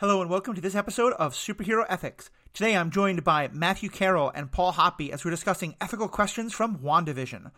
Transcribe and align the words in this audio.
Hello 0.00 0.22
and 0.22 0.30
welcome 0.30 0.54
to 0.54 0.60
this 0.60 0.76
episode 0.76 1.12
of 1.14 1.34
Superhero 1.34 1.84
Ethics. 1.88 2.30
Today 2.54 2.76
I'm 2.76 2.92
joined 2.92 3.24
by 3.24 3.48
Matthew 3.52 3.88
Carroll 3.88 4.30
and 4.32 4.52
Paul 4.52 4.74
Hoppe 4.74 5.10
as 5.10 5.24
we're 5.24 5.32
discussing 5.32 5.74
ethical 5.80 6.06
questions 6.06 6.52
from 6.52 6.78
WandaVision. 6.78 7.50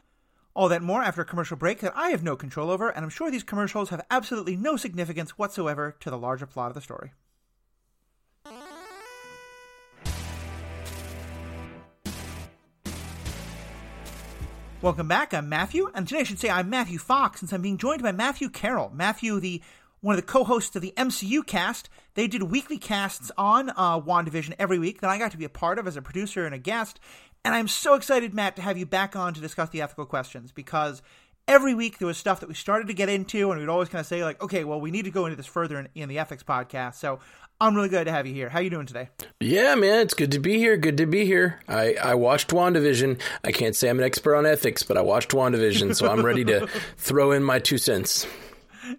All 0.55 0.71
that 0.71 0.81
more 0.81 1.03
after 1.03 1.21
a 1.21 1.27
commercial 1.27 1.59
break 1.59 1.81
that 1.81 1.93
I 1.95 2.09
have 2.09 2.23
no 2.23 2.37
control 2.37 2.71
over, 2.71 2.89
and 2.89 3.05
I'm 3.05 3.11
sure 3.11 3.31
these 3.31 3.43
commercials 3.43 3.91
have 3.91 4.07
absolutely 4.11 4.57
no 4.57 4.79
significance 4.79 5.37
whatsoever 5.37 5.95
to 6.01 6.09
the 6.09 6.17
larger 6.17 6.47
plot 6.47 6.71
of 6.71 6.75
the 6.75 6.81
story. 6.81 7.13
Welcome 14.83 15.09
back. 15.09 15.35
I'm 15.35 15.51
Matthew, 15.51 15.91
and 15.95 16.09
today 16.09 16.21
I 16.21 16.25
should 16.25 16.39
say 16.39 16.49
I'm 16.49 16.71
Matthew 16.71 16.97
Fox, 16.97 17.41
since 17.41 17.53
I'm 17.53 17.61
being 17.61 17.77
joined 17.77 18.03
by 18.03 18.13
Matthew 18.13 18.49
Carroll. 18.49 18.91
Matthew, 18.95 19.39
the 19.39 19.61
one 20.01 20.15
of 20.15 20.21
the 20.21 20.27
co-hosts 20.27 20.75
of 20.77 20.83
the 20.83 20.95
MCU 20.97 21.47
cast. 21.47 21.89
They 22.15 22.27
did 22.27 22.45
weekly 22.45 22.79
casts 22.79 23.31
on 23.37 23.71
uh, 23.71 24.01
WandaVision 24.01 24.55
every 24.59 24.79
week 24.79 25.01
that 25.01 25.11
I 25.11 25.19
got 25.19 25.33
to 25.33 25.37
be 25.37 25.45
a 25.45 25.51
part 25.51 25.79
of 25.79 25.87
as 25.87 25.97
a 25.97 26.03
producer 26.03 26.47
and 26.47 26.55
a 26.55 26.59
guest. 26.59 27.01
And 27.45 27.55
I'm 27.55 27.69
so 27.69 27.95
excited, 27.95 28.35
Matt, 28.35 28.57
to 28.57 28.63
have 28.63 28.77
you 28.77 28.87
back 28.87 29.17
on 29.17 29.35
to 29.35 29.41
discuss 29.41 29.71
the 29.71 29.83
ethical 29.83 30.07
questions 30.07 30.53
because 30.53 31.03
every 31.49 31.75
week 31.75 31.99
there 31.99 32.07
was 32.07 32.19
stuff 32.19 32.41
that 32.41 32.49
we 32.49 32.55
started 32.55 32.89
to 32.89 32.95
get 32.95 33.09
into, 33.09 33.51
and 33.51 33.61
we'd 33.61 33.69
always 33.69 33.89
kind 33.89 34.01
of 34.01 34.07
say 34.07 34.23
like, 34.23 34.43
okay, 34.43 34.65
well, 34.65 34.81
we 34.81 34.91
need 34.91 35.07
to 35.07 35.11
go 35.11 35.27
into 35.27 35.37
this 35.37 35.47
further 35.47 35.79
in, 35.79 35.89
in 35.95 36.09
the 36.09 36.19
ethics 36.19 36.43
podcast. 36.43 36.97
So 36.97 37.19
I'm 37.61 37.75
really 37.75 37.89
glad 37.89 38.05
to 38.05 38.13
have 38.13 38.27
you 38.27 38.35
here. 38.35 38.49
How 38.49 38.61
you 38.61 38.71
doing 38.71 38.87
today? 38.87 39.09
Yeah, 39.41 39.75
man, 39.75 40.01
it's 40.01 40.15
good 40.15 40.33
to 40.33 40.39
be 40.39 40.59
here. 40.59 40.77
Good 40.77 40.99
to 40.99 41.07
be 41.07 41.25
here. 41.25 41.61
I, 41.69 41.95
I 41.95 42.15
watched 42.15 42.51
WandaVision. 42.51 43.21
I 43.45 43.53
can't 43.53 43.75
say 43.77 43.89
I'm 43.89 43.99
an 43.99 44.05
expert 44.05 44.37
on 44.37 44.47
ethics, 44.47 44.83
but 44.83 44.97
I 44.97 45.03
watched 45.03 45.31
WandaVision, 45.31 45.95
so 45.95 46.09
I'm 46.09 46.25
ready 46.25 46.45
to 46.45 46.67
throw 46.97 47.33
in 47.33 47.43
my 47.43 47.59
two 47.59 47.79
cents. 47.79 48.27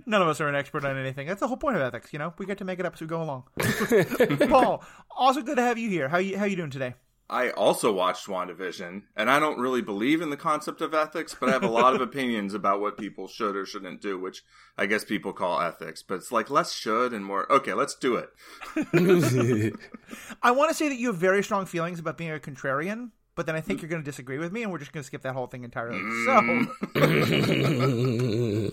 None 0.05 0.21
of 0.21 0.27
us 0.27 0.41
are 0.41 0.47
an 0.47 0.55
expert 0.55 0.85
on 0.85 0.97
anything. 0.97 1.27
That's 1.27 1.39
the 1.39 1.47
whole 1.47 1.57
point 1.57 1.75
of 1.75 1.81
ethics, 1.81 2.13
you 2.13 2.19
know. 2.19 2.33
We 2.37 2.45
get 2.45 2.57
to 2.59 2.65
make 2.65 2.79
it 2.79 2.85
up 2.85 2.93
as 2.93 3.01
we 3.01 3.07
go 3.07 3.21
along. 3.21 3.43
Paul, 4.49 4.83
also 5.15 5.41
good 5.41 5.57
to 5.57 5.63
have 5.63 5.77
you 5.77 5.89
here. 5.89 6.09
How 6.09 6.17
you 6.17 6.37
how 6.37 6.45
you 6.45 6.55
doing 6.55 6.71
today? 6.71 6.95
I 7.31 7.49
also 7.51 7.93
watched 7.93 8.27
WandaVision, 8.27 9.03
and 9.15 9.31
I 9.31 9.39
don't 9.39 9.57
really 9.57 9.81
believe 9.81 10.21
in 10.21 10.31
the 10.31 10.37
concept 10.37 10.81
of 10.81 10.93
ethics, 10.93 11.33
but 11.33 11.47
I 11.47 11.53
have 11.53 11.63
a 11.63 11.69
lot 11.69 11.95
of 11.95 12.01
opinions 12.09 12.53
about 12.53 12.81
what 12.81 12.97
people 12.97 13.29
should 13.29 13.55
or 13.55 13.65
shouldn't 13.65 14.01
do, 14.01 14.19
which 14.19 14.43
I 14.77 14.85
guess 14.85 15.05
people 15.05 15.31
call 15.31 15.61
ethics. 15.61 16.03
But 16.03 16.15
it's 16.15 16.33
like 16.33 16.49
less 16.49 16.73
should 16.73 17.13
and 17.13 17.23
more, 17.23 17.49
okay, 17.49 17.73
let's 17.73 17.95
do 17.95 18.15
it. 18.15 18.31
I 20.43 20.51
want 20.51 20.71
to 20.71 20.75
say 20.75 20.89
that 20.89 20.97
you 20.97 21.07
have 21.07 21.15
very 21.15 21.41
strong 21.41 21.65
feelings 21.65 21.99
about 21.99 22.17
being 22.17 22.31
a 22.31 22.37
contrarian, 22.37 23.11
but 23.41 23.47
then 23.47 23.55
I 23.55 23.61
think 23.61 23.81
you're 23.81 23.89
going 23.89 24.03
to 24.03 24.05
disagree 24.05 24.37
with 24.37 24.51
me, 24.51 24.61
and 24.61 24.71
we're 24.71 24.77
just 24.77 24.93
going 24.93 25.01
to 25.01 25.07
skip 25.07 25.23
that 25.23 25.33
whole 25.33 25.47
thing 25.47 25.63
entirely. 25.63 25.97
So 26.25 26.65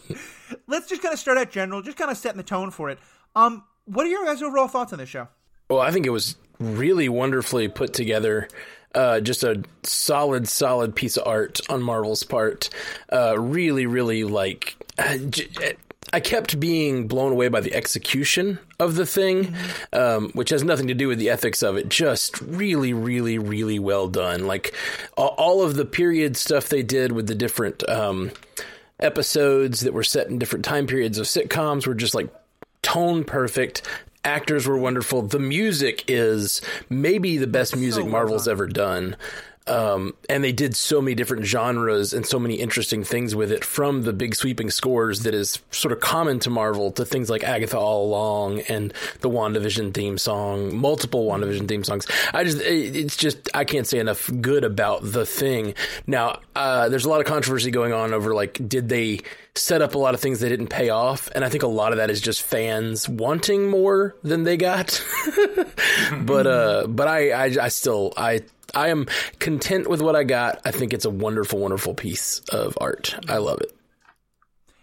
let's 0.66 0.86
just 0.86 1.00
kind 1.00 1.14
of 1.14 1.19
start 1.19 1.38
out 1.38 1.50
general, 1.50 1.80
just 1.80 1.97
kind 1.97 2.10
of 2.10 2.19
setting 2.19 2.36
the 2.36 2.42
tone 2.42 2.70
for 2.70 2.91
it. 2.91 2.98
Um, 3.34 3.64
what 3.86 4.05
are 4.05 4.10
your 4.10 4.27
guys' 4.27 4.42
overall 4.42 4.69
thoughts 4.69 4.92
on 4.92 4.98
this 4.98 5.08
show? 5.08 5.28
Well, 5.70 5.80
I 5.80 5.91
think 5.91 6.05
it 6.05 6.10
was 6.10 6.36
really 6.60 7.08
wonderfully 7.08 7.69
put 7.69 7.94
together. 7.94 8.47
Uh, 8.94 9.20
just 9.20 9.42
a 9.42 9.64
solid, 9.84 10.47
solid 10.47 10.94
piece 10.94 11.16
of 11.16 11.27
art 11.27 11.62
on 11.70 11.82
Marvel's 11.82 12.22
part. 12.22 12.69
Uh, 13.10 13.41
really, 13.41 13.86
really 13.86 14.25
like. 14.25 14.77
Uh, 14.98 15.16
j- 15.16 15.77
I 16.12 16.20
kept 16.20 16.59
being 16.59 17.06
blown 17.06 17.33
away 17.33 17.48
by 17.48 17.61
the 17.61 17.75
execution 17.75 18.59
of 18.78 18.95
the 18.95 19.06
thing, 19.06 19.55
um, 19.92 20.31
which 20.31 20.50
has 20.50 20.65
nothing 20.65 20.89
to 20.89 20.95
do 20.95 21.09
with 21.09 21.19
the 21.19 21.31
ethics 21.31 21.62
of 21.62 21.77
it. 21.77 21.89
Just 21.89 22.41
really, 22.41 22.92
really, 22.92 23.39
really 23.39 23.78
well 23.78 24.09
done. 24.09 24.47
Like 24.47 24.75
all 25.17 25.62
of 25.62 25.77
the 25.77 25.84
period 25.84 26.37
stuff 26.37 26.69
they 26.69 26.83
did 26.83 27.12
with 27.12 27.27
the 27.27 27.34
different 27.34 27.87
um, 27.89 28.31
episodes 29.00 29.81
that 29.81 29.92
were 29.92 30.05
set 30.05 30.28
in 30.28 30.39
different 30.39 30.65
time 30.65 30.87
periods 30.87 31.19
of 31.19 31.27
sitcoms 31.27 31.87
were 31.87 31.95
just 31.95 32.15
like 32.15 32.28
tone 32.83 33.25
perfect. 33.25 33.83
Actors 34.25 34.67
were 34.67 34.78
wonderful. 34.78 35.22
The 35.22 35.39
music 35.39 36.05
is 36.09 36.61
maybe 36.89 37.37
the 37.37 37.47
best 37.47 37.77
music 37.77 38.05
well 38.05 38.12
Marvel's 38.12 38.47
done. 38.47 38.53
ever 38.53 38.67
done. 38.67 39.17
Um, 39.69 40.14
and 40.30 40.42
they 40.42 40.52
did 40.52 40.74
so 40.74 41.02
many 41.02 41.14
different 41.14 41.44
genres 41.44 42.14
and 42.14 42.27
so 42.27 42.38
many 42.38 42.54
interesting 42.54 43.04
things 43.04 43.34
with 43.34 43.53
it 43.53 43.65
from 43.65 44.03
the 44.03 44.12
big 44.12 44.34
sweeping 44.34 44.70
scores 44.70 45.22
that 45.22 45.34
is 45.34 45.60
sort 45.70 45.93
of 45.93 46.00
common 46.00 46.38
to 46.41 46.50
Marvel 46.50 46.91
to 46.93 47.04
things 47.04 47.28
like 47.28 47.44
Agatha 47.44 47.78
All 47.78 48.06
Along 48.06 48.60
and 48.60 48.94
the 49.20 49.28
WandaVision 49.28 49.93
theme 49.93 50.16
song, 50.16 50.75
multiple 50.75 51.26
WandaVision 51.26 51.69
theme 51.69 51.84
songs. 51.84 52.06
I 52.32 52.44
just, 52.44 52.60
it's 52.62 53.16
just, 53.16 53.48
I 53.54 53.65
can't 53.65 53.87
say 53.87 53.98
enough 53.98 54.31
good 54.41 54.65
about 54.65 55.00
the 55.03 55.26
thing. 55.26 55.75
Now, 56.06 56.41
uh, 56.56 56.88
there's 56.88 57.04
a 57.04 57.10
lot 57.10 57.20
of 57.20 57.26
controversy 57.26 57.70
going 57.70 57.93
on 57.93 58.14
over 58.14 58.34
like, 58.34 58.66
did 58.69 58.88
they 58.88 59.20
set 59.54 59.82
up 59.82 59.94
a 59.94 59.98
lot 59.98 60.14
of 60.14 60.20
things 60.20 60.41
that 60.41 60.48
didn't 60.48 60.69
pay 60.69 60.88
off? 60.88 61.28
And 61.34 61.44
I 61.44 61.50
think 61.50 61.62
a 61.62 61.69
lot 61.69 61.93
of 61.93 61.98
that 61.98 62.10
is 62.10 62.20
just 62.20 62.43
fans 62.43 63.09
wanting 63.09 63.69
more 63.69 64.16
than 64.22 64.44
they 64.44 64.56
got. 64.56 65.04
but, 66.22 66.47
uh, 66.47 66.87
but 66.88 67.09
I, 67.09 67.31
I, 67.31 67.44
I 67.64 67.69
still, 67.69 68.14
I, 68.16 68.43
I 68.75 68.89
am 68.89 69.06
content 69.39 69.89
with 69.89 70.03
what 70.03 70.17
I 70.17 70.25
got. 70.25 70.61
I 70.65 70.71
think 70.71 70.93
it's 70.93 71.05
a 71.05 71.11
wonderful, 71.11 71.59
wonderful 71.59 71.95
piece 71.95 72.41
of 72.51 72.77
art. 72.81 73.17
I 73.29 73.39
love 73.39 73.61
it. 73.61 73.73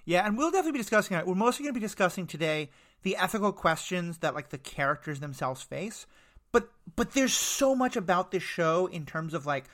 Yeah, 0.06 0.26
and 0.26 0.38
we'll 0.38 0.52
definitely 0.52 0.74
be 0.74 0.80
discussing 0.80 1.18
it. 1.18 1.26
We're 1.26 1.36
mostly 1.36 1.64
going 1.64 1.74
to 1.74 1.80
be 1.80 1.86
discussing 1.86 2.28
today 2.28 2.70
the 3.02 3.18
ethical 3.18 3.52
questions 3.52 4.20
that 4.20 4.36
like 4.36 4.50
the 4.50 4.58
characters 4.58 5.20
themselves 5.20 5.64
face. 5.64 6.06
But 6.52 6.70
but 6.96 7.14
there's 7.14 7.34
so 7.34 7.76
much 7.76 7.96
about 7.96 8.32
this 8.32 8.44
show 8.44 8.88
in 8.88 9.06
terms 9.06 9.34
of 9.34 9.46
like 9.46 9.66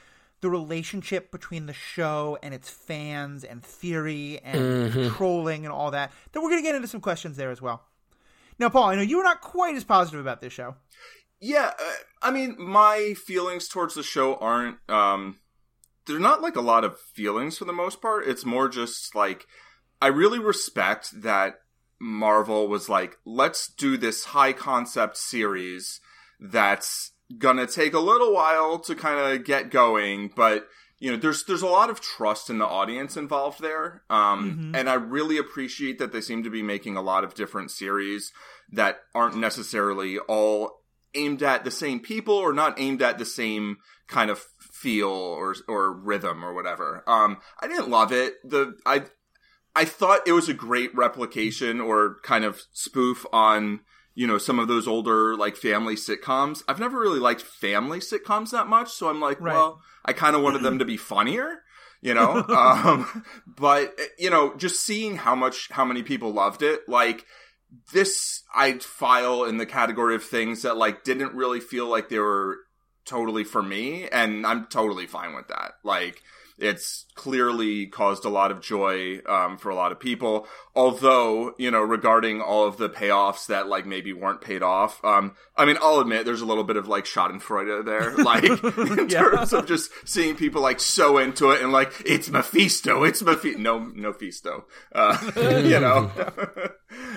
the 0.42 0.50
relationship 0.50 1.32
between 1.32 1.68
the 1.68 1.74
show 1.74 2.38
and 2.42 2.54
its 2.54 2.70
fans 2.70 3.44
and 3.44 3.64
theory 3.64 4.40
and 4.44 5.12
trolling 5.12 5.66
and 5.66 5.74
all 5.74 5.92
that. 5.92 6.12
That 6.32 6.42
we're 6.42 6.50
going 6.50 6.64
to 6.64 6.68
get 6.68 6.76
into 6.76 6.88
some 6.88 7.02
questions 7.02 7.38
there 7.38 7.52
as 7.52 7.62
well. 7.62 7.84
Now, 8.58 8.70
Paul, 8.70 8.90
I 8.90 8.96
know 8.96 9.02
you 9.02 9.18
were 9.18 9.24
not 9.24 9.42
quite 9.42 9.76
as 9.76 9.84
positive 9.84 10.20
about 10.20 10.42
this 10.42 10.54
show. 10.54 10.76
Yeah, 11.40 11.72
uh, 11.78 11.94
I 12.22 12.32
mean, 12.32 12.56
my 12.58 13.14
feelings 13.14 13.68
towards 13.68 13.96
the 13.96 14.04
show 14.04 14.36
aren't, 14.36 14.78
um, 14.90 15.40
they're 16.06 16.20
not 16.20 16.42
like 16.42 16.56
a 16.56 16.62
lot 16.62 16.84
of 16.84 17.00
feelings 17.00 17.58
for 17.58 17.66
the 17.66 17.74
most 17.74 18.02
part. 18.02 18.28
It's 18.28 18.46
more 18.46 18.70
just 18.70 19.16
like, 19.16 19.48
I 20.02 20.08
really 20.08 20.40
respect 20.40 21.22
that 21.22 21.56
Marvel 22.00 22.68
was 22.68 22.90
like, 22.90 23.18
let's 23.26 23.68
do 23.68 23.98
this 23.98 24.26
high 24.26 24.54
concept 24.54 25.18
series 25.18 26.00
that's 26.40 27.12
gonna 27.38 27.68
take 27.68 27.94
a 27.94 28.00
little 28.00 28.34
while 28.34 28.80
to 28.80 28.96
kind 28.96 29.20
of 29.20 29.46
get 29.46 29.70
going, 29.70 30.32
but 30.36 30.68
you 31.00 31.10
know, 31.10 31.18
there's 31.18 31.46
there's 31.46 31.64
a 31.64 31.68
lot 31.68 31.90
of 31.90 32.00
trust 32.00 32.50
in 32.50 32.60
the 32.60 32.66
audience 32.66 33.18
involved 33.18 33.60
there, 33.60 34.04
um, 34.12 34.72
and 34.76 34.88
I 34.88 34.94
really 34.94 35.40
appreciate 35.40 35.98
that 35.98 36.12
they 36.12 36.22
seem 36.22 36.44
to 36.44 36.52
be 36.52 36.62
making 36.62 36.96
a 36.96 37.02
lot 37.02 37.24
of 37.24 37.34
different 37.34 37.72
series 37.72 38.32
that 38.72 39.00
aren't 39.16 39.36
necessarily 39.36 40.20
all 40.20 40.81
aimed 41.16 41.44
at 41.44 41.64
the 41.64 41.72
same 41.72 42.00
people 42.00 42.36
or 42.36 42.54
not 42.54 42.80
aimed 42.80 43.02
at 43.02 43.18
the 43.18 43.26
same 43.26 43.78
kind 44.08 44.30
of 44.30 44.44
feel 44.60 45.08
or 45.10 45.56
or 45.68 45.92
rhythm 45.94 46.44
or 46.44 46.54
whatever. 46.54 47.04
Um, 47.08 47.38
I 47.62 47.68
didn't 47.68 47.90
love 47.90 48.12
it. 48.12 48.34
The 48.44 48.76
I 48.86 49.04
I 49.76 49.86
thought 49.86 50.28
it 50.28 50.34
was 50.34 50.50
a 50.50 50.54
great 50.54 50.94
replication 50.96 51.80
or 51.80 52.18
kind 52.24 52.44
of 52.44 52.62
spoof 52.74 53.26
on 53.32 53.82
you 54.14 54.28
know 54.28 54.38
some 54.38 54.60
of 54.60 54.68
those 54.68 54.88
older 54.88 55.36
like 55.38 55.56
family 55.56 55.96
sitcoms. 55.96 56.64
I've 56.68 56.80
never 56.80 57.00
really 57.00 57.20
liked 57.20 57.42
family 57.42 58.00
sitcoms 58.00 58.52
that 58.52 58.68
much, 58.68 58.92
so 58.92 59.10
I'm 59.10 59.22
like, 59.22 59.40
Right. 59.40 59.54
well, 59.54 59.82
I 60.04 60.14
kind 60.14 60.36
of 60.36 60.42
wanted 60.42 60.64
them 60.64 60.80
to 60.80 60.86
be 60.86 60.98
funnier, 60.98 61.60
you 62.02 62.14
know. 62.14 62.44
um, 62.50 63.24
but 63.46 63.98
you 64.20 64.30
know, 64.30 64.56
just 64.58 64.82
seeing 64.86 65.16
how 65.16 65.36
much 65.36 65.70
how 65.72 65.86
many 65.86 66.04
people 66.04 66.32
loved 66.34 66.62
it, 66.64 66.82
like 66.90 67.26
this, 67.94 68.44
I'd 68.54 68.84
file 68.84 69.44
in 69.44 69.58
the 69.58 69.66
category 69.66 70.16
of 70.16 70.24
things 70.24 70.62
that 70.64 70.78
like 70.78 71.04
didn't 71.04 71.34
really 71.34 71.60
feel 71.60 71.88
like 71.88 72.10
they 72.10 72.20
were 72.20 72.58
totally 73.06 73.44
for 73.44 73.64
me, 73.64 74.08
and 74.10 74.46
I'm 74.46 74.68
totally 74.68 75.08
fine 75.08 75.36
with 75.36 75.48
that. 75.48 75.74
Like 75.84 76.22
it's 76.62 77.06
clearly 77.16 77.88
caused 77.88 78.24
a 78.24 78.30
lot 78.30 78.52
of 78.52 78.62
joy 78.62 79.20
um, 79.28 79.58
for 79.58 79.70
a 79.70 79.76
lot 79.76 79.92
of 79.92 80.00
people. 80.00 80.48
Although, 80.76 81.54
you 81.58 81.70
know, 81.72 81.82
regarding 81.82 82.40
all 82.42 82.66
of 82.66 82.78
the 82.78 82.90
payoffs 82.90 83.48
that 83.48 83.68
like 83.68 83.86
maybe 83.86 84.14
weren't 84.14 84.40
paid 84.42 84.64
off, 84.64 85.04
um, 85.04 85.36
I 85.58 85.66
mean, 85.66 85.78
I'll 85.82 86.00
admit 86.00 86.26
there's 86.26 86.42
a 86.42 86.46
little 86.46 86.64
bit 86.64 86.78
of 86.78 86.88
like 86.88 87.06
Schadenfreude 87.06 87.84
there, 87.86 88.16
like 88.24 88.44
in 89.00 89.10
Yeah. 89.10 89.22
terms 89.24 89.52
of 89.54 89.66
just 89.66 89.92
seeing 90.08 90.36
people 90.36 90.62
like 90.62 90.80
so 90.80 91.18
into 91.18 91.52
it 91.52 91.62
and 91.62 91.72
like 91.72 91.92
it's 92.06 92.30
Mephisto, 92.30 93.04
it's 93.04 93.22
Mephisto, 93.22 93.60
no, 93.60 93.80
no 93.80 94.14
Fisto, 94.14 94.64
uh, 94.94 95.18
you 95.66 95.80
know. 95.80 96.10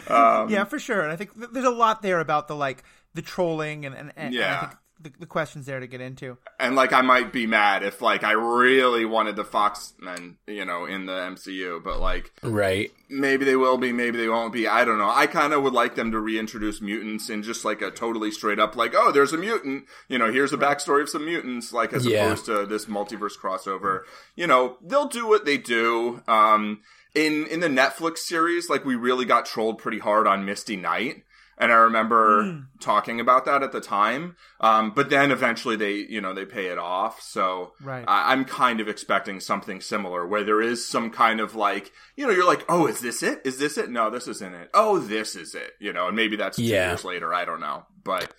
um, 0.09 0.49
yeah, 0.51 0.65
for 0.65 0.79
sure. 0.79 1.03
And 1.03 1.13
I 1.13 1.17
think 1.17 1.35
th- 1.35 1.51
there's 1.53 1.65
a 1.67 1.71
lot 1.71 2.03
there 2.03 2.21
about 2.21 2.49
the 2.49 2.57
like 2.57 2.83
the 3.15 3.23
trolling 3.23 3.87
and 3.87 3.95
and, 3.95 4.09
and, 4.17 4.27
and 4.27 4.35
Yeah. 4.35 4.61
think 4.67 4.73
the, 5.05 5.13
the 5.21 5.27
questions 5.27 5.67
there 5.67 5.79
to 5.79 5.87
get 5.87 6.01
into. 6.01 6.37
and 6.59 6.75
like 6.75 6.93
I 6.93 7.01
might 7.03 7.33
be 7.33 7.47
mad 7.47 7.83
if 7.85 8.03
like 8.03 8.25
I 8.25 8.33
really 8.33 9.05
wanted 9.05 9.37
the 9.37 9.45
Fox 9.45 9.95
men, 10.01 10.39
you 10.49 10.65
know, 10.65 10.85
in 10.87 11.07
the 11.07 11.13
MCU, 11.13 11.83
but 11.85 12.01
like 12.01 12.33
Right. 12.43 12.91
maybe 13.09 13.45
they 13.45 13.55
will 13.57 13.79
be, 13.79 13.93
maybe 13.93 14.19
they 14.19 14.29
won't 14.29 14.53
be. 14.53 14.67
I 14.67 14.85
don't 14.85 14.99
know. 14.99 15.09
I 15.11 15.27
kind 15.29 15.53
of 15.53 15.63
would 15.63 15.73
like 15.73 15.95
them 15.95 16.11
to 16.11 16.19
reintroduce 16.19 16.81
mutants 16.81 17.31
in 17.31 17.43
just 17.45 17.65
like 17.65 17.81
a 17.83 17.91
totally 17.93 18.31
straight 18.33 18.59
up, 18.59 18.75
like, 18.75 18.95
oh, 18.97 19.13
there's 19.13 19.33
a 19.33 19.39
mutant. 19.39 19.85
You 20.09 20.19
know, 20.19 20.33
here's 20.33 20.53
a 20.53 20.59
backstory 20.59 21.03
of 21.03 21.09
some 21.09 21.25
mutants, 21.25 21.73
like 21.73 21.93
as 21.93 22.05
Yeah. 22.07 22.25
opposed 22.25 22.47
to 22.47 22.67
this 22.67 22.87
multiverse 22.87 23.39
crossover. 23.41 24.01
You 24.35 24.47
know, 24.49 24.79
they'll 24.83 25.07
do 25.09 25.27
what 25.29 25.45
they 25.45 25.59
do. 25.59 26.23
Um, 26.27 26.81
in 27.15 27.47
in 27.47 27.61
the 27.61 27.69
Netflix 27.69 28.19
series, 28.19 28.69
like 28.69 28.85
we 28.85 28.97
really 28.97 29.25
got 29.25 29.47
trolled 29.47 29.79
pretty 29.79 30.01
hard 30.01 30.27
on 30.27 30.45
Misty 30.45 30.75
Knight. 30.77 31.23
And 31.59 31.73
I 31.73 31.77
remember 31.77 32.43
mm. 32.43 32.65
talking 32.81 33.21
about 33.21 33.45
that 33.45 33.63
at 33.63 33.73
the 33.73 33.81
time. 33.81 34.37
Um, 34.61 34.91
but 34.91 35.11
then 35.11 35.31
eventually 35.31 35.77
they, 35.77 35.95
you 35.95 36.21
know, 36.21 36.35
they 36.35 36.45
pay 36.45 36.67
it 36.67 36.79
off. 36.79 37.21
So 37.23 37.73
right. 37.81 38.05
I, 38.07 38.33
I'm 38.33 38.45
kind 38.45 38.81
of 38.81 38.89
expecting 38.89 39.41
something 39.41 39.81
similar 39.81 40.27
where 40.27 40.45
there 40.45 40.61
is 40.61 40.87
some 40.87 41.11
kind 41.11 41.41
of 41.41 41.55
like, 41.55 41.93
you 42.17 42.27
know, 42.27 42.33
you're 42.33 42.47
like, 42.47 42.65
oh, 42.69 42.87
is 42.87 43.01
this 43.01 43.23
it? 43.23 43.43
Is 43.45 43.59
this 43.59 43.79
it? 43.79 43.91
No, 43.91 44.11
this 44.11 44.27
isn't 44.27 44.55
it. 44.55 44.71
Oh, 44.75 44.99
this 44.99 45.37
is 45.37 45.55
it. 45.55 45.73
You 45.79 45.93
know, 45.93 46.09
and 46.09 46.17
maybe 46.17 46.37
that's 46.37 46.57
two 46.57 46.65
years 46.65 47.05
later. 47.05 47.33
I 47.33 47.45
don't 47.45 47.61
know. 47.61 47.87
But 48.03 48.35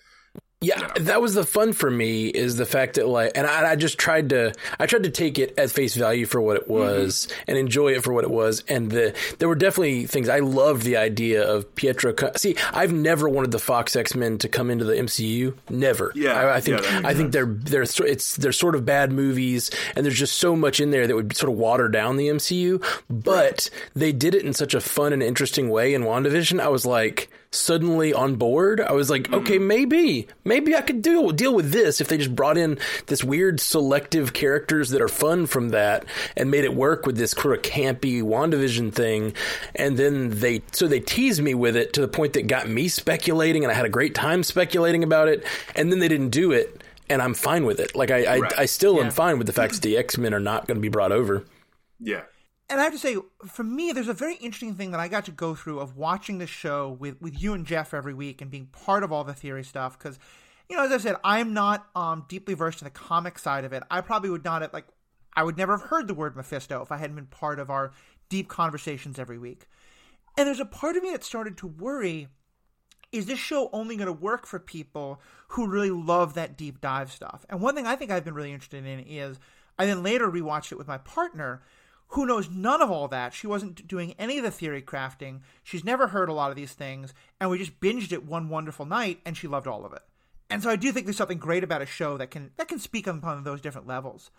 yeah, 0.66 0.80
you 0.80 0.82
know. 0.82 0.94
that 1.00 1.22
was 1.22 1.34
the 1.34 1.44
fun 1.44 1.72
for 1.72 1.90
me 1.90 2.26
is 2.26 2.56
the 2.56 2.66
fact 2.66 2.94
that 2.94 3.06
like, 3.06 3.32
and 3.34 3.46
I, 3.46 3.72
I, 3.72 3.76
just 3.76 3.98
tried 3.98 4.30
to, 4.30 4.52
I 4.78 4.86
tried 4.86 5.04
to 5.04 5.10
take 5.10 5.38
it 5.38 5.58
at 5.58 5.70
face 5.70 5.94
value 5.94 6.26
for 6.26 6.40
what 6.40 6.56
it 6.56 6.64
mm-hmm. 6.64 6.72
was 6.72 7.28
mm-hmm. 7.28 7.42
and 7.48 7.58
enjoy 7.58 7.92
it 7.92 8.02
for 8.02 8.12
what 8.12 8.24
it 8.24 8.30
was. 8.30 8.64
And 8.68 8.90
the, 8.90 9.14
there 9.38 9.48
were 9.48 9.54
definitely 9.54 10.06
things 10.06 10.28
I 10.28 10.40
loved 10.40 10.82
the 10.82 10.96
idea 10.96 11.48
of 11.48 11.72
Pietro. 11.74 12.14
See, 12.36 12.56
I've 12.72 12.92
never 12.92 13.28
wanted 13.28 13.52
the 13.52 13.58
Fox 13.58 13.94
X 13.94 14.14
Men 14.14 14.38
to 14.38 14.48
come 14.48 14.70
into 14.70 14.84
the 14.84 14.94
MCU. 14.94 15.56
Never. 15.70 16.12
Yeah, 16.14 16.32
I, 16.32 16.56
I 16.56 16.60
think, 16.60 16.82
yeah, 16.82 17.02
I 17.04 17.14
think 17.14 17.32
they're, 17.32 17.46
they're, 17.46 17.82
it's, 17.82 18.36
they're 18.36 18.52
sort 18.52 18.74
of 18.74 18.84
bad 18.84 19.12
movies 19.12 19.70
and 19.94 20.04
there's 20.04 20.18
just 20.18 20.38
so 20.38 20.56
much 20.56 20.80
in 20.80 20.90
there 20.90 21.06
that 21.06 21.14
would 21.14 21.36
sort 21.36 21.52
of 21.52 21.58
water 21.58 21.88
down 21.88 22.16
the 22.16 22.28
MCU. 22.28 22.84
But 23.08 23.70
they 23.94 24.12
did 24.12 24.34
it 24.34 24.44
in 24.44 24.52
such 24.52 24.74
a 24.74 24.80
fun 24.80 25.12
and 25.12 25.22
interesting 25.22 25.68
way 25.68 25.94
in 25.94 26.02
WandaVision. 26.02 26.60
I 26.60 26.68
was 26.68 26.84
like, 26.84 27.30
suddenly 27.56 28.12
on 28.12 28.36
board. 28.36 28.80
I 28.80 28.92
was 28.92 29.10
like, 29.10 29.24
mm-hmm. 29.24 29.34
okay, 29.34 29.58
maybe, 29.58 30.28
maybe 30.44 30.74
I 30.74 30.80
could 30.80 31.02
deal 31.02 31.30
deal 31.30 31.54
with 31.54 31.72
this 31.72 32.00
if 32.00 32.08
they 32.08 32.18
just 32.18 32.34
brought 32.34 32.56
in 32.56 32.78
this 33.06 33.24
weird 33.24 33.60
selective 33.60 34.32
characters 34.32 34.90
that 34.90 35.00
are 35.00 35.08
fun 35.08 35.46
from 35.46 35.70
that 35.70 36.04
and 36.36 36.50
made 36.50 36.64
it 36.64 36.74
work 36.74 37.06
with 37.06 37.16
this 37.16 37.32
sort 37.32 37.56
of 37.56 37.62
campy 37.62 38.22
WandaVision 38.22 38.92
thing. 38.92 39.32
And 39.74 39.96
then 39.96 40.30
they 40.38 40.62
so 40.72 40.86
they 40.86 41.00
teased 41.00 41.42
me 41.42 41.54
with 41.54 41.76
it 41.76 41.92
to 41.94 42.00
the 42.00 42.08
point 42.08 42.34
that 42.34 42.46
got 42.46 42.68
me 42.68 42.88
speculating, 42.88 43.64
and 43.64 43.72
I 43.72 43.74
had 43.74 43.86
a 43.86 43.90
great 43.90 44.14
time 44.14 44.42
speculating 44.42 45.02
about 45.02 45.28
it. 45.28 45.44
And 45.74 45.90
then 45.90 45.98
they 45.98 46.08
didn't 46.08 46.30
do 46.30 46.52
it, 46.52 46.82
and 47.08 47.20
I'm 47.20 47.34
fine 47.34 47.64
with 47.64 47.80
it. 47.80 47.94
Like 47.96 48.10
I, 48.10 48.24
I, 48.24 48.38
right. 48.38 48.58
I 48.58 48.66
still 48.66 48.96
yeah. 48.96 49.04
am 49.04 49.10
fine 49.10 49.38
with 49.38 49.46
the 49.46 49.52
fact 49.52 49.74
that 49.74 49.82
the 49.82 49.96
X 49.96 50.18
Men 50.18 50.34
are 50.34 50.40
not 50.40 50.66
going 50.66 50.76
to 50.76 50.82
be 50.82 50.88
brought 50.88 51.12
over. 51.12 51.44
Yeah 51.98 52.22
and 52.68 52.80
I 52.80 52.84
have 52.84 52.92
to 52.92 52.98
say, 52.98 53.16
for 53.46 53.62
me, 53.62 53.92
there's 53.92 54.08
a 54.08 54.14
very 54.14 54.34
interesting 54.34 54.74
thing 54.74 54.90
that 54.90 55.00
I 55.00 55.08
got 55.08 55.24
to 55.26 55.30
go 55.30 55.54
through 55.54 55.78
of 55.78 55.96
watching 55.96 56.38
this 56.38 56.50
show 56.50 56.90
with, 56.90 57.20
with 57.20 57.40
you 57.40 57.54
and 57.54 57.64
Jeff 57.64 57.94
every 57.94 58.14
week 58.14 58.40
and 58.40 58.50
being 58.50 58.66
part 58.66 59.04
of 59.04 59.12
all 59.12 59.22
the 59.22 59.34
theory 59.34 59.62
stuff. 59.62 59.96
Because, 59.96 60.18
you 60.68 60.76
know, 60.76 60.84
as 60.84 60.90
I 60.90 60.98
said, 60.98 61.16
I'm 61.22 61.54
not 61.54 61.86
um, 61.94 62.24
deeply 62.28 62.54
versed 62.54 62.80
in 62.80 62.86
the 62.86 62.90
comic 62.90 63.38
side 63.38 63.64
of 63.64 63.72
it. 63.72 63.84
I 63.90 64.00
probably 64.00 64.30
would 64.30 64.44
not 64.44 64.62
have, 64.62 64.72
like, 64.72 64.86
I 65.34 65.44
would 65.44 65.56
never 65.56 65.76
have 65.76 65.88
heard 65.90 66.08
the 66.08 66.14
word 66.14 66.34
Mephisto 66.34 66.82
if 66.82 66.90
I 66.90 66.96
hadn't 66.96 67.16
been 67.16 67.26
part 67.26 67.60
of 67.60 67.70
our 67.70 67.92
deep 68.28 68.48
conversations 68.48 69.18
every 69.18 69.38
week. 69.38 69.66
And 70.36 70.46
there's 70.48 70.60
a 70.60 70.64
part 70.64 70.96
of 70.96 71.02
me 71.02 71.12
that 71.12 71.22
started 71.22 71.56
to 71.58 71.66
worry 71.66 72.28
is 73.12 73.26
this 73.26 73.38
show 73.38 73.70
only 73.72 73.96
going 73.96 74.06
to 74.06 74.12
work 74.12 74.46
for 74.46 74.58
people 74.58 75.20
who 75.48 75.68
really 75.68 75.90
love 75.90 76.34
that 76.34 76.56
deep 76.56 76.80
dive 76.80 77.12
stuff? 77.12 77.46
And 77.48 77.60
one 77.60 77.74
thing 77.74 77.86
I 77.86 77.96
think 77.96 78.10
I've 78.10 78.24
been 78.24 78.34
really 78.34 78.52
interested 78.52 78.84
in 78.84 79.00
is 79.00 79.38
I 79.78 79.86
then 79.86 80.02
later 80.02 80.30
rewatched 80.30 80.72
it 80.72 80.78
with 80.78 80.88
my 80.88 80.98
partner 80.98 81.62
who 82.08 82.26
knows 82.26 82.48
none 82.50 82.82
of 82.82 82.90
all 82.90 83.08
that. 83.08 83.34
She 83.34 83.46
wasn't 83.46 83.86
doing 83.86 84.14
any 84.18 84.38
of 84.38 84.44
the 84.44 84.50
theory 84.50 84.82
crafting. 84.82 85.40
She's 85.62 85.84
never 85.84 86.08
heard 86.08 86.28
a 86.28 86.32
lot 86.32 86.50
of 86.50 86.56
these 86.56 86.72
things, 86.72 87.12
and 87.40 87.50
we 87.50 87.58
just 87.58 87.80
binged 87.80 88.12
it 88.12 88.24
one 88.24 88.48
wonderful 88.48 88.86
night, 88.86 89.20
and 89.24 89.36
she 89.36 89.48
loved 89.48 89.66
all 89.66 89.84
of 89.84 89.92
it. 89.92 90.02
And 90.48 90.62
so 90.62 90.70
I 90.70 90.76
do 90.76 90.92
think 90.92 91.06
there's 91.06 91.16
something 91.16 91.38
great 91.38 91.64
about 91.64 91.82
a 91.82 91.86
show 91.86 92.16
that 92.18 92.30
can 92.30 92.52
that 92.56 92.68
can 92.68 92.78
speak 92.78 93.06
upon 93.06 93.42
those 93.42 93.60
different 93.60 93.86
levels. 93.86 94.30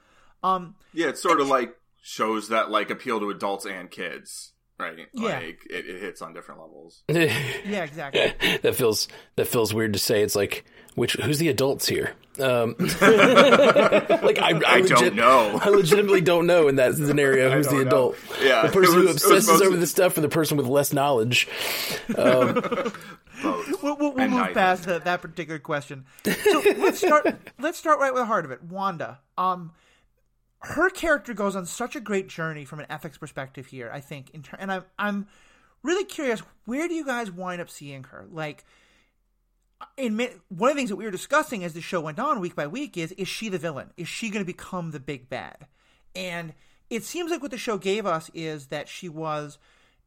Um, 0.43 0.75
yeah, 0.93 1.07
it's 1.07 1.21
sort 1.21 1.41
of 1.41 1.47
like 1.47 1.75
shows 2.01 2.49
that 2.49 2.69
like 2.71 2.89
appeal 2.89 3.19
to 3.19 3.29
adults 3.29 3.65
and 3.65 3.91
kids 3.91 4.53
right? 4.79 5.07
Yeah. 5.13 5.39
Like 5.39 5.67
it, 5.69 5.85
it 5.87 6.01
hits 6.01 6.21
on 6.21 6.33
different 6.33 6.61
levels. 6.61 7.03
yeah, 7.09 7.83
exactly. 7.83 8.33
that 8.61 8.75
feels 8.75 9.07
that 9.35 9.47
feels 9.47 9.73
weird 9.73 9.93
to 9.93 9.99
say. 9.99 10.21
It's 10.21 10.35
like 10.35 10.65
which 10.97 11.13
who's 11.13 11.37
the 11.37 11.49
adults 11.49 11.87
here? 11.87 12.13
Um, 12.39 12.75
like 12.79 13.01
I, 13.01 14.49
I, 14.49 14.61
I 14.65 14.79
legit, 14.79 14.97
don't 14.97 15.15
know. 15.15 15.59
I 15.61 15.69
legitimately 15.69 16.21
don't 16.21 16.47
know 16.47 16.67
in 16.67 16.77
that 16.77 16.95
scenario 16.95 17.51
who's 17.55 17.67
the 17.67 17.81
adult. 17.81 18.17
Know. 18.31 18.47
Yeah, 18.47 18.61
the 18.63 18.73
person 18.73 18.95
was, 18.95 19.05
who 19.05 19.11
obsesses 19.11 19.61
over 19.61 19.77
the 19.77 19.85
stuff, 19.85 20.17
or 20.17 20.21
the 20.21 20.29
person 20.29 20.57
with 20.57 20.65
less 20.65 20.93
knowledge. 20.93 21.47
Um, 22.17 22.61
we'll, 23.43 23.63
we'll, 23.83 24.13
we'll 24.13 24.27
move 24.27 24.53
past 24.55 24.85
that, 24.85 25.05
that 25.05 25.21
particular 25.21 25.59
question. 25.59 26.05
So 26.25 26.63
let's 26.77 26.97
start. 26.97 27.27
Let's 27.59 27.77
start 27.77 27.99
right 27.99 28.11
with 28.11 28.21
the 28.21 28.27
heart 28.27 28.45
of 28.45 28.51
it. 28.51 28.63
Wanda. 28.63 29.19
Um, 29.37 29.73
her 30.61 30.89
character 30.89 31.33
goes 31.33 31.55
on 31.55 31.65
such 31.65 31.95
a 31.95 31.99
great 31.99 32.27
journey 32.27 32.65
from 32.65 32.79
an 32.79 32.87
ethics 32.89 33.17
perspective 33.17 33.67
here. 33.67 33.89
I 33.93 33.99
think, 33.99 34.31
in 34.31 34.43
ter- 34.43 34.57
and 34.59 34.71
I'm 34.71 34.85
I'm 34.97 35.27
really 35.83 36.05
curious. 36.05 36.41
Where 36.65 36.87
do 36.87 36.93
you 36.93 37.05
guys 37.05 37.31
wind 37.31 37.61
up 37.61 37.69
seeing 37.69 38.05
her? 38.05 38.25
Like, 38.31 38.65
uh, 39.79 39.85
in 39.97 40.17
one 40.49 40.71
of 40.71 40.75
the 40.75 40.79
things 40.79 40.89
that 40.89 40.95
we 40.95 41.05
were 41.05 41.11
discussing 41.11 41.63
as 41.63 41.73
the 41.73 41.81
show 41.81 42.01
went 42.01 42.19
on 42.19 42.39
week 42.39 42.55
by 42.55 42.67
week 42.67 42.97
is 42.97 43.11
is 43.13 43.27
she 43.27 43.49
the 43.49 43.59
villain? 43.59 43.91
Is 43.97 44.07
she 44.07 44.29
going 44.29 44.43
to 44.43 44.51
become 44.51 44.91
the 44.91 44.99
big 44.99 45.29
bad? 45.29 45.67
And 46.15 46.53
it 46.89 47.03
seems 47.03 47.29
like 47.29 47.41
what 47.41 47.51
the 47.51 47.57
show 47.57 47.77
gave 47.77 48.05
us 48.05 48.31
is 48.33 48.67
that 48.67 48.89
she 48.89 49.09
was 49.09 49.59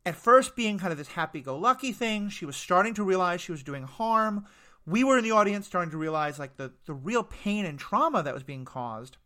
at 0.05 0.17
first 0.17 0.56
being 0.56 0.79
kind 0.79 0.91
of 0.93 0.99
this 0.99 1.08
happy-go-lucky 1.08 1.93
thing. 1.93 2.31
She 2.31 2.46
was 2.46 2.56
starting 2.56 2.94
to 2.94 3.05
realize 3.05 3.41
she 3.41 3.53
was 3.53 3.62
doing 3.62 3.82
harm. 3.85 4.46
We 4.87 5.05
were 5.05 5.19
in 5.19 5.25
the 5.25 5.31
audience 5.31 5.67
starting 5.67 5.91
to 5.91 5.99
realize 5.99 6.38
like 6.38 6.56
the 6.56 6.73
the 6.87 6.94
real 6.94 7.23
pain 7.23 7.64
and 7.67 7.79
trauma 7.79 8.23
that 8.25 8.35
was 8.35 8.43
being 8.43 8.64
caused 8.64 9.19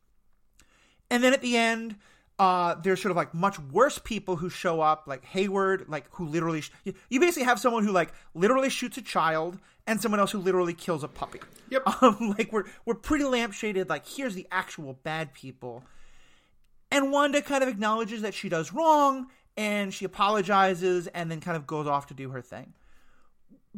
and 1.14 1.22
then 1.22 1.32
at 1.32 1.42
the 1.42 1.56
end, 1.56 1.94
uh, 2.40 2.74
there's 2.82 3.00
sort 3.00 3.12
of 3.12 3.16
like 3.16 3.32
much 3.32 3.56
worse 3.60 3.98
people 3.98 4.34
who 4.34 4.50
show 4.50 4.80
up, 4.80 5.04
like 5.06 5.24
Hayward, 5.26 5.84
like 5.88 6.06
who 6.10 6.26
literally 6.26 6.62
sh- 6.62 6.72
you 7.08 7.20
basically 7.20 7.44
have 7.44 7.60
someone 7.60 7.84
who 7.84 7.92
like 7.92 8.12
literally 8.34 8.68
shoots 8.68 8.96
a 8.96 9.02
child 9.02 9.60
and 9.86 10.00
someone 10.00 10.18
else 10.18 10.32
who 10.32 10.40
literally 10.40 10.74
kills 10.74 11.04
a 11.04 11.08
puppy. 11.08 11.38
Yep. 11.70 11.82
Um, 12.02 12.34
like 12.36 12.52
we're 12.52 12.64
we're 12.84 12.96
pretty 12.96 13.22
lampshaded. 13.22 13.88
Like 13.88 14.08
here's 14.08 14.34
the 14.34 14.48
actual 14.50 14.94
bad 15.04 15.34
people, 15.34 15.84
and 16.90 17.12
Wanda 17.12 17.40
kind 17.42 17.62
of 17.62 17.68
acknowledges 17.68 18.22
that 18.22 18.34
she 18.34 18.48
does 18.48 18.72
wrong 18.72 19.28
and 19.56 19.94
she 19.94 20.04
apologizes 20.04 21.06
and 21.06 21.30
then 21.30 21.40
kind 21.40 21.56
of 21.56 21.64
goes 21.64 21.86
off 21.86 22.08
to 22.08 22.14
do 22.14 22.30
her 22.30 22.42
thing. 22.42 22.74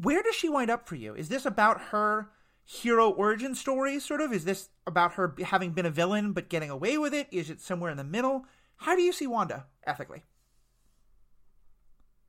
Where 0.00 0.23
does 0.23 0.35
she 0.35 0.49
wind 0.49 0.71
up 0.71 0.88
for 0.88 0.94
you? 0.94 1.15
Is 1.15 1.29
this 1.29 1.44
about 1.44 1.83
her 1.91 2.31
hero 2.66 3.08
origin 3.08 3.54
story, 3.54 3.98
sort 4.00 4.20
of? 4.20 4.32
Is 4.32 4.44
this 4.44 4.68
about 4.86 5.14
her 5.14 5.34
having 5.44 5.70
been 5.70 5.86
a 5.86 5.90
villain 5.90 6.32
but 6.32 6.48
getting 6.48 6.68
away 6.68 6.98
with 6.98 7.14
it? 7.14 7.28
Is 7.30 7.48
it 7.48 7.60
somewhere 7.60 7.90
in 7.90 7.96
the 7.96 8.04
middle? 8.04 8.44
How 8.78 8.94
do 8.94 9.02
you 9.02 9.12
see 9.12 9.26
Wanda 9.26 9.64
ethically? 9.86 10.24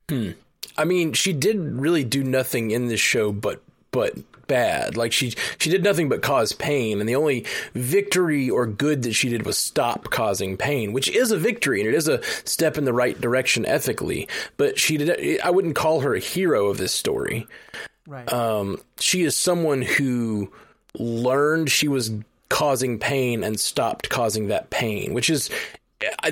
Hmm. 0.08 0.30
I 0.76 0.84
mean, 0.84 1.12
she 1.12 1.32
did 1.32 1.58
really 1.58 2.04
do 2.04 2.22
nothing 2.22 2.70
in 2.70 2.86
this 2.86 3.00
show 3.00 3.32
but 3.32 3.62
but 3.90 4.14
bad. 4.46 4.96
Like 4.96 5.12
she 5.12 5.34
she 5.58 5.70
did 5.70 5.82
nothing 5.82 6.08
but 6.08 6.22
cause 6.22 6.52
pain, 6.52 7.00
and 7.00 7.08
the 7.08 7.16
only 7.16 7.44
victory 7.74 8.48
or 8.48 8.66
good 8.66 9.02
that 9.02 9.14
she 9.14 9.28
did 9.28 9.44
was 9.44 9.58
stop 9.58 10.04
causing 10.04 10.56
pain, 10.56 10.92
which 10.92 11.08
is 11.08 11.30
a 11.30 11.38
victory 11.38 11.80
and 11.80 11.88
it 11.88 11.94
is 11.94 12.08
a 12.08 12.22
step 12.44 12.78
in 12.78 12.84
the 12.84 12.92
right 12.92 13.20
direction 13.20 13.66
ethically. 13.66 14.28
But 14.56 14.78
she 14.78 14.96
did. 14.96 15.40
I 15.40 15.50
wouldn't 15.50 15.76
call 15.76 16.00
her 16.00 16.14
a 16.14 16.20
hero 16.20 16.66
of 16.66 16.78
this 16.78 16.92
story. 16.92 17.46
Right. 18.08 18.32
Um, 18.32 18.80
she 18.98 19.22
is 19.22 19.36
someone 19.36 19.82
who 19.82 20.50
learned 20.94 21.70
she 21.70 21.88
was 21.88 22.10
causing 22.48 22.98
pain 22.98 23.44
and 23.44 23.60
stopped 23.60 24.08
causing 24.08 24.48
that 24.48 24.70
pain, 24.70 25.12
which 25.12 25.28
is 25.28 25.50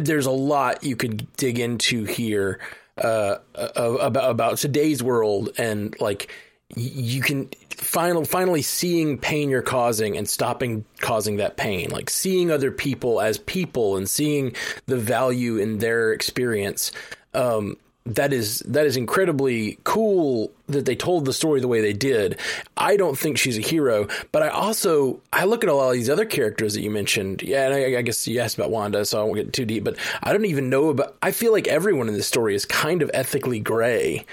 there's 0.00 0.24
a 0.24 0.30
lot 0.30 0.82
you 0.82 0.96
could 0.96 1.30
dig 1.36 1.58
into 1.58 2.04
here 2.04 2.60
uh, 2.96 3.36
about 3.54 4.30
about 4.30 4.56
today's 4.56 5.02
world 5.02 5.50
and 5.58 5.94
like 6.00 6.32
you 6.74 7.20
can 7.20 7.48
finally 7.68 8.24
finally 8.24 8.62
seeing 8.62 9.18
pain 9.18 9.50
you're 9.50 9.60
causing 9.60 10.16
and 10.16 10.26
stopping 10.28 10.82
causing 11.00 11.36
that 11.36 11.58
pain 11.58 11.90
like 11.90 12.08
seeing 12.08 12.50
other 12.50 12.70
people 12.70 13.20
as 13.20 13.36
people 13.38 13.96
and 13.96 14.08
seeing 14.08 14.54
the 14.86 14.96
value 14.96 15.58
in 15.58 15.78
their 15.78 16.12
experience 16.12 16.90
um, 17.34 17.76
that 18.06 18.32
is 18.32 18.60
that 18.60 18.86
is 18.86 18.96
incredibly 18.96 19.78
cool 19.84 20.52
that 20.68 20.84
they 20.84 20.94
told 20.96 21.24
the 21.24 21.32
story 21.32 21.60
the 21.60 21.68
way 21.68 21.80
they 21.80 21.92
did. 21.92 22.38
I 22.76 22.96
don't 22.96 23.18
think 23.18 23.36
she's 23.36 23.58
a 23.58 23.60
hero, 23.60 24.08
but 24.32 24.42
I 24.42 24.48
also 24.48 25.20
I 25.32 25.44
look 25.44 25.64
at 25.64 25.70
all 25.70 25.90
these 25.90 26.08
other 26.08 26.24
characters 26.24 26.74
that 26.74 26.82
you 26.82 26.90
mentioned. 26.90 27.42
Yeah, 27.42 27.66
and 27.66 27.74
I, 27.74 27.98
I, 27.98 28.02
guess 28.02 28.26
you 28.26 28.40
asked 28.40 28.56
about 28.56 28.70
Wanda, 28.70 29.04
so 29.04 29.20
I 29.20 29.24
won't 29.24 29.36
get 29.36 29.52
too 29.52 29.64
deep. 29.64 29.84
But 29.84 29.96
I 30.22 30.32
don't 30.32 30.44
even 30.46 30.70
know 30.70 30.88
about. 30.88 31.16
I 31.20 31.32
feel 31.32 31.52
like 31.52 31.66
everyone 31.66 32.08
in 32.08 32.14
this 32.14 32.28
story 32.28 32.54
is 32.54 32.64
kind 32.64 33.02
of 33.02 33.10
ethically 33.12 33.60
gray. 33.60 34.24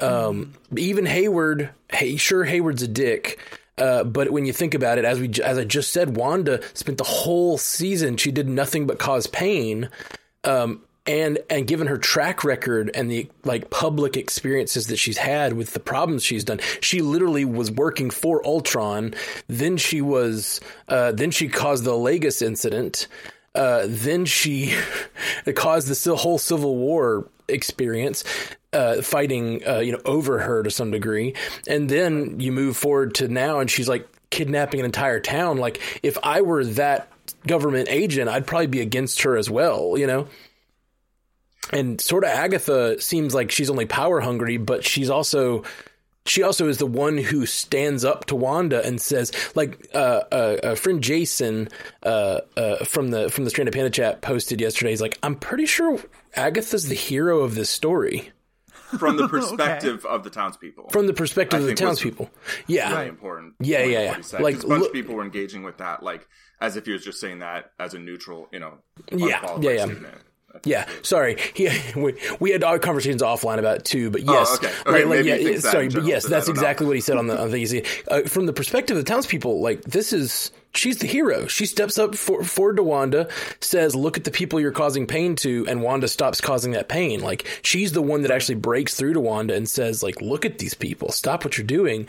Um, 0.00 0.54
even 0.76 1.06
Hayward. 1.06 1.70
Hey, 1.92 2.16
sure, 2.16 2.44
Hayward's 2.44 2.82
a 2.82 2.88
dick. 2.88 3.38
Uh, 3.78 4.04
but 4.04 4.30
when 4.30 4.44
you 4.44 4.52
think 4.52 4.74
about 4.74 4.98
it, 4.98 5.04
as 5.04 5.20
we 5.20 5.30
as 5.42 5.56
I 5.56 5.64
just 5.64 5.92
said, 5.92 6.16
Wanda 6.16 6.60
spent 6.74 6.98
the 6.98 7.04
whole 7.04 7.58
season 7.58 8.16
she 8.16 8.30
did 8.30 8.48
nothing 8.48 8.86
but 8.86 8.98
cause 8.98 9.26
pain. 9.26 9.88
Um, 10.44 10.82
and 11.06 11.38
and 11.48 11.66
given 11.66 11.86
her 11.86 11.98
track 11.98 12.44
record 12.44 12.90
and 12.94 13.10
the 13.10 13.28
like 13.44 13.70
public 13.70 14.16
experiences 14.16 14.88
that 14.88 14.96
she's 14.96 15.18
had 15.18 15.54
with 15.54 15.72
the 15.72 15.80
problems 15.80 16.22
she's 16.22 16.44
done 16.44 16.60
she 16.80 17.00
literally 17.00 17.44
was 17.44 17.70
working 17.70 18.10
for 18.10 18.46
ultron 18.46 19.14
then 19.46 19.76
she 19.76 20.00
was 20.00 20.60
uh, 20.88 21.10
then 21.12 21.30
she 21.30 21.48
caused 21.48 21.84
the 21.84 21.96
Lagos 21.96 22.42
incident 22.42 23.06
uh, 23.54 23.84
then 23.86 24.24
she 24.24 24.74
caused 25.54 25.88
the 25.88 26.16
whole 26.16 26.38
civil 26.38 26.76
war 26.76 27.28
experience, 27.48 28.24
uh, 28.72 29.02
fighting, 29.02 29.66
uh, 29.66 29.78
you 29.78 29.92
know, 29.92 30.00
over 30.04 30.38
her 30.38 30.62
to 30.62 30.70
some 30.70 30.90
degree. 30.90 31.34
And 31.66 31.88
then 31.88 32.40
you 32.40 32.52
move 32.52 32.76
forward 32.76 33.14
to 33.16 33.28
now, 33.28 33.60
and 33.60 33.70
she's 33.70 33.88
like 33.88 34.08
kidnapping 34.30 34.80
an 34.80 34.86
entire 34.86 35.20
town. 35.20 35.58
Like, 35.58 35.80
if 36.02 36.16
I 36.22 36.42
were 36.42 36.64
that 36.64 37.08
government 37.46 37.88
agent, 37.90 38.28
I'd 38.28 38.46
probably 38.46 38.68
be 38.68 38.80
against 38.80 39.22
her 39.22 39.36
as 39.36 39.50
well, 39.50 39.96
you 39.96 40.06
know? 40.06 40.28
And 41.72 42.00
sort 42.00 42.24
of 42.24 42.30
Agatha 42.30 43.00
seems 43.00 43.34
like 43.34 43.50
she's 43.50 43.70
only 43.70 43.86
power 43.86 44.20
hungry, 44.20 44.56
but 44.56 44.84
she's 44.84 45.10
also 45.10 45.64
she 46.26 46.42
also 46.42 46.68
is 46.68 46.78
the 46.78 46.86
one 46.86 47.18
who 47.18 47.46
stands 47.46 48.04
up 48.04 48.26
to 48.26 48.36
Wanda 48.36 48.84
and 48.84 49.00
says, 49.00 49.32
like, 49.54 49.88
uh, 49.94 50.22
uh, 50.30 50.56
uh, 50.62 50.74
friend 50.74 51.02
Jason 51.02 51.68
uh, 52.02 52.40
uh, 52.56 52.84
from 52.84 53.08
the 53.08 53.30
from 53.30 53.44
the 53.44 53.50
Stranded 53.50 53.74
Panda 53.74 53.90
chat 53.90 54.20
posted 54.20 54.60
yesterday. 54.60 54.90
He's 54.90 55.00
like, 55.00 55.18
I'm 55.22 55.34
pretty 55.34 55.66
sure 55.66 55.98
Agatha's 56.34 56.88
the 56.88 56.94
hero 56.94 57.40
of 57.40 57.54
this 57.54 57.70
story. 57.70 58.30
From 58.98 59.16
the 59.16 59.28
perspective 59.28 60.04
okay. 60.04 60.14
of 60.14 60.24
the 60.24 60.30
townspeople. 60.30 60.90
From 60.90 61.06
the 61.06 61.14
perspective 61.14 61.60
I 61.60 61.62
of 61.62 61.68
the 61.68 61.74
townspeople. 61.74 62.28
Yeah. 62.66 62.92
Really 62.92 63.08
important. 63.08 63.54
Yeah, 63.60 63.84
yeah, 63.84 64.16
yeah. 64.16 64.38
Like, 64.40 64.62
a 64.62 64.66
bunch 64.66 64.86
of 64.86 64.92
people 64.92 65.14
were 65.14 65.22
engaging 65.22 65.62
with 65.62 65.78
that, 65.78 66.02
like, 66.02 66.26
as 66.60 66.76
if 66.76 66.86
he 66.86 66.92
was 66.92 67.04
just 67.04 67.20
saying 67.20 67.38
that 67.38 67.70
as 67.78 67.94
a 67.94 68.00
neutral, 68.00 68.48
you 68.52 68.58
know, 68.58 68.78
yeah, 69.12 69.58
yeah, 69.60 69.70
yeah. 69.70 69.84
Student. 69.84 70.06
Yeah, 70.64 70.86
sorry. 71.02 71.36
He, 71.54 71.68
we, 71.96 72.14
we 72.38 72.50
had 72.50 72.64
our 72.64 72.78
conversations 72.78 73.22
offline 73.22 73.58
about 73.58 73.78
it 73.78 73.84
too, 73.84 74.10
but 74.10 74.22
yes, 74.22 74.48
oh, 74.50 74.54
okay. 74.56 74.66
Okay, 74.86 75.04
right, 75.04 75.06
like, 75.06 75.24
yeah, 75.24 75.58
sorry, 75.58 75.88
but 75.88 76.04
yes, 76.04 76.26
that's 76.26 76.48
exactly 76.48 76.86
what 76.86 76.96
he 76.96 77.00
said 77.00 77.16
on 77.16 77.26
the 77.26 77.40
on 77.40 77.50
the 77.50 77.86
uh, 78.08 78.22
from 78.22 78.46
the 78.46 78.52
perspective 78.52 78.96
of 78.96 79.04
the 79.04 79.08
townspeople. 79.08 79.60
Like 79.60 79.82
this 79.82 80.12
is 80.12 80.50
she's 80.74 80.98
the 80.98 81.06
hero. 81.06 81.46
She 81.46 81.66
steps 81.66 81.98
up 81.98 82.14
for, 82.14 82.42
forward 82.44 82.76
to 82.76 82.82
Wanda, 82.82 83.28
says, 83.60 83.94
"Look 83.94 84.16
at 84.16 84.24
the 84.24 84.30
people 84.30 84.60
you're 84.60 84.72
causing 84.72 85.06
pain 85.06 85.36
to," 85.36 85.66
and 85.68 85.82
Wanda 85.82 86.08
stops 86.08 86.40
causing 86.40 86.72
that 86.72 86.88
pain. 86.88 87.20
Like 87.20 87.46
she's 87.62 87.92
the 87.92 88.02
one 88.02 88.22
that 88.22 88.30
actually 88.30 88.56
breaks 88.56 88.94
through 88.94 89.14
to 89.14 89.20
Wanda 89.20 89.54
and 89.54 89.68
says, 89.68 90.02
"Like 90.02 90.20
look 90.20 90.44
at 90.44 90.58
these 90.58 90.74
people. 90.74 91.10
Stop 91.12 91.44
what 91.44 91.56
you're 91.56 91.66
doing." 91.66 92.08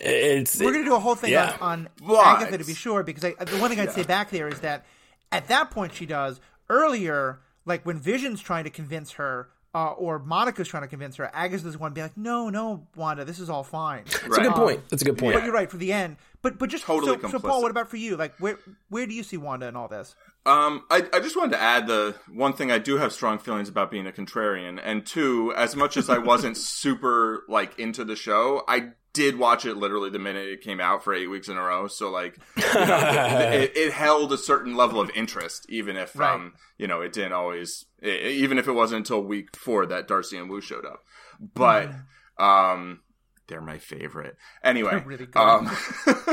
It's 0.00 0.60
we're 0.60 0.72
gonna 0.72 0.84
do 0.84 0.94
a 0.94 0.98
whole 0.98 1.14
thing 1.14 1.32
yeah. 1.32 1.56
on, 1.60 1.88
on 2.04 2.16
Agatha 2.16 2.58
to 2.58 2.64
be 2.64 2.74
sure 2.74 3.02
because 3.02 3.24
I, 3.24 3.32
the 3.44 3.56
one 3.58 3.70
thing 3.70 3.80
I'd 3.80 3.86
yeah. 3.86 3.92
say 3.92 4.02
back 4.02 4.30
there 4.30 4.48
is 4.48 4.60
that 4.60 4.84
at 5.32 5.48
that 5.48 5.70
point 5.70 5.94
she 5.94 6.04
does 6.04 6.40
earlier 6.68 7.38
like 7.66 7.84
when 7.84 7.98
Vision's 7.98 8.40
trying 8.40 8.64
to 8.64 8.70
convince 8.70 9.12
her, 9.12 9.48
uh, 9.74 9.90
or 9.92 10.18
Monica's 10.18 10.68
trying 10.68 10.82
to 10.84 10.88
convince 10.88 11.16
her, 11.16 11.30
Agatha's 11.32 11.76
one 11.76 11.92
be 11.92 12.02
like, 12.02 12.16
"No, 12.16 12.48
no, 12.48 12.86
Wanda, 12.96 13.24
this 13.24 13.38
is 13.38 13.50
all 13.50 13.64
fine." 13.64 14.04
That's 14.04 14.28
right. 14.28 14.40
a 14.40 14.42
good 14.42 14.52
um, 14.52 14.54
point. 14.54 14.88
That's 14.88 15.02
a 15.02 15.04
good 15.04 15.18
point. 15.18 15.34
But 15.34 15.44
you're 15.44 15.52
right 15.52 15.70
for 15.70 15.78
the 15.78 15.92
end. 15.92 16.16
But 16.42 16.58
but 16.58 16.70
just 16.70 16.84
totally 16.84 17.18
so, 17.20 17.28
so, 17.28 17.38
Paul, 17.40 17.62
what 17.62 17.70
about 17.70 17.88
for 17.88 17.96
you? 17.96 18.16
Like, 18.16 18.36
where 18.38 18.58
where 18.88 19.06
do 19.06 19.14
you 19.14 19.22
see 19.22 19.36
Wanda 19.36 19.66
in 19.66 19.76
all 19.76 19.88
this? 19.88 20.14
Um, 20.46 20.84
I, 20.90 21.06
I 21.12 21.20
just 21.20 21.36
wanted 21.36 21.52
to 21.52 21.62
add 21.62 21.86
the 21.86 22.14
one 22.28 22.52
thing 22.52 22.70
I 22.70 22.78
do 22.78 22.98
have 22.98 23.12
strong 23.12 23.38
feelings 23.38 23.68
about 23.68 23.90
being 23.90 24.06
a 24.06 24.12
contrarian, 24.12 24.78
and 24.82 25.06
two, 25.06 25.54
as 25.56 25.74
much 25.74 25.96
as 25.96 26.10
I 26.10 26.18
wasn't 26.18 26.56
super 26.58 27.44
like 27.48 27.78
into 27.78 28.04
the 28.04 28.16
show, 28.16 28.62
I 28.68 28.90
did 29.14 29.38
watch 29.38 29.64
it 29.64 29.76
literally 29.76 30.10
the 30.10 30.18
minute 30.18 30.48
it 30.48 30.60
came 30.60 30.80
out 30.80 31.02
for 31.02 31.14
eight 31.14 31.28
weeks 31.28 31.48
in 31.48 31.56
a 31.56 31.62
row. 31.62 31.86
So 31.86 32.10
like, 32.10 32.36
you 32.56 32.62
know, 32.74 33.48
it, 33.52 33.72
it, 33.76 33.92
held 33.92 34.32
a 34.32 34.38
certain 34.38 34.76
level 34.76 35.00
of 35.00 35.10
interest, 35.14 35.66
even 35.70 35.96
if 35.96 36.18
right. 36.18 36.34
um, 36.34 36.54
you 36.76 36.88
know, 36.88 37.00
it 37.00 37.12
didn't 37.12 37.32
always, 37.32 37.86
it, 38.02 38.26
even 38.32 38.58
if 38.58 38.68
it 38.68 38.72
wasn't 38.72 38.98
until 38.98 39.22
week 39.22 39.56
four 39.56 39.86
that 39.86 40.08
Darcy 40.08 40.36
and 40.36 40.50
Wu 40.50 40.60
showed 40.60 40.84
up. 40.84 41.00
But 41.40 41.90
mm. 42.38 42.44
um, 42.44 43.00
they're 43.46 43.60
my 43.60 43.78
favorite. 43.78 44.36
Anyway, 44.62 44.90
they're 44.90 45.00
really. 45.06 45.28
Um, 45.34 45.70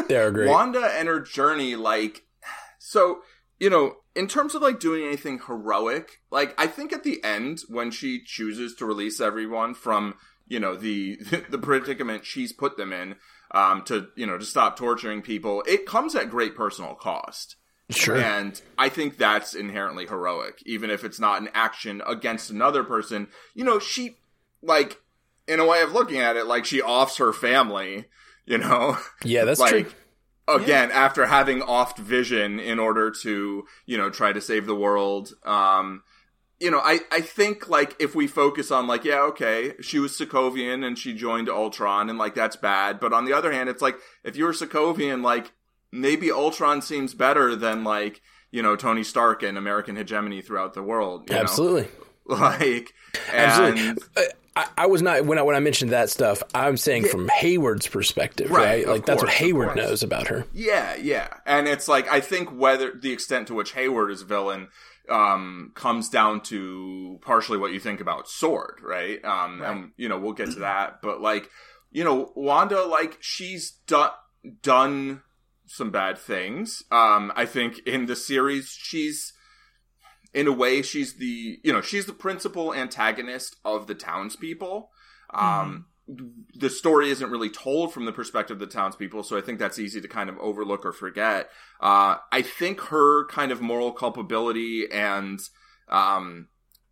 they're 0.09 0.31
great. 0.31 0.49
Wanda 0.49 0.83
and 0.83 1.07
her 1.07 1.19
journey, 1.19 1.75
like, 1.75 2.23
so 2.79 3.21
you 3.61 3.69
know, 3.69 3.97
in 4.15 4.27
terms 4.27 4.55
of 4.55 4.63
like 4.63 4.79
doing 4.79 5.05
anything 5.05 5.39
heroic, 5.45 6.19
like 6.31 6.59
I 6.59 6.65
think 6.65 6.91
at 6.91 7.03
the 7.03 7.23
end 7.23 7.59
when 7.69 7.91
she 7.91 8.23
chooses 8.23 8.73
to 8.75 8.85
release 8.85 9.21
everyone 9.21 9.75
from 9.75 10.15
you 10.47 10.59
know 10.59 10.75
the 10.75 11.15
the 11.49 11.59
predicament 11.59 12.25
she's 12.25 12.51
put 12.51 12.75
them 12.75 12.91
in 12.91 13.15
um, 13.51 13.83
to 13.83 14.07
you 14.15 14.25
know 14.25 14.39
to 14.39 14.45
stop 14.45 14.77
torturing 14.77 15.21
people. 15.21 15.63
It 15.67 15.85
comes 15.85 16.15
at 16.15 16.31
great 16.31 16.55
personal 16.55 16.95
cost. 16.95 17.55
Sure. 17.91 18.17
And 18.17 18.59
I 18.79 18.89
think 18.89 19.17
that's 19.17 19.53
inherently 19.53 20.07
heroic, 20.07 20.63
even 20.65 20.89
if 20.89 21.03
it's 21.03 21.19
not 21.19 21.41
an 21.41 21.49
action 21.53 22.01
against 22.07 22.49
another 22.49 22.83
person. 22.83 23.27
You 23.53 23.63
know, 23.63 23.77
she 23.77 24.17
like 24.63 24.99
in 25.47 25.59
a 25.59 25.67
way 25.67 25.83
of 25.83 25.91
looking 25.91 26.17
at 26.17 26.35
it, 26.35 26.47
like 26.47 26.65
she 26.65 26.81
offs 26.81 27.17
her 27.17 27.31
family. 27.31 28.05
You 28.43 28.57
know. 28.57 28.97
Yeah, 29.23 29.45
that's 29.45 29.59
like, 29.59 29.71
true 29.71 29.85
again 30.55 30.89
yeah. 30.89 30.95
after 30.95 31.25
having 31.25 31.61
offed 31.61 31.97
vision 31.97 32.59
in 32.59 32.79
order 32.79 33.11
to 33.11 33.65
you 33.85 33.97
know 33.97 34.09
try 34.09 34.31
to 34.33 34.41
save 34.41 34.65
the 34.65 34.75
world 34.75 35.33
um 35.45 36.03
you 36.61 36.69
know, 36.69 36.79
I, 36.79 36.99
I 37.11 37.21
think 37.21 37.67
like 37.67 37.95
if 37.99 38.13
we 38.13 38.27
focus 38.27 38.69
on 38.69 38.85
like, 38.85 39.03
yeah, 39.03 39.21
okay, 39.21 39.73
she 39.81 39.97
was 39.97 40.11
Sokovian 40.11 40.85
and 40.85 40.97
she 40.97 41.13
joined 41.13 41.49
Ultron 41.49 42.07
and 42.07 42.19
like 42.19 42.35
that's 42.35 42.55
bad. 42.55 42.99
But 42.99 43.13
on 43.13 43.25
the 43.25 43.33
other 43.33 43.51
hand, 43.51 43.67
it's 43.67 43.81
like 43.81 43.97
if 44.23 44.35
you're 44.35 44.53
Sokovian, 44.53 45.23
like 45.23 45.51
maybe 45.91 46.31
Ultron 46.31 46.83
seems 46.83 47.15
better 47.15 47.55
than 47.55 47.83
like, 47.83 48.21
you 48.51 48.61
know, 48.61 48.75
Tony 48.75 49.03
Stark 49.03 49.41
and 49.41 49.57
American 49.57 49.95
hegemony 49.95 50.41
throughout 50.41 50.75
the 50.75 50.83
world. 50.83 51.29
Absolutely. 51.31 51.83
Know? 51.83 51.89
Like, 52.23 52.93
absolutely. 53.33 54.01
I, 54.55 54.67
I, 54.77 54.85
was 54.87 55.01
not 55.01 55.25
when 55.25 55.37
I 55.37 55.43
when 55.43 55.55
I 55.55 55.59
mentioned 55.59 55.91
that 55.91 56.09
stuff. 56.09 56.43
I'm 56.53 56.77
saying 56.77 57.05
yeah. 57.05 57.11
from 57.11 57.29
Hayward's 57.29 57.87
perspective, 57.87 58.51
right? 58.51 58.85
right? 58.85 58.87
Like 58.87 59.05
that's 59.05 59.23
what 59.23 59.31
Hayward 59.31 59.75
knows 59.75 60.03
about 60.03 60.27
her. 60.27 60.45
Yeah, 60.53 60.95
yeah, 60.95 61.29
and 61.45 61.67
it's 61.67 61.87
like 61.87 62.09
I 62.09 62.19
think 62.19 62.49
whether 62.51 62.91
the 62.91 63.13
extent 63.13 63.47
to 63.47 63.53
which 63.53 63.71
Hayward 63.73 64.11
is 64.11 64.21
a 64.21 64.25
villain 64.25 64.67
um, 65.09 65.71
comes 65.75 66.09
down 66.09 66.41
to 66.41 67.19
partially 67.21 67.57
what 67.57 67.71
you 67.71 67.79
think 67.79 68.01
about 68.01 68.27
Sword, 68.27 68.79
right? 68.83 69.23
Um, 69.23 69.61
right. 69.61 69.71
and 69.71 69.91
you 69.95 70.09
know 70.09 70.19
we'll 70.19 70.33
get 70.33 70.51
to 70.51 70.59
that, 70.59 71.01
but 71.01 71.21
like 71.21 71.49
you 71.91 72.03
know 72.03 72.31
Wanda, 72.35 72.83
like 72.83 73.17
she's 73.21 73.71
done 73.87 74.11
done 74.61 75.21
some 75.65 75.91
bad 75.91 76.17
things. 76.17 76.83
Um, 76.91 77.31
I 77.35 77.45
think 77.45 77.79
in 77.87 78.05
the 78.05 78.15
series 78.15 78.75
she's 78.77 79.31
in 80.33 80.47
a 80.47 80.51
way 80.51 80.81
she's 80.81 81.13
the 81.15 81.59
you 81.63 81.73
know 81.73 81.81
she's 81.81 82.05
the 82.05 82.13
principal 82.13 82.73
antagonist 82.73 83.57
of 83.65 83.87
the 83.87 83.95
townspeople. 83.95 84.89
Um, 85.33 85.41
mm-hmm 85.41 85.77
the 86.55 86.69
story 86.69 87.09
isn't 87.09 87.29
really 87.29 87.49
told 87.49 87.93
from 87.93 88.05
the 88.05 88.11
perspective 88.11 88.55
of 88.55 88.59
the 88.59 88.73
townspeople, 88.73 89.23
so 89.23 89.37
I 89.37 89.41
think 89.41 89.59
that's 89.59 89.79
easy 89.79 90.01
to 90.01 90.07
kind 90.07 90.29
of 90.29 90.37
overlook 90.39 90.85
or 90.85 90.91
forget. 90.91 91.49
Uh, 91.79 92.17
I 92.31 92.41
think 92.41 92.81
her 92.81 93.25
kind 93.27 93.51
of 93.51 93.61
moral 93.61 93.91
culpability 93.91 94.91
and 94.91 95.39
um, 95.89 96.47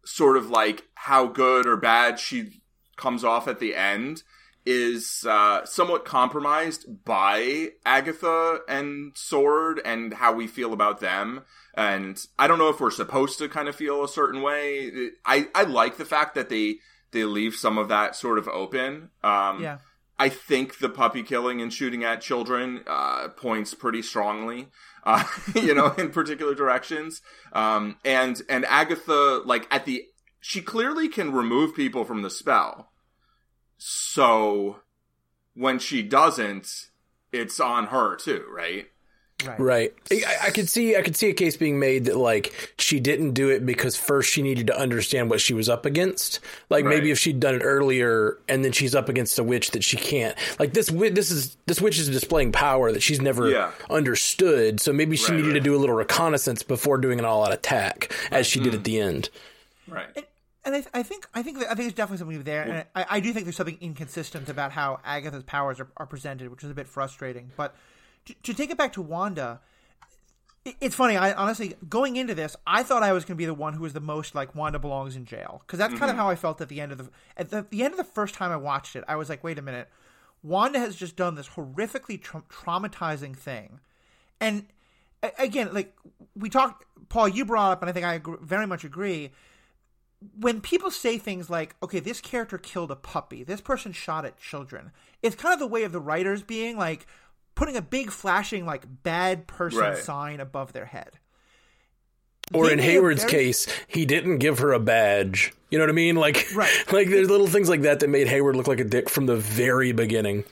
sort 0.05 0.37
of 0.37 0.49
like 0.49 0.83
how 0.95 1.27
good 1.27 1.67
or 1.67 1.77
bad 1.77 2.19
she 2.19 2.61
comes 2.97 3.23
off 3.23 3.47
at 3.47 3.59
the 3.59 3.75
end 3.75 4.23
is 4.69 5.25
uh, 5.27 5.65
somewhat 5.65 6.05
compromised 6.05 7.03
by 7.03 7.69
Agatha 7.83 8.59
and 8.69 9.17
Sword 9.17 9.81
and 9.83 10.13
how 10.13 10.31
we 10.31 10.45
feel 10.45 10.73
about 10.73 10.99
them. 10.99 11.41
And 11.73 12.23
I 12.37 12.45
don't 12.45 12.59
know 12.59 12.69
if 12.69 12.79
we're 12.79 12.91
supposed 12.91 13.39
to 13.39 13.49
kind 13.49 13.67
of 13.67 13.75
feel 13.75 14.03
a 14.03 14.07
certain 14.07 14.43
way. 14.43 14.91
I, 15.25 15.47
I 15.55 15.63
like 15.63 15.97
the 15.97 16.05
fact 16.05 16.35
that 16.35 16.49
they 16.49 16.75
they 17.11 17.23
leave 17.23 17.55
some 17.55 17.79
of 17.79 17.87
that 17.87 18.15
sort 18.15 18.37
of 18.37 18.47
open. 18.47 19.09
Um, 19.23 19.63
yeah. 19.63 19.79
I 20.19 20.29
think 20.29 20.77
the 20.77 20.89
puppy 20.89 21.23
killing 21.23 21.61
and 21.61 21.73
shooting 21.73 22.03
at 22.03 22.21
children 22.21 22.83
uh, 22.85 23.29
points 23.29 23.73
pretty 23.73 24.03
strongly, 24.03 24.67
uh, 25.03 25.23
you 25.55 25.73
know, 25.73 25.93
in 25.93 26.09
particular 26.11 26.53
directions. 26.53 27.23
Um, 27.53 27.97
and 28.05 28.39
and 28.47 28.65
Agatha, 28.65 29.41
like 29.45 29.67
at 29.73 29.85
the, 29.85 30.03
she 30.39 30.61
clearly 30.61 31.09
can 31.09 31.31
remove 31.31 31.75
people 31.75 32.05
from 32.05 32.21
the 32.21 32.29
spell. 32.29 32.88
So 33.79 34.81
when 35.55 35.79
she 35.79 36.03
doesn't, 36.03 36.89
it's 37.31 37.59
on 37.59 37.87
her 37.87 38.15
too, 38.15 38.45
right? 38.53 38.87
Right. 39.45 39.59
right. 39.59 39.93
I, 40.11 40.47
I, 40.47 40.49
could 40.49 40.67
see 40.67 40.97
I 40.97 41.01
could 41.01 41.15
see 41.15 41.29
a 41.29 41.33
case 41.33 41.55
being 41.55 41.79
made 41.79 42.05
that 42.05 42.17
like 42.17 42.73
she 42.77 42.99
didn't 42.99 43.31
do 43.33 43.47
it 43.49 43.65
because 43.65 43.95
first 43.95 44.29
she 44.29 44.41
needed 44.41 44.67
to 44.67 44.77
understand 44.77 45.29
what 45.29 45.39
she 45.39 45.53
was 45.53 45.69
up 45.69 45.85
against. 45.85 46.41
Like 46.69 46.83
right. 46.83 46.95
maybe 46.95 47.09
if 47.09 47.17
she'd 47.17 47.39
done 47.39 47.55
it 47.55 47.61
earlier 47.61 48.37
and 48.49 48.65
then 48.65 48.73
she's 48.73 48.93
up 48.93 49.07
against 49.07 49.39
a 49.39 49.43
witch 49.43 49.71
that 49.71 49.83
she 49.83 49.95
can't. 49.95 50.37
Like 50.59 50.73
this 50.73 50.87
this 50.87 51.31
is 51.31 51.55
this 51.67 51.79
witch 51.79 51.97
is 51.99 52.09
displaying 52.09 52.51
power 52.51 52.91
that 52.91 53.01
she's 53.01 53.21
never 53.21 53.49
yeah. 53.49 53.71
understood. 53.89 54.81
So 54.81 54.91
maybe 54.91 55.15
she 55.15 55.31
right, 55.31 55.37
needed 55.37 55.53
to 55.53 55.61
do 55.61 55.73
a 55.73 55.79
little 55.79 55.95
reconnaissance 55.95 56.61
before 56.61 56.97
doing 56.97 57.17
an 57.17 57.23
all 57.23 57.45
out 57.45 57.53
attack 57.53 58.13
as 58.31 58.45
she 58.45 58.59
mm. 58.59 58.63
did 58.65 58.73
at 58.73 58.83
the 58.83 58.99
end. 58.99 59.29
Right. 59.87 60.09
And, 60.17 60.25
and 60.73 60.85
I, 60.93 60.99
I, 60.99 61.03
think 61.03 61.27
I 61.33 61.41
think 61.41 61.57
I 61.57 61.61
think 61.61 61.77
there's 61.77 61.93
definitely 61.93 62.17
something 62.17 62.43
there, 62.43 62.61
and 62.61 62.85
I, 62.95 63.05
I, 63.09 63.19
do 63.19 63.33
think 63.33 63.45
there's 63.45 63.55
something 63.55 63.77
inconsistent 63.81 64.49
about 64.49 64.71
how 64.71 64.99
Agatha's 65.03 65.43
powers 65.43 65.79
are, 65.79 65.87
are 65.97 66.05
presented, 66.05 66.49
which 66.49 66.63
is 66.63 66.69
a 66.69 66.73
bit 66.73 66.87
frustrating. 66.87 67.51
But 67.57 67.75
to, 68.25 68.33
to 68.43 68.53
take 68.53 68.69
it 68.69 68.77
back 68.77 68.93
to 68.93 69.01
Wanda, 69.01 69.59
it's 70.79 70.95
funny. 70.95 71.17
I 71.17 71.33
honestly, 71.33 71.75
going 71.87 72.15
into 72.15 72.35
this, 72.35 72.55
I 72.67 72.83
thought 72.83 73.01
I 73.01 73.13
was 73.13 73.25
going 73.25 73.35
to 73.35 73.37
be 73.37 73.45
the 73.45 73.53
one 73.53 73.73
who 73.73 73.81
was 73.81 73.93
the 73.93 73.99
most 73.99 74.35
like 74.35 74.53
Wanda 74.55 74.79
belongs 74.79 75.15
in 75.15 75.25
jail 75.25 75.61
because 75.65 75.79
that's 75.79 75.93
mm-hmm. 75.93 75.99
kind 75.99 76.11
of 76.11 76.17
how 76.17 76.29
I 76.29 76.35
felt 76.35 76.61
at 76.61 76.69
the 76.69 76.79
end 76.79 76.91
of 76.91 76.99
the 76.99 77.09
at 77.35 77.49
the, 77.49 77.65
the, 77.69 77.83
end 77.83 77.93
of 77.93 77.97
the 77.97 78.03
first 78.03 78.35
time 78.35 78.51
I 78.51 78.57
watched 78.57 78.95
it. 78.95 79.03
I 79.07 79.15
was 79.15 79.29
like, 79.29 79.43
wait 79.43 79.57
a 79.57 79.63
minute, 79.63 79.89
Wanda 80.43 80.79
has 80.79 80.95
just 80.95 81.15
done 81.15 81.35
this 81.35 81.49
horrifically 81.49 82.21
tra- 82.21 82.43
traumatizing 82.49 83.35
thing, 83.35 83.79
and 84.39 84.65
again, 85.37 85.73
like 85.73 85.95
we 86.35 86.49
talked, 86.49 86.85
Paul, 87.09 87.27
you 87.27 87.45
brought 87.45 87.71
up, 87.71 87.81
and 87.81 87.89
I 87.89 87.93
think 87.93 88.05
I 88.05 88.15
agree, 88.15 88.37
very 88.41 88.67
much 88.67 88.83
agree. 88.83 89.31
When 90.39 90.59
people 90.61 90.91
say 90.91 91.17
things 91.17 91.49
like, 91.49 91.75
okay, 91.81 91.99
this 91.99 92.19
character 92.21 92.57
killed 92.57 92.91
a 92.91 92.95
puppy, 92.95 93.43
this 93.43 93.61
person 93.61 93.91
shot 93.93 94.25
at 94.25 94.37
children, 94.37 94.91
it's 95.21 95.35
kind 95.35 95.53
of 95.53 95.59
the 95.59 95.67
way 95.67 95.83
of 95.83 95.91
the 95.91 95.99
writers 95.99 96.43
being 96.43 96.77
like 96.77 97.07
putting 97.55 97.75
a 97.77 97.81
big 97.81 98.11
flashing 98.11 98.65
like 98.65 98.83
bad 99.03 99.47
person 99.47 99.79
Right. 99.79 99.97
sign 99.97 100.39
above 100.39 100.73
their 100.73 100.85
head. 100.85 101.11
Or 102.53 102.65
They 102.67 102.73
in 102.73 102.79
Hayward's 102.79 103.21
very- 103.23 103.31
case, 103.31 103.67
he 103.87 104.05
didn't 104.05 104.39
give 104.39 104.59
her 104.59 104.73
a 104.73 104.79
badge. 104.79 105.53
You 105.69 105.77
know 105.77 105.83
what 105.83 105.89
I 105.91 105.93
mean? 105.93 106.15
Like, 106.15 106.47
Right. 106.55 106.71
like 106.91 107.09
there's 107.09 107.29
little 107.29 107.47
things 107.47 107.69
like 107.69 107.81
that 107.83 107.99
that 107.99 108.07
made 108.09 108.27
Hayward 108.27 108.55
look 108.55 108.67
like 108.67 108.79
a 108.79 108.83
dick 108.85 109.09
from 109.09 109.25
the 109.27 109.35
very 109.37 109.91
beginning. 109.91 110.43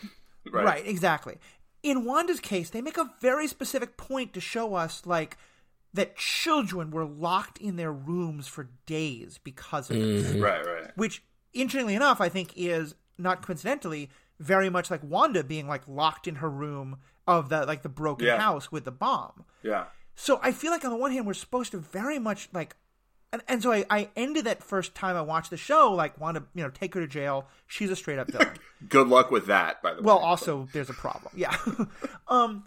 Right. 0.52 0.64
Right. 0.66 0.88
exactly. 0.88 1.38
In 1.84 2.06
Wanda's 2.06 2.40
case, 2.40 2.70
they 2.70 2.82
make 2.82 2.98
a 2.98 3.12
very 3.20 3.48
specific 3.48 3.98
point 3.98 4.34
to 4.34 4.40
show 4.42 4.76
us 4.76 5.06
like 5.06 5.38
that 5.94 6.16
children 6.16 6.92
were 6.92 7.06
locked 7.06 7.58
in 7.58 7.76
their 7.76 7.92
rooms 7.92 8.48
for 8.48 8.70
days 8.86 9.40
because 9.44 9.90
of 9.90 9.98
this. 9.98 10.32
Right. 10.34 10.66
Right. 10.66 10.92
Which, 10.96 11.24
interestingly 11.54 11.96
enough, 11.96 12.22
I 12.22 12.30
think 12.30 12.54
is 12.56 12.96
not 13.18 13.42
coincidentally 13.42 14.10
very 14.40 14.70
much 14.70 14.92
like 14.92 15.02
Wanda 15.04 15.44
being 15.44 15.68
like 15.68 15.82
locked 15.88 16.28
in 16.28 16.36
her 16.36 16.50
room 16.50 16.98
of 17.26 17.50
the 17.50 17.66
like 17.66 17.82
the 17.82 17.90
broken 17.90 18.28
Yeah. 18.28 18.38
house 18.38 18.72
with 18.72 18.86
the 18.86 18.92
bomb. 18.92 19.46
Yeah. 19.64 19.86
So 20.16 20.40
I 20.44 20.52
feel 20.52 20.72
like 20.72 20.86
on 20.86 20.92
the 20.92 20.98
one 20.98 21.12
hand 21.12 21.26
we're 21.26 21.34
supposed 21.34 21.72
to 21.72 21.80
very 21.80 22.20
much 22.20 22.50
like 22.54 22.76
and, 23.34 23.42
and 23.48 23.62
so 23.62 23.74
I, 23.74 23.84
I 23.90 24.10
ended 24.16 24.46
that 24.46 24.64
first 24.64 24.96
time 24.96 25.16
I 25.18 25.22
watched 25.22 25.50
the 25.50 25.58
show 25.58 25.92
like 25.92 26.20
want 26.20 26.38
to 26.38 26.44
you 26.54 26.64
know 26.64 26.70
take 26.70 26.94
her 26.94 27.02
to 27.02 27.08
jail. 27.08 27.48
She's 27.66 27.90
a 27.90 27.96
straight 27.96 28.20
up 28.20 28.32
villain. 28.32 28.58
Good 28.90 29.08
luck 29.08 29.32
with 29.32 29.48
that. 29.48 29.82
By 29.82 29.96
the 29.96 30.02
well, 30.04 30.18
way. 30.20 30.24
also 30.24 30.68
there's 30.72 30.90
a 30.90 30.94
problem. 30.94 31.34
Yeah. 31.36 31.56
um, 32.28 32.66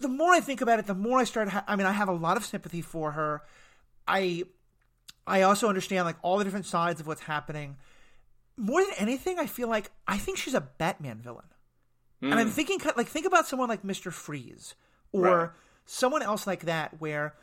the 0.00 0.08
more 0.08 0.32
I 0.32 0.40
think 0.40 0.60
about 0.60 0.78
it, 0.78 0.86
the 0.86 0.94
more 0.94 1.18
I 1.18 1.24
start. 1.24 1.48
Ha- 1.48 1.64
I 1.66 1.76
mean, 1.76 1.86
I 1.86 1.92
have 1.92 2.08
a 2.08 2.12
lot 2.12 2.36
of 2.36 2.44
sympathy 2.44 2.82
for 2.82 3.12
her. 3.12 3.42
I 4.08 4.44
I 5.26 5.42
also 5.42 5.68
understand 5.68 6.06
like 6.06 6.16
all 6.22 6.38
the 6.38 6.44
different 6.44 6.66
sides 6.66 7.00
of 7.00 7.06
what's 7.06 7.22
happening. 7.22 7.76
More 8.56 8.82
than 8.82 8.94
anything, 8.98 9.38
I 9.38 9.46
feel 9.46 9.68
like 9.68 9.90
I 10.06 10.18
think 10.18 10.36
she's 10.38 10.54
a 10.54 10.60
Batman 10.60 11.18
villain. 11.18 11.46
And 12.22 12.34
I'm 12.34 12.48
hmm. 12.48 12.52
thinking, 12.52 12.80
like, 12.96 13.08
think 13.08 13.24
about 13.26 13.46
someone 13.46 13.68
like 13.68 13.82
Mister 13.84 14.10
Freeze 14.10 14.74
or 15.12 15.22
Right. 15.22 15.50
someone 15.86 16.22
else 16.22 16.46
like 16.46 16.66
that, 16.66 17.00
where, 17.00 17.34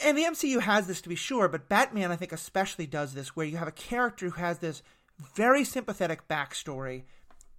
and 0.00 0.16
the 0.16 0.24
MCU 0.24 0.60
has 0.60 0.86
this 0.86 1.00
to 1.00 1.08
be 1.08 1.14
sure, 1.14 1.48
but 1.48 1.68
Batman, 1.70 2.12
I 2.12 2.16
think, 2.16 2.32
especially 2.32 2.86
does 2.86 3.14
this, 3.14 3.34
where 3.34 3.46
you 3.46 3.56
have 3.56 3.68
a 3.68 3.72
character 3.72 4.28
who 4.28 4.40
has 4.40 4.58
this 4.58 4.82
very 5.34 5.64
sympathetic 5.64 6.28
backstory, 6.28 7.04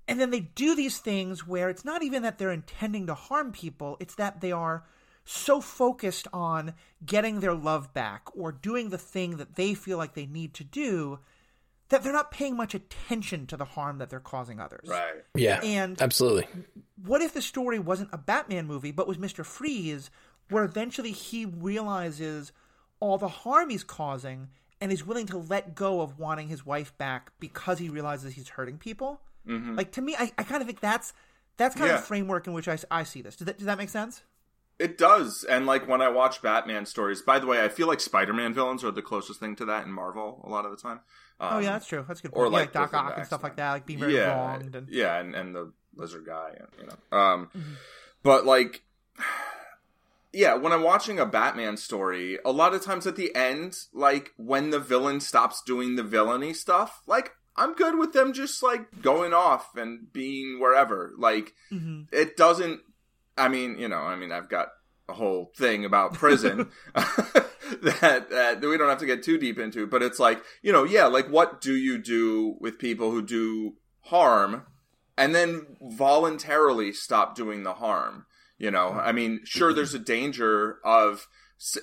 and 0.07 0.19
then 0.19 0.29
they 0.31 0.41
do 0.41 0.75
these 0.75 0.98
things 0.98 1.48
where 1.48 1.69
it's 1.69 1.86
not 1.86 2.03
even 2.03 2.24
that 2.24 2.38
they're 2.38 2.51
intending 2.51 3.07
to 3.07 3.13
harm 3.13 3.51
people, 3.51 3.98
it's 4.00 4.15
that 4.15 4.41
they 4.41 4.51
are 4.51 4.83
so 5.25 5.62
focused 5.62 6.27
on 6.33 6.74
getting 7.05 7.39
their 7.39 7.53
love 7.53 7.93
back 7.93 8.24
or 8.36 8.51
doing 8.51 8.89
the 8.89 8.98
thing 8.98 9.38
that 9.38 9.55
they 9.55 9.74
feel 9.74 9.98
like 9.98 10.13
they 10.13 10.25
need 10.25 10.53
to 10.53 10.63
do 10.63 11.19
that 11.89 12.03
they're 12.03 12.12
not 12.13 12.31
paying 12.31 12.57
much 12.57 12.74
attention 12.74 13.45
to 13.45 13.55
the 13.55 13.65
harm 13.65 14.00
that 14.00 14.10
they're 14.10 14.19
causing 14.19 14.60
others. 14.60 14.88
Right. 14.88 15.24
Yeah, 15.36 15.62
And- 15.63 16.01
absolutely. 16.01 16.48
What 17.05 17.22
if 17.22 17.33
the 17.33 17.41
story 17.41 17.77
wasn't 17.79 18.10
a 18.12 18.17
Batman 18.17 18.65
movie, 18.65 18.91
but 18.91 19.07
was 19.07 19.17
Mr. 19.17 19.45
Freeze, 19.45 20.10
where 20.50 20.63
eventually 20.63 21.12
he 21.12 21.45
realizes 21.45 22.51
all 23.00 23.17
the 23.17 23.27
harm 23.27 23.69
he's 23.69 23.83
causing 23.83 24.50
and 24.81 24.91
is 24.91 25.05
willing 25.05 25.27
to 25.27 25.38
let 25.38 25.75
go 25.75 26.01
of 26.01 26.17
wanting 26.19 26.48
his 26.48 26.65
wife 26.65 26.98
back 26.98 27.31
because 27.39 27.79
he 27.79 27.89
realizes 27.89 28.33
he's 28.33 28.50
hurting 28.50 28.77
people? 28.77 29.22
Like, 29.45 29.91
to 29.93 30.01
me, 30.01 30.15
I, 30.17 30.31
I 30.38 30.43
kind 30.43 30.62
of 30.62 30.67
think 30.67 30.79
that's 30.79 31.13
that's 31.57 31.75
kind 31.75 31.91
of 31.91 31.97
the 32.01 32.03
framework 32.05 32.47
in 32.47 32.53
which 32.53 32.67
I, 32.67 32.77
I 32.89 33.03
see 33.03 33.21
this. 33.21 33.35
Does 33.35 33.45
that, 33.45 33.57
does 33.57 33.65
that 33.65 33.77
make 33.77 33.89
sense? 33.89 34.23
It 34.79 34.97
does, 34.97 35.43
and 35.43 35.67
like 35.67 35.88
when 35.88 36.01
I 36.01 36.09
watch 36.09 36.41
Batman 36.41 36.85
stories. 36.88 37.21
By 37.21 37.38
the 37.39 37.45
way, 37.45 37.63
I 37.63 37.69
feel 37.69 37.88
like 37.88 38.00
Spider-Man 38.00 38.53
villains 38.55 38.83
are 38.83 38.89
the 38.91 39.03
closest 39.03 39.39
thing 39.39 39.55
to 39.57 39.65
that 39.65 39.85
in 39.85 39.91
Marvel 39.93 40.41
a 40.43 40.50
lot 40.50 40.65
of 40.65 40.71
the 40.71 40.77
time. 40.77 41.00
oh, 41.39 41.57
Um, 41.57 41.63
yeah, 41.63 41.73
that's 41.73 41.85
true. 41.85 42.03
That's 42.07 42.21
good 42.21 42.31
or 42.33 42.45
point. 42.45 42.53
Yeah, 42.53 42.59
like 42.59 42.75
like 42.75 42.91
Doc 42.91 42.93
Ock 42.95 43.13
and 43.17 43.25
stuff 43.27 43.43
like 43.43 43.55
that, 43.57 43.71
like 43.71 43.85
being 43.85 44.00
very 44.00 44.15
yeah, 44.15 44.35
wronged. 44.35 44.75
And, 44.75 44.89
yeah, 44.89 45.19
and, 45.19 45.35
and 45.35 45.53
the 45.55 45.71
lizard 45.95 46.25
guy, 46.25 46.57
you 46.79 46.88
know. 46.88 47.17
Um, 47.17 47.50
Mm-hmm. 47.55 47.73
but 48.23 48.45
like, 48.47 48.81
yeah, 50.33 50.55
when 50.55 50.73
I'm 50.73 50.81
watching 50.83 51.19
a 51.19 51.25
Batman 51.25 51.77
story, 51.77 52.39
a 52.43 52.51
lot 52.51 52.73
of 52.73 52.84
times 52.84 53.06
at 53.06 53.15
the 53.15 53.34
end, 53.36 53.77
like 53.93 54.32
when 54.38 54.71
the 54.71 54.79
villain 54.79 55.19
stops 55.19 55.62
doing 55.62 55.95
the 55.95 56.03
villainy 56.03 56.53
stuff, 56.53 57.01
like 57.06 57.34
I'm 57.55 57.73
good 57.75 57.97
with 57.97 58.13
them 58.13 58.33
just 58.33 58.63
like 58.63 59.01
going 59.01 59.33
off 59.33 59.75
and 59.75 60.11
being 60.11 60.59
wherever. 60.59 61.11
Like 61.17 61.53
Mhm. 61.71 62.07
it 62.11 62.35
doesn't. 62.37 62.81
I 63.37 63.47
mean, 63.49 63.77
you 63.77 63.87
know, 63.87 63.97
I 63.99 64.15
mean, 64.15 64.31
I've 64.31 64.49
got 64.49 64.69
a 65.09 65.13
whole 65.13 65.51
thing 65.57 65.85
about 65.85 66.13
prison 66.13 66.69
that, 66.93 68.27
that 68.29 68.61
we 68.61 68.77
don't 68.77 68.89
have 68.89 68.99
to 68.99 69.05
get 69.05 69.23
too 69.23 69.37
deep 69.37 69.59
into, 69.59 69.85
but 69.87 70.01
it's 70.03 70.19
like, 70.19 70.41
you 70.61 70.71
know, 70.71 70.83
yeah, 70.83 71.05
like 71.05 71.27
what 71.29 71.61
do 71.61 71.75
you 71.75 71.97
do 71.97 72.55
with 72.59 72.79
people 72.79 73.11
who 73.11 73.21
do 73.21 73.73
harm 74.01 74.65
and 75.17 75.33
then 75.35 75.77
voluntarily 75.81 76.93
stop 76.93 77.35
doing 77.35 77.63
the 77.63 77.73
harm? 77.73 78.25
You 78.57 78.71
know, 78.71 78.89
I 78.91 79.11
mean, 79.11 79.41
sure, 79.43 79.73
there's 79.73 79.93
a 79.93 79.99
danger 79.99 80.77
of 80.85 81.27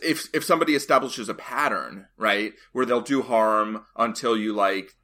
if 0.02 0.28
if 0.33 0.44
somebody 0.44 0.74
establishes 0.74 1.28
a 1.28 1.35
pattern, 1.35 2.06
right, 2.16 2.52
where 2.72 2.87
they'll 2.87 3.00
do 3.00 3.22
harm 3.22 3.85
until 3.96 4.37
you 4.37 4.52
like 4.52 4.94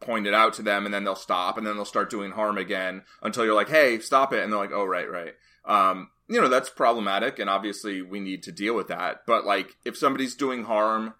point 0.00 0.26
it 0.26 0.34
out 0.34 0.54
to 0.54 0.62
them, 0.62 0.84
and 0.84 0.94
then 0.94 1.04
they'll 1.04 1.14
stop, 1.16 1.58
and 1.58 1.66
then 1.66 1.76
they'll 1.76 1.84
start 1.84 2.10
doing 2.10 2.32
harm 2.32 2.56
again 2.58 3.02
until 3.22 3.44
you're 3.44 3.54
like, 3.54 3.68
"Hey, 3.68 3.98
stop 3.98 4.32
it!" 4.32 4.42
And 4.42 4.52
they're 4.52 4.58
like, 4.60 4.72
"Oh, 4.72 4.84
right, 4.84 5.10
right." 5.10 5.34
Um, 5.64 6.10
you 6.28 6.40
know, 6.40 6.48
that's 6.48 6.70
problematic, 6.70 7.38
and 7.38 7.48
obviously 7.50 8.02
we 8.02 8.20
need 8.20 8.42
to 8.44 8.52
deal 8.52 8.74
with 8.74 8.88
that. 8.88 9.22
But 9.26 9.44
like, 9.44 9.76
if 9.84 9.96
somebody's 9.96 10.34
doing 10.34 10.64
harm, 10.64 11.14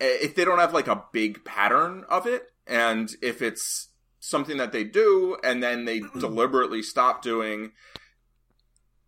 if 0.00 0.34
they 0.34 0.44
don't 0.44 0.58
have 0.58 0.74
like 0.74 0.88
a 0.88 1.04
big 1.12 1.44
pattern 1.44 2.04
of 2.08 2.26
it, 2.26 2.50
and 2.66 3.14
if 3.22 3.40
it's 3.42 3.88
something 4.18 4.56
that 4.56 4.72
they 4.72 4.82
do 4.82 5.36
and 5.44 5.62
then 5.62 5.84
they 5.84 6.00
deliberately 6.18 6.82
stop 6.82 7.22
doing 7.22 7.70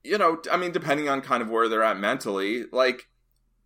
you 0.05 0.17
know 0.17 0.41
i 0.53 0.57
mean 0.57 0.71
depending 0.71 1.09
on 1.09 1.21
kind 1.21 1.43
of 1.43 1.49
where 1.51 1.69
they're 1.69 1.83
at 1.83 1.99
mentally 1.99 2.65
like 2.71 3.09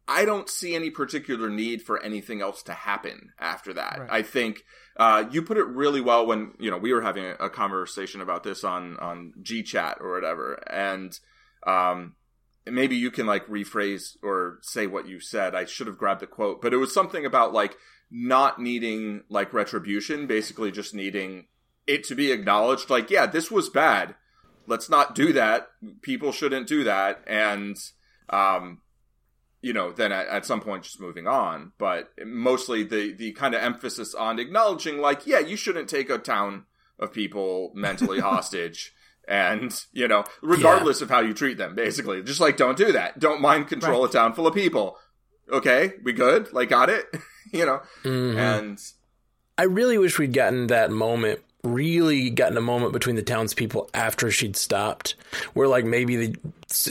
i 0.09 0.25
don't 0.25 0.49
see 0.49 0.75
any 0.75 0.89
particular 0.89 1.51
need 1.51 1.83
for 1.83 2.03
anything 2.03 2.41
else 2.41 2.63
to 2.63 2.73
happen 2.73 3.33
after 3.39 3.75
that 3.75 3.99
Right. 4.01 4.09
i 4.11 4.23
think 4.23 4.65
uh, 4.97 5.25
you 5.31 5.43
put 5.43 5.57
it 5.57 5.67
really 5.67 6.01
well 6.01 6.27
when 6.27 6.53
you 6.59 6.71
know 6.71 6.77
we 6.77 6.93
were 6.93 7.03
having 7.03 7.25
a, 7.39 7.49
conversation 7.49 8.21
about 8.21 8.45
this 8.45 8.65
on 8.65 8.97
on 8.99 9.33
g 9.43 9.63
chat 9.63 9.99
or 10.01 10.13
whatever. 10.13 10.55
And 10.71 11.19
um 11.67 12.15
maybe 12.67 12.97
you 12.97 13.11
can 13.11 13.27
like 13.27 13.47
rephrase 13.47 14.17
or 14.23 14.59
say 14.63 14.87
what 14.87 15.09
you 15.09 15.21
said. 15.21 15.55
I 15.55 15.65
should 15.65 15.87
have 15.87 15.99
grabbed 15.99 16.21
the 16.21 16.27
quote 16.27 16.61
but 16.61 16.73
it 16.73 16.79
was 16.79 16.93
something 16.93 17.25
about 17.25 17.53
like 17.53 17.77
not 18.11 18.61
needing 18.61 19.23
like 19.31 19.55
retribution 19.55 20.27
basically 20.27 20.71
just 20.71 20.95
needing 20.95 21.47
it 21.87 22.05
to 22.05 22.15
be 22.15 22.31
acknowledged 22.31 22.91
like 22.91 23.11
yeah 23.11 23.27
this 23.27 23.51
was 23.51 23.71
bad. 23.71 24.15
Let's 24.67 24.89
not 24.89 25.15
do 25.15 25.33
that. 25.33 25.69
People 26.03 26.33
shouldn't 26.33 26.69
do 26.69 26.85
that. 26.85 27.23
And 27.27 27.77
um 28.29 28.83
you 29.63 29.73
know 29.73 29.91
then 29.93 30.13
at, 30.13 30.27
at 30.29 30.45
some 30.45 30.61
point 30.61 30.83
just 30.85 31.01
moving 31.01 31.27
on. 31.27 31.73
But 31.79 32.11
mostly 32.27 32.83
the 32.83 33.13
the 33.13 33.33
kind 33.33 33.55
of 33.55 33.63
emphasis 33.63 34.15
on 34.15 34.39
acknowledging 34.39 34.99
like 34.99 35.27
yeah 35.27 35.39
you 35.39 35.57
shouldn't 35.57 35.89
take 35.89 36.11
a 36.11 36.19
town 36.19 36.67
of 36.99 37.13
people 37.13 37.73
mentally 37.75 38.21
hostage. 38.31 38.93
And 39.27 39.73
you 39.93 40.09
know 40.09 40.25
regardless 40.43 41.01
of 41.01 41.09
how 41.09 41.21
you 41.21 41.33
treat 41.33 41.57
them 41.57 41.75
basically. 41.75 42.23
Just 42.23 42.41
like 42.41 42.57
don't 42.57 42.77
do 42.77 42.93
that. 42.93 43.19
Don't 43.19 43.41
mind 43.41 43.69
control 43.69 44.03
Right. 44.03 44.11
a 44.11 44.13
town 44.13 44.35
full 44.35 44.47
of 44.47 44.55
people. 44.55 44.99
Okay 45.51 45.95
we 46.05 46.13
good? 46.13 46.53
Like 46.53 46.69
got 46.69 46.91
it? 46.91 47.07
You 47.53 47.67
know? 47.67 47.83
Mhm. 48.05 48.37
and 48.39 48.79
I 49.59 49.65
really 49.65 49.99
wish 49.99 50.19
we'd 50.19 50.33
gotten 50.33 50.69
that 50.69 50.91
moment, 50.91 51.41
really 51.65 52.31
gotten 52.31 52.57
a 52.57 52.63
moment 52.63 52.93
between 52.93 53.17
the 53.17 53.23
townspeople 53.23 53.89
after 53.95 54.31
she'd 54.31 54.57
stopped, 54.57 55.15
where 55.55 55.69
like 55.69 55.85
maybe 55.85 56.17
the, 56.17 56.37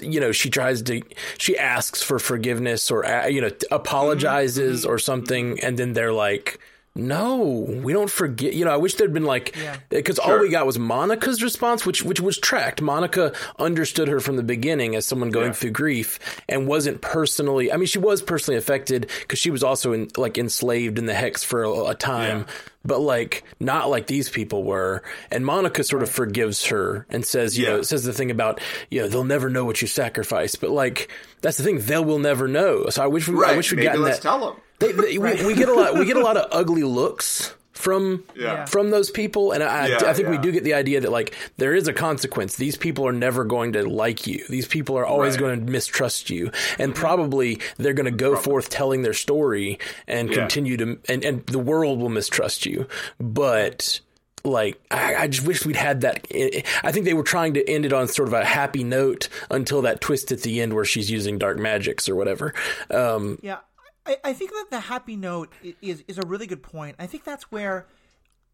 you 0.01 0.19
know, 0.19 0.31
she 0.31 0.49
tries 0.49 0.81
to, 0.84 1.01
she 1.38 1.57
asks 1.57 2.01
for 2.01 2.19
forgiveness 2.19 2.89
or, 2.89 3.05
uh, 3.05 3.27
you 3.27 3.41
know, 3.41 3.51
apologizes 3.69 4.86
or 4.86 4.97
something, 4.97 5.60
and 5.62 5.77
then 5.77 5.93
they're 5.93 6.13
like, 6.13 6.60
no, 6.93 7.38
we 7.84 7.93
don't 7.93 8.10
forget. 8.10 8.54
You 8.54 8.65
know, 8.65 8.71
I 8.71 8.75
wish 8.77 8.95
there'd 8.95 9.13
been 9.13 9.23
like, 9.23 9.56
Yeah. 9.56 9.77
because 9.89 10.19
all 10.19 10.27
Sure. 10.27 10.41
we 10.41 10.49
got 10.49 10.65
was 10.65 10.77
Monica's 10.77 11.41
response, 11.41 11.86
which 11.86 12.04
which 12.04 12.19
was 12.19 12.38
tracked. 12.38 12.82
Monica 12.82 13.32
understood 13.58 14.10
her 14.10 14.19
from 14.19 14.36
the 14.36 14.43
beginning 14.43 14.95
as 14.95 15.06
someone 15.06 15.30
going 15.30 15.47
Yeah. 15.47 15.54
through 15.54 15.71
grief 15.71 16.19
and 16.49 16.67
wasn't 16.67 16.99
personally. 17.01 17.71
I 17.71 17.77
mean, 17.77 17.86
she 17.88 17.97
was 17.99 18.21
personally 18.21 18.58
affected 18.58 19.10
because 19.21 19.39
she 19.39 19.51
was 19.51 19.63
also 19.63 19.93
in, 19.93 20.10
like 20.17 20.38
enslaved 20.38 20.97
in 20.99 21.06
the 21.06 21.13
hex 21.13 21.45
for 21.45 21.63
a, 21.63 21.71
a 21.86 21.95
time, 21.95 22.39
Yeah. 22.39 22.54
but 22.84 22.99
like 22.99 23.43
not 23.60 23.89
like 23.89 24.08
these 24.08 24.27
people 24.27 24.63
were. 24.63 25.01
And 25.32 25.45
Monica 25.45 25.86
sort 25.86 26.04
of 26.04 26.10
forgives 26.10 26.65
her 26.65 27.06
and 27.10 27.25
says, 27.25 27.58
you 27.58 27.65
Yeah. 27.65 27.71
know, 27.77 27.82
says 27.84 28.04
the 28.04 28.12
thing 28.13 28.32
about, 28.32 28.60
you 28.89 28.99
know, 29.01 29.08
they'll 29.08 29.23
never 29.23 29.49
know 29.49 29.63
what 29.63 29.82
you 29.82 29.88
sacrificed. 29.88 30.60
But 30.60 30.71
like 30.71 31.08
that's 31.41 31.56
the 31.58 31.63
thing, 31.63 31.80
they 31.80 31.99
will 31.99 32.19
never 32.19 32.49
know. 32.49 32.88
So 32.89 33.01
I 33.01 33.08
wish 33.08 33.30
we, 33.30 33.36
I 33.36 33.39
right 33.39 33.58
wish 33.58 33.71
we'd 33.71 33.77
maybe 33.77 33.88
gotten 33.88 34.01
let's 34.01 34.17
that. 34.17 34.23
tell 34.23 34.39
them 34.45 34.56
They, 34.82 34.91
they, 34.91 35.17
we, 35.17 35.46
we 35.46 35.54
get 35.54 35.70
a 35.70 35.74
lot. 35.74 35.94
We 35.96 36.06
get 36.06 36.17
a 36.17 36.22
lot 36.22 36.36
of 36.38 36.48
ugly 36.52 36.84
looks 36.84 37.54
from 37.72 38.24
Yeah. 38.36 38.65
from 38.65 38.91
those 38.91 39.10
people, 39.10 39.54
and 39.54 39.63
I, 39.63 39.88
Yeah, 39.88 40.00
I 40.06 40.13
think 40.13 40.28
we 40.28 40.38
do 40.38 40.52
get 40.52 40.63
the 40.63 40.74
idea 40.76 41.00
that 41.02 41.12
like 41.12 41.34
there 41.58 41.74
is 41.74 41.88
a 41.88 41.94
consequence. 41.94 42.56
These 42.58 42.78
people 42.78 43.08
are 43.08 43.12
never 43.13 43.44
going 43.44 43.74
to 43.74 43.88
like 43.89 44.28
you. 44.28 44.44
These 44.50 44.67
people 44.67 44.98
are 44.98 45.06
always 45.06 45.34
Right. 45.36 45.39
going 45.39 45.65
to 45.65 45.72
mistrust 45.72 46.30
you, 46.30 46.52
and 46.78 46.91
mm-hmm. 46.94 47.00
probably 47.02 47.60
they're 47.78 47.94
going 47.94 48.06
to 48.06 48.12
go 48.12 48.36
forth 48.36 48.70
telling 48.70 49.02
their 49.02 49.13
story 49.13 49.80
and 50.08 50.30
Yeah. 50.30 50.36
continue 50.36 50.78
to, 50.78 51.00
and 51.10 51.24
and 51.26 51.46
the 51.48 51.60
world 51.60 52.00
will 52.00 52.10
mistrust 52.10 52.65
you. 52.67 52.88
But 53.20 54.00
like 54.44 54.80
I, 54.91 55.15
I 55.15 55.28
just 55.28 55.46
wish 55.48 55.65
we'd 55.65 55.76
had 55.76 56.02
that. 56.02 56.28
Eh, 56.32 56.50
eh, 56.54 56.62
I 56.84 56.91
think 56.91 57.06
they 57.06 57.13
were 57.13 57.24
trying 57.24 57.54
to 57.56 57.67
end 57.70 57.86
it 57.86 57.94
on 57.94 58.08
sort 58.08 58.28
of 58.28 58.34
a 58.34 58.44
happy 58.44 58.84
note 58.84 59.28
until 59.50 59.84
that 59.84 60.02
twist 60.02 60.32
at 60.32 60.41
the 60.41 60.62
end 60.62 60.74
where 60.74 60.86
she's 60.86 61.10
using 61.12 61.38
dark 61.38 61.58
magics 61.60 62.10
or 62.10 62.15
whatever. 62.15 62.54
Um, 62.89 63.38
Yeah, 63.44 63.58
I, 64.06 64.18
I 64.24 64.34
think 64.34 64.52
that 64.52 64.68
the 64.70 64.80
happy 64.80 65.16
note 65.16 65.54
is 65.82 66.04
is 66.08 66.18
a 66.18 66.26
really 66.26 66.48
good 66.48 66.64
point. 66.64 66.96
I 67.00 67.08
think 67.08 67.24
that's 67.24 67.52
where 67.52 67.88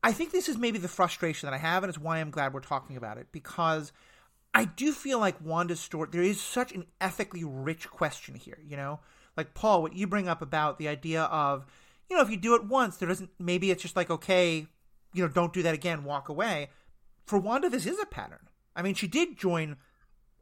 I 0.04 0.12
think 0.12 0.32
this 0.32 0.50
is 0.50 0.58
maybe 0.58 0.78
the 0.78 0.88
frustration 0.88 1.48
that 1.48 1.54
I 1.54 1.60
have, 1.60 1.84
and 1.84 1.90
it's 1.90 2.00
why 2.00 2.20
I'm 2.20 2.32
glad 2.32 2.54
we're 2.54 2.60
talking 2.60 2.98
about 2.98 3.18
it 3.18 3.28
because 3.32 3.92
I 4.54 4.66
do 4.66 4.92
feel 4.92 5.20
like 5.20 5.44
Wanda's 5.44 5.80
story. 5.80 6.10
There 6.12 6.22
is 6.22 6.42
such 6.42 6.72
an 6.72 6.86
ethically 7.00 7.44
rich 7.44 7.90
question 7.90 8.36
here. 8.36 8.60
You 8.66 8.78
know, 8.78 9.00
like 9.36 9.54
Paul, 9.54 9.82
what 9.82 9.94
you 9.94 10.08
bring 10.08 10.28
up 10.28 10.42
about 10.42 10.78
the 10.78 10.88
idea 10.88 11.24
of 11.24 11.66
you 12.10 12.18
know 12.18 12.24
if 12.24 12.30
you 12.30 12.38
do 12.38 12.56
it 12.56 12.66
once, 12.66 12.98
there 12.98 13.08
doesn't 13.08 13.32
maybe 13.40 13.72
it's 13.72 13.82
just 13.82 13.96
like 13.96 14.10
okay, 14.10 14.68
you 15.14 15.24
know, 15.24 15.30
don't 15.30 15.54
do 15.54 15.64
that 15.64 15.74
again, 15.74 16.04
walk 16.04 16.30
away. 16.30 16.70
For 17.26 17.38
Wanda, 17.38 17.70
this 17.70 17.86
is 17.86 18.00
a 18.00 18.06
pattern. 18.06 18.48
I 18.76 18.82
mean, 18.82 18.94
she 18.94 19.08
did 19.08 19.38
join 19.38 19.78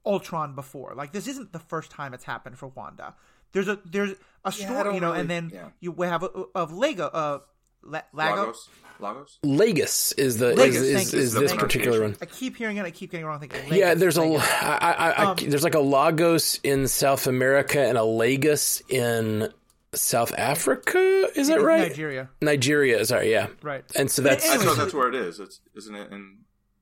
Ultron 0.06 0.56
before. 0.56 0.94
Like 0.96 1.12
this 1.12 1.28
isn't 1.28 1.54
the 1.54 1.60
first 1.60 1.91
time 1.91 2.13
it's 2.13 2.24
happened 2.24 2.58
for 2.58 2.68
Wanda. 2.68 3.15
There's 3.56 3.68
a 3.70 3.80
there's 3.86 4.12
a 4.12 4.15
I 4.46 4.50
story, 4.52 4.84
don't 4.84 4.94
you 4.96 5.00
know, 5.02 5.08
really- 5.08 5.22
and 5.22 5.30
then 5.30 5.50
yeah. 5.52 5.70
you 5.80 5.91
have 6.04 6.22
a, 6.24 6.28
of 6.54 6.72
Lego, 6.74 7.06
uh, 7.08 7.39
La- 7.84 8.02
Lago. 8.13 8.41
Lagos. 8.41 8.70
Lagos. 9.00 9.39
Lagos 9.44 10.12
is 10.13 10.38
the 10.38 10.54
Lagos, 10.56 10.76
is, 10.76 10.84
is, 10.84 11.13
is 11.13 11.34
The 11.34 11.39
this 11.41 11.54
particular 11.54 12.02
one. 12.02 12.15
I 12.22 12.26
keep 12.26 12.56
hearing 12.56 12.78
it. 12.78 12.86
I 12.86 12.91
keep 12.91 13.12
getting 13.12 13.26
it 13.26 13.28
wrong. 13.28 13.39
Thinking 13.39 13.60
Yeah, 13.74 13.88
Lagos, 13.89 14.00
there's 14.00 14.18
a 14.18 14.22
Lagos. 14.24 14.48
I, 14.62 14.78
I, 14.78 15.10
I, 15.12 15.26
Um, 15.32 15.38
there's 15.50 15.63
like 15.63 15.76
a 15.76 15.80
Lagos 15.82 16.60
in 16.63 16.88
South 16.88 17.28
America 17.28 17.80
and 17.80 17.98
a 17.98 18.04
Lagos 18.06 18.82
in 18.88 19.50
South 19.94 20.34
Africa. 20.38 21.28
Is 21.36 21.48
that 21.50 21.62
right? 21.62 21.89
Nigeria, 21.89 22.30
Nigeria. 22.41 23.04
Sorry, 23.06 23.32
yeah. 23.32 23.48
right? 23.62 23.84
And 23.98 24.10
so 24.12 24.22
But 24.24 24.30
that's 24.32 24.46
I 24.50 24.54
anyway, 24.56 24.65
thought 24.65 24.76
so- 24.76 24.82
that's 24.84 24.94
where 24.94 25.10
it 25.10 25.15
is. 25.15 25.39
It's 25.39 25.60
isn't 25.76 25.96
it? 25.96 26.12
In 26.12 26.39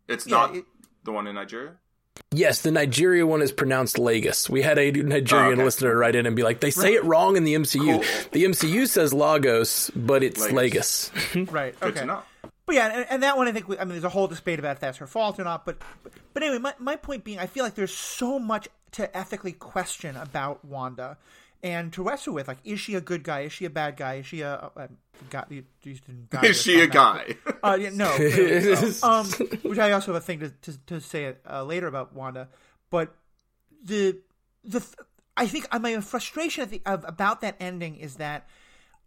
it's 0.07 0.27
Yeah, 0.27 0.35
not 0.37 0.55
it- 0.55 0.65
the 1.03 1.11
one 1.11 1.27
in 1.27 1.35
Nigeria. 1.35 1.73
Yes, 2.31 2.61
the 2.61 2.71
Nigeria 2.71 3.25
one 3.25 3.41
is 3.41 3.51
pronounced 3.51 3.97
Lagos. 3.97 4.49
We 4.49 4.61
had 4.61 4.77
a 4.77 4.91
Nigerian 4.91 5.49
Oh, 5.49 5.53
okay. 5.53 5.63
listener 5.63 5.97
write 5.97 6.15
in 6.15 6.25
and 6.25 6.35
be 6.35 6.43
like, 6.43 6.59
they 6.59 6.71
say 6.71 6.93
it 6.93 7.03
wrong 7.03 7.37
in 7.37 7.43
the 7.43 7.55
MCU. 7.55 7.79
Cool. 7.79 8.29
The 8.31 8.45
MCU 8.45 8.87
says 8.87 9.13
Lagos, 9.13 9.89
but 9.95 10.23
it's 10.23 10.39
Lagos. 10.51 11.11
Lagos. 11.35 11.51
right. 11.51 11.79
Good 11.79 11.91
okay. 11.91 11.99
to 12.01 12.05
know. 12.05 12.23
But 12.65 12.75
yeah, 12.75 12.95
and, 12.95 13.05
and 13.09 13.23
that 13.23 13.35
one 13.35 13.47
I 13.47 13.51
think 13.51 13.67
we, 13.67 13.77
I 13.77 13.83
mean 13.83 13.89
there's 13.89 14.03
a 14.05 14.09
whole 14.09 14.27
debate 14.27 14.59
about 14.59 14.77
if 14.77 14.79
that's 14.79 14.97
her 14.99 15.07
fault 15.07 15.39
or 15.39 15.43
not. 15.43 15.65
But 15.65 15.79
but, 16.01 16.13
but 16.33 16.43
anyway, 16.43 16.59
my 16.59 16.73
my 16.79 16.95
point 16.95 17.23
being, 17.23 17.39
I 17.39 17.45
feel 17.45 17.63
like 17.63 17.75
there's 17.75 17.93
so 17.93 18.39
much 18.39 18.69
to 18.93 19.15
ethically 19.17 19.51
question 19.51 20.15
about 20.15 20.63
Wanda 20.63 21.17
and 21.63 21.91
to 21.93 22.03
wrestle 22.03 22.33
with. 22.33 22.47
Like, 22.47 22.59
is 22.63 22.79
she 22.79 22.93
a 22.95 23.01
good 23.01 23.23
guy? 23.23 23.41
Is 23.41 23.53
she 23.53 23.65
a 23.65 23.69
bad 23.69 23.95
guy? 23.97 24.15
Is 24.15 24.25
she 24.27 24.41
a, 24.41 24.69
a, 24.75 24.83
a 24.83 24.89
guy? 25.29 25.45
you 25.49 25.63
used 25.83 26.05
to- 26.05 26.11
guy 26.29 26.41
Is 26.43 26.61
she 26.61 26.81
a 26.81 26.87
guy? 26.87 27.37
Uh, 27.63 27.77
yeah, 27.79 27.89
no. 27.91 28.11
clearly 28.17 29.01
no. 29.01 29.09
um, 29.09 29.25
which 29.63 29.79
I 29.79 29.91
also 29.93 30.13
have 30.13 30.21
a 30.21 30.25
thing 30.25 30.39
to 30.41 30.49
to, 30.49 30.77
to 30.87 30.99
say 31.01 31.35
uh, 31.49 31.63
later 31.63 31.87
about 31.87 32.13
Wanda, 32.13 32.49
but 32.89 33.15
the 33.83 34.17
the 34.63 34.85
I 35.35 35.47
think 35.47 35.67
uh, 35.71 35.79
my 35.79 35.99
frustration 36.01 36.63
at 36.63 36.69
the, 36.69 36.81
of, 36.85 37.05
about 37.07 37.41
that 37.41 37.55
ending 37.59 37.95
is 37.95 38.17
that 38.17 38.47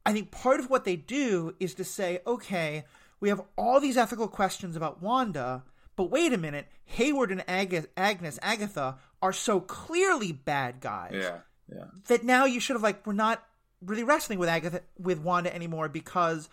I 0.04 0.12
think 0.12 0.30
part 0.30 0.60
of 0.60 0.70
what 0.70 0.84
they 0.84 0.96
do 0.96 1.54
is 1.60 1.74
to 1.74 1.84
say, 1.84 2.20
okay, 2.26 2.84
we 3.20 3.28
have 3.28 3.42
all 3.58 3.80
these 3.80 3.96
ethical 3.96 4.28
questions 4.28 4.76
about 4.76 5.02
Wanda, 5.02 5.64
but 5.96 6.10
wait 6.10 6.32
a 6.32 6.38
minute, 6.38 6.66
Hayward 6.84 7.30
and 7.30 7.44
Ag- 7.48 7.88
Agnes 7.96 8.38
Agatha 8.42 8.98
are 9.20 9.32
so 9.32 9.60
clearly 9.60 10.30
bad 10.32 10.80
guys 10.80 11.12
yeah, 11.14 11.38
yeah. 11.72 11.84
that 12.08 12.24
now 12.24 12.44
you 12.44 12.60
should 12.60 12.74
have 12.74 12.82
like 12.82 13.06
we're 13.06 13.12
not 13.12 13.44
really 13.84 14.04
wrestling 14.04 14.38
with 14.38 14.48
Agatha 14.48 14.82
with 14.98 15.20
Wanda 15.20 15.54
anymore 15.54 15.88
because 15.88 16.48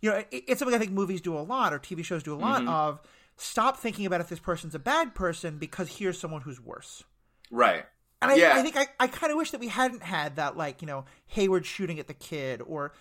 you 0.00 0.10
know 0.10 0.16
it, 0.16 0.28
it's 0.30 0.58
something 0.58 0.74
I 0.74 0.78
think 0.78 0.92
movies 0.92 1.20
do 1.20 1.36
a 1.36 1.40
lot 1.40 1.72
or 1.72 1.78
TV 1.78 2.04
shows 2.04 2.22
do 2.22 2.34
a 2.34 2.36
lot 2.36 2.60
mm-hmm. 2.60 2.68
of. 2.68 3.00
Stop 3.38 3.76
thinking 3.76 4.06
about 4.06 4.22
if 4.22 4.28
this 4.28 4.38
person's 4.38 4.74
a 4.74 4.78
bad 4.78 5.14
person 5.14 5.58
because 5.58 5.98
here's 5.98 6.18
someone 6.18 6.40
who's 6.40 6.58
worse. 6.58 7.04
Right. 7.50 7.84
And 8.22 8.30
I, 8.30 8.34
yeah. 8.36 8.54
I 8.54 8.62
think 8.62 8.76
I, 8.76 8.86
I 8.98 9.08
kind 9.08 9.30
of 9.30 9.36
wish 9.36 9.50
that 9.50 9.60
we 9.60 9.68
hadn't 9.68 10.02
had 10.02 10.36
that 10.36 10.56
like 10.56 10.80
you 10.80 10.86
know 10.86 11.04
Hayward 11.28 11.66
shooting 11.66 11.98
at 11.98 12.06
the 12.06 12.14
kid 12.14 12.62
or 12.66 12.92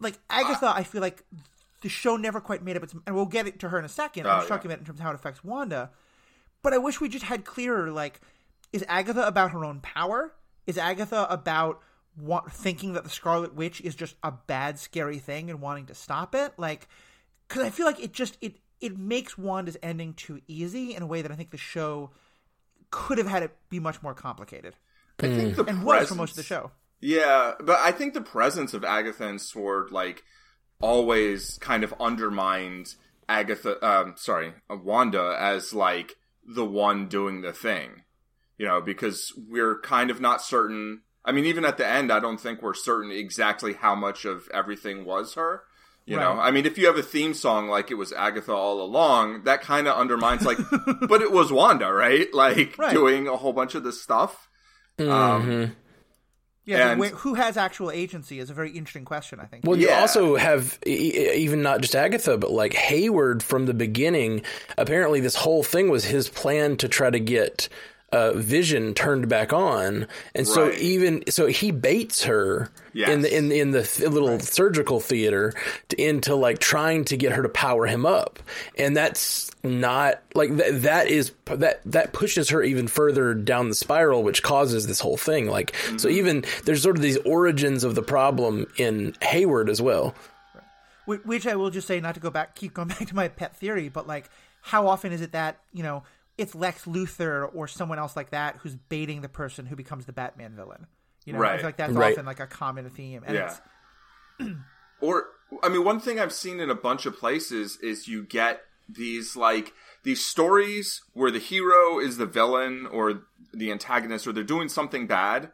like 0.00 0.18
Agatha. 0.30 0.72
I 0.74 0.84
feel 0.84 1.00
like 1.00 1.24
the 1.82 1.88
show 1.88 2.16
never 2.16 2.40
quite 2.40 2.62
made 2.62 2.76
up 2.76 2.82
its 2.82 2.94
and 3.06 3.14
we'll 3.14 3.26
get 3.26 3.46
it 3.46 3.60
to 3.60 3.68
her 3.68 3.78
in 3.78 3.84
a 3.84 3.88
second. 3.88 4.26
Oh, 4.26 4.30
I'm 4.30 4.42
yeah. 4.42 4.48
talking 4.48 4.70
about 4.70 4.78
in 4.80 4.86
terms 4.86 5.00
of 5.00 5.04
how 5.04 5.10
it 5.10 5.16
affects 5.16 5.42
Wanda. 5.42 5.90
But 6.62 6.72
I 6.72 6.78
wish 6.78 7.00
we 7.00 7.08
just 7.08 7.24
had 7.24 7.44
clearer 7.44 7.90
like 7.90 8.20
is 8.72 8.84
Agatha 8.88 9.26
about 9.26 9.52
her 9.52 9.64
own 9.64 9.80
power? 9.80 10.32
Is 10.66 10.78
Agatha 10.78 11.26
about 11.30 11.80
thinking 12.50 12.92
that 12.94 13.04
the 13.04 13.10
Scarlet 13.10 13.54
Witch 13.54 13.80
is 13.80 13.94
just 13.94 14.16
a 14.22 14.32
bad, 14.32 14.78
scary 14.78 15.18
thing 15.18 15.50
and 15.50 15.60
wanting 15.60 15.86
to 15.86 15.94
stop 15.94 16.34
it? 16.34 16.52
Like, 16.56 16.88
because 17.48 17.62
I 17.62 17.70
feel 17.70 17.86
like 17.86 18.00
it 18.00 18.12
just 18.12 18.38
it 18.40 18.56
it 18.80 18.98
makes 18.98 19.38
Wanda's 19.38 19.76
ending 19.82 20.14
too 20.14 20.40
easy 20.46 20.94
in 20.94 21.02
a 21.02 21.06
way 21.06 21.22
that 21.22 21.30
I 21.30 21.34
think 21.34 21.50
the 21.50 21.56
show 21.56 22.10
could 22.90 23.18
have 23.18 23.26
had 23.26 23.42
it 23.42 23.56
be 23.70 23.80
much 23.80 24.02
more 24.02 24.14
complicated 24.14 24.76
I 25.18 25.28
think 25.28 25.56
the 25.56 25.64
and 25.64 25.84
was 25.84 26.08
for 26.08 26.14
most 26.14 26.32
of 26.32 26.36
the 26.36 26.42
show. 26.42 26.70
Yeah, 27.00 27.52
but 27.60 27.78
I 27.80 27.92
think 27.92 28.14
the 28.14 28.20
presence 28.20 28.74
of 28.74 28.84
Agatha 28.84 29.26
and 29.26 29.40
Sword 29.40 29.90
like 29.90 30.24
always 30.80 31.58
kind 31.58 31.84
of 31.84 31.94
undermined 32.00 32.94
Agatha. 33.28 33.84
Um, 33.86 34.14
sorry, 34.16 34.54
Wanda 34.68 35.36
as 35.38 35.74
like 35.74 36.16
the 36.46 36.64
one 36.64 37.08
doing 37.08 37.42
the 37.42 37.52
thing. 37.52 38.03
You 38.58 38.66
know, 38.66 38.80
because 38.80 39.32
we're 39.48 39.80
kind 39.80 40.10
of 40.10 40.20
not 40.20 40.40
certain. 40.42 41.02
I 41.24 41.32
mean, 41.32 41.44
even 41.46 41.64
at 41.64 41.76
the 41.78 41.86
end, 41.86 42.12
I 42.12 42.20
don't 42.20 42.38
think 42.40 42.62
we're 42.62 42.74
certain 42.74 43.10
exactly 43.10 43.72
how 43.72 43.94
much 43.94 44.24
of 44.24 44.48
everything 44.52 45.04
was 45.04 45.34
her. 45.34 45.62
You 46.06 46.18
know, 46.18 46.32
I 46.32 46.50
mean, 46.50 46.66
if 46.66 46.76
you 46.76 46.86
have 46.86 46.98
a 46.98 47.02
theme 47.02 47.32
song 47.32 47.68
like 47.68 47.90
it 47.90 47.94
was 47.94 48.12
Agatha 48.12 48.52
all 48.52 48.82
along, 48.82 49.44
that 49.44 49.62
kind 49.62 49.88
of 49.88 49.96
undermines 49.96 50.44
like, 50.44 50.58
but 51.08 51.22
it 51.22 51.32
was 51.32 51.50
Wanda, 51.50 51.90
right? 51.90 52.28
Like 52.34 52.76
Right. 52.76 52.92
doing 52.92 53.26
a 53.26 53.38
whole 53.38 53.54
bunch 53.54 53.74
of 53.74 53.84
this 53.84 54.02
stuff. 54.02 54.46
Mm-hmm. 54.98 55.10
Um, 55.10 55.76
Yeah, 56.66 56.90
And- 56.92 57.02
who 57.06 57.32
has 57.34 57.56
actual 57.56 57.90
agency 57.90 58.38
is 58.38 58.50
a 58.50 58.54
very 58.54 58.70
interesting 58.72 59.06
question. 59.06 59.40
I 59.40 59.46
think. 59.46 59.64
Well, 59.66 59.78
you 59.78 59.90
also 59.90 60.36
have 60.36 60.78
even 60.84 61.62
not 61.62 61.80
just 61.80 61.96
Agatha, 61.96 62.36
but 62.36 62.50
like 62.50 62.74
Hayward 62.74 63.42
from 63.42 63.64
the 63.64 63.74
beginning. 63.74 64.42
Apparently, 64.76 65.20
this 65.20 65.34
whole 65.36 65.62
thing 65.62 65.88
was 65.88 66.04
his 66.04 66.28
plan 66.28 66.76
to 66.78 66.88
try 66.88 67.08
to 67.08 67.18
get 67.20 67.70
uh, 68.14 68.32
Vision 68.34 68.94
turned 68.94 69.28
back 69.28 69.52
on, 69.52 70.06
and 70.34 70.46
so 70.46 70.68
Right. 70.68 70.78
even 70.78 71.24
so, 71.28 71.46
he 71.46 71.70
baits 71.72 72.24
her 72.24 72.70
in 72.94 73.22
the 73.22 73.36
in 73.36 73.50
in 73.50 73.70
the 73.72 73.82
th- 73.82 74.08
little 74.08 74.38
surgical 74.38 75.00
theater 75.00 75.52
to, 75.88 76.00
into 76.00 76.34
like 76.34 76.58
trying 76.60 77.04
to 77.06 77.16
get 77.16 77.32
her 77.32 77.42
to 77.42 77.48
power 77.48 77.86
him 77.86 78.06
up, 78.06 78.38
and 78.78 78.96
that's 78.96 79.50
not 79.64 80.22
like 80.34 80.56
th- 80.56 80.82
that 80.82 81.08
is 81.08 81.32
that 81.46 81.80
that 81.86 82.12
pushes 82.12 82.50
her 82.50 82.62
even 82.62 82.86
further 82.86 83.34
down 83.34 83.68
the 83.68 83.74
spiral, 83.74 84.22
which 84.22 84.42
causes 84.42 84.86
this 84.86 85.00
whole 85.00 85.16
thing. 85.16 85.48
Like 85.48 85.74
so, 85.96 86.08
even 86.08 86.44
there's 86.64 86.82
sort 86.82 86.96
of 86.96 87.02
these 87.02 87.18
origins 87.26 87.82
of 87.84 87.94
the 87.96 88.02
problem 88.02 88.66
in 88.76 89.14
Hayward 89.22 89.68
as 89.68 89.82
well. 89.82 90.14
Wh- 91.06 91.24
Which 91.26 91.46
I 91.46 91.56
will 91.56 91.70
just 91.70 91.86
say, 91.86 92.00
not 92.00 92.14
to 92.14 92.20
go 92.20 92.30
back, 92.30 92.54
keep 92.54 92.74
going 92.74 92.88
back 92.94 93.06
to 93.08 93.14
my 93.16 93.28
pet 93.28 93.56
theory, 93.56 93.88
but 93.88 94.06
like, 94.06 94.30
how 94.62 94.86
often 94.86 95.12
is 95.12 95.20
it 95.20 95.32
that 95.32 95.58
you 95.72 95.82
know 95.82 96.04
it's 96.38 96.54
Lex 96.54 96.84
Luthor 96.84 97.48
or 97.54 97.68
someone 97.68 97.98
else 97.98 98.16
like 98.16 98.30
that 98.30 98.56
who's 98.62 98.74
baiting 98.76 99.20
the 99.20 99.28
person 99.28 99.66
who 99.66 99.76
becomes 99.76 100.06
the 100.06 100.12
Batman 100.12 100.54
villain? 100.56 100.86
You 101.24 101.32
know, 101.32 101.38
I 101.38 101.42
Right. 101.42 101.60
feel 101.60 101.68
like 101.68 101.76
that's 101.76 101.92
Right. 101.92 102.12
often 102.12 102.26
like 102.26 102.40
a 102.40 102.46
common 102.46 102.88
theme. 102.90 103.22
And 103.26 103.34
Yeah. 103.36 103.56
it's, 104.40 104.50
Or 105.00 105.26
I 105.62 105.68
mean, 105.68 105.84
one 105.84 106.00
thing 106.00 106.18
I've 106.18 106.32
seen 106.32 106.60
in 106.60 106.70
a 106.70 106.74
bunch 106.74 107.04
of 107.06 107.16
places 107.16 107.78
is 107.82 108.08
you 108.08 108.22
get 108.24 108.62
these 108.88 109.36
like 109.36 109.72
these 110.02 110.24
stories 110.24 111.02
where 111.12 111.30
the 111.30 111.38
hero 111.38 111.98
is 111.98 112.16
the 112.16 112.26
villain 112.26 112.86
or 112.86 113.22
the 113.52 113.70
antagonist 113.70 114.26
or 114.26 114.32
they're 114.32 114.44
doing 114.44 114.68
something 114.68 115.06
bad, 115.06 115.50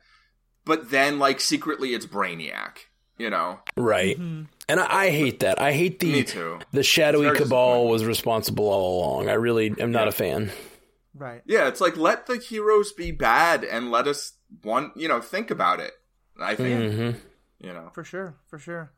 but 0.64 0.90
then 0.90 1.18
like 1.18 1.40
secretly 1.40 1.94
it's 1.94 2.06
Brainiac. 2.06 2.78
You 3.18 3.28
know, 3.28 3.60
Right. 3.76 4.18
Mm-hmm. 4.18 4.44
And 4.68 4.80
I, 4.80 4.86
I 5.06 5.10
hate 5.10 5.40
that. 5.40 5.60
I 5.60 5.72
hate 5.72 5.98
the 6.00 6.10
Me 6.12 6.24
too. 6.24 6.58
the 6.72 6.82
shadowy 6.82 7.36
cabal 7.36 7.86
was 7.88 8.04
responsible 8.04 8.66
all 8.68 8.98
along. 9.00 9.28
I 9.28 9.34
really 9.34 9.74
am 9.78 9.92
not 9.92 10.08
a 10.08 10.12
fan. 10.12 10.50
Right. 11.14 11.42
yeah, 11.46 11.68
it's 11.68 11.80
like 11.80 11.96
let 11.96 12.26
the 12.26 12.36
heroes 12.36 12.92
be 12.92 13.10
bad 13.10 13.64
and 13.64 13.90
let 13.90 14.06
us 14.06 14.34
want 14.64 14.96
you 14.96 15.08
know 15.08 15.20
think 15.20 15.50
about 15.50 15.80
it. 15.80 15.92
I 16.40 16.54
think 16.54 16.92
hmm 16.92 17.10
you 17.60 17.72
know. 17.72 17.90
For 17.92 18.04
sure, 18.04 18.34
for 18.46 18.58
sure. 18.58 18.92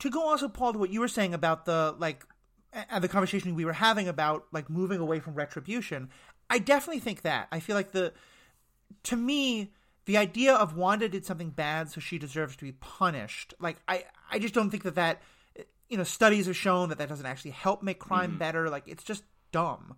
To 0.00 0.10
go 0.10 0.26
also, 0.28 0.48
Paul, 0.48 0.72
to 0.74 0.78
what 0.78 0.90
you 0.90 1.00
were 1.00 1.08
saying 1.08 1.34
about 1.34 1.64
the 1.64 1.94
like, 1.98 2.24
and 2.72 3.02
the 3.04 3.08
conversation 3.08 3.54
we 3.54 3.64
were 3.64 3.72
having 3.72 4.08
about 4.08 4.46
like 4.52 4.68
moving 4.70 5.00
away 5.00 5.20
from 5.20 5.34
retribution, 5.34 6.10
I 6.48 6.58
definitely 6.58 7.00
think 7.00 7.22
that. 7.22 7.48
I 7.52 7.60
feel 7.60 7.76
like 7.76 7.92
the, 7.92 8.12
to 9.04 9.16
me, 9.16 9.72
the 10.06 10.16
idea 10.16 10.54
of 10.54 10.76
Wanda 10.76 11.08
did 11.08 11.24
something 11.26 11.50
bad, 11.50 11.90
so 11.90 12.00
she 12.00 12.18
deserves 12.18 12.56
to 12.56 12.64
be 12.64 12.72
punished. 12.72 13.54
Like, 13.60 13.76
I, 13.86 14.04
I 14.30 14.38
just 14.38 14.54
don't 14.54 14.70
think 14.70 14.82
that 14.84 14.94
that 14.94 15.20
you 15.88 15.96
know, 15.96 16.04
studies 16.04 16.46
have 16.46 16.56
shown 16.56 16.88
that 16.88 16.98
that 16.98 17.08
doesn't 17.08 17.26
actually 17.26 17.50
help 17.50 17.82
make 17.82 17.98
crime 17.98 18.30
Mm-hmm. 18.30 18.38
better. 18.38 18.70
Like, 18.70 18.86
it's 18.86 19.02
just 19.04 19.24
dumb. 19.52 19.96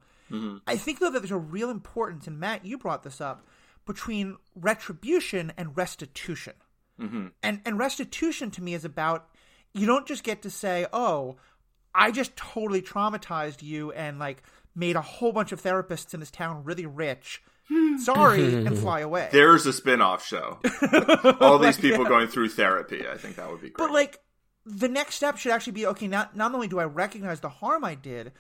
I 0.67 0.77
think, 0.77 0.99
though, 0.99 1.11
that 1.11 1.21
there's 1.21 1.31
a 1.31 1.37
real 1.37 1.71
importance, 1.71 2.27
and 2.27 2.39
Matt, 2.39 2.65
you 2.65 2.79
brought 2.79 3.03
this 3.03 3.21
up, 3.21 3.47
between 3.87 4.37
retribution 4.55 5.53
and 5.57 5.77
restitution. 5.77 6.55
Mm-hmm. 7.01 7.29
And, 7.43 7.61
and 7.65 7.79
restitution 7.79 8.51
to 8.53 8.63
me 8.63 8.75
is 8.75 8.85
about 8.85 9.29
you 9.75 9.87
don't 9.87 10.07
just 10.07 10.23
get 10.23 10.43
to 10.43 10.51
say, 10.51 10.87
oh, 10.93 11.37
I 11.95 12.11
just 12.11 12.37
totally 12.37 12.83
traumatized 12.83 13.63
you 13.63 13.93
and, 13.93 14.19
like, 14.19 14.43
made 14.75 14.97
a 14.97 15.03
whole 15.03 15.33
bunch 15.33 15.53
of 15.53 15.63
therapists 15.63 16.15
in 16.15 16.21
this 16.21 16.31
town 16.31 16.65
really 16.65 16.87
rich. 16.87 17.43
Sorry, 17.99 18.55
and 18.55 18.79
fly 18.79 19.01
away. 19.01 19.29
There's 19.33 19.67
a 19.67 19.73
spin-off 19.73 20.27
show. 20.27 20.59
All 21.41 21.59
these 21.59 21.79
people 21.79 22.05
going 22.05 22.29
through 22.29 22.51
therapy. 22.51 23.07
I 23.09 23.17
think 23.17 23.37
that 23.37 23.51
would 23.51 23.63
be 23.63 23.71
great. 23.71 23.87
But 23.87 23.93
like 23.93 24.21
the 24.67 24.89
next 24.89 25.17
step 25.17 25.39
should 25.39 25.53
actually 25.53 25.73
be 25.73 25.87
okay. 25.87 26.09
Not 26.09 26.37
not 26.37 26.55
only 26.55 26.69
do 26.69 26.79
I 26.79 26.85
recognize 26.85 27.41
the 27.41 27.49
harm 27.49 27.85
I 27.85 27.95
did, 27.95 28.33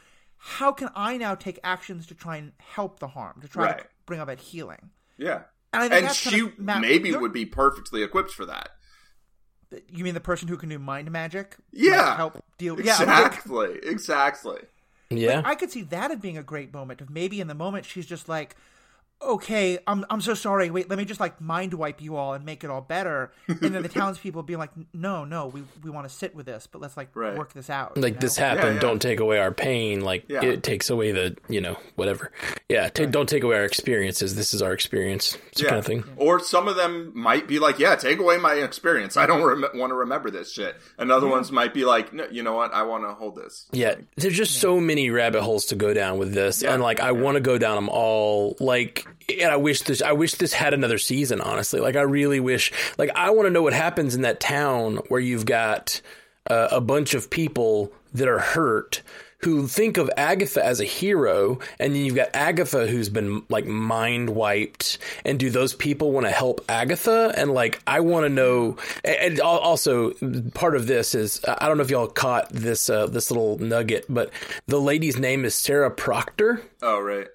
how 0.44 0.72
can 0.72 0.90
I 0.96 1.16
now 1.18 1.34
take 1.36 1.58
actions 1.62 2.06
to 2.08 2.14
try 2.14 2.36
and 2.36 2.52
help 2.58 2.98
the 2.98 3.06
harm 3.08 3.40
to 3.42 3.48
try 3.48 3.68
to 3.68 3.72
Right. 3.74 3.86
bring 4.06 4.20
about 4.20 4.38
healing? 4.40 4.90
yeah. 5.16 5.42
And 5.74 5.82
I 5.84 5.88
think 5.88 5.94
And 5.98 6.06
that's 6.06 6.16
she 6.18 6.30
kind 6.40 6.52
of 6.52 6.58
Matt- 6.58 6.80
maybe 6.82 7.08
you're- 7.08 7.20
would 7.22 7.32
be 7.32 7.46
perfectly 7.46 8.02
equipped 8.02 8.30
for 8.32 8.44
that. 8.44 8.70
You 9.88 10.04
mean 10.04 10.12
the 10.12 10.20
person 10.20 10.48
who 10.48 10.58
can 10.58 10.68
do 10.68 10.78
mind 10.78 11.10
magic? 11.10 11.56
Yeah. 11.70 12.14
Help 12.16 12.44
deal. 12.58 12.78
Yeah, 12.78 13.00
Exactly. 13.00 13.78
Exactly. 13.82 14.58
Yeah. 15.08 15.40
I 15.46 15.54
could 15.54 15.70
see 15.70 15.80
that 15.84 16.10
as 16.10 16.18
being 16.18 16.36
a 16.36 16.42
great 16.42 16.74
moment. 16.74 17.00
Of 17.00 17.08
maybe 17.08 17.40
in 17.40 17.46
the 17.46 17.54
moment 17.54 17.86
she's 17.86 18.04
just 18.04 18.28
like, 18.28 18.54
"Okay, 19.24 19.78
I'm 19.86 20.04
I'm 20.10 20.20
so 20.20 20.34
sorry. 20.34 20.70
Wait, 20.70 20.88
let 20.90 20.98
me 20.98 21.04
just 21.04 21.20
like 21.20 21.40
mind 21.40 21.74
wipe 21.74 22.00
you 22.02 22.16
all 22.16 22.34
and 22.34 22.44
make 22.44 22.64
it 22.64 22.70
all 22.70 22.80
better." 22.80 23.32
And 23.48 23.60
then 23.74 23.82
the 23.82 23.88
townspeople 24.00 24.42
being 24.42 24.58
like, 24.58 24.70
"No, 24.92 25.24
no, 25.24 25.46
we 25.46 25.62
we 25.82 25.90
want 25.90 26.08
to 26.08 26.14
sit 26.14 26.34
with 26.34 26.46
this, 26.46 26.66
but 26.66 26.80
let's 26.80 26.96
like 26.96 27.08
Right. 27.14 27.36
work 27.36 27.52
this 27.52 27.70
out." 27.70 27.96
like 27.96 28.14
you 28.14 28.20
this 28.20 28.36
happened 28.36 28.76
yeah. 28.76 28.80
don't 28.80 29.00
take 29.02 29.20
away 29.20 29.38
our 29.38 29.52
pain 29.52 30.00
like 30.02 30.24
Yeah. 30.28 30.44
it 30.44 30.62
takes 30.62 30.90
away 30.90 31.12
the 31.12 31.36
you 31.48 31.60
know 31.60 31.76
whatever 31.96 32.32
yeah 32.68 32.88
ta 32.88 33.04
don't 33.04 33.28
take 33.28 33.42
away 33.44 33.56
our 33.56 33.64
experiences 33.64 34.34
this 34.34 34.54
is 34.54 34.62
our 34.62 34.72
experience 34.72 35.36
it's 35.52 35.62
Yeah. 35.62 35.68
kind 35.68 35.78
of 35.78 35.86
thing 35.86 36.04
Or 36.16 36.40
some 36.40 36.68
of 36.68 36.76
them 36.76 37.12
might 37.14 37.46
be 37.46 37.58
like, 37.58 37.78
"Yeah, 37.78 37.96
take 37.96 38.18
away 38.18 38.38
my 38.38 38.54
experience. 38.54 39.16
I 39.16 39.26
don't 39.26 39.42
rem- 39.42 39.64
want 39.78 39.90
to 39.90 39.94
remember 39.94 40.30
this 40.30 40.52
shit." 40.52 40.76
And 40.98 41.10
other 41.12 41.26
ones 41.28 41.52
might 41.52 41.74
be 41.74 41.84
like, 41.84 42.12
no, 42.12 42.26
"You 42.30 42.42
know 42.42 42.54
what? 42.54 42.72
I 42.72 42.82
want 42.82 43.04
to 43.04 43.12
hold 43.14 43.36
this." 43.36 43.66
yeah 43.72 43.94
there's 44.16 44.36
just 44.36 44.60
so 44.60 44.80
many 44.80 45.10
rabbit 45.10 45.42
holes 45.42 45.66
to 45.66 45.74
go 45.76 45.92
down 45.94 46.18
with 46.18 46.32
this 46.34 46.62
Yeah. 46.62 46.74
and 46.74 46.82
like 46.82 47.00
i 47.00 47.12
want 47.12 47.36
to 47.36 47.40
go 47.40 47.58
down 47.58 47.76
them 47.76 47.88
all 47.88 48.56
like 48.60 49.06
and 49.40 49.50
i 49.50 49.56
wish 49.56 49.82
this 49.82 50.02
i 50.02 50.12
wish 50.12 50.34
this 50.34 50.52
had 50.52 50.74
another 50.74 50.98
season 50.98 51.40
honestly 51.40 51.80
like 51.80 51.96
i 51.96 52.02
really 52.02 52.40
wish 52.40 52.72
like 52.98 53.10
i 53.14 53.30
want 53.30 53.46
to 53.46 53.50
know 53.50 53.62
what 53.62 53.72
happens 53.72 54.14
in 54.14 54.22
that 54.22 54.40
town 54.40 54.96
where 55.08 55.20
you've 55.20 55.46
got 55.46 56.00
uh, 56.50 56.68
a 56.70 56.80
bunch 56.80 57.14
of 57.14 57.30
people 57.30 57.92
that 58.12 58.28
are 58.28 58.40
hurt 58.40 59.02
who 59.44 59.66
think 59.66 59.96
of 59.96 60.10
Agatha 60.16 60.64
as 60.64 60.80
a 60.80 60.84
hero, 60.84 61.58
and 61.80 61.94
then 61.94 62.04
you've 62.04 62.14
got 62.14 62.28
Agatha 62.32 62.86
who's 62.86 63.08
been 63.08 63.42
like 63.48 63.66
mind 63.66 64.30
wiped. 64.30 64.98
And 65.24 65.38
do 65.38 65.50
those 65.50 65.74
people 65.74 66.12
want 66.12 66.26
to 66.26 66.32
help 66.32 66.64
Agatha? 66.68 67.34
And 67.36 67.52
like, 67.52 67.82
I 67.86 68.00
want 68.00 68.24
to 68.24 68.28
know. 68.28 68.76
And 69.04 69.40
also, 69.40 70.12
part 70.54 70.76
of 70.76 70.86
this 70.86 71.14
is 71.14 71.40
I 71.46 71.66
don't 71.66 71.76
know 71.76 71.82
if 71.82 71.90
y'all 71.90 72.06
caught 72.06 72.50
this 72.50 72.88
uh, 72.88 73.06
this 73.06 73.30
little 73.30 73.58
nugget, 73.58 74.06
but 74.08 74.30
the 74.66 74.80
lady's 74.80 75.18
name 75.18 75.44
is 75.44 75.54
Sarah 75.54 75.90
Proctor 75.90 76.62
Oh, 76.80 77.00
right. 77.00 77.28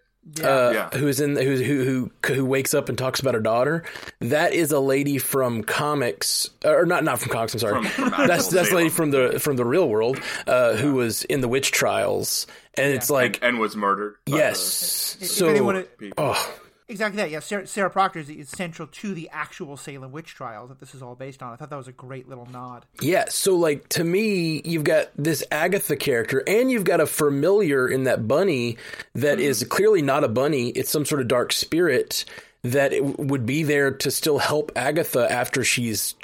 Uh, 0.43 0.71
Yeah. 0.73 0.89
who's 0.97 1.19
in 1.19 1.35
who 1.35 1.55
who 1.57 1.83
who 2.25 2.33
who 2.33 2.45
wakes 2.45 2.73
up 2.73 2.89
and 2.89 2.97
talks 2.97 3.19
about 3.19 3.33
her 3.33 3.39
daughter. 3.39 3.83
That 4.19 4.53
is 4.53 4.71
a 4.71 4.79
lady 4.79 5.17
from 5.17 5.63
comics, 5.63 6.49
or 6.65 6.85
not 6.85 7.03
not 7.03 7.19
from 7.19 7.31
comics. 7.31 7.53
I'm 7.53 7.59
sorry. 7.59 7.73
From- 7.83 7.85
from 7.89 8.13
actual 8.13 8.27
that's 8.27 8.47
that's 8.49 8.71
a 8.71 8.75
lady 8.75 8.89
from 8.89 9.11
the 9.11 9.39
from 9.39 9.55
the 9.55 9.65
real 9.65 9.87
world 9.89 10.19
uh, 10.47 10.75
who 10.75 10.93
was 10.95 11.23
in 11.23 11.41
the 11.41 11.47
witch 11.47 11.71
trials, 11.71 12.47
and 12.75 12.93
it's 12.93 13.09
like 13.09 13.39
And 13.41 13.59
was 13.59 13.75
murdered. 13.75 14.15
by 14.25 14.31
the- 14.31 14.37
yes. 14.37 15.17
If 15.21 15.27
So 15.29 15.47
anyone- 15.47 15.85
oh 16.17 16.59
Exactly 16.89 17.17
that. 17.17 17.29
Yeah, 17.29 17.41
Sarah, 17.41 17.67
Sarah 17.67 17.89
Proctor 17.89 18.19
is, 18.19 18.29
is 18.29 18.49
central 18.49 18.87
to 18.87 19.13
the 19.13 19.29
actual 19.29 19.75
Salem 19.75 20.11
witch 20.11 20.33
trials 20.35 20.69
that 20.69 20.79
this 20.79 20.95
is 20.95 21.01
all 21.01 21.15
based 21.15 21.43
on. 21.43 21.51
I 21.51 21.57
thought 21.57 21.69
that 21.69 21.75
was 21.75 21.89
a 21.89 21.93
great 21.93 22.29
little 22.29 22.45
nod. 22.45 22.85
Yeah, 23.01 23.25
so 23.27 23.55
like 23.57 23.89
to 23.89 24.05
me, 24.05 24.61
you've 24.63 24.85
got 24.85 25.09
this 25.17 25.43
Agatha 25.51 25.97
character, 25.97 26.43
and 26.47 26.71
you've 26.71 26.85
got 26.85 27.01
a 27.01 27.07
familiar 27.07 27.89
in 27.89 28.05
that 28.05 28.25
bunny 28.25 28.77
that 29.15 29.37
mm-hmm. 29.37 29.47
is 29.47 29.65
clearly 29.65 30.01
not 30.01 30.23
a 30.23 30.29
bunny; 30.29 30.69
it's 30.69 30.89
some 30.89 31.03
sort 31.03 31.19
of 31.19 31.27
dark 31.27 31.51
spirit 31.51 32.23
that 32.63 32.93
it 32.93 33.01
w- 33.01 33.29
would 33.29 33.45
be 33.45 33.63
there 33.63 33.91
to 33.91 34.09
still 34.09 34.37
help 34.37 34.71
Agatha 34.75 35.29
after 35.29 35.65
she's. 35.65 36.15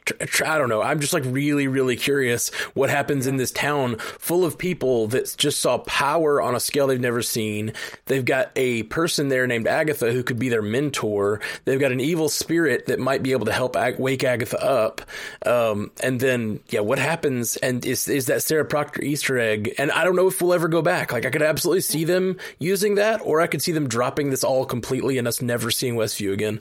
I 0.46 0.58
don't 0.58 0.70
know. 0.70 0.82
I'm 0.82 1.00
just 1.00 1.13
like 1.13 1.24
really, 1.26 1.68
really 1.68 1.96
curious 1.96 2.54
what 2.74 2.89
happens 2.89 3.28
in 3.28 3.38
this 3.38 3.52
town 3.52 3.98
full 3.98 4.44
of 4.46 4.58
people 4.58 5.08
that 5.08 5.34
just 5.38 5.60
saw 5.60 5.78
power 5.80 6.42
on 6.42 6.56
a 6.56 6.60
scale 6.60 6.88
they've 6.88 7.00
never 7.00 7.22
seen. 7.22 7.74
They've 8.06 8.26
got 8.26 8.52
a 8.56 8.84
person 8.84 9.30
there 9.30 9.48
named 9.48 9.68
Agatha 9.68 10.12
who 10.12 10.24
could 10.24 10.39
be 10.39 10.50
their 10.50 10.62
mentor. 10.62 11.39
They've 11.66 11.80
got 11.80 11.92
an 11.92 12.02
evil 12.02 12.30
spirit 12.30 12.88
that 12.88 13.00
might 13.00 13.24
be 13.24 13.32
able 13.32 13.46
to 13.46 13.54
help 13.54 13.76
Ag- 13.76 14.00
wake 14.00 14.24
Agatha 14.24 14.62
up. 14.62 15.02
Um, 15.46 15.92
and 16.02 16.20
then, 16.20 16.60
yeah, 16.70 16.82
what 16.82 17.00
happens? 17.00 17.56
And 17.58 17.86
is 17.86 18.08
is 18.08 18.26
that 18.28 18.44
Sarah 18.44 18.66
Proctor 18.66 19.02
Easter 19.04 19.38
egg? 19.39 19.74
And 19.78 19.92
I 19.92 20.04
don't 20.04 20.16
know 20.16 20.28
if 20.28 20.42
we'll 20.42 20.54
ever 20.54 20.68
go 20.68 20.82
back. 20.82 21.12
Like 21.12 21.26
I 21.26 21.30
could 21.30 21.42
absolutely 21.42 21.82
see 21.82 22.04
them 22.04 22.38
using 22.60 22.96
that, 22.96 23.22
or 23.24 23.42
I 23.42 23.48
could 23.48 23.62
see 23.62 23.72
them 23.72 23.88
dropping 23.88 24.30
this 24.30 24.44
all 24.44 24.66
completely 24.66 25.18
and 25.18 25.28
us 25.28 25.42
never 25.42 25.72
seeing 25.72 25.96
Westview 25.96 26.34
again. 26.34 26.60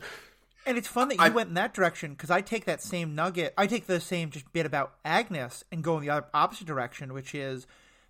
And 0.66 0.78
it's 0.78 0.88
fun 0.88 1.08
that 1.08 1.18
you 1.18 1.32
went 1.32 1.48
in 1.48 1.54
that 1.54 1.74
direction 1.74 2.12
because 2.12 2.30
I 2.30 2.40
take 2.40 2.64
that 2.66 2.80
same 2.80 3.14
nugget, 3.14 3.52
I 3.58 3.66
take 3.66 3.86
the 3.86 4.00
same 4.00 4.30
just 4.30 4.52
bit 4.52 4.66
about 4.66 4.94
Agnes 5.04 5.64
and 5.72 5.82
go 5.82 5.96
in 5.96 6.02
the 6.02 6.10
other 6.10 6.26
opposite 6.32 6.66
direction, 6.66 7.12
which 7.12 7.34
is 7.34 7.66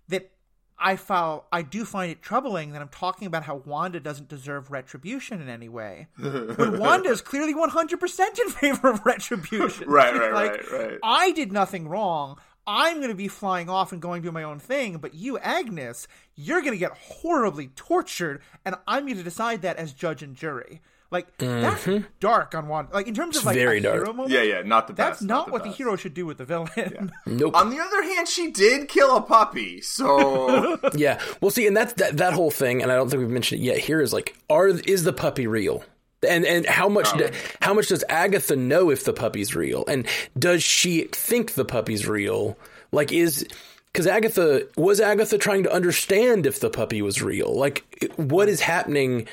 that 0.09 0.29
I 0.77 0.95
file, 0.95 1.47
I 1.51 1.61
do 1.61 1.85
find 1.85 2.11
it 2.11 2.21
troubling 2.21 2.71
that 2.73 2.81
I'm 2.81 2.89
talking 2.89 3.25
about 3.25 3.43
how 3.43 3.57
Wanda 3.65 3.99
doesn't 3.99 4.27
deserve 4.27 4.71
retribution 4.71 5.41
in 5.41 5.47
any 5.47 5.69
way, 5.69 6.07
when 6.17 6.79
Wanda 6.79 7.09
is 7.09 7.21
clearly 7.21 7.53
100% 7.53 8.39
in 8.39 8.49
favor 8.49 8.89
of 8.89 9.05
retribution. 9.05 9.87
Right, 9.93 10.13
right, 10.15 10.33
like, 10.33 10.71
right, 10.71 10.89
right. 10.89 10.99
I 11.03 11.31
did 11.31 11.51
nothing 11.51 11.87
wrong. 11.87 12.37
I'm 12.65 12.97
going 12.97 13.09
to 13.09 13.15
be 13.15 13.27
flying 13.27 13.69
off 13.69 13.91
and 13.91 14.01
going 14.01 14.21
to 14.21 14.27
do 14.27 14.31
my 14.31 14.43
own 14.43 14.59
thing, 14.59 14.97
but 14.97 15.13
you, 15.13 15.37
Agnes, 15.39 16.07
you're 16.35 16.61
going 16.61 16.73
to 16.73 16.77
get 16.77 16.91
horribly 16.91 17.67
tortured, 17.75 18.41
and 18.65 18.75
I'm 18.87 19.05
going 19.05 19.17
to 19.17 19.23
decide 19.23 19.61
that 19.61 19.77
as 19.77 19.93
judge 19.93 20.23
and 20.23 20.35
jury. 20.35 20.81
Like 21.13 21.37
that's 21.37 21.83
mm-hmm. 21.83 22.05
dark 22.19 22.55
on 22.55 22.67
one. 22.67 22.87
Like 22.91 23.07
in 23.07 23.13
terms 23.13 23.37
of 23.37 23.45
like 23.45 23.55
very 23.55 23.77
a 23.77 23.81
dark. 23.81 23.97
hero 23.97 24.13
moment. 24.13 24.31
Yeah, 24.31 24.41
yeah, 24.41 24.61
not 24.63 24.87
the 24.87 24.93
best. 24.93 24.97
That's 24.97 25.19
best. 25.19 25.29
not 25.29 25.45
the 25.45 25.51
what 25.51 25.61
the 25.61 25.69
best. 25.69 25.77
hero 25.77 25.95
should 25.95 26.15
do 26.15 26.25
with 26.25 26.39
the 26.39 26.45
villain. 26.45 27.11
Nope. 27.27 27.55
On 27.55 27.69
the 27.69 27.79
other 27.79 28.01
hand, 28.01 28.27
she 28.27 28.51
did 28.51 28.89
kill 28.89 29.15
a 29.15 29.21
puppy, 29.21 29.79
so 29.79 30.79
Yeah. 30.95 31.21
Well, 31.39 31.51
see, 31.51 31.67
and 31.67 31.77
that's 31.77 31.93
that 31.93 32.17
that 32.17 32.33
whole 32.33 32.49
thing, 32.49 32.81
and 32.81 32.91
I 32.91 32.95
don't 32.95 33.09
think 33.09 33.19
we've 33.19 33.29
mentioned 33.29 33.61
it 33.61 33.65
yet. 33.65 33.77
Here 33.77 34.01
is 34.01 34.11
like, 34.11 34.35
are 34.49 34.69
is 34.69 35.03
the 35.03 35.13
puppy 35.13 35.45
real? 35.45 35.83
And 36.27 36.45
and 36.45 36.65
how 36.65 36.89
much 36.89 37.09
oh. 37.13 37.17
do- 37.17 37.29
how 37.61 37.75
much 37.75 37.89
does 37.89 38.03
Agatha 38.09 38.55
know 38.55 38.89
if 38.89 39.05
the 39.05 39.13
puppy's 39.13 39.55
real? 39.55 39.85
And 39.87 40.07
does 40.37 40.63
she 40.63 41.03
think 41.11 41.53
the 41.53 41.65
puppy's 41.65 42.07
real? 42.07 42.57
Like, 42.91 43.11
is 43.11 43.45
because 43.91 44.07
Agatha 44.07 44.67
was 44.75 44.99
Agatha 44.99 45.37
trying 45.37 45.61
to 45.63 45.71
understand 45.71 46.47
if 46.47 46.59
the 46.59 46.71
puppy 46.71 47.03
was 47.03 47.21
real? 47.21 47.53
Like, 47.55 48.11
what 48.15 48.49
is 48.49 48.61
happening 48.61 49.27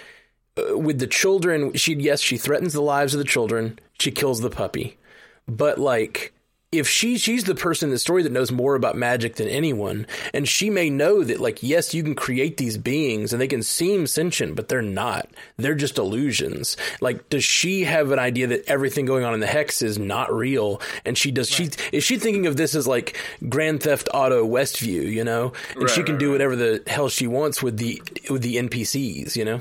uh, 0.56 0.78
with 0.78 0.98
the 0.98 1.06
children? 1.06 1.72
She 1.74 1.94
yes, 1.94 2.20
she 2.20 2.36
threatens 2.36 2.72
the 2.72 2.82
lives 2.82 3.14
of 3.14 3.18
the 3.18 3.24
children. 3.24 3.78
She 3.98 4.10
kills 4.10 4.40
the 4.40 4.50
puppy, 4.50 4.98
but 5.46 5.78
like 5.78 6.32
if 6.72 6.88
she 6.88 7.18
she's 7.18 7.44
the 7.44 7.54
person 7.54 7.88
in 7.88 7.92
the 7.92 7.98
story 7.98 8.22
that 8.22 8.30
knows 8.30 8.52
more 8.52 8.76
about 8.76 8.96
magic 8.96 9.36
than 9.36 9.48
anyone 9.48 10.06
and 10.32 10.48
she 10.48 10.70
may 10.70 10.88
know 10.88 11.24
that 11.24 11.40
like 11.40 11.62
yes 11.64 11.92
you 11.92 12.02
can 12.02 12.14
create 12.14 12.58
these 12.58 12.78
beings 12.78 13.32
and 13.32 13.42
they 13.42 13.48
can 13.48 13.62
seem 13.62 14.06
sentient 14.06 14.54
but 14.54 14.68
they're 14.68 14.80
not 14.80 15.28
they're 15.56 15.74
just 15.74 15.98
illusions 15.98 16.76
like 17.00 17.28
does 17.28 17.42
she 17.42 17.82
have 17.82 18.12
an 18.12 18.20
idea 18.20 18.46
that 18.46 18.64
everything 18.68 19.04
going 19.04 19.24
on 19.24 19.34
in 19.34 19.40
the 19.40 19.46
hex 19.48 19.82
is 19.82 19.98
not 19.98 20.32
real 20.32 20.80
and 21.04 21.18
she 21.18 21.32
does 21.32 21.50
she 21.50 21.70
is 21.92 22.04
she 22.04 22.16
thinking 22.16 22.46
of 22.46 22.56
this 22.56 22.76
as 22.76 22.86
like 22.86 23.16
grand 23.48 23.82
theft 23.82 24.08
auto 24.14 24.46
westview 24.46 25.10
you 25.10 25.24
know 25.24 25.52
and 25.74 25.90
she 25.90 26.04
can 26.04 26.14
right, 26.14 26.20
do 26.20 26.26
right. 26.26 26.32
whatever 26.32 26.54
the 26.54 26.82
hell 26.86 27.08
she 27.08 27.26
wants 27.26 27.60
with 27.62 27.78
the 27.78 28.00
with 28.30 28.42
the 28.42 28.56
npcs 28.56 29.34
you 29.34 29.44
know 29.44 29.60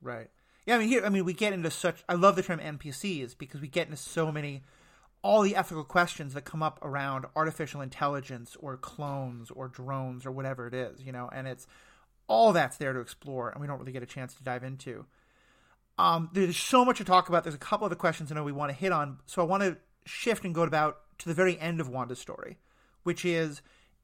Right. 0.00 0.28
Yeah, 0.66 0.76
I 0.76 0.78
mean 0.78 0.88
here 0.88 1.04
I 1.04 1.08
mean 1.08 1.24
we 1.24 1.32
get 1.32 1.52
into 1.52 1.70
such 1.70 2.04
I 2.08 2.14
love 2.14 2.36
the 2.36 2.42
term 2.42 2.60
NPCs 2.60 3.36
because 3.38 3.60
we 3.60 3.68
get 3.68 3.86
into 3.86 3.96
so 3.96 4.30
many 4.30 4.62
all 5.22 5.42
the 5.42 5.56
ethical 5.56 5.82
questions 5.82 6.34
that 6.34 6.44
come 6.44 6.62
up 6.62 6.78
around 6.82 7.26
artificial 7.34 7.80
intelligence 7.80 8.56
or 8.60 8.76
clones 8.76 9.50
or 9.50 9.66
drones 9.66 10.24
or 10.24 10.30
whatever 10.30 10.66
it 10.68 10.74
is, 10.74 11.02
you 11.02 11.10
know, 11.10 11.28
and 11.32 11.48
it's 11.48 11.66
all 12.28 12.52
that's 12.52 12.76
there 12.76 12.92
to 12.92 13.00
explore 13.00 13.50
and 13.50 13.60
we 13.60 13.66
don't 13.66 13.78
really 13.78 13.92
get 13.92 14.02
a 14.02 14.06
chance 14.06 14.34
to 14.34 14.44
dive 14.44 14.62
into. 14.62 15.06
Um 15.96 16.28
there's 16.34 16.56
so 16.56 16.84
much 16.84 16.98
to 16.98 17.04
talk 17.04 17.28
about. 17.28 17.44
There's 17.44 17.54
a 17.54 17.58
couple 17.58 17.86
of 17.86 17.90
the 17.90 17.96
questions 17.96 18.30
I 18.30 18.34
know 18.34 18.44
we 18.44 18.52
want 18.52 18.70
to 18.70 18.76
hit 18.76 18.92
on. 18.92 19.20
So 19.26 19.42
I 19.42 19.46
want 19.46 19.62
to 19.62 19.78
shift 20.04 20.44
and 20.44 20.54
go 20.54 20.62
about 20.62 20.98
to 21.18 21.28
the 21.28 21.34
very 21.34 21.58
end 21.58 21.80
of 21.80 21.88
Wanda's 21.88 22.18
story, 22.18 22.58
which 23.04 23.24
is 23.24 23.62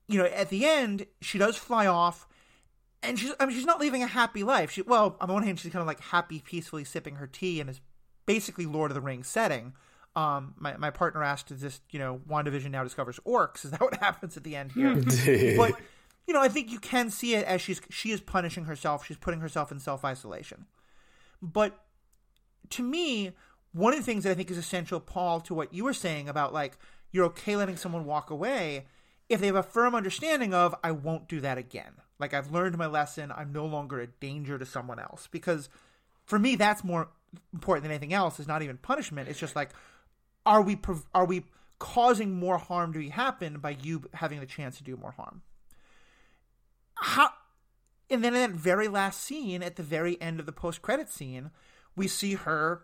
you 0.08 0.18
know, 0.18 0.26
at 0.26 0.48
the 0.48 0.64
end 0.64 1.06
she 1.20 1.36
does 1.36 1.58
fly 1.58 1.86
off 1.86 2.26
and 3.04 3.18
she's 3.18 3.32
I 3.38 3.46
mean 3.46 3.56
she's 3.56 3.66
not 3.66 3.80
living 3.80 4.02
a 4.02 4.06
happy 4.06 4.42
life. 4.42 4.70
She 4.70 4.82
well, 4.82 5.16
on 5.20 5.28
the 5.28 5.34
one 5.34 5.42
hand 5.42 5.60
she's 5.60 5.72
kind 5.72 5.80
of 5.80 5.86
like 5.86 6.00
happy 6.00 6.40
peacefully 6.40 6.84
sipping 6.84 7.16
her 7.16 7.26
tea 7.26 7.60
in 7.60 7.68
is 7.68 7.80
basically 8.26 8.66
Lord 8.66 8.90
of 8.90 8.94
the 8.94 9.00
Rings 9.00 9.28
setting. 9.28 9.74
Um, 10.16 10.54
my, 10.58 10.76
my 10.76 10.90
partner 10.90 11.22
asked, 11.22 11.50
"Is 11.50 11.60
this 11.60 11.80
you 11.90 11.98
know 11.98 12.20
WandaVision 12.28 12.70
now 12.70 12.84
discovers 12.84 13.18
orcs? 13.26 13.64
Is 13.64 13.72
that 13.72 13.80
what 13.80 13.96
happens 14.00 14.36
at 14.36 14.44
the 14.44 14.56
end 14.56 14.72
here?" 14.72 14.94
but 15.56 15.78
you 16.26 16.32
know, 16.32 16.40
I 16.40 16.48
think 16.48 16.70
you 16.70 16.78
can 16.78 17.10
see 17.10 17.34
it 17.34 17.44
as 17.46 17.60
she's 17.60 17.80
she 17.90 18.10
is 18.10 18.20
punishing 18.20 18.64
herself. 18.64 19.06
She's 19.06 19.16
putting 19.16 19.40
herself 19.40 19.70
in 19.70 19.78
self 19.78 20.04
isolation. 20.04 20.66
But 21.42 21.78
to 22.70 22.82
me, 22.82 23.32
one 23.72 23.92
of 23.92 23.98
the 23.98 24.04
things 24.04 24.24
that 24.24 24.30
I 24.30 24.34
think 24.34 24.50
is 24.50 24.56
essential, 24.56 25.00
Paul, 25.00 25.40
to 25.42 25.54
what 25.54 25.74
you 25.74 25.84
were 25.84 25.92
saying 25.92 26.28
about 26.28 26.54
like 26.54 26.78
you're 27.10 27.26
okay 27.26 27.56
letting 27.56 27.76
someone 27.76 28.04
walk 28.04 28.30
away 28.30 28.86
if 29.28 29.40
they 29.40 29.46
have 29.46 29.56
a 29.56 29.62
firm 29.62 29.94
understanding 29.94 30.54
of 30.54 30.74
I 30.82 30.92
won't 30.92 31.28
do 31.28 31.40
that 31.40 31.58
again. 31.58 31.94
Like 32.18 32.34
I've 32.34 32.52
learned 32.52 32.78
my 32.78 32.86
lesson. 32.86 33.32
I'm 33.34 33.52
no 33.52 33.66
longer 33.66 34.00
a 34.00 34.06
danger 34.06 34.58
to 34.58 34.66
someone 34.66 34.98
else 34.98 35.28
because 35.30 35.68
for 36.24 36.38
me 36.38 36.56
that's 36.56 36.84
more 36.84 37.08
important 37.52 37.84
than 37.84 37.92
anything 37.92 38.14
else. 38.14 38.38
Is 38.38 38.48
not 38.48 38.62
even 38.62 38.76
punishment. 38.78 39.28
It's 39.28 39.38
just 39.38 39.56
like 39.56 39.70
are 40.46 40.62
we 40.62 40.78
are 41.14 41.24
we 41.24 41.44
causing 41.78 42.32
more 42.32 42.58
harm 42.58 42.92
to 42.92 42.98
be 42.98 43.08
happen 43.08 43.58
by 43.58 43.70
you 43.70 44.04
having 44.14 44.40
the 44.40 44.46
chance 44.46 44.78
to 44.78 44.84
do 44.84 44.96
more 44.96 45.12
harm? 45.12 45.42
How 46.94 47.30
and 48.10 48.22
then 48.22 48.34
in 48.34 48.40
that 48.40 48.58
very 48.58 48.88
last 48.88 49.20
scene 49.20 49.62
at 49.62 49.76
the 49.76 49.82
very 49.82 50.20
end 50.20 50.40
of 50.40 50.46
the 50.46 50.52
post 50.52 50.82
credit 50.82 51.10
scene, 51.10 51.50
we 51.96 52.06
see 52.06 52.34
her 52.34 52.82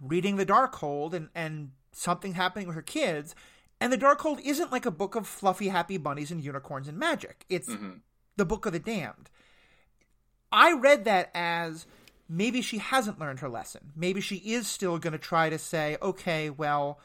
reading 0.00 0.36
the 0.36 0.46
Darkhold 0.46 1.12
and 1.12 1.28
and 1.34 1.70
something 1.92 2.34
happening 2.34 2.66
with 2.66 2.76
her 2.76 2.82
kids. 2.82 3.34
And 3.80 3.92
the 3.92 3.98
Darkhold 3.98 4.40
isn't 4.44 4.70
like 4.70 4.84
a 4.84 4.90
book 4.90 5.14
of 5.14 5.26
fluffy 5.26 5.68
happy 5.68 5.96
bunnies 5.96 6.30
and 6.30 6.44
unicorns 6.44 6.86
and 6.86 6.98
magic. 6.98 7.44
It's 7.48 7.68
mm-hmm. 7.68 7.98
The 8.36 8.44
book 8.44 8.66
of 8.66 8.72
the 8.72 8.78
damned. 8.78 9.30
I 10.52 10.72
read 10.72 11.04
that 11.04 11.30
as 11.34 11.86
maybe 12.28 12.62
she 12.62 12.78
hasn't 12.78 13.18
learned 13.20 13.40
her 13.40 13.48
lesson. 13.48 13.92
Maybe 13.94 14.20
she 14.20 14.36
is 14.36 14.66
still 14.66 14.98
going 14.98 15.12
to 15.12 15.18
try 15.18 15.50
to 15.50 15.58
say, 15.58 15.96
okay, 16.00 16.50
well, 16.50 17.00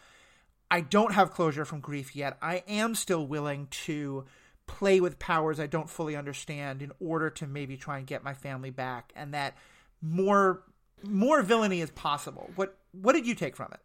I 0.70 0.82
don't 0.82 1.14
have 1.14 1.32
closure 1.32 1.66
from 1.66 1.80
grief 1.80 2.16
yet. 2.16 2.38
I 2.42 2.64
am 2.68 2.96
still 2.96 3.26
willing 3.26 3.68
to 3.86 4.26
play 4.68 5.00
with 5.00 5.20
powers 5.20 5.60
I 5.60 5.68
don't 5.68 5.90
fully 5.90 6.16
understand 6.16 6.82
in 6.82 6.92
order 7.00 7.30
to 7.30 7.46
maybe 7.46 7.78
try 7.78 8.00
and 8.00 8.08
get 8.08 8.24
my 8.24 8.34
family 8.34 8.72
back 8.72 9.14
and 9.16 9.34
that 9.34 9.56
more 10.02 10.64
more 11.04 11.42
villainy 11.44 11.82
is 11.82 11.92
possible. 11.92 12.50
What 12.56 12.78
what 12.92 13.14
did 13.14 13.28
you 13.28 13.36
take 13.36 13.56
from 13.56 13.72
it? 13.74 13.80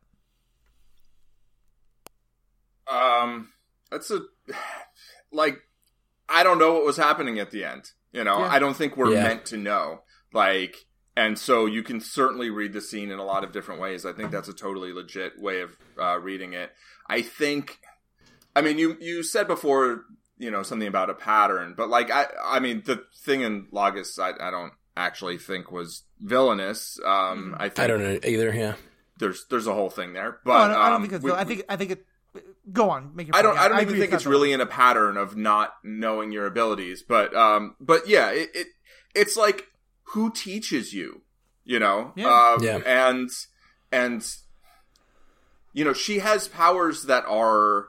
Um, 2.93 3.51
that's 3.91 4.11
a 4.11 4.21
like 5.33 5.61
I 6.31 6.43
don't 6.43 6.59
know 6.59 6.75
what 6.75 6.85
was 6.85 6.97
happening 6.97 7.39
at 7.39 7.51
the 7.51 7.65
end. 7.65 7.91
You 8.13 8.25
know, 8.25 8.39
yeah. 8.39 8.49
I 8.49 8.59
don't 8.59 8.77
think 8.77 8.97
we're 8.97 9.15
yeah. 9.15 9.23
meant 9.23 9.47
to 9.47 9.57
know. 9.57 10.03
Like, 10.33 10.77
and 11.17 11.39
so 11.39 11.67
you 11.67 11.83
can 11.83 12.01
certainly 12.01 12.51
read 12.51 12.73
the 12.73 12.81
scene 12.81 13.11
in 13.11 13.19
a 13.19 13.25
lot 13.25 13.45
of 13.45 13.53
different 13.53 13.81
ways. 13.81 14.07
I 14.07 14.13
think 14.13 14.31
that's 14.31 14.49
a 14.49 14.55
totally 14.55 14.93
legit 14.93 15.41
way 15.41 15.61
of 15.61 15.77
uh, 16.01 16.19
reading 16.19 16.53
it. 16.53 16.71
I 17.09 17.23
think, 17.23 17.81
I 18.55 18.63
mean, 18.63 18.79
you 18.79 18.97
you 19.01 19.23
said 19.23 19.47
before, 19.47 20.05
you 20.39 20.51
know, 20.51 20.63
something 20.63 20.89
about 20.89 21.11
a 21.11 21.15
pattern, 21.15 21.75
but 21.77 21.89
like 21.89 22.11
I, 22.11 22.27
I 22.45 22.61
mean, 22.61 22.83
the 22.85 23.05
thing 23.25 23.43
in 23.43 23.67
Lagos, 23.73 24.19
I, 24.19 24.31
I 24.41 24.51
don't 24.51 24.73
actually 24.97 25.39
think 25.39 25.71
was 25.71 26.05
villainous. 26.21 26.99
Um, 27.05 27.57
I 27.59 27.69
think 27.69 27.81
I 27.81 27.87
don't 27.87 28.03
know 28.03 28.19
either. 28.25 28.55
Yeah, 28.55 28.75
there's 29.19 29.47
there's 29.51 29.67
a 29.67 29.75
whole 29.75 29.91
thing 29.91 30.13
there, 30.13 30.39
but 30.45 30.69
no, 30.69 30.79
I 30.79 30.87
don't 30.87 30.97
um, 30.97 31.03
think 31.03 31.13
it's. 31.15 31.25
We, 31.25 31.33
I 31.33 31.45
think 31.45 31.65
I 31.69 31.77
think 31.77 31.91
it. 31.93 32.07
Go 32.73 32.91
on, 32.91 33.15
make 33.15 33.27
your. 33.27 33.37
I 33.37 33.43
don't. 33.43 33.59
I 33.59 33.69
don't 33.69 33.79
I 33.79 33.83
even 33.83 33.99
think 33.99 34.13
it's 34.13 34.27
really 34.27 34.53
in 34.53 34.61
a 34.61 34.67
pattern 34.67 35.17
of 35.17 35.37
not 35.37 35.75
knowing 35.83 36.31
your 36.31 36.47
abilities, 36.47 37.03
but 37.03 37.35
um, 37.35 37.75
but 37.81 38.09
yeah, 38.09 38.31
it, 38.31 38.51
it 38.55 38.67
it's 39.15 39.37
like 39.37 39.67
who 40.05 40.31
teaches 40.31 40.93
you, 40.93 41.23
you 41.65 41.79
know, 41.79 42.13
yeah, 42.15 42.29
um, 42.29 42.63
yeah. 42.63 42.79
and 42.87 43.31
and 43.91 44.37
you 45.73 45.85
know 45.85 45.93
she 45.93 46.21
has 46.21 46.49
powers 46.49 47.05
that 47.05 47.25
are 47.27 47.89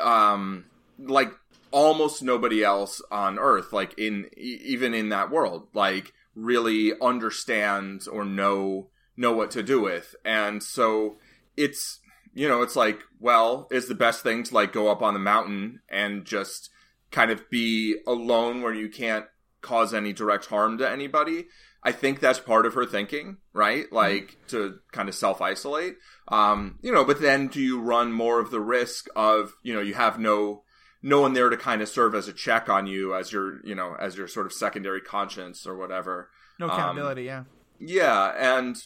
um 0.00 0.64
like 0.98 1.32
almost 1.70 2.22
nobody 2.22 2.62
else 2.62 3.02
on 3.10 3.38
earth 3.38 3.72
like 3.72 3.98
in 3.98 4.28
even 4.36 4.94
in 4.94 5.08
that 5.10 5.30
world 5.30 5.68
like 5.74 6.12
really 6.34 6.92
understand 7.00 8.06
or 8.10 8.24
know 8.24 8.88
know 9.16 9.32
what 9.32 9.50
to 9.50 9.62
do 9.62 9.80
with 9.80 10.14
and 10.24 10.62
so 10.62 11.16
it's 11.56 12.00
you 12.36 12.46
know 12.46 12.62
it's 12.62 12.76
like 12.76 13.00
well 13.18 13.66
is 13.70 13.88
the 13.88 13.94
best 13.94 14.22
thing 14.22 14.42
to 14.44 14.54
like 14.54 14.72
go 14.72 14.88
up 14.88 15.02
on 15.02 15.14
the 15.14 15.20
mountain 15.20 15.80
and 15.88 16.24
just 16.24 16.70
kind 17.10 17.30
of 17.30 17.48
be 17.50 17.96
alone 18.06 18.60
where 18.60 18.74
you 18.74 18.88
can't 18.88 19.24
cause 19.62 19.94
any 19.94 20.12
direct 20.12 20.46
harm 20.46 20.78
to 20.78 20.88
anybody? 20.88 21.46
I 21.82 21.92
think 21.92 22.20
that's 22.20 22.38
part 22.38 22.66
of 22.66 22.74
her 22.74 22.84
thinking 22.84 23.38
right? 23.52 23.86
Mm-hmm. 23.86 23.94
like 23.94 24.36
to 24.48 24.78
kind 24.92 25.08
of 25.08 25.14
self 25.14 25.40
isolate 25.40 25.96
um 26.28 26.78
you 26.82 26.92
know 26.92 27.04
but 27.04 27.20
then 27.20 27.48
do 27.48 27.60
you 27.60 27.80
run 27.80 28.12
more 28.12 28.38
of 28.38 28.50
the 28.50 28.60
risk 28.60 29.06
of 29.16 29.54
you 29.62 29.72
know 29.72 29.80
you 29.80 29.94
have 29.94 30.18
no 30.18 30.62
no 31.02 31.20
one 31.20 31.32
there 31.32 31.48
to 31.48 31.56
kind 31.56 31.80
of 31.80 31.88
serve 31.88 32.14
as 32.14 32.28
a 32.28 32.32
check 32.32 32.68
on 32.68 32.86
you 32.86 33.14
as 33.14 33.32
your 33.32 33.64
you 33.64 33.74
know 33.74 33.96
as 33.98 34.16
your 34.16 34.28
sort 34.28 34.44
of 34.44 34.52
secondary 34.52 35.00
conscience 35.00 35.66
or 35.66 35.76
whatever? 35.76 36.30
No 36.58 36.66
accountability 36.66 37.30
um, 37.30 37.46
yeah. 37.78 38.32
yeah 38.34 38.56
and 38.58 38.76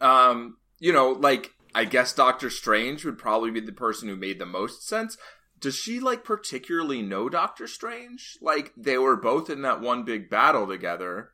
um 0.00 0.56
you 0.78 0.92
know 0.92 1.12
like 1.12 1.52
i 1.74 1.84
guess 1.84 2.12
doctor 2.12 2.50
strange 2.50 3.04
would 3.04 3.18
probably 3.18 3.50
be 3.50 3.60
the 3.60 3.72
person 3.72 4.08
who 4.08 4.16
made 4.16 4.38
the 4.38 4.46
most 4.46 4.86
sense 4.86 5.16
does 5.58 5.76
she 5.76 6.00
like 6.00 6.24
particularly 6.24 7.02
know 7.02 7.28
doctor 7.28 7.66
strange 7.66 8.38
like 8.40 8.72
they 8.76 8.98
were 8.98 9.16
both 9.16 9.50
in 9.50 9.62
that 9.62 9.80
one 9.80 10.04
big 10.04 10.30
battle 10.30 10.66
together 10.66 11.30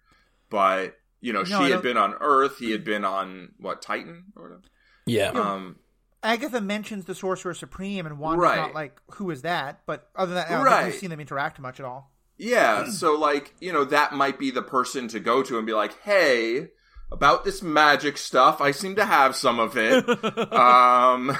but 0.50 0.96
you 1.20 1.32
know 1.32 1.42
no, 1.42 1.44
she 1.44 1.70
had 1.70 1.82
been 1.82 1.96
on 1.96 2.14
earth 2.20 2.58
he 2.58 2.70
had 2.70 2.84
been 2.84 3.04
on 3.04 3.50
what 3.58 3.82
titan 3.82 4.24
or 4.36 4.44
whatever 4.44 4.62
yeah 5.06 5.30
um 5.30 5.76
Agatha 6.22 6.60
mentions 6.60 7.04
the 7.04 7.14
Sorcerer 7.14 7.54
Supreme, 7.54 8.04
and 8.04 8.18
Wanda's 8.18 8.42
right. 8.42 8.56
not 8.56 8.74
like, 8.74 9.00
"Who 9.12 9.30
is 9.30 9.42
that?" 9.42 9.82
But 9.86 10.10
other 10.16 10.34
than 10.34 10.42
that, 10.42 10.50
I 10.50 10.56
don't 10.56 10.64
right. 10.64 10.76
think 10.78 10.92
we've 10.92 11.00
seen 11.00 11.10
them 11.10 11.20
interact 11.20 11.60
much 11.60 11.78
at 11.78 11.86
all. 11.86 12.10
Yeah, 12.36 12.90
so 12.90 13.18
like 13.18 13.54
you 13.60 13.72
know 13.72 13.84
that 13.84 14.12
might 14.12 14.38
be 14.38 14.50
the 14.50 14.62
person 14.62 15.08
to 15.08 15.20
go 15.20 15.42
to 15.42 15.56
and 15.56 15.66
be 15.66 15.72
like, 15.72 16.00
"Hey, 16.02 16.68
about 17.10 17.44
this 17.44 17.62
magic 17.62 18.18
stuff, 18.18 18.60
I 18.60 18.70
seem 18.72 18.96
to 18.96 19.04
have 19.04 19.36
some 19.36 19.58
of 19.58 19.76
it. 19.76 20.08
um, 20.52 21.36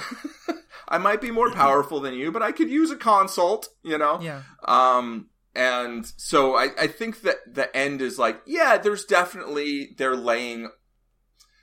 I 0.87 0.97
might 0.97 1.21
be 1.21 1.31
more 1.31 1.51
powerful 1.51 1.99
than 1.99 2.13
you, 2.13 2.31
but 2.31 2.41
I 2.41 2.51
could 2.51 2.69
use 2.69 2.91
a 2.91 2.95
consult." 2.95 3.69
You 3.83 3.97
know? 3.97 4.19
Yeah. 4.21 4.43
Um, 4.65 5.29
and 5.57 6.05
so 6.17 6.55
I, 6.55 6.69
I 6.79 6.87
think 6.87 7.21
that 7.21 7.37
the 7.51 7.75
end 7.75 8.01
is 8.01 8.19
like, 8.19 8.39
yeah, 8.45 8.77
there's 8.77 9.05
definitely 9.05 9.95
they're 9.97 10.15
laying 10.15 10.69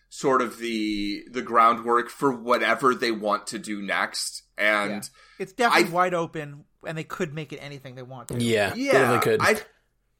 sort 0.09 0.43
of 0.43 0.59
the 0.59 1.25
the 1.31 1.43
groundwork 1.43 2.09
for 2.09 2.33
whatever 2.33 2.95
they 2.95 3.12
want 3.12 3.49
to 3.49 3.59
do 3.59 3.81
next. 3.81 4.43
And 4.59 4.90
yeah. 4.90 5.03
it's 5.38 5.53
definitely 5.53 5.90
I, 5.90 5.95
wide 5.95 6.14
open, 6.14 6.64
and 6.87 6.99
they 6.99 7.05
could 7.05 7.35
make 7.35 7.53
it 7.53 7.59
anything 7.59 7.95
they 7.95 8.03
want. 8.03 8.29
To. 8.29 8.43
Yeah, 8.43 8.75
yeah, 8.75 9.12
they 9.12 9.19
could. 9.19 9.40
I 9.40 9.57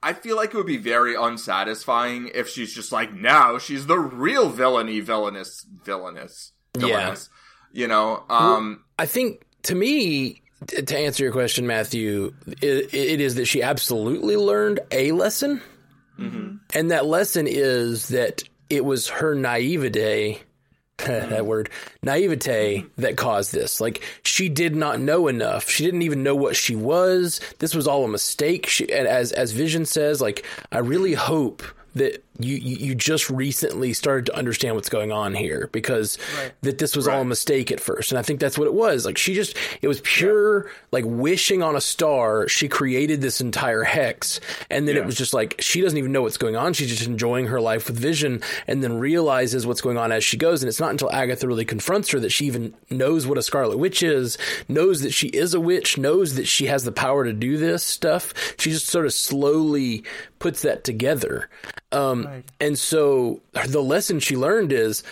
I 0.05 0.13
feel 0.13 0.37
like 0.37 0.53
it 0.53 0.57
would 0.59 0.67
be 0.67 0.77
very 0.77 1.17
unsatisfying 1.17 2.31
if 2.35 2.49
she's 2.51 2.75
just 2.75 2.93
like 2.93 3.15
now 3.15 3.57
she's 3.57 3.87
the 3.87 3.99
real 3.99 4.51
villainy, 4.51 5.01
villainous, 5.01 5.67
villainous, 5.83 6.53
villainous. 6.77 7.31
Yeah. 7.73 7.81
You 7.81 7.89
know, 7.89 8.23
um, 8.29 8.85
I 8.99 9.07
think 9.07 9.47
to 9.63 9.75
me, 9.75 10.43
to 10.67 10.97
answer 10.97 11.25
your 11.25 11.33
question, 11.33 11.67
Matthew, 11.67 12.35
it, 12.61 12.93
it 12.93 13.21
is 13.21 13.37
that 13.37 13.47
she 13.47 13.63
absolutely 13.63 14.37
learned 14.37 14.81
a 14.91 15.13
lesson. 15.13 15.63
Mm-hmm. 16.19 16.57
And 16.75 16.91
that 16.91 17.07
lesson 17.07 17.47
is 17.49 18.09
that 18.09 18.43
it 18.69 18.85
was 18.85 19.09
her 19.09 19.35
naivete 19.35 20.43
that 21.07 21.45
word 21.45 21.71
naivete 22.03 22.85
that 22.97 23.17
caused 23.17 23.53
this. 23.53 23.81
Like 23.81 24.03
she 24.23 24.49
did 24.49 24.77
not 24.77 25.01
know 25.01 25.29
enough. 25.29 25.69
She 25.69 25.85
didn't 25.85 26.03
even 26.03 26.23
know 26.23 26.37
what 26.37 26.57
she 26.57 26.77
was. 26.77 27.41
This 27.59 27.75
was 27.75 27.87
all 27.89 28.05
a 28.05 28.09
mistake. 28.09 28.67
She, 28.67 28.91
as 28.93 29.33
as 29.33 29.53
vision 29.53 29.85
says 29.85 30.21
like 30.21 30.45
i 30.73 30.79
really 30.79 31.15
hope 31.15 31.63
that 31.95 32.24
you, 32.41 32.57
you 32.57 32.95
just 32.97 33.31
recently 33.31 33.93
started 33.93 34.27
to 34.27 34.37
understand 34.37 34.75
what's 34.75 34.89
going 34.89 35.13
on 35.13 35.35
here 35.35 35.69
because 35.73 36.19
right. 36.39 36.53
that 36.63 36.79
this 36.79 36.97
was 36.97 37.07
right. 37.07 37.15
all 37.15 37.23
a 37.23 37.25
mistake 37.25 37.71
at 37.71 37.79
first 37.79 38.11
and 38.11 38.19
i 38.19 38.23
think 38.23 38.41
that's 38.41 38.59
what 38.59 38.67
it 38.67 38.75
was 38.75 39.07
like 39.07 39.17
she 39.17 39.35
just 39.35 39.57
it 39.83 39.87
was 39.87 40.01
pure 40.01 40.67
yeah. 40.67 40.73
like 40.91 41.05
wishing 41.07 41.63
on 41.63 41.77
a 41.77 41.81
star 41.81 42.49
she 42.49 42.67
created 42.67 43.21
this 43.21 43.41
entire 43.41 43.85
hex 43.85 44.41
and 44.69 44.89
then 44.89 44.97
yeah. 44.97 45.03
it 45.03 45.07
was 45.07 45.15
just 45.15 45.33
like 45.33 45.55
she 45.61 45.81
doesn't 45.81 45.97
even 45.97 46.11
know 46.11 46.23
what's 46.23 46.37
going 46.37 46.57
on 46.57 46.73
she's 46.73 46.89
just 46.89 47.07
enjoying 47.07 47.47
her 47.47 47.61
life 47.61 47.87
with 47.87 47.97
vision 47.97 48.43
and 48.67 48.83
then 48.83 48.99
realizes 48.99 49.65
what's 49.65 49.81
going 49.81 49.97
on 49.97 50.11
as 50.11 50.25
she 50.25 50.37
goes 50.37 50.61
and 50.61 50.69
it's 50.69 50.81
not 50.81 50.91
until 50.91 51.11
agatha 51.13 51.47
really 51.47 51.65
confronts 51.65 52.11
her 52.11 52.19
that 52.19 52.31
she 52.31 52.47
even 52.47 52.75
knows 52.91 53.29
what 53.29 53.39
a 53.39 53.43
scarlet 53.43 53.79
witch 53.79 54.03
is 54.03 54.37
knows 54.69 55.03
that 55.03 55.13
she 55.13 55.29
is 55.29 55.55
a 55.55 55.61
witch 55.61 55.97
knows 55.99 56.35
that 56.35 56.47
she 56.47 56.67
has 56.67 56.83
the 56.83 56.93
power 56.93 57.25
to 57.25 57.33
do 57.33 57.57
this 57.59 57.85
stuff 57.85 58.35
she 58.59 58.71
just 58.71 58.89
sort 58.89 59.07
of 59.07 59.13
slowly 59.13 60.03
puts 60.41 60.63
that 60.63 60.83
together 60.83 61.49
um, 61.93 62.24
right. 62.25 62.45
And 62.61 62.79
so 62.79 63.41
the 63.67 63.83
lesson 63.83 64.21
she 64.21 64.37
learned 64.37 64.73
is 64.73 65.03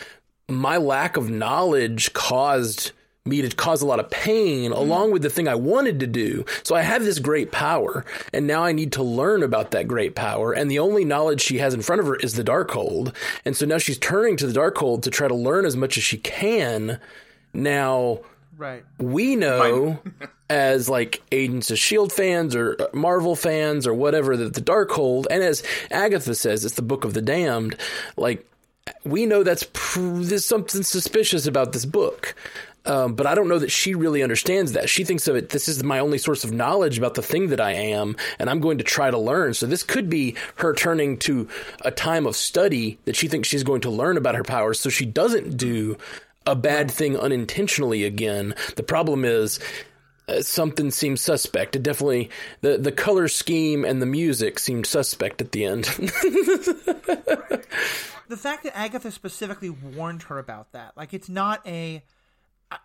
my 0.49 0.77
lack 0.77 1.17
of 1.17 1.31
knowledge 1.31 2.13
caused 2.13 2.93
me 3.25 3.41
to 3.41 3.55
cause 3.55 3.83
a 3.83 3.87
lot 3.87 4.01
of 4.01 4.11
pain 4.11 4.71
mm-hmm. 4.71 4.81
along 4.81 5.13
with 5.13 5.23
the 5.23 5.31
thing 5.31 5.47
I 5.47 5.55
wanted 5.55 6.01
to 6.01 6.07
do. 6.07 6.45
So 6.65 6.75
I 6.75 6.83
have 6.83 7.05
this 7.05 7.19
great 7.19 7.53
power 7.53 8.05
and 8.33 8.47
now 8.47 8.65
I 8.65 8.73
need 8.73 8.93
to 8.93 9.03
learn 9.03 9.43
about 9.43 9.71
that 9.73 9.87
great 9.87 10.15
power. 10.15 10.53
And 10.53 10.71
the 10.71 10.81
only 10.81 11.05
knowledge 11.05 11.41
she 11.41 11.59
has 11.59 11.75
in 11.75 11.83
front 11.83 12.01
of 12.01 12.07
her 12.07 12.17
is 12.17 12.35
the 12.35 12.45
Darkhold. 12.45 13.15
And 13.45 13.57
so 13.57 13.65
now 13.65 13.79
she's 13.79 13.99
turning 13.99 14.37
to 14.39 14.47
the 14.47 14.59
Darkhold 14.59 15.03
to 15.03 15.11
try 15.11 15.29
to 15.29 15.35
learn 15.35 15.65
as 15.65 15.77
much 15.77 15.97
as 15.97 16.03
she 16.03 16.19
can. 16.19 16.99
Now, 17.55 18.21
Right. 18.59 18.85
we 18.99 19.37
know 19.37 19.99
as 20.53 20.87
like 20.87 21.23
Agents 21.33 21.71
of 21.71 21.79
Shield 21.79 22.13
fans 22.13 22.55
or 22.55 22.77
uh, 22.79 22.85
Marvel 22.93 23.35
fans 23.35 23.87
or 23.87 23.95
whatever 23.95 24.37
that 24.37 24.53
the 24.53 24.61
Darkhold, 24.61 25.25
and 25.31 25.43
as 25.43 25.63
Agatha 25.91 26.35
says, 26.35 26.67
it's 26.67 26.75
the 26.75 26.83
Book 26.83 27.05
of 27.05 27.15
the 27.15 27.23
Damned. 27.23 27.75
Like 28.19 28.47
we 29.03 29.25
know 29.25 29.43
that's 29.43 29.67
pr- 29.73 30.01
there's 30.01 30.45
something 30.45 30.83
suspicious 30.83 31.47
about 31.47 31.73
this 31.73 31.87
book. 31.87 32.35
Um, 32.85 33.15
but 33.15 33.27
I 33.27 33.37
don't 33.37 33.49
know 33.49 33.61
that 33.61 33.71
she 33.71 33.95
really 33.95 34.25
understands 34.25 34.73
that. 34.73 34.91
She 34.91 35.05
thinks 35.05 35.29
of 35.29 35.37
it, 35.37 35.51
this 35.51 35.69
is 35.69 35.85
my 35.85 36.01
only 36.01 36.19
source 36.19 36.43
of 36.43 36.51
knowledge 36.51 36.99
about 36.99 37.15
the 37.15 37.23
thing 37.23 37.51
that 37.51 37.61
I 37.61 37.71
am, 37.71 38.17
and 38.41 38.51
I'm 38.51 38.59
going 38.59 38.79
to 38.79 38.85
try 38.85 39.09
to 39.09 39.19
learn. 39.19 39.55
So 39.55 39.67
this 39.67 39.85
could 39.85 40.11
be 40.11 40.35
her 40.57 40.75
turning 40.75 41.17
to 41.19 41.49
a 41.83 41.93
time 41.93 42.27
of 42.27 42.35
study 42.35 42.99
that 43.05 43.15
she 43.15 43.29
thinks 43.29 43.49
she's 43.49 43.63
going 43.63 43.83
to 43.83 43.91
learn 43.91 44.17
about 44.17 44.35
her 44.35 44.43
powers 44.43 44.81
so 44.81 44.91
she 44.91 45.07
doesn't 45.07 45.57
do 45.57 45.97
a 46.45 46.57
bad 46.57 46.91
thing 46.91 47.17
unintentionally 47.17 48.03
again. 48.03 48.57
The 48.75 48.83
problem 48.83 49.25
is 49.25 49.61
Uh, 50.33 50.43
something 50.43 50.91
seems 50.91 51.21
suspect. 51.21 51.77
It 51.77 51.83
definitely 51.83 52.31
the 52.61 52.79
the 52.79 52.93
color 52.93 53.29
scheme 53.29 53.85
and 53.85 54.01
the 54.01 54.07
music 54.07 54.59
seemed 54.59 54.87
suspect 54.87 55.41
at 55.41 55.53
the 55.53 55.65
end. 55.65 55.85
the 58.29 58.37
fact 58.37 58.65
that 58.65 58.77
Agatha 58.77 59.11
specifically 59.11 59.71
warned 59.71 60.25
her 60.25 60.39
about 60.39 60.73
that, 60.73 60.97
like 60.97 61.13
it's 61.15 61.29
not 61.29 61.67
a. 61.67 62.03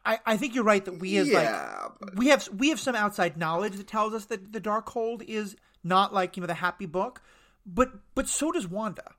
I, 0.06 0.20
I 0.26 0.36
think 0.36 0.54
you're 0.54 0.66
right 0.66 0.84
that 0.84 1.00
we 1.00 1.16
as 1.18 1.30
Yeah, 1.30 1.88
like 2.02 2.16
we 2.16 2.28
have 2.28 2.50
we 2.50 2.70
have 2.70 2.80
some 2.80 2.96
outside 2.96 3.38
knowledge 3.38 3.78
that 3.78 3.88
tells 3.88 4.14
us 4.14 4.26
that 4.26 4.52
the 4.52 4.60
Darkhold 4.60 5.24
is 5.24 5.56
not 5.84 6.14
like 6.14 6.36
you 6.36 6.42
know 6.42 6.48
the 6.48 6.56
happy 6.56 6.86
book, 6.86 7.22
but 7.66 7.92
but 8.14 8.28
so 8.28 8.52
does 8.52 8.68
Wanda, 8.68 9.14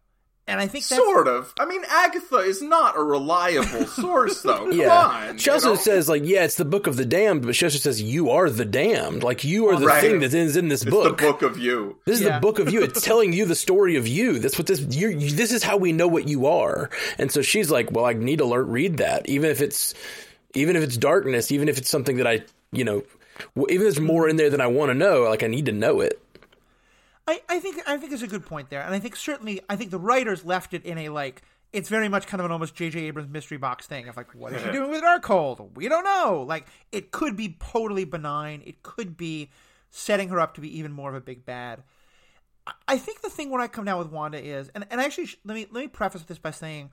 and 0.49 0.61
I 0.61 0.67
think 0.67 0.85
that's, 0.89 1.01
Sort 1.01 1.29
of. 1.29 1.55
I 1.61 1.67
mean, 1.67 1.83
Agatha 1.89 2.39
is 2.39 2.61
not 2.61 2.97
a 2.99 3.03
reliable 3.03 3.87
source, 3.87 4.43
though. 4.43 4.69
Come 4.69 4.73
yeah, 4.73 4.93
on. 5.29 5.39
she 5.39 5.49
you 5.51 5.55
also 5.55 5.71
know? 5.71 5.75
says 5.77 6.09
like, 6.09 6.23
yeah, 6.25 6.43
it's 6.45 6.57
the 6.57 6.65
book 6.65 6.87
of 6.89 6.97
the 6.97 7.05
damned, 7.05 7.43
but 7.47 7.55
she 7.55 7.67
also 7.67 7.79
says 7.79 8.03
you 8.03 8.31
are 8.31 8.51
the 8.51 8.65
damned. 8.65 9.23
Like 9.23 9.45
you 9.45 9.69
are 9.69 9.79
the 9.79 9.87
Right. 9.87 10.01
thing 10.01 10.21
that 10.21 10.35
is 10.35 10.57
in 10.57 10.69
this 10.69 10.83
it's 10.83 10.91
book. 10.91 11.19
the 11.19 11.25
book 11.27 11.43
of 11.43 11.59
you. 11.59 11.97
This 12.05 12.19
is 12.19 12.27
Yeah. 12.27 12.35
the 12.37 12.41
book 12.41 12.59
of 12.59 12.73
you. 12.73 12.83
It's 12.83 13.01
telling 13.05 13.33
you 13.33 13.45
the 13.45 13.55
story 13.55 13.97
of 13.97 14.09
you. 14.09 14.39
That's 14.41 14.59
what 14.59 14.67
this. 14.67 14.81
You, 14.81 15.11
you, 15.11 15.31
this 15.31 15.53
is 15.53 15.63
how 15.63 15.77
we 15.77 15.93
know 15.93 16.09
what 16.09 16.27
you 16.27 16.47
are. 16.47 16.91
And 17.19 17.31
so 17.31 17.43
she's 17.43 17.71
like, 17.71 17.91
"Well, 17.93 18.05
I 18.07 18.15
need 18.15 18.39
to 18.39 18.45
learn 18.47 18.69
read 18.69 18.97
that, 18.97 19.29
even 19.29 19.51
if 19.51 19.61
it's, 19.61 19.95
even 20.55 20.75
if 20.77 20.83
it's 20.83 20.97
darkness, 20.97 21.53
even 21.53 21.69
if 21.69 21.79
it's 21.79 21.91
something 21.91 22.17
that 22.17 22.27
I, 22.27 22.43
you 22.73 22.85
know, 22.85 23.03
even 23.57 23.77
if 23.77 23.81
there's 23.83 24.01
more 24.01 24.29
in 24.29 24.37
there 24.37 24.51
than 24.51 24.61
I 24.61 24.67
want 24.69 24.91
to 24.91 24.95
know. 24.95 25.23
Like 25.23 25.43
I 25.43 25.47
need 25.47 25.67
to 25.67 25.73
know 25.73 26.01
it." 26.01 26.21
I, 27.29 27.43
I 27.49 27.61
think 27.61 27.79
I 27.87 27.97
think 27.99 28.11
there's 28.11 28.23
a 28.23 28.27
good 28.27 28.47
point 28.47 28.71
there, 28.71 28.81
and 28.81 28.95
I 28.95 28.99
think 28.99 29.15
certainly 29.15 29.61
I 29.69 29.77
think 29.77 29.91
the 29.91 29.99
writers 29.99 30.45
left 30.45 30.73
it 30.73 30.85
in 30.85 30.97
a 30.99 31.11
like 31.11 31.43
it's 31.73 31.91
very 31.91 32.09
much 32.09 32.27
kind 32.27 32.41
of 32.41 32.47
an 32.47 32.53
almost 32.53 32.75
J.J. 32.75 33.01
Abrams 33.01 33.29
mystery 33.29 33.59
box 33.59 33.87
thing 33.87 34.09
of 34.09 34.17
like 34.17 34.35
what 34.35 34.55
is 34.55 34.63
she 34.63 34.71
doing 34.73 34.91
with 34.91 35.03
Darkhold? 35.03 35.75
We 35.77 35.89
don't 35.89 36.05
know. 36.05 36.45
Like 36.49 36.67
it 36.91 37.11
could 37.11 37.37
be 37.37 37.57
totally 37.61 38.05
benign. 38.05 38.63
It 38.65 38.83
could 38.83 39.17
be 39.19 39.51
setting 39.91 40.31
her 40.31 40.41
up 40.41 40.55
to 40.55 40.63
be 40.63 40.79
even 40.79 40.91
more 40.93 41.11
of 41.11 41.17
a 41.17 41.21
big 41.21 41.45
bad. 41.45 41.83
I- 42.67 42.73
I 42.89 42.99
think 42.99 43.21
the 43.21 43.31
thing 43.31 43.51
where 43.51 43.61
I 43.61 43.69
come 43.69 43.85
down 43.85 43.99
with 43.99 44.09
Wanda 44.09 44.43
is, 44.43 44.71
and, 44.75 44.87
and 44.91 45.01
actually 45.01 45.27
sh- 45.27 45.39
let 45.45 45.55
me 45.55 45.67
let 45.71 45.81
me 45.83 45.89
preface 45.89 46.23
this 46.23 46.39
by 46.39 46.51
saying, 46.51 46.91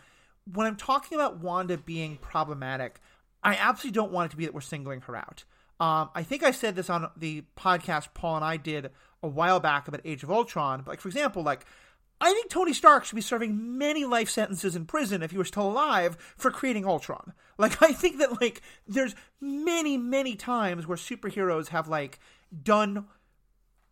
when 0.53 0.67
I'm 0.67 0.75
talking 0.75 1.17
about 1.17 1.39
Wanda 1.39 1.77
being 1.77 2.17
problematic, 2.17 2.99
I 3.43 3.55
absolutely 3.55 3.95
don't 3.95 4.11
want 4.11 4.27
it 4.27 4.31
to 4.31 4.37
be 4.37 4.45
that 4.45 4.53
we're 4.53 4.61
singling 4.61 5.01
her 5.01 5.15
out. 5.15 5.45
Um, 5.79 6.09
I 6.15 6.23
think 6.23 6.43
I 6.43 6.51
said 6.51 6.75
this 6.75 6.89
on 6.89 7.09
the 7.17 7.43
podcast 7.57 8.09
Paul 8.13 8.37
and 8.37 8.45
I 8.45 8.57
did 8.57 8.91
a 9.21 9.27
while 9.27 9.59
back 9.59 9.87
about 9.87 10.01
Age 10.05 10.23
of 10.23 10.31
Ultron. 10.31 10.83
But 10.83 10.91
like 10.91 11.01
for 11.01 11.09
example, 11.09 11.43
like 11.43 11.65
I 12.21 12.31
think 12.31 12.49
Tony 12.49 12.73
Stark 12.73 13.03
should 13.03 13.15
be 13.15 13.21
serving 13.21 13.77
many 13.77 14.05
life 14.05 14.29
sentences 14.29 14.75
in 14.75 14.85
prison 14.85 15.21
if 15.21 15.31
he 15.31 15.37
was 15.37 15.49
still 15.49 15.67
alive 15.67 16.17
for 16.37 16.51
creating 16.51 16.85
Ultron. 16.85 17.33
Like 17.57 17.81
I 17.81 17.93
think 17.93 18.17
that 18.19 18.41
like 18.41 18.61
there's 18.85 19.15
many 19.39 19.95
many 19.95 20.35
times 20.35 20.85
where 20.85 20.97
superheroes 20.97 21.69
have 21.69 21.87
like 21.87 22.19
done 22.63 23.05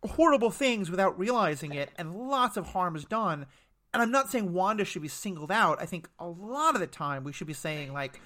horrible 0.06 0.50
things 0.50 0.90
without 0.90 1.18
realizing 1.18 1.72
it, 1.72 1.88
and 1.96 2.28
lots 2.28 2.58
of 2.58 2.66
harm 2.66 2.94
is 2.94 3.06
done. 3.06 3.46
And 3.94 4.02
I'm 4.02 4.10
not 4.10 4.30
saying 4.30 4.52
Wanda 4.52 4.84
should 4.84 5.00
be 5.00 5.08
singled 5.08 5.50
out. 5.50 5.80
I 5.80 5.86
think 5.86 6.10
a 6.18 6.26
lot 6.26 6.74
of 6.74 6.80
the 6.82 6.86
time 6.86 7.24
we 7.24 7.32
should 7.32 7.46
be 7.46 7.54
saying 7.54 7.94
like, 7.94 8.20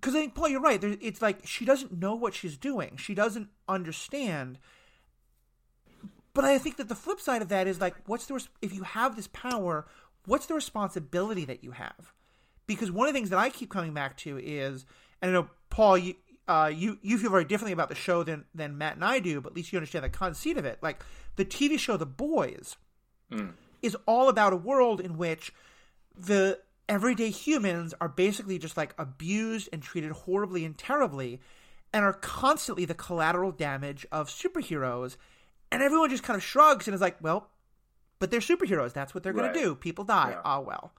because 0.00 0.14
I 0.14 0.20
think 0.20 0.34
Paul, 0.34 0.48
you're 0.48 0.60
right. 0.60 0.80
There, 0.80 0.96
it's 1.00 1.20
like 1.20 1.46
she 1.46 1.64
doesn't 1.64 1.98
know 1.98 2.14
what 2.14 2.34
she's 2.34 2.56
doing. 2.56 2.96
She 2.96 3.14
doesn't 3.14 3.48
understand. 3.68 4.58
But 6.34 6.44
I 6.44 6.58
think 6.58 6.76
that 6.76 6.88
the 6.88 6.94
flip 6.94 7.20
side 7.20 7.42
of 7.42 7.48
that 7.48 7.66
is 7.66 7.80
like, 7.80 7.96
what's 8.06 8.26
the 8.26 8.34
res- 8.34 8.48
if 8.62 8.72
you 8.72 8.84
have 8.84 9.16
this 9.16 9.28
power, 9.28 9.86
what's 10.24 10.46
the 10.46 10.54
responsibility 10.54 11.44
that 11.46 11.64
you 11.64 11.72
have? 11.72 12.12
Because 12.66 12.92
one 12.92 13.08
of 13.08 13.12
the 13.12 13.18
things 13.18 13.30
that 13.30 13.38
I 13.38 13.50
keep 13.50 13.70
coming 13.70 13.92
back 13.92 14.16
to 14.18 14.38
is, 14.38 14.84
and 15.20 15.30
I 15.30 15.34
know 15.34 15.48
Paul, 15.70 15.98
you 15.98 16.14
uh, 16.46 16.70
you 16.72 16.98
you 17.02 17.18
feel 17.18 17.30
very 17.30 17.44
differently 17.44 17.72
about 17.72 17.88
the 17.88 17.94
show 17.94 18.22
than 18.22 18.44
than 18.54 18.78
Matt 18.78 18.94
and 18.94 19.04
I 19.04 19.18
do, 19.18 19.40
but 19.40 19.50
at 19.50 19.56
least 19.56 19.72
you 19.72 19.78
understand 19.78 20.04
the 20.04 20.10
conceit 20.10 20.56
of 20.56 20.64
it. 20.64 20.78
Like 20.80 21.02
the 21.36 21.44
TV 21.44 21.78
show 21.78 21.96
The 21.96 22.06
Boys 22.06 22.76
is 23.82 23.96
all 24.06 24.28
about 24.28 24.52
a 24.52 24.56
world 24.56 25.00
in 25.00 25.18
which 25.18 25.52
the 26.16 26.60
everyday 26.88 27.30
humans 27.30 27.94
are 28.00 28.08
basically 28.08 28.58
just 28.58 28.76
like 28.76 28.94
abused 28.98 29.68
and 29.72 29.82
treated 29.82 30.12
horribly 30.12 30.64
and 30.64 30.76
terribly 30.78 31.40
and 31.92 32.04
are 32.04 32.12
constantly 32.12 32.84
the 32.84 32.94
collateral 32.94 33.50
damage 33.52 34.06
of 34.12 34.28
superheroes. 34.28 35.16
And 35.70 35.82
everyone 35.82 36.10
just 36.10 36.22
kind 36.22 36.36
of 36.36 36.42
shrugs 36.42 36.86
and 36.86 36.94
is 36.94 37.00
like 37.00 37.16
well 37.22 37.50
but 38.20 38.30
they're 38.32 38.40
superheroes. 38.40 38.92
That's 38.92 39.14
what 39.14 39.22
they're 39.22 39.32
going 39.32 39.52
to 39.52 39.58
do. 39.58 39.74
People 39.76 40.04
die. 40.04 40.30
Yeah. 40.30 40.40
ah 40.44 40.60
well. 40.60 40.92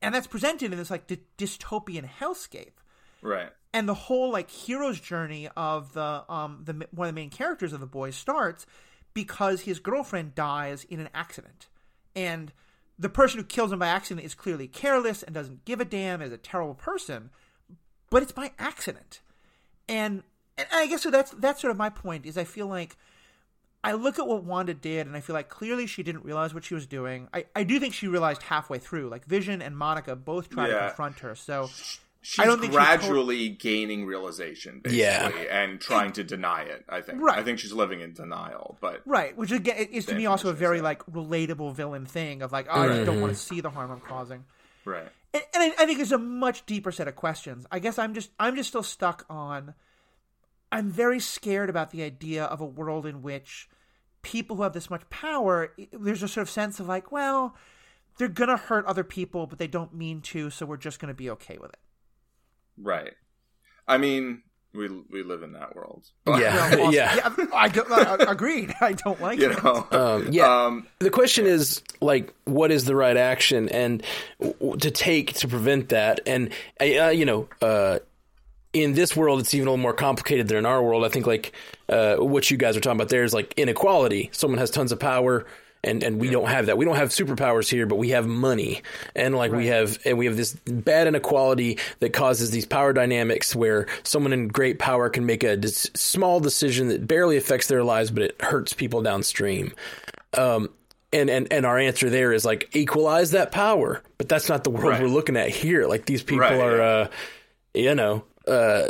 And 0.00 0.14
that's 0.14 0.26
presented 0.26 0.70
in 0.72 0.78
this 0.78 0.90
like 0.90 1.06
dy- 1.06 1.22
dystopian 1.38 2.08
hellscape. 2.08 2.74
Right. 3.22 3.50
and 3.72 3.88
the 3.88 3.94
whole 3.94 4.30
like 4.30 4.50
hero's 4.50 5.00
journey 5.00 5.48
of 5.56 5.94
the 5.94 6.24
um 6.28 6.60
the 6.64 6.74
one 6.90 7.08
of 7.08 7.14
the 7.14 7.18
main 7.18 7.30
characters 7.30 7.72
of 7.72 7.80
the 7.80 7.86
boys 7.86 8.14
starts 8.16 8.66
because 9.14 9.62
his 9.62 9.78
girlfriend 9.78 10.34
dies 10.34 10.84
in 10.84 11.00
an 11.00 11.08
accident. 11.14 11.68
And 12.14 12.52
the 12.98 13.08
person 13.08 13.38
who 13.38 13.44
kills 13.44 13.72
him 13.72 13.78
by 13.78 13.88
accident 13.88 14.24
is 14.24 14.34
clearly 14.34 14.68
careless 14.68 15.22
and 15.22 15.34
doesn't 15.34 15.64
give 15.64 15.80
a 15.80 15.84
damn 15.84 16.22
is 16.22 16.32
a 16.32 16.38
terrible 16.38 16.74
person 16.74 17.30
but 18.10 18.22
it's 18.22 18.32
by 18.32 18.52
accident 18.58 19.20
and 19.88 20.22
and 20.56 20.68
i 20.72 20.86
guess 20.86 21.02
so 21.02 21.10
that's 21.10 21.32
that's 21.32 21.60
sort 21.60 21.70
of 21.70 21.76
my 21.76 21.90
point 21.90 22.24
is 22.26 22.38
i 22.38 22.44
feel 22.44 22.66
like 22.66 22.96
I 23.84 23.92
look 23.92 24.18
at 24.18 24.26
what 24.26 24.44
Wanda 24.44 24.72
did, 24.72 25.06
and 25.06 25.14
I 25.14 25.20
feel 25.20 25.34
like 25.34 25.50
clearly 25.50 25.86
she 25.86 26.02
didn't 26.02 26.24
realize 26.24 26.54
what 26.54 26.64
she 26.64 26.74
was 26.74 26.86
doing. 26.86 27.28
I, 27.34 27.44
I 27.54 27.64
do 27.64 27.78
think 27.78 27.92
she 27.92 28.08
realized 28.08 28.42
halfway 28.42 28.78
through. 28.78 29.10
Like 29.10 29.26
Vision 29.26 29.60
and 29.60 29.76
Monica 29.76 30.16
both 30.16 30.48
try 30.48 30.68
to 30.68 30.78
confront 30.78 31.18
her. 31.18 31.34
So 31.34 31.68
She's 32.26 32.42
I 32.42 32.46
don't 32.46 32.58
think 32.58 32.72
she 32.72 32.78
told- 32.78 32.86
gradually 32.86 33.48
gaining 33.50 34.06
realization, 34.06 34.80
basically, 34.82 35.00
Yeah. 35.02 35.28
and 35.28 35.78
trying 35.78 36.12
to 36.12 36.24
deny 36.24 36.62
it. 36.62 36.82
I 36.88 37.02
think. 37.02 37.20
Right. 37.20 37.38
I 37.38 37.42
think 37.42 37.58
she's 37.58 37.72
living 37.74 38.00
in 38.00 38.14
denial, 38.14 38.78
but 38.80 39.02
Right, 39.04 39.36
which 39.36 39.52
again 39.52 39.76
is 39.92 40.06
to 40.06 40.14
me 40.14 40.24
also 40.24 40.48
a 40.48 40.54
very 40.54 40.78
so. 40.78 40.84
like 40.84 41.04
relatable 41.04 41.74
villain 41.74 42.06
thing 42.06 42.40
of 42.40 42.50
like, 42.50 42.66
oh, 42.70 42.80
I 42.80 42.88
just 42.88 43.04
don't 43.04 43.20
want 43.20 43.34
to 43.34 43.38
mm-hmm. 43.38 43.54
see 43.54 43.60
the 43.60 43.68
harm 43.68 43.90
I'm 43.90 44.00
causing. 44.00 44.44
right. 44.86 45.06
And, 45.34 45.42
and 45.52 45.62
I, 45.64 45.82
I 45.82 45.86
think 45.86 45.98
there's 45.98 46.12
a 46.12 46.18
much 46.18 46.64
deeper 46.64 46.92
set 46.92 47.08
of 47.08 47.16
questions. 47.16 47.66
I 47.70 47.78
guess 47.78 47.98
I'm 47.98 48.14
just 48.14 48.30
I'm 48.40 48.56
just 48.56 48.70
still 48.70 48.82
stuck 48.82 49.26
on. 49.28 49.74
I'm 50.72 50.90
very 50.90 51.20
scared 51.20 51.68
about 51.68 51.90
the 51.90 52.02
idea 52.02 52.44
of 52.44 52.60
a 52.60 52.66
world 52.66 53.04
in 53.04 53.20
which 53.20 53.68
people 54.22 54.56
who 54.56 54.62
have 54.62 54.72
this 54.72 54.88
much 54.88 55.08
power, 55.10 55.72
there's 55.92 56.22
a 56.22 56.28
sort 56.28 56.42
of 56.42 56.50
sense 56.50 56.80
of 56.80 56.88
like, 56.88 57.12
well, 57.12 57.54
they're 58.16 58.28
gonna 58.28 58.56
hurt 58.56 58.86
other 58.86 59.04
people, 59.04 59.46
but 59.46 59.58
they 59.58 59.66
don't 59.66 59.94
mean 59.94 60.20
to, 60.22 60.48
so 60.50 60.64
we're 60.64 60.76
just 60.78 60.98
gonna 60.98 61.14
be 61.14 61.28
okay 61.30 61.58
with 61.58 61.70
it. 61.70 61.78
Right. 62.80 63.12
I 63.86 63.98
mean, 63.98 64.42
we 64.72 64.88
we 64.88 65.22
live 65.22 65.42
in 65.42 65.52
that 65.52 65.76
world. 65.76 66.04
But. 66.24 66.40
Yeah. 66.40 66.70
Well, 66.70 66.80
also- 66.86 66.96
Yeah. 66.96 67.30
I 67.54 67.68
don't. 67.68 67.90
I, 67.92 68.30
agreed. 68.32 68.74
I 68.80 68.92
don't 68.92 69.20
like 69.20 69.38
You 69.38 69.50
it. 69.52 69.62
know. 69.62 69.86
Um, 69.92 70.28
yeah. 70.32 70.64
Um, 70.66 70.86
the 70.98 71.10
question 71.10 71.46
is 71.46 71.82
like 72.00 72.32
what 72.44 72.70
is 72.72 72.84
the 72.84 72.96
right 72.96 73.16
action 73.16 73.68
and 73.68 74.02
w- 74.40 74.56
w- 74.58 74.76
to 74.78 74.90
take 74.90 75.34
to 75.34 75.48
prevent 75.48 75.90
that 75.90 76.20
and 76.26 76.50
uh, 76.80 77.08
you 77.08 77.24
know 77.24 77.48
uh, 77.62 77.98
in 78.72 78.94
this 78.94 79.16
world 79.16 79.38
it's 79.40 79.54
even 79.54 79.68
a 79.68 79.70
little 79.70 79.82
more 79.82 79.92
complicated 79.94 80.48
than 80.48 80.56
in 80.58 80.66
our 80.66 80.82
world 80.82 81.04
i 81.04 81.08
think 81.08 81.26
like 81.26 81.52
uh, 81.88 82.16
what 82.16 82.50
you 82.50 82.56
guys 82.56 82.76
are 82.76 82.80
talking 82.80 82.96
about 82.98 83.08
there 83.08 83.22
is 83.22 83.32
like 83.32 83.54
inequality 83.56 84.28
someone 84.32 84.58
has 84.58 84.70
tons 84.70 84.90
of 84.92 84.98
power 84.98 85.46
and, 85.84 86.02
and 86.02 86.18
we 86.20 86.30
don't 86.30 86.48
have 86.48 86.66
that. 86.66 86.76
We 86.78 86.84
don't 86.84 86.96
have 86.96 87.10
superpowers 87.10 87.70
here, 87.70 87.86
but 87.86 87.96
we 87.96 88.10
have 88.10 88.26
money, 88.26 88.82
and 89.14 89.34
like 89.36 89.52
we 89.52 89.66
have, 89.68 89.98
and 90.04 90.18
we 90.18 90.26
have 90.26 90.36
this 90.36 90.54
bad 90.66 91.06
inequality 91.06 91.78
that 92.00 92.12
causes 92.12 92.50
these 92.50 92.66
power 92.66 92.92
dynamics 92.92 93.54
where 93.54 93.86
someone 94.02 94.32
in 94.32 94.48
great 94.48 94.78
power 94.78 95.08
can 95.10 95.26
make 95.26 95.44
a 95.44 95.56
dis- 95.56 95.90
small 95.94 96.40
decision 96.40 96.88
that 96.88 97.06
barely 97.06 97.36
affects 97.36 97.66
their 97.68 97.84
lives, 97.84 98.10
but 98.10 98.22
it 98.22 98.40
hurts 98.42 98.72
people 98.72 99.02
downstream. 99.02 99.72
Um, 100.36 100.70
and, 101.12 101.30
and, 101.30 101.52
and 101.52 101.64
our 101.64 101.78
answer 101.78 102.10
there 102.10 102.32
is 102.32 102.44
like 102.44 102.70
equalize 102.74 103.30
that 103.32 103.52
power, 103.52 104.02
but 104.18 104.28
that's 104.28 104.48
not 104.48 104.64
the 104.64 104.70
world 104.70 104.86
Right. 104.86 105.00
we're 105.02 105.06
looking 105.08 105.36
at 105.36 105.48
here. 105.50 105.86
Like 105.86 106.06
these 106.06 106.22
people 106.24 106.40
Right, 106.40 106.58
are, 106.58 106.80
uh, 106.82 107.08
you 107.72 107.94
know, 107.94 108.24
uh, 108.48 108.86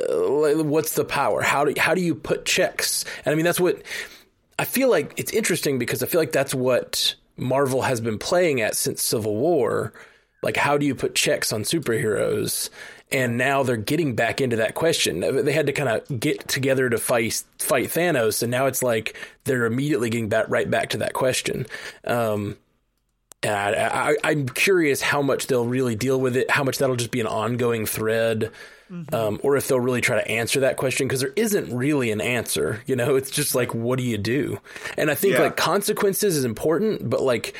what's 0.65 0.95
the 0.95 1.05
power? 1.05 1.43
How 1.43 1.65
do 1.65 1.75
how 1.79 1.95
do 1.95 2.01
you 2.01 2.15
put 2.15 2.45
checks? 2.45 3.05
And 3.25 3.33
I 3.33 3.37
mean, 3.37 3.45
that's 3.45 3.61
what 3.61 3.83
I 4.59 4.65
feel 4.65 4.91
like. 4.91 5.15
It's 5.17 5.33
interesting 5.33 5.79
because 5.79 6.03
I 6.03 6.07
feel 6.07 6.21
like 6.21 6.33
that's 6.33 6.55
what 6.55 7.15
Marvel 7.37 7.83
has 7.83 8.01
been 8.01 8.19
playing 8.19 8.61
at 8.61 8.77
since 8.77 9.03
Civil 9.03 9.37
War. 9.37 9.93
Like, 10.43 10.57
how 10.57 10.77
do 10.77 10.85
you 10.85 10.95
put 10.95 11.15
checks 11.15 11.53
on 11.53 11.63
superheroes? 11.63 12.69
And 13.11 13.39
now 13.39 13.63
they're 13.63 13.77
getting 13.77 14.15
back 14.15 14.41
into 14.41 14.57
that 14.57 14.75
question. 14.75 15.21
They 15.21 15.53
had 15.53 15.67
to 15.67 15.73
kind 15.73 15.89
of 15.89 16.21
get 16.21 16.49
together 16.49 16.91
to 16.91 16.99
fight 16.99 17.43
fight 17.59 17.89
Thanos, 17.89 18.43
and 18.43 18.51
now 18.51 18.67
it's 18.67 18.83
like 18.83 19.17
they're 19.45 19.67
immediately 19.67 20.11
getting 20.11 20.29
back 20.29 20.47
right 20.49 20.71
back 20.71 20.91
to 20.91 20.99
that 20.99 21.13
question. 21.13 21.67
Um, 22.05 22.57
and 23.45 23.55
I, 23.55 24.17
am 24.25 24.49
curious 24.49 25.03
how 25.03 25.21
much 25.21 25.49
they'll 25.49 25.67
really 25.67 25.95
deal 25.95 26.19
with 26.19 26.37
it, 26.37 26.51
how 26.51 26.65
much 26.65 26.79
that'll 26.79 26.97
just 26.97 27.11
be 27.11 27.21
an 27.21 27.27
ongoing 27.27 27.85
thread, 27.85 28.51
mm-hmm. 28.91 29.15
um, 29.15 29.41
or 29.43 29.57
if 29.57 29.69
they'll 29.69 29.81
really 29.81 30.01
try 30.01 30.17
to 30.17 30.29
answer 30.29 30.61
that 30.61 30.77
question 30.77 31.07
because 31.07 31.21
there 31.21 31.33
isn't 31.37 31.75
really 31.75 32.11
an 32.11 32.21
answer. 32.21 32.83
You 32.87 32.97
know, 32.97 33.17
it's 33.17 33.31
just 33.31 33.55
like, 33.55 33.75
what 33.75 33.99
do 33.99 34.05
you 34.05 34.19
do? 34.19 34.61
And 34.97 35.11
I 35.11 35.15
think 35.15 35.35
yeah. 35.35 35.43
like 35.43 35.57
consequences 35.57 36.37
is 36.37 36.45
important, 36.45 37.09
but 37.09 37.23
like 37.23 37.55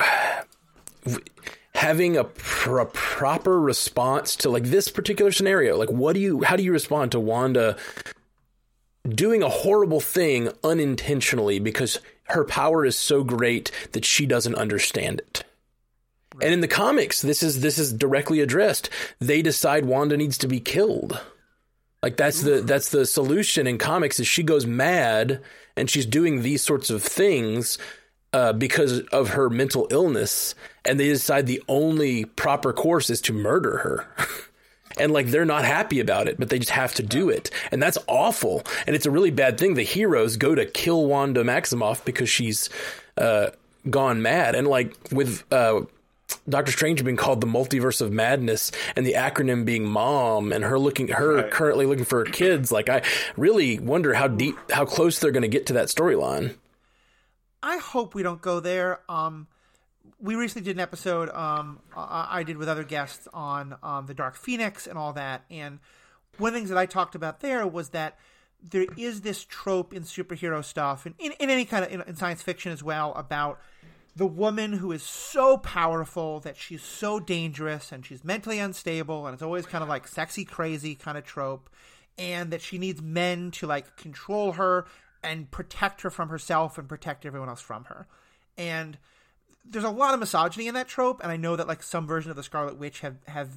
having 1.74 2.16
a, 2.16 2.24
pr- 2.24 2.78
a 2.78 2.86
proper 2.86 3.60
response 3.60 4.36
to 4.36 4.50
like 4.50 4.64
this 4.64 4.88
particular 4.88 5.32
scenario, 5.32 5.76
like 5.76 5.90
what 5.90 6.14
do 6.14 6.20
you, 6.20 6.42
how 6.42 6.56
do 6.56 6.62
you 6.62 6.72
respond 6.72 7.12
to 7.12 7.20
Wanda 7.20 7.76
doing 9.08 9.42
a 9.42 9.48
horrible 9.48 10.00
thing 10.00 10.50
unintentionally 10.62 11.58
because 11.58 11.98
her 12.24 12.44
power 12.44 12.84
is 12.84 12.96
so 12.96 13.24
great 13.24 13.70
that 13.92 14.04
she 14.04 14.26
doesn't 14.26 14.54
understand 14.54 15.20
it. 15.20 15.44
And 16.42 16.52
in 16.52 16.60
the 16.60 16.68
comics, 16.68 17.22
this 17.22 17.42
is 17.42 17.60
this 17.60 17.78
is 17.78 17.92
directly 17.92 18.40
addressed. 18.40 18.90
They 19.18 19.42
decide 19.42 19.84
Wanda 19.84 20.16
needs 20.16 20.38
to 20.38 20.48
be 20.48 20.60
killed. 20.60 21.20
Like 22.02 22.16
that's 22.16 22.42
the 22.42 22.60
that's 22.62 22.88
the 22.88 23.04
solution 23.04 23.66
in 23.66 23.78
comics 23.78 24.20
is 24.20 24.26
she 24.26 24.42
goes 24.42 24.66
mad 24.66 25.42
and 25.76 25.90
she's 25.90 26.06
doing 26.06 26.42
these 26.42 26.62
sorts 26.62 26.90
of 26.90 27.02
things 27.02 27.78
uh, 28.32 28.52
because 28.52 29.00
of 29.08 29.30
her 29.30 29.50
mental 29.50 29.88
illness, 29.90 30.54
and 30.84 30.98
they 30.98 31.08
decide 31.08 31.46
the 31.46 31.62
only 31.68 32.24
proper 32.24 32.72
course 32.72 33.10
is 33.10 33.20
to 33.22 33.32
murder 33.32 33.78
her. 33.78 34.06
and 34.98 35.12
like 35.12 35.26
they're 35.28 35.44
not 35.44 35.64
happy 35.64 36.00
about 36.00 36.28
it, 36.28 36.38
but 36.38 36.48
they 36.48 36.58
just 36.58 36.70
have 36.70 36.94
to 36.94 37.02
do 37.02 37.28
it. 37.28 37.50
And 37.72 37.82
that's 37.82 37.98
awful. 38.06 38.62
And 38.86 38.94
it's 38.94 39.06
a 39.06 39.10
really 39.10 39.30
bad 39.30 39.58
thing. 39.58 39.74
The 39.74 39.82
heroes 39.82 40.36
go 40.36 40.54
to 40.54 40.64
kill 40.64 41.06
Wanda 41.06 41.42
Maximoff 41.42 42.04
because 42.04 42.28
she's 42.28 42.70
uh, 43.16 43.48
gone 43.88 44.22
mad. 44.22 44.54
And 44.54 44.68
like 44.68 44.94
with 45.10 45.44
uh, 45.52 45.82
Doctor 46.48 46.72
Strange 46.72 47.04
being 47.04 47.16
called 47.16 47.40
the 47.40 47.46
multiverse 47.46 48.00
of 48.00 48.12
madness 48.12 48.72
and 48.96 49.06
the 49.06 49.14
acronym 49.14 49.64
being 49.64 49.84
mom 49.84 50.52
and 50.52 50.64
her 50.64 50.78
looking 50.78 51.08
her 51.08 51.36
right. 51.36 51.50
currently 51.50 51.86
looking 51.86 52.04
for 52.04 52.24
her 52.24 52.30
kids, 52.30 52.70
like 52.72 52.88
I 52.88 53.02
really 53.36 53.78
wonder 53.78 54.14
how 54.14 54.28
deep 54.28 54.56
how 54.70 54.84
close 54.84 55.18
they're 55.18 55.32
gonna 55.32 55.48
get 55.48 55.66
to 55.66 55.72
that 55.74 55.88
storyline. 55.88 56.56
I 57.62 57.78
hope 57.78 58.14
we 58.14 58.22
don't 58.22 58.40
go 58.40 58.60
there. 58.60 59.00
Um 59.08 59.48
we 60.22 60.34
recently 60.34 60.66
did 60.66 60.76
an 60.76 60.80
episode 60.80 61.30
um, 61.30 61.80
I 61.96 62.42
did 62.42 62.58
with 62.58 62.68
other 62.68 62.84
guests 62.84 63.26
on 63.32 63.76
um, 63.82 64.04
the 64.04 64.12
Dark 64.12 64.36
Phoenix 64.36 64.86
and 64.86 64.98
all 64.98 65.14
that, 65.14 65.44
and 65.50 65.78
one 66.36 66.48
of 66.48 66.54
the 66.54 66.58
things 66.58 66.68
that 66.68 66.78
I 66.78 66.84
talked 66.86 67.14
about 67.14 67.40
there 67.40 67.66
was 67.66 67.90
that 67.90 68.18
there 68.62 68.86
is 68.96 69.22
this 69.22 69.44
trope 69.44 69.94
in 69.94 70.02
superhero 70.02 70.64
stuff 70.64 71.06
and 71.06 71.14
in, 71.18 71.32
in 71.40 71.50
any 71.50 71.64
kind 71.64 71.84
of 71.84 71.92
in, 71.92 72.02
in 72.02 72.16
science 72.16 72.42
fiction 72.42 72.72
as 72.72 72.82
well 72.82 73.14
about 73.14 73.60
the 74.20 74.26
woman 74.26 74.74
who 74.74 74.92
is 74.92 75.02
so 75.02 75.56
powerful 75.56 76.40
that 76.40 76.54
she's 76.54 76.82
so 76.82 77.18
dangerous 77.18 77.90
and 77.90 78.04
she's 78.04 78.22
mentally 78.22 78.58
unstable 78.58 79.26
and 79.26 79.32
it's 79.32 79.42
always 79.42 79.64
kind 79.64 79.82
of 79.82 79.88
like 79.88 80.06
sexy 80.06 80.44
crazy 80.44 80.94
kind 80.94 81.16
of 81.16 81.24
trope 81.24 81.70
and 82.18 82.52
that 82.52 82.60
she 82.60 82.76
needs 82.76 83.00
men 83.00 83.50
to 83.50 83.66
like 83.66 83.96
control 83.96 84.52
her 84.52 84.84
and 85.22 85.50
protect 85.50 86.02
her 86.02 86.10
from 86.10 86.28
herself 86.28 86.76
and 86.76 86.86
protect 86.86 87.24
everyone 87.24 87.48
else 87.48 87.62
from 87.62 87.84
her. 87.84 88.06
And 88.58 88.98
there's 89.64 89.86
a 89.86 89.90
lot 89.90 90.12
of 90.12 90.20
misogyny 90.20 90.66
in 90.66 90.74
that 90.74 90.86
trope, 90.86 91.22
and 91.22 91.32
I 91.32 91.38
know 91.38 91.56
that 91.56 91.66
like 91.66 91.82
some 91.82 92.06
version 92.06 92.30
of 92.30 92.36
the 92.36 92.42
Scarlet 92.42 92.76
Witch 92.76 93.00
have 93.00 93.16
have 93.26 93.48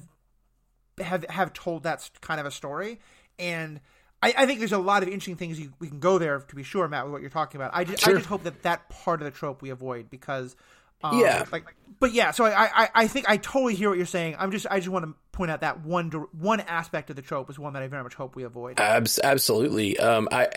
have 0.98 1.26
have 1.28 1.52
told 1.52 1.82
that 1.82 2.08
kind 2.22 2.40
of 2.40 2.46
a 2.46 2.50
story, 2.50 3.00
and 3.38 3.80
I, 4.24 4.34
I 4.42 4.46
think 4.46 4.58
there's 4.58 4.72
a 4.72 4.78
lot 4.78 5.02
of 5.02 5.08
interesting 5.08 5.36
things 5.36 5.58
you, 5.60 5.72
we 5.78 5.88
can 5.88 6.00
go 6.00 6.18
there 6.18 6.38
to 6.40 6.56
be 6.56 6.62
sure, 6.62 6.88
Matt, 6.88 7.04
with 7.04 7.12
what 7.12 7.20
you're 7.20 7.30
talking 7.30 7.60
about. 7.60 7.72
I 7.74 7.84
just 7.84 8.02
sure. 8.02 8.14
I 8.14 8.16
just 8.16 8.28
hope 8.28 8.44
that 8.44 8.62
that 8.62 8.88
part 8.88 9.20
of 9.20 9.24
the 9.24 9.30
trope 9.30 9.62
we 9.62 9.70
avoid 9.70 10.10
because. 10.10 10.56
Um, 11.02 11.20
yeah, 11.20 11.44
like, 11.52 11.64
but 12.00 12.14
yeah. 12.14 12.30
So 12.30 12.46
I, 12.46 12.84
I, 12.84 12.88
I 12.94 13.06
think 13.08 13.28
I 13.28 13.36
totally 13.36 13.74
hear 13.74 13.90
what 13.90 13.98
you're 13.98 14.06
saying. 14.06 14.36
I'm 14.38 14.50
just, 14.50 14.66
I 14.70 14.78
just 14.78 14.88
want 14.88 15.04
to 15.04 15.14
point 15.32 15.50
out 15.50 15.60
that 15.60 15.84
one, 15.84 16.10
one 16.32 16.60
aspect 16.60 17.10
of 17.10 17.16
the 17.16 17.22
trope 17.22 17.50
is 17.50 17.58
one 17.58 17.74
that 17.74 17.82
I 17.82 17.88
very 17.88 18.02
much 18.02 18.14
hope 18.14 18.36
we 18.36 18.44
avoid. 18.44 18.80
Abs- 18.80 19.20
absolutely. 19.22 19.98
Um, 19.98 20.28
I, 20.32 20.48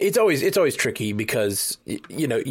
it's 0.00 0.16
always, 0.16 0.42
it's 0.42 0.56
always 0.56 0.74
tricky 0.74 1.12
because 1.12 1.76
you 2.08 2.26
know, 2.26 2.42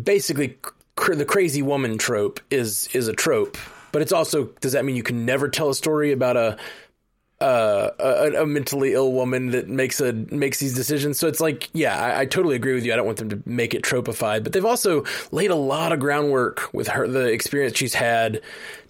basically 0.00 0.56
cr- 0.96 1.14
the 1.14 1.24
crazy 1.24 1.62
woman 1.62 1.98
trope 1.98 2.40
is 2.50 2.88
is 2.94 3.08
a 3.08 3.12
trope, 3.12 3.56
but 3.92 4.02
it's 4.02 4.12
also 4.12 4.44
does 4.60 4.72
that 4.72 4.84
mean 4.84 4.96
you 4.96 5.02
can 5.02 5.24
never 5.24 5.48
tell 5.48 5.70
a 5.70 5.74
story 5.74 6.12
about 6.12 6.36
a 6.36 6.56
uh, 7.44 7.90
a, 7.98 8.42
a, 8.42 8.46
mentally 8.46 8.94
ill 8.94 9.12
woman 9.12 9.50
that 9.50 9.68
makes 9.68 10.00
a 10.00 10.14
makes 10.14 10.60
these 10.60 10.74
decisions. 10.74 11.18
So 11.18 11.28
it's 11.28 11.40
like, 11.40 11.68
yeah, 11.74 11.94
I, 11.94 12.20
I, 12.20 12.24
totally 12.24 12.56
agree 12.56 12.72
with 12.72 12.86
you. 12.86 12.92
I 12.94 12.96
don't 12.96 13.04
want 13.04 13.18
them 13.18 13.28
to 13.28 13.42
make 13.44 13.74
it 13.74 13.82
tropified, 13.82 14.44
but 14.44 14.54
they've 14.54 14.64
also 14.64 15.04
laid 15.30 15.50
a 15.50 15.54
lot 15.54 15.92
of 15.92 16.00
groundwork 16.00 16.72
with 16.72 16.88
her, 16.88 17.06
the 17.06 17.26
experience 17.26 17.76
she's 17.76 17.92
had, 17.92 18.40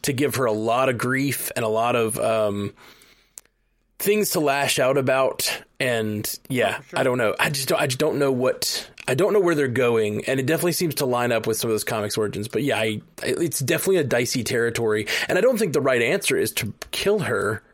to 0.02 0.12
give 0.12 0.36
her 0.36 0.44
a 0.44 0.52
lot 0.52 0.88
of 0.88 0.98
grief 0.98 1.50
and 1.57 1.64
a 1.64 1.68
lot 1.68 1.96
of 1.96 2.16
um, 2.20 2.72
things 3.98 4.30
to 4.30 4.40
lash 4.40 4.78
out 4.78 4.98
about. 4.98 5.50
And 5.80 6.32
yeah, 6.48 6.76
oh, 6.78 6.84
sure. 6.90 6.98
I 7.00 7.02
don't 7.02 7.18
know. 7.18 7.34
I 7.40 7.50
just 7.50 7.68
don't, 7.68 7.80
I 7.80 7.88
just 7.88 7.98
don't 7.98 8.20
know 8.20 8.30
what 8.30 8.88
I 9.09 9.16
don't 9.16 9.32
know 9.32 9.40
where 9.40 9.57
they're 9.57 9.66
going, 9.66 10.24
and 10.26 10.38
it 10.38 10.46
definitely 10.46 10.74
seems 10.74 10.94
to 10.96 11.07
line 11.07 11.32
up 11.32 11.48
with 11.48 11.57
some 11.57 11.70
of 11.70 11.74
those 11.74 11.82
comics 11.82 12.16
origins. 12.16 12.46
But 12.46 12.62
yeah, 12.62 12.78
I, 12.78 13.00
it's 13.24 13.59
definitely 13.59 13.96
a 13.96 14.05
dicey 14.05 14.44
territory, 14.44 15.09
and 15.28 15.36
I 15.36 15.40
don't 15.40 15.59
think 15.59 15.72
the 15.72 15.80
right 15.80 16.00
answer 16.00 16.36
is 16.36 16.52
to 16.52 16.72
kill 16.92 17.18
her, 17.18 17.64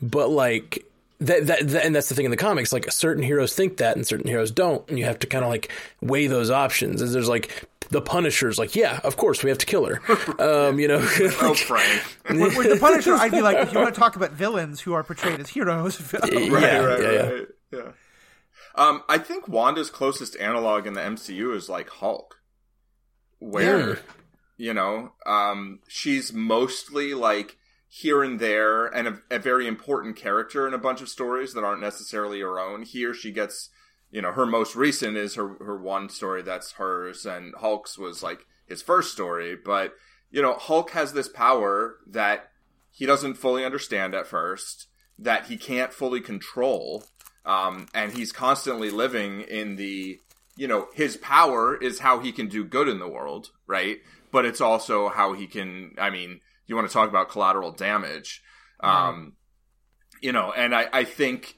but 0.00 0.28
like 0.30 0.84
that, 1.20 1.46
that, 1.46 1.68
that, 1.68 1.84
and 1.84 1.94
that's 1.94 2.08
the 2.08 2.14
thing 2.14 2.26
in 2.26 2.30
the 2.30 2.36
comics. 2.36 2.72
Like 2.72 2.90
certain 2.92 3.22
heroes 3.22 3.54
think 3.54 3.78
that, 3.78 3.96
and 3.96 4.06
certain 4.06 4.28
heroes 4.28 4.50
don't, 4.50 4.86
and 4.88 4.98
you 4.98 5.04
have 5.04 5.18
to 5.20 5.26
kind 5.26 5.44
of 5.44 5.50
like 5.50 5.72
weigh 6.00 6.26
those 6.26 6.50
options. 6.50 7.00
As 7.00 7.12
there's 7.12 7.28
like 7.28 7.68
the 7.90 8.00
Punisher's 8.00 8.58
like, 8.58 8.74
yeah, 8.74 9.00
of 9.04 9.16
course 9.16 9.42
we 9.42 9.50
have 9.50 9.58
to 9.58 9.66
kill 9.66 9.86
her. 9.86 10.00
Um, 10.38 10.78
you 10.78 10.86
know, 10.86 10.96
oh 11.40 11.54
Frank. 11.54 12.02
with, 12.28 12.56
with, 12.56 12.68
the 12.68 12.78
Punisher, 12.78 13.14
I'd 13.14 13.32
be 13.32 13.40
like, 13.40 13.56
if 13.56 13.72
you 13.72 13.78
want 13.78 13.94
to 13.94 13.98
talk 13.98 14.16
about 14.16 14.32
villains 14.32 14.80
who 14.80 14.92
are 14.92 15.02
portrayed 15.02 15.40
as 15.40 15.48
heroes, 15.48 16.00
right, 16.12 16.32
yeah, 16.32 16.38
right, 16.48 17.00
yeah, 17.00 17.08
right, 17.08 17.46
yeah. 17.72 17.78
yeah. 17.78 17.90
Um, 18.74 19.02
I 19.08 19.18
think 19.18 19.48
Wanda's 19.48 19.90
closest 19.90 20.36
analog 20.36 20.86
in 20.86 20.92
the 20.92 21.00
MCU 21.00 21.56
is 21.56 21.68
like 21.68 21.88
Hulk, 21.88 22.38
where 23.38 23.88
yeah. 23.88 23.96
you 24.58 24.74
know, 24.74 25.12
um, 25.24 25.80
she's 25.88 26.32
mostly 26.32 27.14
like 27.14 27.56
here 27.88 28.22
and 28.22 28.40
there 28.40 28.86
and 28.86 29.08
a, 29.08 29.18
a, 29.30 29.38
very 29.38 29.66
important 29.66 30.16
character 30.16 30.66
in 30.66 30.74
a 30.74 30.78
bunch 30.78 31.00
of 31.00 31.08
stories 31.08 31.54
that 31.54 31.64
aren't 31.64 31.80
necessarily 31.80 32.40
her 32.40 32.58
own. 32.58 32.82
Here, 32.82 33.14
she 33.14 33.30
gets, 33.30 33.70
you 34.10 34.20
know, 34.20 34.32
her 34.32 34.46
most 34.46 34.74
recent 34.74 35.16
is 35.16 35.36
her 35.36 35.56
her 35.64 35.76
one 35.76 36.08
story 36.08 36.42
that's 36.42 36.72
hers, 36.72 37.24
and 37.24 37.54
Hulk's 37.56 37.96
was 37.96 38.22
like 38.22 38.46
his 38.66 38.82
first 38.82 39.12
story. 39.12 39.56
But 39.56 39.94
you 40.30 40.42
know, 40.42 40.54
Hulk 40.54 40.90
has 40.90 41.12
this 41.12 41.28
power 41.28 41.96
that 42.06 42.50
he 42.90 43.06
doesn't 43.06 43.34
fully 43.34 43.64
understand 43.64 44.14
at 44.14 44.26
first, 44.26 44.88
that 45.18 45.46
he 45.46 45.56
can't 45.56 45.92
fully 45.92 46.20
control 46.20 47.04
um, 47.46 47.86
and 47.94 48.12
he's 48.12 48.32
constantly 48.32 48.90
living 48.90 49.42
in 49.42 49.76
the, 49.76 50.18
you 50.56 50.66
know, 50.66 50.88
his 50.92 51.16
power 51.16 51.76
is 51.76 52.00
how 52.00 52.18
he 52.18 52.32
can 52.32 52.48
do 52.48 52.64
good 52.64 52.88
in 52.88 52.98
the 52.98 53.08
world, 53.08 53.50
right? 53.68 53.98
But 54.32 54.44
it's 54.44 54.60
also 54.60 55.08
how 55.08 55.32
he 55.32 55.46
can, 55.46 55.94
I 55.96 56.10
mean, 56.10 56.40
you 56.66 56.74
want 56.76 56.88
to 56.88 56.92
talk 56.92 57.08
about 57.08 57.30
collateral 57.30 57.72
damage. 57.72 58.42
Um, 58.80 59.34
you 60.20 60.32
know, 60.32 60.52
and 60.52 60.74
I, 60.74 60.88
I 60.92 61.04
think, 61.04 61.56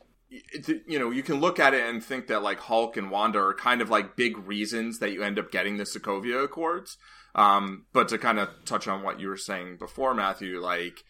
you 0.87 0.99
know, 0.99 1.11
you 1.11 1.23
can 1.23 1.41
look 1.41 1.59
at 1.59 1.75
it 1.75 1.89
and 1.89 2.03
think 2.03 2.27
that 2.29 2.43
like 2.43 2.61
Hulk 2.61 2.97
and 2.97 3.11
Wanda 3.11 3.39
are 3.39 3.55
kind 3.55 3.81
of 3.81 3.91
like 3.91 4.17
big 4.17 4.37
reasons 4.39 4.99
that 4.99 5.13
you 5.13 5.23
end 5.23 5.39
up 5.39 5.51
getting 5.51 5.77
the 5.77 5.85
Sokovia 5.85 6.45
Accords. 6.45 6.97
Um, 7.35 7.87
but 7.93 8.09
to 8.09 8.19
kind 8.19 8.39
of 8.39 8.49
touch 8.65 8.89
on 8.89 9.03
what 9.03 9.21
you 9.21 9.29
were 9.29 9.37
saying 9.37 9.77
before, 9.79 10.15
Matthew, 10.15 10.61
like, 10.61 11.05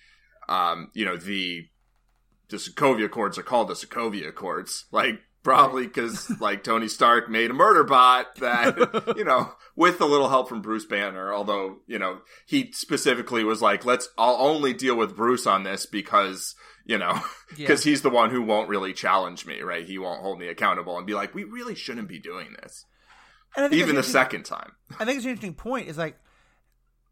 um, 0.49 0.91
you 0.95 1.05
know, 1.05 1.17
the 1.17 1.69
the 2.49 2.57
Sokovia 2.57 3.07
Accords 3.07 3.39
are 3.39 3.43
called 3.43 3.69
the 3.69 3.75
Sokovia 3.75 4.29
Accords. 4.29 4.87
Like, 4.91 5.21
probably 5.49 5.87
because, 5.87 6.29
like, 6.41 6.63
Tony 6.63 6.89
Stark 6.89 7.31
made 7.31 7.51
a 7.51 7.55
murder 7.55 7.83
bot 7.83 8.35
that, 8.37 9.15
you 9.17 9.25
know, 9.25 9.51
with 9.75 9.99
a 10.03 10.05
little 10.05 10.29
help 10.29 10.47
from 10.47 10.61
Bruce 10.61 10.85
Banner, 10.85 11.33
although, 11.33 11.79
you 11.87 11.99
know, 11.99 12.19
he 12.45 12.71
specifically 12.73 13.45
was 13.45 13.63
like, 13.63 13.87
let's, 13.87 14.11
I'll 14.19 14.37
only 14.37 14.75
deal 14.75 14.95
with 14.95 15.17
Bruce 15.17 15.47
on 15.47 15.63
this 15.63 15.87
because, 15.87 16.55
you 16.85 16.99
know, 16.99 17.19
because 17.57 17.87
yeah. 17.87 17.91
he's 17.91 18.03
the 18.03 18.11
one 18.11 18.31
who 18.31 18.43
won't 18.43 18.69
really 18.69 18.93
challenge 18.93 19.47
me, 19.47 19.63
right? 19.63 19.87
He 19.87 19.97
won't 19.97 20.21
hold 20.21 20.39
me 20.39 20.49
accountable 20.49 20.99
and 20.99 21.07
be 21.07 21.15
like, 21.15 21.35
we 21.35 21.45
really 21.45 21.75
shouldn't 21.75 22.09
be 22.09 22.19
doing 22.19 22.55
this. 22.61 22.85
Even 23.73 23.97
the 23.97 24.03
second 24.03 24.45
time. 24.45 24.73
I 25.01 25.07
think 25.07 25.17
it's 25.17 25.25
an 25.25 25.31
interesting 25.31 25.55
point 25.55 25.89
is 25.89 25.97
like, 25.97 26.19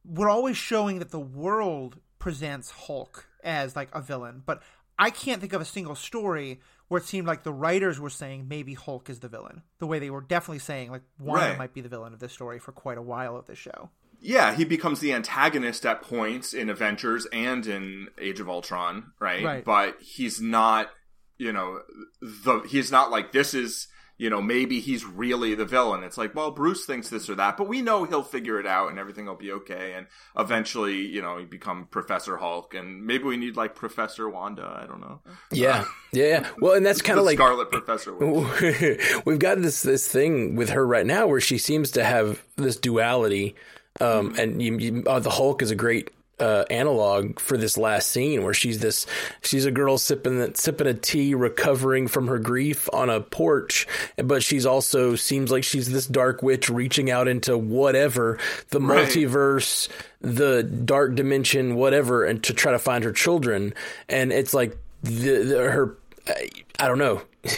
we're 0.05 0.28
always 0.28 0.59
showing 0.59 0.99
that 0.99 1.11
the 1.11 1.18
world 1.18 1.97
presents 2.18 2.70
Hulk 2.70 3.26
as 3.43 3.74
like 3.74 3.89
a 3.95 4.03
villain, 4.03 4.43
but 4.45 4.62
I 4.99 5.09
can't 5.09 5.41
think 5.41 5.55
of 5.55 5.62
a 5.62 5.64
single 5.64 5.95
story 5.95 6.61
where 6.89 7.01
it 7.01 7.07
seemed 7.07 7.26
like 7.26 7.43
the 7.43 7.53
writers 7.53 7.99
were 7.99 8.11
saying 8.11 8.47
maybe 8.49 8.74
Hulk 8.74 9.11
is 9.11 9.20
the 9.20 9.28
villain. 9.28 9.62
The 9.78 9.87
way 9.87 9.99
they 9.99 10.11
were 10.11 10.20
definitely 10.20 10.61
saying 10.61 10.91
like 10.91 11.03
Wanda 11.18 11.49
Right. 11.49 11.59
might 11.59 11.74
be 11.74 11.80
the 11.80 11.89
villain 11.89 12.12
of 12.12 12.20
this 12.20 12.32
story 12.32 12.59
for 12.59 12.72
quite 12.72 12.99
a 12.99 13.03
while 13.03 13.37
of 13.37 13.47
this 13.47 13.59
show. 13.59 13.91
Yeah, 14.20 14.55
he 14.55 14.64
becomes 14.64 15.01
the 15.01 15.12
antagonist 15.12 15.84
at 15.84 16.01
points 16.03 16.55
in 16.55 16.70
Avengers 16.70 17.26
and 17.32 17.66
in 17.66 18.09
Age 18.18 18.41
of 18.41 18.49
Ultron, 18.49 19.12
right? 19.20 19.45
Right. 19.45 19.64
But 19.64 19.97
he's 20.01 20.41
not, 20.41 20.91
you 21.39 21.53
know, 21.53 21.80
the 22.22 22.61
he's 22.68 22.91
not 22.91 23.11
like 23.11 23.32
this 23.32 23.53
is, 23.53 23.89
you 24.19 24.31
know, 24.31 24.41
maybe 24.41 24.81
he's 24.81 25.05
really 25.05 25.55
the 25.55 25.67
villain. 25.67 26.03
It's 26.03 26.17
like, 26.17 26.35
well, 26.35 26.51
Bruce 26.51 26.87
thinks 26.87 27.11
this 27.11 27.29
or 27.29 27.35
that, 27.35 27.57
but 27.57 27.69
we 27.69 27.83
know 27.83 28.05
he'll 28.05 28.23
figure 28.23 28.59
it 28.59 28.67
out 28.67 28.89
and 28.89 28.99
everything 28.99 29.27
will 29.27 29.35
be 29.35 29.53
okay. 29.53 29.93
And 29.95 30.07
eventually, 30.39 31.07
you 31.07 31.21
know, 31.21 31.37
he 31.39 31.45
become 31.45 31.87
Professor 31.91 32.37
Hulk, 32.39 32.75
and 32.75 33.05
maybe 33.07 33.25
we 33.25 33.37
need 33.37 33.57
like 33.57 33.75
Professor 33.75 34.29
Wanda. 34.29 34.81
I 34.83 34.87
don't 34.87 35.01
know. 35.01 35.21
Yeah, 35.53 35.85
yeah, 36.12 36.25
yeah. 36.25 36.49
Well, 36.61 36.75
and 36.75 36.87
that's 36.87 37.03
kind 37.03 37.19
of 37.19 37.27
like 37.27 37.37
Scarlet 37.37 37.71
Professor. 37.71 38.14
We've 39.25 39.39
got 39.39 39.61
this 39.61 39.83
this 39.83 40.09
thing 40.09 40.57
with 40.57 40.71
her 40.71 40.87
right 40.87 41.07
now 41.07 41.27
where 41.27 41.41
she 41.41 41.59
seems 41.59 41.91
to 41.93 42.05
have 42.05 42.43
this 42.57 42.77
duality, 42.77 43.55
um, 44.01 44.35
and 44.39 44.62
you, 44.62 44.79
you, 44.79 45.05
uh, 45.07 45.21
the 45.21 45.31
Hulk 45.31 45.61
is 45.61 45.71
a 45.71 45.77
great 45.77 46.11
uh, 46.39 46.64
analog 46.70 47.39
for 47.41 47.57
this 47.57 47.78
last 47.78 48.11
scene 48.11 48.43
where 48.45 48.53
she's 48.53 48.78
this 48.80 49.07
she's 49.43 49.64
a 49.64 49.70
girl 49.70 49.97
sipping 49.99 50.55
sipping 50.55 50.87
a 50.87 50.95
tea, 50.95 51.34
recovering 51.34 52.09
from 52.09 52.28
her 52.28 52.39
grief 52.39 52.89
on 52.93 53.09
a 53.09 53.20
porch, 53.20 53.87
but 54.16 54.43
she's 54.43 54.66
also 54.66 55.14
seems 55.14 55.51
like 55.51 55.64
she's 55.64 55.91
this 55.91 56.07
dark 56.07 56.43
witch 56.43 56.68
reaching 56.68 57.11
out 57.11 57.26
into 57.28 57.57
whatever 57.57 58.39
the 58.70 58.80
Right. 58.80 59.09
multiverse, 59.09 59.89
the 60.20 60.62
dark 60.62 61.14
dimension, 61.14 61.74
whatever, 61.74 62.24
and 62.24 62.43
to 62.45 62.53
try 62.53 62.72
to 62.72 62.78
find 62.78 63.03
her 63.05 63.12
children, 63.12 63.72
and 64.09 64.32
it's 64.32 64.53
like 64.53 64.76
the, 65.03 65.43
the 65.43 65.70
her 65.70 65.97
I, 66.26 66.49
I 66.80 66.89
don't 66.89 66.99
know 66.99 67.22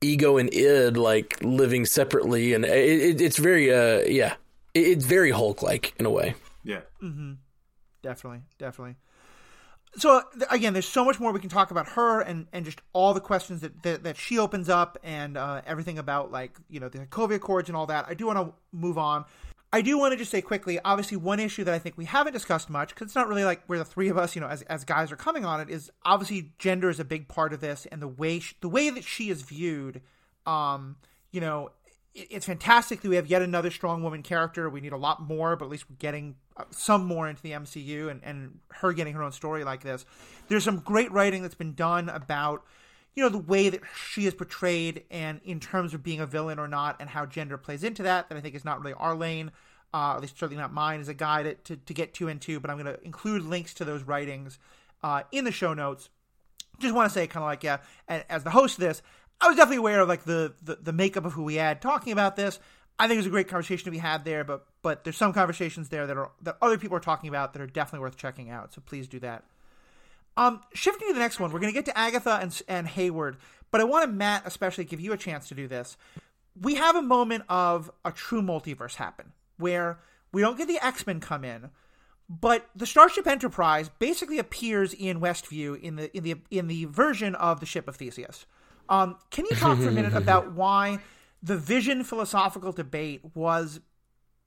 ego 0.00 0.36
and 0.38 0.52
id 0.54 0.96
like 0.96 1.36
living 1.42 1.84
separately 1.84 2.54
and 2.54 2.64
it, 2.64 2.70
it, 3.02 3.20
it's 3.20 3.36
very 3.38 3.72
uh 3.72 4.02
yeah 4.06 4.34
it, 4.74 4.80
it's 4.80 5.04
very 5.04 5.30
hulk 5.32 5.62
like 5.62 5.94
in 5.98 6.06
a 6.06 6.10
way 6.10 6.34
Yeah. 6.64 6.80
Definitely, 8.06 8.42
definitely. 8.58 8.94
So 9.96 10.22
again, 10.50 10.74
there's 10.74 10.86
so 10.88 11.04
much 11.04 11.18
more 11.18 11.32
we 11.32 11.40
can 11.40 11.48
talk 11.48 11.72
about 11.72 11.88
her 11.90 12.20
and, 12.20 12.46
and 12.52 12.64
just 12.64 12.80
all 12.92 13.14
the 13.14 13.20
questions 13.20 13.62
that 13.62 13.82
that, 13.82 14.04
that 14.04 14.16
she 14.16 14.38
opens 14.38 14.68
up 14.68 14.96
and 15.02 15.36
uh, 15.36 15.62
everything 15.66 15.98
about 15.98 16.30
like 16.30 16.56
you 16.68 16.78
know 16.78 16.88
the 16.88 16.98
Sokovia 17.00 17.36
Accords 17.36 17.68
and 17.68 17.76
all 17.76 17.86
that. 17.86 18.06
I 18.08 18.14
do 18.14 18.26
want 18.26 18.38
to 18.38 18.54
move 18.70 18.96
on. 18.96 19.24
I 19.72 19.82
do 19.82 19.98
want 19.98 20.12
to 20.12 20.16
just 20.16 20.30
say 20.30 20.40
quickly. 20.40 20.78
Obviously, 20.84 21.16
one 21.16 21.40
issue 21.40 21.64
that 21.64 21.74
I 21.74 21.80
think 21.80 21.98
we 21.98 22.04
haven't 22.04 22.32
discussed 22.32 22.70
much 22.70 22.90
because 22.90 23.06
it's 23.06 23.16
not 23.16 23.26
really 23.26 23.42
like 23.42 23.64
where 23.66 23.80
the 23.80 23.84
three 23.84 24.08
of 24.08 24.16
us, 24.16 24.36
you 24.36 24.40
know, 24.40 24.46
as, 24.46 24.62
as 24.62 24.84
guys 24.84 25.10
are 25.10 25.16
coming 25.16 25.44
on 25.44 25.60
it 25.60 25.68
is 25.68 25.90
obviously 26.04 26.52
gender 26.60 26.88
is 26.88 27.00
a 27.00 27.04
big 27.04 27.26
part 27.26 27.52
of 27.52 27.60
this 27.60 27.86
and 27.90 28.00
the 28.00 28.08
way 28.08 28.38
sh 28.38 28.54
the 28.60 28.68
way 28.68 28.90
that 28.90 29.02
she 29.02 29.30
is 29.30 29.42
viewed. 29.42 30.00
Um, 30.46 30.96
you 31.32 31.40
know, 31.40 31.70
it's 32.16 32.46
fantastic 32.46 33.02
that 33.02 33.08
we 33.08 33.16
have 33.16 33.26
yet 33.26 33.42
another 33.42 33.70
strong 33.70 34.02
woman 34.02 34.22
character. 34.22 34.70
We 34.70 34.80
need 34.80 34.92
a 34.92 34.96
lot 34.96 35.20
more, 35.20 35.54
but 35.54 35.66
at 35.66 35.70
least 35.70 35.88
we're 35.90 35.96
getting 35.96 36.36
uh, 36.56 36.64
some 36.70 37.04
more 37.04 37.28
into 37.28 37.42
the 37.42 37.50
MCU 37.50 38.10
and, 38.10 38.22
and 38.24 38.58
her 38.72 38.92
getting 38.94 39.14
her 39.14 39.22
own 39.22 39.32
story 39.32 39.64
like 39.64 39.82
this. 39.82 40.06
There's 40.48 40.64
some 40.64 40.78
great 40.78 41.12
writing 41.12 41.42
that's 41.42 41.54
been 41.54 41.74
done 41.74 42.08
about, 42.08 42.64
you 43.14 43.22
know, 43.22 43.28
the 43.28 43.38
way 43.38 43.68
that 43.68 43.82
she 43.94 44.26
is 44.26 44.32
portrayed 44.32 45.04
and 45.10 45.40
in 45.44 45.60
terms 45.60 45.92
of 45.92 46.02
being 46.02 46.20
a 46.20 46.26
villain 46.26 46.58
or 46.58 46.68
not 46.68 46.96
and 47.00 47.10
how 47.10 47.26
gender 47.26 47.58
plays 47.58 47.84
into 47.84 48.02
that, 48.04 48.30
that 48.30 48.38
I 48.38 48.40
think 48.40 48.54
is 48.54 48.64
not 48.64 48.80
really 48.80 48.94
our 48.94 49.14
lane. 49.14 49.52
Uh, 49.92 50.14
at 50.14 50.20
least 50.20 50.38
certainly 50.38 50.60
not 50.60 50.72
mine 50.72 51.00
as 51.00 51.08
a 51.08 51.14
guy 51.14 51.42
to, 51.42 51.54
to, 51.54 51.76
to 51.76 51.94
get 51.94 52.14
too 52.14 52.28
into, 52.28 52.60
but 52.60 52.70
I'm 52.70 52.78
going 52.78 52.92
to 52.92 53.02
include 53.04 53.42
links 53.42 53.72
to 53.74 53.84
those 53.84 54.02
writings 54.02 54.58
uh, 55.02 55.22
in 55.32 55.44
the 55.44 55.52
show 55.52 55.74
notes 55.74 56.08
just 56.78 56.94
want 56.94 57.10
to 57.10 57.14
say 57.14 57.26
kind 57.26 57.42
of 57.42 57.48
like 57.48 57.62
yeah 57.62 57.78
as 58.08 58.44
the 58.44 58.50
host 58.50 58.78
of 58.78 58.84
this 58.84 59.02
i 59.40 59.48
was 59.48 59.56
definitely 59.56 59.76
aware 59.76 60.00
of 60.00 60.08
like 60.08 60.24
the, 60.24 60.54
the 60.62 60.76
the 60.76 60.92
makeup 60.92 61.24
of 61.24 61.32
who 61.32 61.44
we 61.44 61.56
had 61.56 61.80
talking 61.80 62.12
about 62.12 62.36
this. 62.36 62.58
I 62.98 63.06
think 63.06 63.16
it 63.16 63.18
was 63.18 63.26
a 63.26 63.30
great 63.30 63.48
conversation 63.48 63.84
to 63.84 63.90
be 63.90 63.98
had 63.98 64.24
there 64.24 64.44
but 64.44 64.66
but 64.82 65.04
there's 65.04 65.16
some 65.16 65.32
conversations 65.32 65.88
there 65.88 66.06
that 66.06 66.16
are 66.16 66.30
that 66.42 66.56
other 66.62 66.78
people 66.78 66.96
are 66.96 67.00
talking 67.00 67.28
about 67.28 67.52
that 67.52 67.62
are 67.62 67.66
definitely 67.66 68.00
worth 68.00 68.16
checking 68.16 68.50
out 68.50 68.72
so 68.72 68.82
please 68.84 69.08
do 69.08 69.20
that. 69.20 69.44
Um 70.36 70.60
shifting 70.72 71.08
to 71.08 71.14
the 71.14 71.20
next 71.20 71.38
one 71.38 71.52
we're 71.52 71.60
going 71.60 71.72
to 71.72 71.78
get 71.78 71.84
to 71.86 71.98
agatha 71.98 72.38
and 72.40 72.62
and 72.68 72.86
hayward 72.86 73.36
but 73.70 73.80
i 73.80 73.84
want 73.84 74.04
to 74.04 74.10
matt 74.10 74.42
especially 74.46 74.84
give 74.84 75.00
you 75.00 75.12
a 75.12 75.18
chance 75.18 75.48
to 75.48 75.54
do 75.54 75.68
this. 75.68 75.96
We 76.58 76.76
have 76.76 76.96
a 76.96 77.02
moment 77.02 77.44
of 77.50 77.90
a 78.04 78.12
true 78.12 78.40
multiverse 78.40 78.94
happen 78.94 79.32
where 79.58 79.98
we 80.32 80.40
don't 80.40 80.56
get 80.56 80.68
the 80.68 80.82
x-men 80.82 81.20
come 81.20 81.44
in 81.44 81.70
but 82.28 82.68
the 82.74 82.86
Starship 82.86 83.26
Enterprise 83.26 83.88
basically 83.98 84.38
appears 84.38 84.92
in 84.92 85.20
Westview 85.20 85.80
in 85.80 85.96
the 85.96 86.16
in 86.16 86.24
the 86.24 86.36
in 86.50 86.66
the 86.66 86.86
version 86.86 87.34
of 87.36 87.60
the 87.60 87.66
ship 87.66 87.86
of 87.86 87.96
Theseus. 87.96 88.46
Um, 88.88 89.16
can 89.30 89.44
you 89.50 89.56
talk 89.56 89.78
for 89.78 89.88
a 89.88 89.92
minute 89.92 90.14
about 90.14 90.52
why 90.54 91.00
the 91.42 91.56
Vision 91.56 92.04
philosophical 92.04 92.72
debate 92.72 93.20
was 93.34 93.80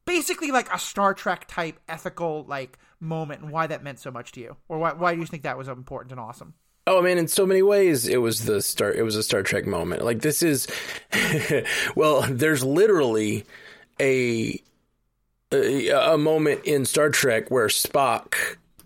basically 0.05 0.51
like 0.51 0.73
a 0.73 0.79
Star 0.79 1.13
Trek 1.13 1.45
type 1.47 1.79
ethical 1.87 2.45
like 2.47 2.77
moment, 2.99 3.41
and 3.41 3.51
why 3.51 3.67
that 3.67 3.83
meant 3.83 3.99
so 3.99 4.11
much 4.11 4.31
to 4.33 4.41
you, 4.41 4.57
or 4.67 4.79
why 4.79 4.93
why 4.93 5.13
do 5.13 5.19
you 5.19 5.25
think 5.25 5.43
that 5.43 5.57
was 5.57 5.67
important 5.67 6.11
and 6.11 6.19
awesome? 6.19 6.53
Oh 6.87 7.03
man, 7.03 7.19
in 7.19 7.27
so 7.27 7.45
many 7.45 7.61
ways, 7.61 8.07
it 8.07 8.17
was 8.17 8.45
the 8.45 8.61
star. 8.61 8.91
It 8.91 9.03
was 9.03 9.15
a 9.15 9.21
Star 9.21 9.43
Trek 9.43 9.67
moment. 9.67 10.03
Like 10.03 10.21
this 10.21 10.41
is, 10.41 10.67
well, 11.95 12.23
there's 12.23 12.63
literally 12.63 13.45
a, 13.99 14.59
a 15.51 15.89
a 15.89 16.17
moment 16.17 16.65
in 16.65 16.85
Star 16.85 17.09
Trek 17.09 17.51
where 17.51 17.67
Spock, 17.67 18.33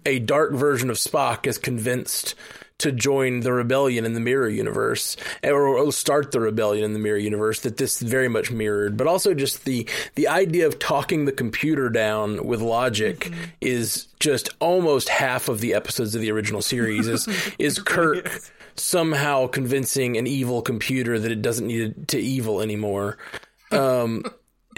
a 0.05 0.19
dark 0.19 0.53
version 0.53 0.89
of 0.89 0.97
Spock, 0.97 1.47
is 1.47 1.57
convinced 1.57 2.35
to 2.79 2.91
join 2.91 3.41
the 3.41 3.53
rebellion 3.53 4.05
in 4.05 4.13
the 4.13 4.19
mirror 4.19 4.49
universe 4.49 5.15
or, 5.43 5.67
or 5.67 5.91
start 5.91 6.31
the 6.31 6.39
rebellion 6.39 6.83
in 6.83 6.93
the 6.93 6.99
mirror 6.99 7.17
universe 7.17 7.61
that 7.61 7.77
this 7.77 8.01
very 8.01 8.27
much 8.27 8.51
mirrored. 8.51 8.97
But 8.97 9.07
also 9.07 9.33
just 9.33 9.65
the 9.65 9.87
the 10.15 10.27
idea 10.27 10.67
of 10.67 10.79
talking 10.79 11.25
the 11.25 11.31
computer 11.31 11.89
down 11.89 12.45
with 12.45 12.61
logic 12.61 13.31
is 13.61 14.07
just 14.19 14.49
almost 14.59 15.09
half 15.09 15.49
of 15.49 15.61
the 15.61 15.73
episodes 15.73 16.15
of 16.15 16.21
the 16.21 16.31
original 16.31 16.61
series 16.61 17.07
is 17.07 17.27
is 17.59 17.79
Kirk 17.79 18.41
somehow 18.75 19.47
convincing 19.47 20.17
an 20.17 20.27
evil 20.27 20.61
computer 20.61 21.19
that 21.19 21.31
it 21.31 21.41
doesn't 21.41 21.67
need 21.67 22.07
to 22.09 22.19
evil 22.19 22.61
anymore. 22.61 23.17
Um 23.71 24.23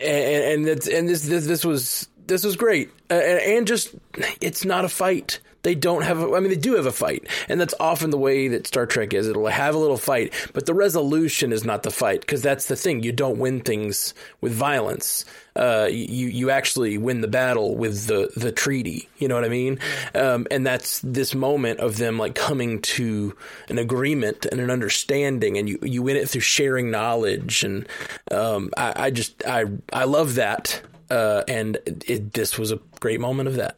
and 0.02 0.44
and 0.44 0.68
that's 0.68 0.88
and 0.88 1.10
this 1.10 1.24
this 1.24 1.46
this 1.48 1.66
was 1.66 2.08
this 2.28 2.44
was 2.44 2.56
great. 2.56 2.90
Uh, 3.10 3.16
and, 3.16 3.40
and 3.40 3.68
just 3.68 3.94
it's 4.40 4.64
not 4.66 4.86
a 4.86 4.90
fight 4.90 5.40
they 5.66 5.76
don't 5.76 6.04
have 6.04 6.22
a, 6.22 6.36
I 6.36 6.40
mean 6.40 6.50
they 6.50 6.56
do 6.56 6.76
have 6.76 6.86
a 6.86 6.92
fight 6.92 7.28
and 7.50 7.60
that's 7.60 7.74
often 7.80 8.12
the 8.12 8.18
way 8.20 8.48
that 8.48 8.68
Star 8.68 8.86
Trek 8.86 9.14
is. 9.14 9.28
It'll 9.28 9.48
have 9.48 9.74
a 9.74 9.80
little 9.80 9.98
fight 9.98 10.32
but 10.54 10.68
the 10.68 10.76
resolution 10.76 11.52
is 11.52 11.66
not 11.66 11.82
the 11.82 11.92
fight 11.92 12.22
because 12.22 12.44
that's 12.44 12.68
the 12.68 12.76
thing. 12.76 13.02
You 13.02 13.12
don't 13.12 13.40
win 13.40 13.62
things 13.62 14.14
with 14.42 14.54
violence. 14.54 15.26
Uh, 15.56 15.88
you 15.90 16.28
you 16.28 16.50
actually 16.52 16.98
win 16.98 17.22
the 17.22 17.28
battle 17.28 17.76
with 17.76 18.06
the 18.06 18.30
the 18.36 18.52
treaty. 18.52 19.10
You 19.18 19.28
know 19.28 19.36
what 19.36 19.44
I 19.44 19.50
mean? 19.50 19.80
Um, 20.14 20.46
and 20.52 20.68
that's 20.68 21.00
this 21.02 21.34
moment 21.34 21.80
of 21.80 21.98
them 21.98 22.20
like 22.20 22.36
coming 22.36 22.82
to 22.82 23.36
an 23.68 23.80
agreement 23.80 24.46
and 24.46 24.62
an 24.62 24.70
understanding 24.70 25.58
and 25.58 25.68
you 25.68 25.80
you 25.82 26.04
win 26.04 26.16
it 26.16 26.30
through 26.30 26.42
sharing 26.42 26.92
knowledge. 26.92 27.64
And 27.64 27.88
um, 28.30 28.70
I, 28.78 29.08
I 29.08 29.10
just 29.10 29.44
I 29.48 29.66
I 29.92 30.04
love 30.04 30.36
that. 30.36 30.82
Uh, 31.10 31.44
and 31.48 31.78
it, 32.08 32.34
this 32.34 32.58
was 32.58 32.72
a 32.72 32.80
great 33.00 33.20
moment 33.20 33.48
of 33.48 33.56
that 33.56 33.78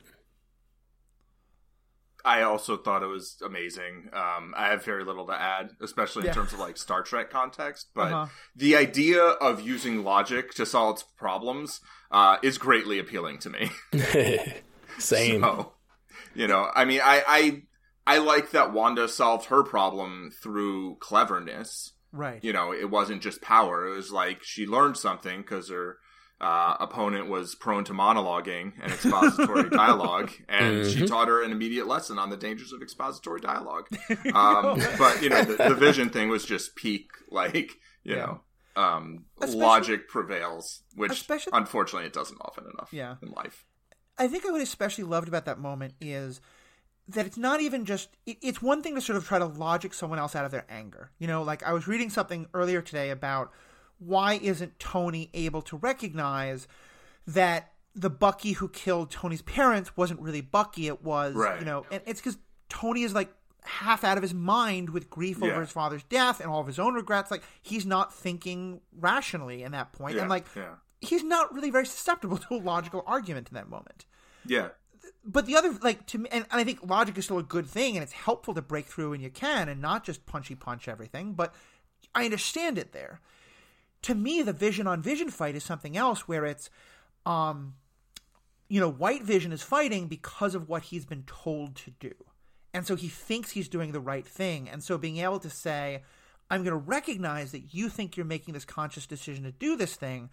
I 2.27 2.43
also 2.43 2.75
thought 2.77 3.03
it 3.03 3.07
was 3.07 3.37
amazing. 3.43 4.09
Um, 4.13 4.53
I 4.55 4.67
have 4.67 4.83
very 4.83 5.03
little 5.05 5.25
to 5.27 5.33
add, 5.33 5.69
especially 5.81 6.21
in 6.21 6.25
Yeah. 6.27 6.33
terms 6.33 6.51
of 6.53 6.59
like 6.59 6.77
Star 6.77 7.01
Trek 7.01 7.29
context. 7.31 7.87
But 7.95 8.11
Uh-huh. 8.11 8.27
the 8.55 8.75
idea 8.75 9.21
of 9.23 9.61
using 9.61 10.03
logic 10.03 10.53
to 10.55 10.65
solve 10.65 11.03
problems 11.17 11.79
uh, 12.11 12.37
is 12.43 12.57
greatly 12.57 12.99
appealing 12.99 13.39
to 13.39 13.49
me. 13.49 13.71
same 14.99 15.41
So, 15.41 15.73
you 16.35 16.47
know, 16.47 16.69
I 16.75 16.85
mean, 16.85 17.01
I, 17.03 17.23
I 17.27 17.61
I 18.05 18.17
like 18.19 18.51
that 18.51 18.71
Wanda 18.73 19.07
solved 19.07 19.45
her 19.47 19.63
problem 19.63 20.31
through 20.41 20.97
cleverness. 20.99 21.93
Right. 22.13 22.41
You 22.43 22.53
know, 22.53 22.71
it 22.73 22.89
wasn't 22.89 23.21
just 23.21 23.41
power. 23.41 23.87
It 23.87 23.95
was 23.95 24.11
like 24.11 24.39
she 24.43 24.65
learned 24.65 24.97
something 24.97 25.41
because 25.41 25.69
her 25.69 25.97
uh, 26.39 26.75
opponent 26.79 27.27
was 27.29 27.55
prone 27.55 27.83
to 27.85 27.93
monologuing 27.93 28.73
and 28.81 28.91
expository 28.91 29.69
dialogue, 29.71 30.31
and 30.47 30.85
she 30.85 31.05
taught 31.07 31.27
her 31.27 31.43
an 31.43 31.51
immediate 31.51 31.87
lesson 31.87 32.19
on 32.19 32.29
the 32.29 32.37
dangers 32.37 32.71
of 32.73 32.81
expository 32.81 33.41
dialogue. 33.41 33.87
Um, 34.33 34.79
but 34.99 35.21
you 35.23 35.29
know, 35.29 35.43
the, 35.43 35.69
the 35.69 35.75
vision 35.75 36.09
thing 36.09 36.29
was 36.29 36.45
just 36.45 36.75
peak, 36.75 37.09
like 37.31 37.71
you 38.03 38.15
know. 38.15 38.41
Um, 38.75 39.25
Especially- 39.41 39.59
logic 39.59 40.07
prevails, 40.07 40.83
which 40.95 41.11
Especially- 41.13 41.53
unfortunately 41.55 42.05
it 42.05 42.13
doesn't 42.13 42.37
often 42.41 42.65
enough 42.65 42.89
Yeah. 42.91 43.15
in 43.23 43.31
life. 43.31 43.65
I 44.19 44.27
think 44.27 44.45
I 44.45 44.51
what 44.51 44.59
I 44.59 44.63
especially 44.63 45.03
loved 45.05 45.27
about 45.27 45.45
that 45.45 45.57
moment 45.57 45.95
is 45.99 46.39
that 47.07 47.25
it's 47.25 47.37
not 47.37 47.59
even 47.61 47.85
just 47.85 48.09
it, 48.27 48.37
it's 48.43 48.61
one 48.61 48.83
thing 48.83 48.93
to 48.93 49.01
sort 49.01 49.17
of 49.17 49.25
try 49.27 49.39
to 49.39 49.45
logic 49.45 49.95
someone 49.95 50.19
else 50.19 50.35
out 50.35 50.45
of 50.45 50.51
their 50.51 50.65
anger. 50.69 51.09
You 51.17 51.25
know, 51.27 51.41
like 51.41 51.63
I 51.63 51.73
was 51.73 51.87
reading 51.87 52.11
something 52.11 52.45
earlier 52.53 52.81
today 52.83 53.09
about 53.09 53.51
why 53.99 54.33
isn't 54.41 54.79
Tony 54.79 55.29
able 55.33 55.61
to 55.63 55.77
recognize 55.77 56.67
that 57.25 57.71
the 57.95 58.09
Bucky 58.09 58.53
who 58.53 58.69
killed 58.69 59.09
Tony's 59.11 59.41
parents 59.41 59.97
wasn't 59.97 60.19
really 60.21 60.41
Bucky, 60.41 60.87
it 60.87 61.03
was, 61.03 61.33
Right. 61.35 61.59
you 61.59 61.65
know, 61.65 61.85
and 61.91 62.01
it's 62.05 62.21
cuz 62.21 62.37
Tony 62.69 63.03
is 63.03 63.13
like 63.13 63.33
half 63.63 64.03
out 64.03 64.17
of 64.17 64.21
his 64.23 64.33
mind 64.33 64.91
with 64.91 65.09
grief 65.09 65.41
over 65.43 65.59
his 65.61 65.71
father's 65.71 66.03
death 66.03 66.39
and 66.39 66.49
all 66.49 66.61
of 66.61 66.67
his 66.67 66.79
own 66.79 66.93
regrets. 66.93 67.31
Like 67.31 67.43
he's 67.61 67.85
not 67.85 68.13
thinking 68.13 68.81
rationally 68.97 69.63
in 69.63 69.71
that 69.73 69.91
point, 69.93 70.15
Yeah, 70.15 70.21
and 70.21 70.29
like 70.29 70.45
yeah. 70.55 70.75
he's 71.01 71.23
not 71.23 71.53
really 71.53 71.69
very 71.71 71.85
susceptible 71.85 72.37
to 72.49 72.53
a 72.53 72.57
logical 72.57 73.03
argument 73.07 73.49
in 73.49 73.55
that 73.55 73.67
moment. 73.69 74.05
Yeah. 74.45 74.69
But 75.25 75.45
the 75.45 75.57
other, 75.57 75.73
like 75.81 76.05
to 76.07 76.17
me, 76.19 76.29
and, 76.31 76.45
and 76.51 76.61
I 76.61 76.63
think 76.63 76.79
logic 76.87 77.17
is 77.17 77.25
still 77.25 77.39
a 77.39 77.43
good 77.43 77.67
thing, 77.67 77.97
and 77.97 78.03
it's 78.03 78.13
helpful 78.13 78.53
to 78.53 78.61
break 78.61 78.85
through 78.85 79.09
when 79.09 79.19
you 79.19 79.29
can, 79.29 79.67
and 79.67 79.81
not 79.81 80.05
just 80.05 80.25
punchy 80.25 80.55
punch 80.55 80.87
everything. 80.87 81.33
But 81.33 81.53
I 82.15 82.23
understand 82.25 82.77
it 82.77 82.93
there. 82.93 83.19
To 84.03 84.15
me, 84.15 84.41
the 84.41 84.53
vision 84.53 84.87
on 84.87 85.01
vision 85.01 85.29
fight 85.29 85.55
is 85.55 85.63
something 85.63 85.97
else, 85.97 86.27
where 86.27 86.45
it's, 86.45 86.69
um, 87.25 87.75
you 88.69 88.79
know, 88.79 88.89
White 88.89 89.23
Vision 89.23 89.51
is 89.51 89.61
fighting 89.61 90.07
because 90.07 90.55
of 90.55 90.69
what 90.69 90.83
he's 90.83 91.05
been 91.05 91.23
told 91.23 91.75
to 91.77 91.91
do, 91.91 92.13
and 92.73 92.85
so 92.85 92.95
he 92.95 93.07
thinks 93.07 93.51
he's 93.51 93.67
doing 93.67 93.91
the 93.91 93.99
right 93.99 94.25
thing, 94.25 94.69
and 94.69 94.83
so 94.83 94.97
being 94.97 95.17
able 95.17 95.39
to 95.39 95.49
say, 95.49 96.03
"I'm 96.49 96.63
going 96.63 96.71
to 96.71 96.77
recognize 96.77 97.51
that 97.51 97.73
you 97.73 97.89
think 97.89 98.15
you're 98.15 98.25
making 98.25 98.53
this 98.53 98.65
conscious 98.65 99.07
decision 99.07 99.43
to 99.43 99.51
do 99.51 99.75
this 99.75 99.95
thing, 99.95 100.29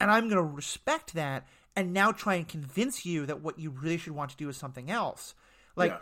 and 0.00 0.10
I'm 0.10 0.28
going 0.28 0.36
to 0.36 0.42
respect 0.42 1.14
that." 1.14 1.46
And 1.76 1.92
now 1.92 2.10
try 2.10 2.34
and 2.34 2.48
convince 2.48 3.06
you 3.06 3.24
that 3.26 3.40
what 3.40 3.58
you 3.58 3.70
really 3.70 3.98
should 3.98 4.12
want 4.12 4.30
to 4.32 4.36
do 4.36 4.48
is 4.48 4.56
something 4.56 4.90
else. 4.90 5.34
Like 5.76 5.92
Yeah. 5.92 5.98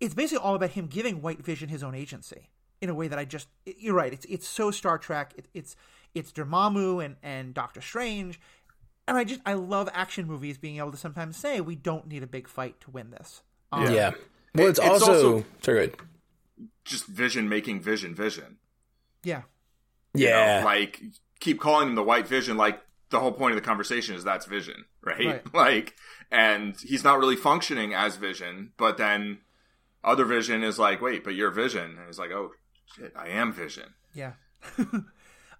it's 0.00 0.14
basically 0.14 0.42
all 0.44 0.56
about 0.56 0.70
him 0.70 0.88
giving 0.88 1.22
White 1.22 1.44
Vision 1.44 1.68
his 1.68 1.84
own 1.84 1.94
agency 1.94 2.48
in 2.80 2.90
a 2.90 2.94
way 2.94 3.06
that 3.06 3.18
I 3.18 3.24
just 3.24 3.46
you're 3.64 3.94
right. 3.94 4.12
It's 4.12 4.24
it's 4.26 4.48
so 4.48 4.72
Star 4.72 4.98
Trek. 4.98 5.32
It, 5.36 5.46
it's 5.54 5.76
it's 6.14 6.32
Dormammu 6.32 7.04
and 7.04 7.16
and 7.22 7.54
Doctor 7.54 7.80
Strange, 7.80 8.40
and 9.08 9.16
I 9.16 9.24
just 9.24 9.40
I 9.46 9.54
love 9.54 9.88
action 9.92 10.26
movies 10.26 10.58
being 10.58 10.78
able 10.78 10.90
to 10.92 10.96
sometimes 10.96 11.36
say 11.36 11.60
we 11.60 11.76
don't 11.76 12.06
need 12.06 12.22
a 12.22 12.26
big 12.26 12.48
fight 12.48 12.80
to 12.82 12.90
win 12.90 13.10
this. 13.10 13.42
Um, 13.72 13.84
Yeah. 13.84 13.90
Yeah. 13.90 14.10
Well, 14.54 14.66
it's, 14.68 14.78
It's 14.80 14.88
also, 14.88 15.12
also- 15.12 15.44
sorry. 15.62 15.86
Go. 15.88 16.04
Just 16.84 17.06
vision 17.06 17.48
making 17.48 17.80
vision 17.80 18.14
vision. 18.14 18.56
yeah, 19.22 19.42
You 20.14 20.26
know, 20.30 20.36
Yeah. 20.36 20.62
like 20.64 21.00
keep 21.38 21.60
calling 21.60 21.88
him 21.90 21.94
the 21.94 22.02
white 22.02 22.26
vision 22.26 22.56
like 22.56 22.80
the 23.10 23.20
whole 23.20 23.32
point 23.32 23.54
of 23.54 23.60
the 23.62 23.66
conversation 23.66 24.14
is 24.16 24.24
that's 24.24 24.46
vision, 24.46 24.84
right? 25.02 25.24
Right. 25.26 25.42
Like 25.54 25.94
and 26.32 26.76
he's 26.80 27.04
not 27.04 27.18
really 27.18 27.36
functioning 27.36 27.94
as 27.94 28.16
vision, 28.16 28.72
but 28.76 28.96
then 28.98 29.38
other 30.02 30.24
vision 30.24 30.62
is 30.64 30.78
like, 30.78 31.00
wait, 31.00 31.22
but 31.24 31.34
you're 31.34 31.50
vision. 31.50 31.96
And 31.98 32.06
he's 32.06 32.18
like, 32.18 32.30
oh 32.32 32.52
shit, 32.86 33.12
I 33.16 33.28
am 33.28 33.52
vision. 33.52 33.94
yeah. 34.14 34.32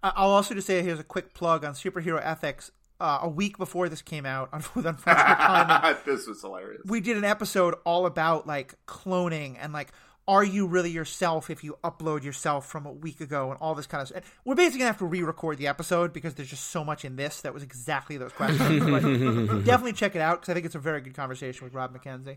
I- 0.03 0.13
I'll 0.17 0.31
also 0.31 0.55
just 0.55 0.67
say 0.67 0.83
here's 0.83 0.99
a 1.01 1.05
quick 1.05 1.35
plug 1.35 1.65
on 1.65 1.75
superhero 1.75 2.21
ethics. 2.23 2.71
Uh, 3.01 3.21
a 3.23 3.29
week 3.31 3.57
before 3.57 3.89
this 3.89 4.03
came 4.03 4.27
out, 4.27 4.53
with 4.75 4.85
unfortunate 4.85 5.39
timing, 5.39 5.97
this 6.05 6.27
was 6.27 6.43
hilarious. 6.43 6.83
we 6.85 7.01
did 7.01 7.17
an 7.17 7.25
episode 7.25 7.75
all 7.85 8.05
about 8.05 8.47
like 8.47 8.75
cloning 8.87 9.57
and 9.59 9.73
like 9.73 9.89
are 10.29 10.45
you 10.45 10.67
really 10.67 10.91
yourself 10.91 11.49
if 11.49 11.65
you 11.65 11.79
upload 11.83 12.23
yourself 12.23 12.67
from 12.69 12.85
a 12.85 12.93
week 12.93 13.23
ago 13.23 13.51
and 13.51 13.59
all 13.61 13.75
this 13.75 13.87
kind 13.87 14.03
of 14.03 14.09
stuff. 14.09 14.39
We're 14.45 14.55
basically 14.55 14.81
gonna 14.81 14.91
have 14.91 14.99
to 14.99 15.07
re-record 15.07 15.57
the 15.57 15.67
episode 15.67 16.13
because 16.13 16.35
there's 16.35 16.51
just 16.51 16.67
so 16.67 16.85
much 16.85 17.07
in 17.07 17.17
this 17.17 17.41
that 17.41 17.55
was 17.55 17.63
exactly 17.63 18.19
those 18.19 18.33
questions. 18.33 18.69
Definitely 19.65 19.95
check 19.95 20.15
it 20.15 20.21
out 20.21 20.41
because 20.43 20.51
I 20.51 20.55
think 20.55 20.67
it's 20.67 20.75
a 20.75 20.79
very 20.79 21.01
good 21.01 21.15
conversation 21.15 21.65
with 21.65 21.73
Rob 21.73 21.97
McKenzie. 21.97 22.37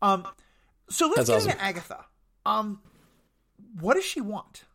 Um, 0.00 0.24
so 0.88 1.06
let's 1.08 1.16
That's 1.16 1.28
get 1.30 1.36
awesome. 1.36 1.50
into 1.50 1.62
Agatha. 1.64 2.04
Um, 2.46 2.80
what 3.80 3.94
does 3.94 4.04
she 4.04 4.20
want? 4.20 4.65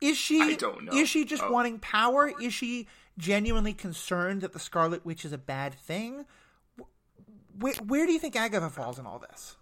Is 0.00 0.16
she? 0.16 0.40
I 0.40 0.54
don't 0.54 0.84
know. 0.84 0.92
Is 0.92 1.08
she 1.08 1.24
just 1.24 1.42
Oh. 1.42 1.50
wanting 1.50 1.78
power? 1.78 2.32
Is 2.40 2.52
she 2.52 2.86
genuinely 3.18 3.72
concerned 3.72 4.42
that 4.42 4.52
the 4.52 4.58
Scarlet 4.58 5.04
Witch 5.06 5.24
is 5.24 5.32
a 5.32 5.38
bad 5.38 5.74
thing? 5.74 6.26
Where, 7.58 7.74
where 7.86 8.06
do 8.06 8.12
you 8.12 8.18
think 8.18 8.36
Agatha 8.36 8.68
falls 8.68 8.98
in 8.98 9.06
all 9.06 9.18
this? 9.18 9.56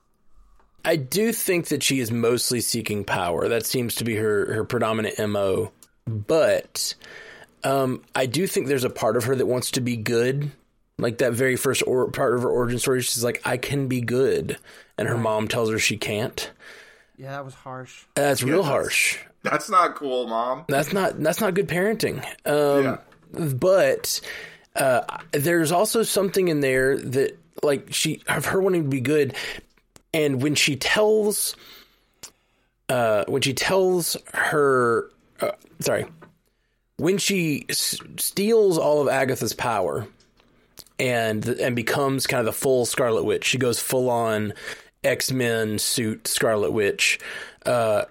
I 0.85 0.97
do 0.97 1.33
think 1.33 1.69
that 1.69 1.83
she 1.83 2.01
is 2.01 2.11
mostly 2.11 2.61
seeking 2.61 3.05
power. 3.05 3.49
That 3.49 3.65
seems 3.65 3.95
to 3.97 4.05
be 4.05 4.17
her, 4.17 4.53
her 4.53 4.65
predominant 4.65 5.19
MO. 5.31 5.73
But 6.07 6.95
um, 7.63 8.03
I 8.15 8.27
do 8.27 8.47
think 8.47 8.67
there's 8.67 8.85
a 8.85 8.91
part 8.91 9.17
of 9.17 9.25
her 9.25 9.37
that 9.37 9.47
wants 9.47 9.71
to 9.73 9.81
be 9.81 9.97
good. 9.97 10.51
Like 10.99 11.19
that 11.19 11.33
very 11.33 11.57
first 11.57 11.83
or- 11.87 12.11
part 12.11 12.35
of 12.35 12.43
her 12.43 12.51
origin 12.51 12.79
story, 12.79 13.01
she's 13.03 13.25
like, 13.25 13.41
I 13.45 13.57
can 13.57 13.89
be 13.89 14.01
good. 14.01 14.59
And 14.99 15.09
her 15.09 15.17
mom 15.17 15.49
tells 15.49 15.71
her 15.71 15.79
she 15.79 15.97
can't. 15.97 16.51
Yeah, 17.17 17.31
that 17.31 17.45
was 17.45 17.55
harsh. 17.55 18.05
That's 18.15 18.43
real 18.43 18.63
that's- 18.63 18.71
harsh. 18.73 19.19
That's 19.45 19.69
not 19.71 19.95
cool, 19.95 20.27
mom. 20.27 20.65
That's 20.69 20.93
not 20.93 21.23
that's 21.23 21.41
not 21.41 21.55
good 21.55 21.69
parenting. 21.69 22.25
Um, 22.45 22.99
But 23.57 24.21
uh, 24.75 25.03
there's 25.33 25.71
also 25.71 26.03
something 26.03 26.49
in 26.49 26.61
there 26.61 26.97
that 26.99 27.39
like 27.63 27.93
she 27.93 28.23
of 28.29 28.47
her 28.47 28.61
wanting 28.61 28.83
to 28.85 28.89
be 28.89 29.01
good, 29.01 29.35
and 30.13 30.43
when 30.43 30.55
she 30.55 30.77
tells, 30.77 31.55
uh, 32.89 33.25
when 33.29 33.43
she 33.43 33.55
tells 33.55 34.17
her, 34.33 35.11
uh, 35.41 35.53
sorry, 35.81 36.07
when 36.97 37.19
she 37.19 37.67
s- 37.69 37.99
steals 38.17 38.79
all 38.79 39.01
of 39.03 39.09
Agatha's 39.09 39.53
power, 39.53 40.07
and 40.99 41.47
and 41.47 41.75
becomes 41.77 42.27
kind 42.27 42.41
of 42.41 42.47
the 42.47 42.53
full 42.53 42.87
Scarlet 42.87 43.25
Witch, 43.25 43.45
she 43.45 43.59
goes 43.59 43.81
full 43.81 44.09
on 44.11 44.53
X 45.03 45.33
Men 45.33 45.79
suit 45.79 46.27
Scarlet 46.29 46.71
Witch. 46.73 47.19
Uh, 47.67 48.05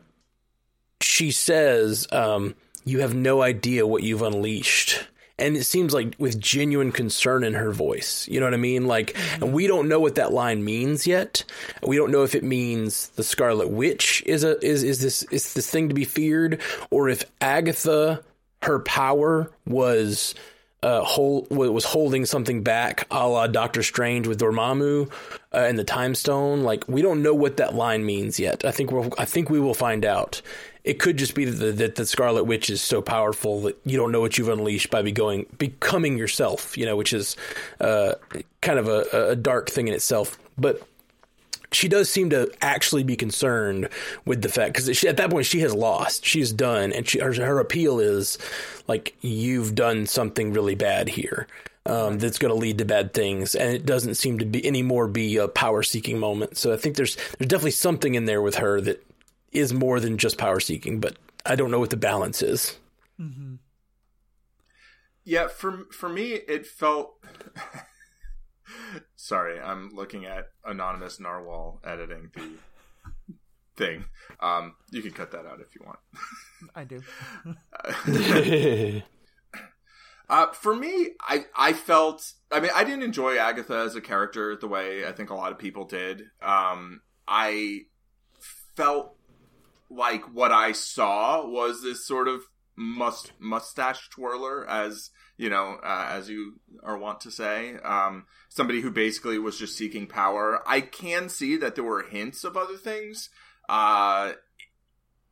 she 1.04 1.32
says, 1.32 2.08
um, 2.12 2.56
"You 2.86 3.00
have 3.00 3.14
no 3.14 3.42
idea 3.42 3.86
what 3.88 4.04
you've 4.04 4.22
unleashed." 4.22 5.08
And 5.40 5.58
it 5.58 5.64
seems 5.64 5.94
like 5.94 6.14
with 6.20 6.40
genuine 6.40 6.92
concern 6.92 7.44
in 7.44 7.56
her 7.56 7.72
voice. 7.72 8.28
You 8.30 8.40
know 8.40 8.46
what 8.46 8.54
I 8.54 8.58
mean? 8.58 8.86
Like, 8.86 9.18
and 9.42 9.52
we 9.52 9.66
don't 9.66 9.90
know 9.90 10.00
what 10.00 10.16
that 10.16 10.32
line 10.32 10.64
means 10.64 11.08
yet. 11.08 11.44
We 11.82 11.98
don't 11.98 12.12
know 12.12 12.24
if 12.24 12.36
it 12.36 12.44
means 12.44 13.08
the 13.10 13.24
Scarlet 13.24 13.70
Witch 13.70 14.22
is 14.28 14.44
a 14.44 14.64
is 14.64 14.84
is 14.84 15.02
this 15.02 15.24
is 15.24 15.54
this 15.54 15.70
thing 15.70 15.90
to 15.90 15.96
be 15.96 16.06
feared, 16.06 16.62
or 16.92 17.10
if 17.10 17.24
Agatha, 17.42 18.24
her 18.62 18.80
power 18.80 19.52
was 19.66 20.36
uh, 20.84 21.02
hold, 21.02 21.50
was 21.50 21.86
holding 21.86 22.26
something 22.26 22.62
back, 22.62 23.08
a 23.10 23.28
la 23.28 23.48
Doctor 23.48 23.82
Strange 23.82 24.28
with 24.28 24.40
Dormammu 24.40 25.10
uh, 25.54 25.58
and 25.58 25.80
the 25.80 25.84
Time 25.84 26.14
Stone. 26.14 26.64
Like 26.64 26.88
we 26.88 27.02
don't 27.02 27.24
know 27.24 27.34
what 27.34 27.58
that 27.58 27.74
line 27.74 28.06
means 28.06 28.40
yet. 28.40 28.66
I 28.66 28.72
think 28.72 28.92
we'll, 28.92 29.12
I 29.18 29.26
think 29.26 29.50
we 29.50 29.60
will 29.60 29.74
find 29.74 30.06
out. 30.06 30.42
It 30.84 31.00
could 31.00 31.18
just 31.18 31.34
be 31.34 31.46
that 31.46 31.52
the, 31.52 31.72
that 31.72 31.96
the 31.96 32.06
Scarlet 32.06 32.44
Witch 32.44 32.70
is 32.70 32.82
so 32.82 33.02
powerful 33.02 33.62
that 33.62 33.80
you 33.86 33.98
don't 33.98 34.12
know 34.12 34.20
what 34.20 34.38
you've 34.38 34.50
unleashed 34.50 34.90
by 34.90 35.02
be 35.02 35.12
going 35.12 35.46
becoming 35.58 36.18
yourself. 36.18 36.78
You 36.78 36.86
know, 36.86 36.98
which 36.98 37.14
is 37.14 37.38
uh, 37.80 38.14
kind 38.62 38.80
of 38.80 38.88
a, 38.88 39.30
a 39.30 39.36
dark 39.36 39.70
thing 39.70 39.88
in 39.88 39.94
itself, 39.94 40.38
but 40.58 40.86
she 41.74 41.88
does 41.88 42.10
seem 42.10 42.30
to 42.30 42.52
actually 42.62 43.04
be 43.04 43.16
concerned 43.16 43.90
with 44.26 44.42
the 44.42 44.50
fact 44.50 44.74
because 44.74 45.04
at 45.04 45.18
that 45.18 45.30
point 45.30 45.46
she 45.46 45.60
has 45.62 45.74
lost. 45.74 46.26
She's 46.26 46.52
done 46.52 46.94
and 46.94 47.08
she 47.08 47.20
her, 47.20 47.34
her 47.34 47.60
appeal 47.60 48.00
is 48.00 48.38
like 48.88 49.16
you've 49.22 49.76
done 49.76 50.06
something 50.06 50.54
really 50.54 50.76
bad 50.76 51.10
here 51.10 51.48
um, 51.86 52.20
that's 52.20 52.38
going 52.38 52.54
to 52.54 52.60
lead 52.60 52.78
to 52.78 52.86
bad 52.86 53.14
things. 53.14 53.56
And 53.56 53.74
it 53.74 53.86
doesn't 53.86 54.16
seem 54.16 54.40
to 54.40 54.46
be 54.46 54.66
anymore 54.66 55.08
be 55.08 55.38
a 55.38 55.48
power 55.48 55.84
seeking 55.84 56.20
moment. 56.20 56.58
So 56.58 56.74
i 56.74 56.78
think 56.78 56.96
there's 56.96 57.16
there's 57.38 57.50
definitely 57.50 57.72
something 57.72 58.16
in 58.16 58.26
there 58.26 58.42
with 58.42 58.56
her 58.56 58.80
that 58.82 59.06
is 59.54 59.74
more 59.74 60.00
than 60.00 60.18
just 60.18 60.38
power 60.38 60.60
seeking 60.60 61.00
but 61.00 61.18
i 61.46 61.56
don't 61.56 61.72
know 61.72 61.80
what 61.80 61.90
the 61.90 61.98
balance 61.98 62.42
is 62.42 62.78
Yeah, 65.24 65.48
for 65.48 65.86
for 65.92 66.10
me, 66.10 66.34
it 66.34 66.66
felt. 66.68 67.14
Sorry, 69.16 69.60
I'm 69.60 69.92
looking 69.94 70.26
at 70.26 70.48
anonymous 70.66 71.20
narwhal 71.20 71.80
editing 71.86 72.32
the 72.34 72.58
thing. 73.78 74.06
Um, 74.40 74.76
you 74.92 75.02
can 75.02 75.12
cut 75.12 75.32
that 75.32 75.46
out 75.46 75.62
if 75.62 75.76
you 75.76 75.82
want. 75.86 76.00
I 76.76 76.84
do. 76.84 77.04
Uh, 80.30 80.52
for 80.54 80.76
me, 80.76 81.12
I 81.22 81.46
I 81.56 81.74
felt. 81.74 82.34
I 82.52 82.60
mean, 82.60 82.72
I 82.74 82.84
didn't 82.84 83.04
enjoy 83.04 83.38
Agatha 83.38 83.76
as 83.76 83.96
a 83.96 84.02
character 84.02 84.56
the 84.56 84.68
way 84.68 85.06
I 85.06 85.12
think 85.12 85.30
a 85.30 85.36
lot 85.36 85.52
of 85.52 85.60
people 85.60 85.86
did. 85.86 86.24
Um, 86.42 87.02
I 87.28 87.82
felt 88.76 89.13
like 89.96 90.24
what 90.34 90.52
I 90.52 90.72
saw 90.72 91.46
was 91.46 91.82
this 91.82 92.06
sort 92.06 92.28
of 92.28 92.42
must 92.76 93.32
mustache 93.40 94.10
twirler, 94.10 94.68
as 94.68 95.12
you 95.38 95.50
know, 95.50 95.78
uh, 95.84 96.08
as 96.10 96.30
you 96.30 96.60
are 96.84 96.98
wont 96.98 97.22
to 97.22 97.32
say. 97.32 97.76
Um, 97.84 98.26
somebody 98.50 98.82
who 98.82 98.92
basically 98.92 99.38
was 99.40 99.58
just 99.58 99.78
seeking 99.78 100.08
power. 100.08 100.62
I 100.68 100.82
can 100.82 101.30
see 101.30 101.58
that 101.58 101.76
there 101.76 101.84
were 101.84 102.04
hints 102.04 102.44
of 102.44 102.58
other 102.58 102.78
things. 102.78 103.30
Uh, 103.68 104.34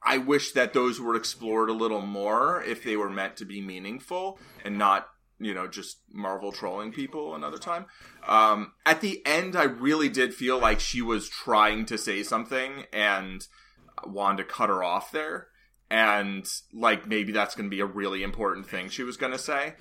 I 0.04 0.18
wish 0.18 0.54
that 0.54 0.74
those 0.74 1.00
were 1.00 1.16
explored 1.16 1.70
a 1.70 1.74
little 1.74 2.02
more 2.02 2.64
if 2.64 2.84
they 2.84 2.98
were 2.98 3.10
meant 3.10 3.38
to 3.38 3.46
be 3.46 3.62
meaningful 3.62 4.40
and 4.66 4.78
not, 4.78 5.08
you 5.40 5.54
know, 5.54 5.68
just 5.68 6.00
Marvel 6.12 6.52
trolling 6.52 6.92
people 6.92 7.36
another 7.36 7.60
time. 7.60 7.86
Um, 8.28 8.74
at 8.86 9.02
the 9.02 9.22
end, 9.26 9.56
I 9.56 9.64
really 9.64 10.10
did 10.10 10.34
feel 10.34 10.58
like 10.58 10.80
she 10.80 11.02
was 11.04 11.30
trying 11.30 11.86
to 11.86 11.98
say 12.00 12.24
something 12.24 12.86
and 12.92 13.48
Wanda 14.10 14.44
cut 14.44 14.70
her 14.70 14.84
off 14.84 15.12
there. 15.12 15.48
And 15.90 16.48
like 16.74 17.06
maybe 17.06 17.34
that's 17.34 17.54
going 17.56 17.70
to 17.70 17.76
be 17.76 17.82
a 17.82 17.86
really 17.86 18.24
important 18.24 18.66
thing 18.68 18.88
she 18.90 19.04
was 19.04 19.18
going 19.18 19.34
to 19.34 19.38
say. 19.40 19.74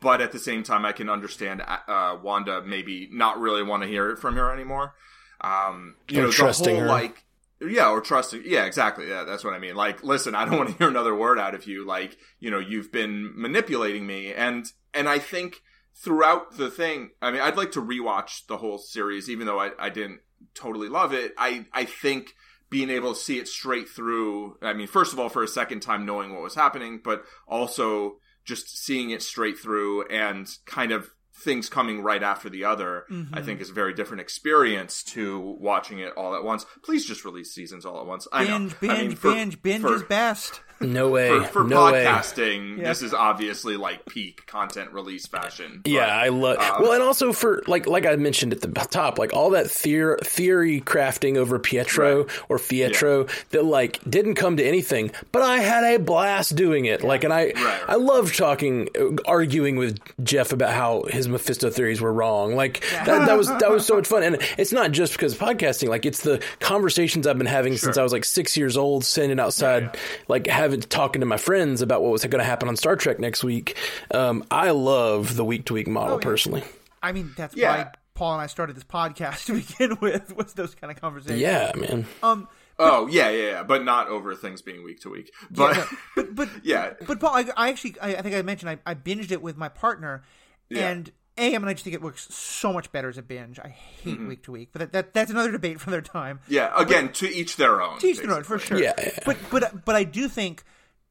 But 0.00 0.20
at 0.20 0.32
the 0.32 0.38
same 0.38 0.62
time, 0.62 0.84
I 0.84 0.92
can 0.92 1.08
understand 1.08 1.62
uh, 1.66 2.16
Wanda 2.22 2.62
maybe 2.62 3.08
not 3.12 3.40
really 3.40 3.62
want 3.62 3.82
to 3.82 3.88
hear 3.88 4.10
it 4.10 4.18
from 4.18 4.36
her 4.36 4.52
anymore. 4.52 4.94
Um, 5.40 5.96
you 6.08 6.18
Or 6.18 6.22
know, 6.22 6.26
the 6.28 6.32
trusting 6.32 6.74
whole 6.76 6.84
her. 6.84 6.88
like 6.88 7.24
yeah, 7.60 7.88
or 7.88 8.00
trusting. 8.00 8.42
Yeah, 8.44 8.66
exactly. 8.66 9.08
Yeah, 9.08 9.24
that's 9.24 9.42
what 9.42 9.54
I 9.54 9.58
mean. 9.58 9.74
Like, 9.76 10.04
listen, 10.04 10.34
I 10.34 10.44
don't 10.44 10.58
want 10.58 10.70
to 10.70 10.76
hear 10.76 10.88
another 10.88 11.14
word 11.14 11.38
out 11.38 11.54
of 11.54 11.66
you. 11.66 11.86
Like, 11.86 12.16
you 12.38 12.50
know, 12.50 12.58
you've 12.58 12.92
been 12.92 13.32
manipulating 13.34 14.06
me, 14.06 14.32
and 14.32 14.66
and 14.92 15.08
I 15.08 15.18
think 15.18 15.62
throughout 15.94 16.56
the 16.58 16.70
thing, 16.70 17.10
I 17.22 17.30
mean, 17.30 17.40
I'd 17.40 17.56
like 17.56 17.72
to 17.72 17.82
rewatch 17.82 18.46
the 18.46 18.58
whole 18.58 18.78
series, 18.78 19.30
even 19.30 19.46
though 19.46 19.58
I, 19.58 19.70
I 19.78 19.88
didn't 19.88 20.20
totally 20.54 20.88
love 20.88 21.14
it. 21.14 21.32
I 21.38 21.66
I 21.72 21.86
think 21.86 22.34
being 22.76 22.90
able 22.90 23.14
to 23.14 23.18
see 23.18 23.38
it 23.38 23.48
straight 23.48 23.88
through. 23.88 24.58
I 24.60 24.74
mean, 24.74 24.86
first 24.86 25.14
of 25.14 25.18
all, 25.18 25.30
for 25.30 25.42
a 25.42 25.48
second 25.48 25.80
time 25.80 26.04
knowing 26.04 26.34
what 26.34 26.42
was 26.42 26.54
happening, 26.54 27.00
but 27.02 27.24
also 27.48 28.18
just 28.44 28.84
seeing 28.84 29.08
it 29.08 29.22
straight 29.22 29.58
through 29.58 30.06
and 30.08 30.46
kind 30.66 30.92
of 30.92 31.10
things 31.34 31.70
coming 31.70 32.02
right 32.02 32.22
after 32.22 32.50
the 32.50 32.66
other, 32.66 33.06
mm-hmm. 33.10 33.34
I 33.34 33.40
think 33.40 33.62
is 33.62 33.70
a 33.70 33.72
very 33.72 33.94
different 33.94 34.20
experience 34.20 35.02
to 35.04 35.56
watching 35.58 36.00
it 36.00 36.12
all 36.18 36.34
at 36.34 36.44
once. 36.44 36.66
Please 36.84 37.06
just 37.06 37.24
release 37.24 37.54
seasons 37.54 37.86
all 37.86 37.98
at 37.98 38.06
once. 38.06 38.28
Binge, 38.30 38.50
I 38.50 38.58
know. 38.58 38.70
binge, 38.78 38.92
I 38.92 39.02
mean, 39.04 39.16
for, 39.16 39.32
binge, 39.32 39.62
binge 39.62 39.80
for, 39.80 39.94
is 39.94 40.02
best. 40.02 40.60
No 40.80 41.08
way. 41.08 41.28
For, 41.28 41.44
for 41.44 41.64
no 41.64 41.76
podcasting, 41.76 42.78
way. 42.78 42.84
this 42.84 43.00
is 43.00 43.14
obviously 43.14 43.76
like 43.76 44.04
peak 44.06 44.46
content 44.46 44.92
release 44.92 45.26
fashion. 45.26 45.80
But, 45.82 45.90
yeah, 45.90 46.06
I 46.06 46.28
love. 46.28 46.58
Uh, 46.58 46.76
well, 46.80 46.92
and 46.92 47.02
also 47.02 47.32
for 47.32 47.62
like 47.66 47.86
like 47.86 48.04
I 48.04 48.16
mentioned 48.16 48.52
at 48.52 48.60
the 48.60 48.68
top, 48.68 49.18
like 49.18 49.32
all 49.32 49.50
that 49.50 49.70
theory 49.70 50.18
theory 50.22 50.80
crafting 50.82 51.36
over 51.38 51.58
Pietro 51.58 52.24
right. 52.24 52.40
or 52.50 52.58
Fietro 52.58 53.26
yeah. 53.26 53.34
that 53.50 53.64
like 53.64 54.00
didn't 54.08 54.34
come 54.34 54.58
to 54.58 54.64
anything, 54.64 55.12
but 55.32 55.42
I 55.42 55.58
had 55.58 55.84
a 55.84 55.98
blast 55.98 56.56
doing 56.56 56.84
it. 56.84 57.02
Like, 57.02 57.24
and 57.24 57.32
I 57.32 57.52
right, 57.56 57.82
I 57.88 57.94
love 57.96 58.34
talking, 58.34 58.88
arguing 59.26 59.76
with 59.76 59.98
Jeff 60.22 60.52
about 60.52 60.74
how 60.74 61.04
his 61.04 61.26
Mephisto 61.26 61.70
theories 61.70 62.02
were 62.02 62.12
wrong. 62.12 62.54
Like 62.54 62.80
that, 62.90 63.26
that 63.26 63.38
was 63.38 63.48
that 63.48 63.70
was 63.70 63.86
so 63.86 63.96
much 63.96 64.06
fun, 64.08 64.22
and 64.22 64.36
it's 64.58 64.72
not 64.72 64.92
just 64.92 65.12
because 65.12 65.32
of 65.32 65.38
podcasting. 65.38 65.88
Like 65.88 66.04
it's 66.04 66.20
the 66.20 66.42
conversations 66.60 67.26
I've 67.26 67.38
been 67.38 67.46
having 67.46 67.72
sure. 67.72 67.78
since 67.78 67.96
I 67.96 68.02
was 68.02 68.12
like 68.12 68.26
six 68.26 68.58
years 68.58 68.76
old, 68.76 69.06
standing 69.06 69.40
outside, 69.40 69.82
yeah, 69.94 70.00
like 70.28 70.46
having 70.46 70.65
talking 70.88 71.20
to 71.20 71.26
my 71.26 71.36
friends 71.36 71.82
about 71.82 72.02
what 72.02 72.12
was 72.12 72.24
going 72.24 72.38
to 72.38 72.44
happen 72.44 72.68
on 72.68 72.76
Star 72.76 72.96
Trek 72.96 73.18
next 73.18 73.44
week. 73.44 73.76
Um, 74.12 74.44
I 74.50 74.70
love 74.70 75.36
the 75.36 75.44
week 75.44 75.66
to 75.66 75.74
week 75.74 75.88
model 75.88 76.14
oh, 76.14 76.18
yeah. 76.18 76.24
personally. 76.24 76.62
I 77.02 77.12
mean, 77.12 77.32
that's 77.36 77.54
yeah. 77.56 77.84
why 77.84 77.90
Paul 78.14 78.32
and 78.34 78.42
I 78.42 78.46
started 78.46 78.76
this 78.76 78.84
podcast 78.84 79.44
to 79.46 79.54
begin 79.54 79.98
with 80.00 80.36
was 80.36 80.54
those 80.54 80.74
kind 80.74 80.90
of 80.90 81.00
conversations. 81.00 81.40
Yeah, 81.40 81.72
man. 81.76 82.06
Um. 82.22 82.48
But, 82.78 82.92
oh 82.92 83.06
yeah, 83.06 83.30
yeah, 83.30 83.50
yeah, 83.50 83.62
but 83.62 83.84
not 83.84 84.08
over 84.08 84.34
things 84.34 84.60
being 84.60 84.84
week 84.84 85.00
to 85.00 85.08
week. 85.08 85.32
But 85.50 85.76
yeah, 85.76 85.86
but, 86.14 86.34
but 86.34 86.48
yeah, 86.62 86.92
but 87.06 87.18
Paul, 87.20 87.34
I, 87.34 87.46
I 87.56 87.70
actually, 87.70 87.98
I, 88.00 88.16
I, 88.16 88.20
think 88.20 88.34
I 88.34 88.42
mentioned 88.42 88.68
I, 88.68 88.78
I 88.84 88.94
binged 88.94 89.30
it 89.30 89.40
with 89.40 89.56
my 89.56 89.70
partner, 89.70 90.24
yeah. 90.68 90.90
and 90.90 91.10
a, 91.38 91.54
I 91.54 91.58
mean, 91.58 91.68
I 91.68 91.72
just 91.72 91.84
think 91.84 91.94
it 91.94 92.02
works 92.02 92.32
so 92.34 92.72
much 92.72 92.90
better 92.92 93.08
as 93.08 93.18
a 93.18 93.22
binge. 93.22 93.58
I 93.58 93.68
hate 93.68 94.14
mm-hmm. 94.14 94.28
week 94.28 94.42
to 94.44 94.52
week, 94.52 94.70
but 94.72 94.80
that, 94.80 94.92
that, 94.92 95.14
that's 95.14 95.30
another 95.30 95.52
debate 95.52 95.80
for 95.80 95.90
their 95.90 96.00
time. 96.00 96.40
Yeah, 96.48 96.72
again, 96.76 97.06
but, 97.06 97.14
to 97.16 97.28
each 97.28 97.56
their 97.56 97.82
own. 97.82 97.98
To 97.98 98.06
each 98.06 98.18
their 98.18 98.32
own, 98.32 98.44
for 98.44 98.58
sure. 98.58 98.80
Yeah, 98.80 98.94
yeah, 98.98 99.18
but 99.24 99.36
but 99.50 99.84
but 99.84 99.94
I 99.94 100.04
do 100.04 100.28
think, 100.28 100.64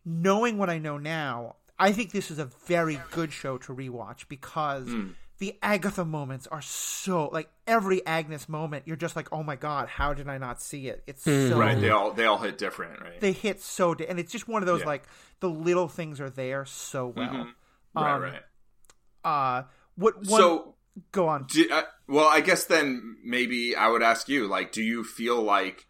knowing 0.04 0.58
what 0.58 0.70
I 0.70 0.80
know 0.80 0.98
now, 0.98 1.58
I 1.78 1.92
think 1.92 2.12
this 2.12 2.32
is 2.32 2.40
a 2.40 2.46
very 2.66 3.00
good 3.12 3.32
show 3.32 3.58
to 3.60 3.74
rewatch 3.74 4.28
because 4.28 4.88
mm. 4.88 5.14
the 5.40 5.58
Agatha 5.62 6.06
moments 6.06 6.48
are 6.48 6.62
so 6.62 7.28
like 7.28 7.50
every 7.68 8.06
Agnes 8.06 8.48
moment, 8.48 8.84
you're 8.88 8.96
just 8.96 9.16
like, 9.16 9.28
oh 9.32 9.44
my 9.44 9.56
god, 9.56 9.90
how 9.90 10.14
did 10.14 10.30
I 10.30 10.38
not 10.38 10.62
see 10.62 10.88
it? 10.88 11.04
It's 11.06 11.24
mm. 11.26 11.50
so 11.50 11.60
right. 11.60 11.80
They 11.80 11.90
all 11.90 12.12
they 12.12 12.26
all 12.26 12.40
hit 12.40 12.58
different, 12.58 13.02
right? 13.02 13.20
They 13.20 13.32
hit 13.32 13.62
so, 13.62 13.94
di- 13.94 14.08
and 14.08 14.20
it's 14.20 14.32
just 14.32 14.48
one 14.48 14.62
of 14.62 14.68
those 14.68 14.82
yeah. 14.82 14.88
like 14.88 15.04
the 15.40 15.50
little 15.50 15.88
things 15.88 16.22
are 16.22 16.30
there 16.30 16.66
so 16.66 17.08
well. 17.08 17.28
Mm-hmm. 17.28 17.50
Right, 18.00 18.16
um, 18.16 18.22
right. 18.22 18.42
Uh 19.24 19.64
what 19.96 20.18
one, 20.18 20.42
so 20.42 20.76
go 21.12 21.28
on? 21.28 21.46
Do, 21.46 21.68
uh, 21.72 21.84
well, 22.08 22.28
I 22.28 22.42
guess 22.42 22.66
then 22.66 23.18
maybe 23.24 23.76
I 23.76 23.88
would 23.88 24.04
ask 24.04 24.30
you, 24.30 24.48
like, 24.48 24.72
do 24.72 24.84
you 24.84 25.04
feel 25.04 25.42
like 25.42 25.86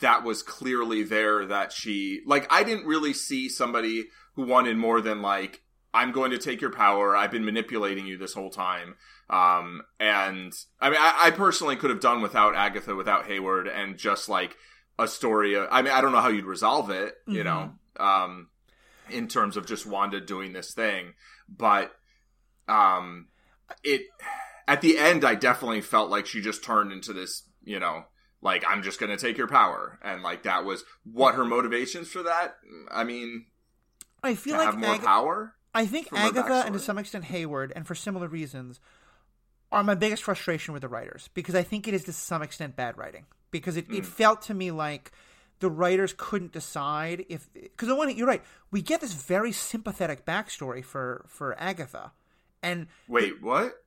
that 0.00 0.24
was 0.24 0.42
clearly 0.42 1.02
there 1.02 1.46
that 1.46 1.72
she 1.72 2.20
like 2.26 2.46
I 2.52 2.64
didn't 2.64 2.86
really 2.86 3.14
see 3.14 3.48
somebody 3.48 4.08
who 4.34 4.42
wanted 4.42 4.76
more 4.76 5.00
than 5.00 5.22
like 5.22 5.62
I'm 5.92 6.12
going 6.12 6.30
to 6.30 6.38
take 6.38 6.60
your 6.60 6.72
power. 6.72 7.16
I've 7.16 7.32
been 7.32 7.44
manipulating 7.44 8.06
you 8.06 8.16
this 8.16 8.34
whole 8.34 8.50
time. 8.50 8.94
Um, 9.28 9.82
and 9.98 10.52
I 10.80 10.90
mean, 10.90 11.00
I, 11.00 11.26
I 11.26 11.30
personally 11.30 11.76
could 11.76 11.90
have 11.90 12.00
done 12.00 12.20
without 12.20 12.54
Agatha, 12.54 12.94
without 12.94 13.26
Hayward, 13.26 13.66
and 13.66 13.98
just 13.98 14.28
like 14.28 14.56
a 14.98 15.08
story. 15.08 15.54
Of, 15.54 15.68
I 15.70 15.82
mean, 15.82 15.92
I 15.92 16.00
don't 16.00 16.12
know 16.12 16.20
how 16.20 16.28
you'd 16.28 16.44
resolve 16.44 16.90
it, 16.90 17.14
you 17.26 17.42
mm-hmm. 17.42 17.44
know, 17.44 17.72
um, 18.04 18.48
in 19.08 19.26
terms 19.28 19.56
of 19.56 19.66
just 19.66 19.86
Wanda 19.86 20.20
doing 20.20 20.52
this 20.52 20.74
thing, 20.74 21.14
but 21.48 21.92
um, 22.68 23.26
it 23.84 24.02
at 24.68 24.80
the 24.80 24.98
end 24.98 25.24
I 25.24 25.34
definitely 25.34 25.80
felt 25.80 26.10
like 26.10 26.26
she 26.26 26.40
just 26.40 26.64
turned 26.64 26.92
into 26.92 27.12
this, 27.12 27.42
you 27.62 27.80
know, 27.80 28.04
like 28.42 28.64
I'm 28.68 28.82
just 28.82 29.00
going 29.00 29.10
to 29.10 29.16
take 29.16 29.36
your 29.36 29.48
power 29.48 29.98
and 30.02 30.22
like 30.22 30.44
that 30.44 30.64
was 30.64 30.84
what 31.04 31.34
her 31.34 31.44
motivations 31.44 32.08
for 32.08 32.22
that. 32.22 32.56
I 32.90 33.04
mean, 33.04 33.46
I 34.22 34.34
feel 34.34 34.56
like 34.56 34.66
have 34.66 34.78
more 34.78 34.94
Ag- 34.94 35.02
power. 35.02 35.54
I 35.74 35.86
think 35.86 36.08
Agatha 36.12 36.64
and 36.66 36.74
to 36.74 36.80
some 36.80 36.98
extent 36.98 37.24
Hayward 37.24 37.72
and 37.76 37.86
for 37.86 37.94
similar 37.94 38.28
reasons 38.28 38.80
are 39.72 39.84
my 39.84 39.94
biggest 39.94 40.24
frustration 40.24 40.72
with 40.72 40.82
the 40.82 40.88
writers 40.88 41.28
because 41.34 41.54
I 41.54 41.62
think 41.62 41.86
it 41.86 41.94
is 41.94 42.04
to 42.04 42.12
some 42.12 42.42
extent 42.42 42.74
bad 42.74 42.98
writing 42.98 43.26
because 43.50 43.76
it, 43.76 43.88
mm. 43.88 43.98
it 43.98 44.06
felt 44.06 44.42
to 44.42 44.54
me 44.54 44.70
like 44.70 45.12
the 45.60 45.70
writers 45.70 46.14
couldn't 46.16 46.52
decide 46.52 47.24
if 47.28 47.48
because 47.54 47.88
the 47.88 47.94
one 47.94 48.14
you're 48.16 48.26
right 48.26 48.42
we 48.70 48.82
get 48.82 49.00
this 49.00 49.12
very 49.12 49.52
sympathetic 49.52 50.24
backstory 50.24 50.84
for 50.84 51.24
for 51.28 51.58
Agatha 51.60 52.12
and 52.62 52.86
wait, 53.08 53.42
what? 53.42 53.82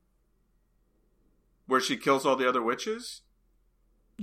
Where 1.67 1.81
she 1.81 1.97
kills 1.97 2.25
all 2.25 2.35
the 2.35 2.47
other 2.47 2.61
witches? 2.61 3.21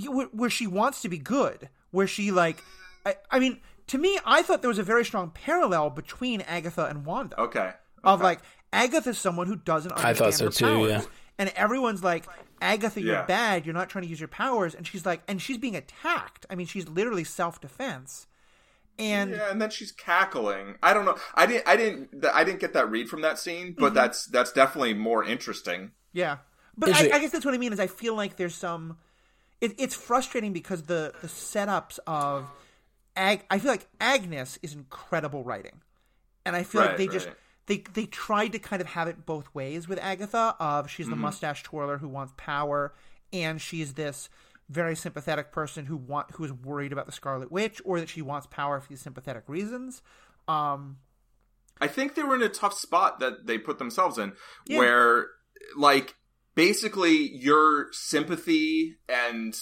Where 0.07 0.51
she 0.51 0.67
wants 0.67 1.03
to 1.03 1.09
be 1.09 1.19
good. 1.19 1.69
Where 1.91 2.07
she 2.07 2.31
like, 2.31 2.63
I, 3.05 3.17
I 3.31 3.39
mean, 3.39 3.61
to 3.89 3.99
me, 3.99 4.19
I 4.25 4.43
thought 4.43 4.63
there 4.63 4.69
was 4.69 4.79
a 4.79 4.85
very 4.85 5.05
strong 5.05 5.31
parallel 5.31 5.91
between 5.91 6.43
Agatha 6.43 6.87
and 6.87 7.05
Wanda. 7.05 7.41
Okay. 7.41 7.59
okay. 7.61 7.75
Of 8.05 8.21
like, 8.21 8.41
Agatha's 8.73 9.19
someone 9.19 9.47
who 9.47 9.57
doesn't 9.57 9.91
understand 9.91 10.17
I 10.17 10.19
thought 10.19 10.35
so 10.35 10.49
too. 10.49 10.65
Powers. 10.65 10.91
Yeah. 10.91 11.03
And 11.39 11.49
everyone's 11.57 12.05
like, 12.05 12.27
Agatha, 12.61 13.01
you're 13.01 13.15
yeah. 13.15 13.25
bad. 13.25 13.65
You're 13.65 13.75
not 13.75 13.89
trying 13.89 14.05
to 14.05 14.09
use 14.09 14.21
your 14.21 14.29
powers. 14.29 14.75
And 14.75 14.87
she's 14.87 15.07
like, 15.07 15.23
and 15.27 15.41
she's 15.41 15.59
being 15.59 15.75
attacked. 15.75 16.47
I 16.51 16.55
mean, 16.55 16.67
she's 16.67 16.89
literally 16.89 17.25
self 17.25 17.61
defense 17.61 18.27
and 19.01 19.31
yeah, 19.31 19.51
and 19.51 19.61
then 19.61 19.71
she's 19.71 19.93
cackling. 19.93 20.77
I 20.83 20.93
don't 20.93 21.05
know. 21.05 21.17
I 21.35 21.47
didn't. 21.47 21.67
I 21.67 21.77
didn't. 21.77 22.27
I 22.33 22.45
didn't 22.45 22.61
get 22.61 22.75
that 22.75 22.91
read 22.91 23.09
from 23.09 23.23
that 23.23 23.39
scene, 23.39 23.75
but 23.77 23.87
mm-hmm. 23.87 23.95
that's 23.95 24.27
that's 24.27 24.53
definitely 24.53 24.95
more 24.95 25.25
interesting. 25.25 25.93
Yeah, 26.13 26.39
but 26.77 26.91
I, 26.95 27.17
I, 27.17 27.19
guess 27.19 27.31
that's 27.31 27.45
what 27.45 27.55
I 27.55 27.59
mean. 27.59 27.73
Is 27.73 27.81
I 27.81 27.87
feel 27.87 28.15
like 28.15 28.37
there's 28.37 28.55
some. 28.55 28.99
It, 29.61 29.75
it's 29.79 29.95
frustrating 29.95 30.53
because 30.53 30.83
the 30.83 31.13
the 31.21 31.29
setups 31.29 31.99
of, 32.07 32.47
Ag, 33.17 33.45
I 33.51 33.59
feel 33.59 33.71
like 33.71 33.87
Agnes 34.01 34.59
is 34.63 34.75
incredible 34.75 35.45
writing, 35.45 35.81
and 36.45 36.55
I 36.55 36.63
feel 36.63 36.83
right, 36.83 36.89
like 36.89 36.99
they 36.99 37.09
right. 37.09 37.13
just 37.13 37.29
they 37.67 37.79
they 37.95 38.07
tried 38.07 38.49
to 38.53 38.59
kind 38.59 38.83
of 38.83 38.89
have 38.89 39.09
it 39.09 39.25
both 39.25 39.55
ways 39.55 39.89
with 39.89 39.99
Agatha. 39.99 40.57
Of 40.61 40.91
she's 40.91 41.07
the 41.07 41.13
mm-hmm. 41.13 41.23
mustache 41.23 41.63
twirler 41.63 41.99
who 41.99 42.09
wants 42.09 42.35
power, 42.37 42.93
and 43.33 43.61
she's 43.61 43.95
this 43.95 44.29
very 44.71 44.95
sympathetic 44.95 45.51
person 45.51 45.87
who 45.87 45.97
want 45.97 46.31
who 46.33 46.45
is 46.45 46.53
worried 46.53 46.93
about 46.93 47.07
the 47.07 47.13
Scarlet 47.13 47.51
Witch 47.51 47.83
or 47.85 47.99
that 48.01 48.09
she 48.09 48.23
wants 48.23 48.47
power 48.47 48.81
for 48.81 48.89
these 48.89 49.01
sympathetic 49.01 49.45
reasons. 49.49 50.01
Um, 50.47 50.99
I 51.81 51.89
think 51.89 52.15
they 52.15 52.23
were 52.23 52.37
in 52.37 52.43
a 52.43 52.49
tough 52.49 52.75
spot 52.75 53.21
that 53.21 53.47
they 53.47 53.59
put 53.59 53.79
themselves 53.79 54.17
in, 54.17 54.33
yeah. 54.67 54.79
where 54.79 55.27
like 55.77 56.15
basically 56.55 57.35
your 57.35 57.89
sympathy 57.93 58.97
and 59.09 59.59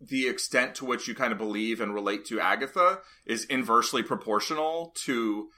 the 0.00 0.28
extent 0.28 0.74
to 0.76 0.84
which 0.84 1.08
you 1.08 1.14
kind 1.14 1.32
of 1.32 1.38
believe 1.38 1.80
and 1.80 1.94
relate 1.94 2.24
to 2.26 2.40
Agatha 2.40 2.98
is 3.24 3.44
inversely 3.44 4.02
proportional 4.02 4.92
to 5.04 5.48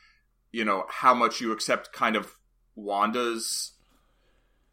you 0.52 0.64
know 0.64 0.84
how 0.88 1.14
much 1.14 1.40
you 1.40 1.50
accept 1.50 1.92
kind 1.92 2.14
of 2.14 2.36
Wanda's 2.76 3.72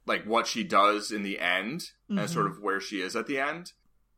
like 0.06 0.26
what 0.26 0.48
she 0.48 0.64
does 0.64 1.12
in 1.12 1.24
the 1.24 1.40
end 1.40 1.82
mm-hmm. 2.10 2.20
and 2.20 2.30
sort 2.30 2.46
of 2.46 2.62
where 2.62 2.80
she 2.80 3.02
is 3.02 3.16
at 3.16 3.28
the 3.28 3.40
end. 3.40 3.72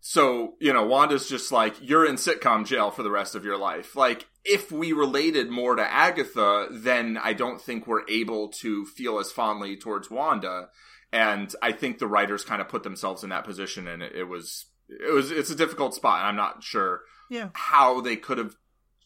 So, 0.06 0.56
you 0.60 0.74
know, 0.74 0.86
Wanda's 0.86 1.30
just 1.30 1.54
like, 1.54 1.76
you're 1.80 2.06
in 2.06 2.16
sitcom 2.16 2.66
jail 2.66 2.92
for 2.92 3.04
the 3.04 3.10
rest 3.10 3.36
of 3.36 3.46
your 3.46 3.58
life. 3.58 3.96
Like, 3.96 4.28
if 4.44 4.70
we 4.70 4.92
related 4.92 5.50
more 5.50 5.78
to 5.78 5.82
Agatha, 5.82 6.68
then 6.70 7.18
I 7.18 7.32
don't 7.32 7.62
think 7.62 7.88
we're 7.88 8.06
able 8.10 8.50
to 8.50 8.86
feel 8.86 9.18
as 9.18 9.32
fondly 9.32 9.78
towards 9.78 10.12
Wanda. 10.12 10.68
And 11.14 11.56
I 11.62 11.72
think 11.72 12.00
the 12.00 12.08
writers 12.08 12.44
kind 12.44 12.62
of 12.62 12.68
put 12.68 12.84
themselves 12.84 13.24
in 13.24 13.30
that 13.30 13.46
position 13.46 13.88
and 13.88 14.04
it, 14.04 14.14
it 14.14 14.24
was, 14.26 14.66
it 14.90 15.14
was, 15.14 15.32
it's 15.32 15.52
a 15.52 15.56
difficult 15.56 15.96
spot. 15.96 16.26
I'm 16.26 16.36
not 16.36 16.64
sure 16.64 17.04
yeah. 17.30 17.52
how 17.54 18.02
they 18.02 18.18
could 18.18 18.40
have 18.40 18.58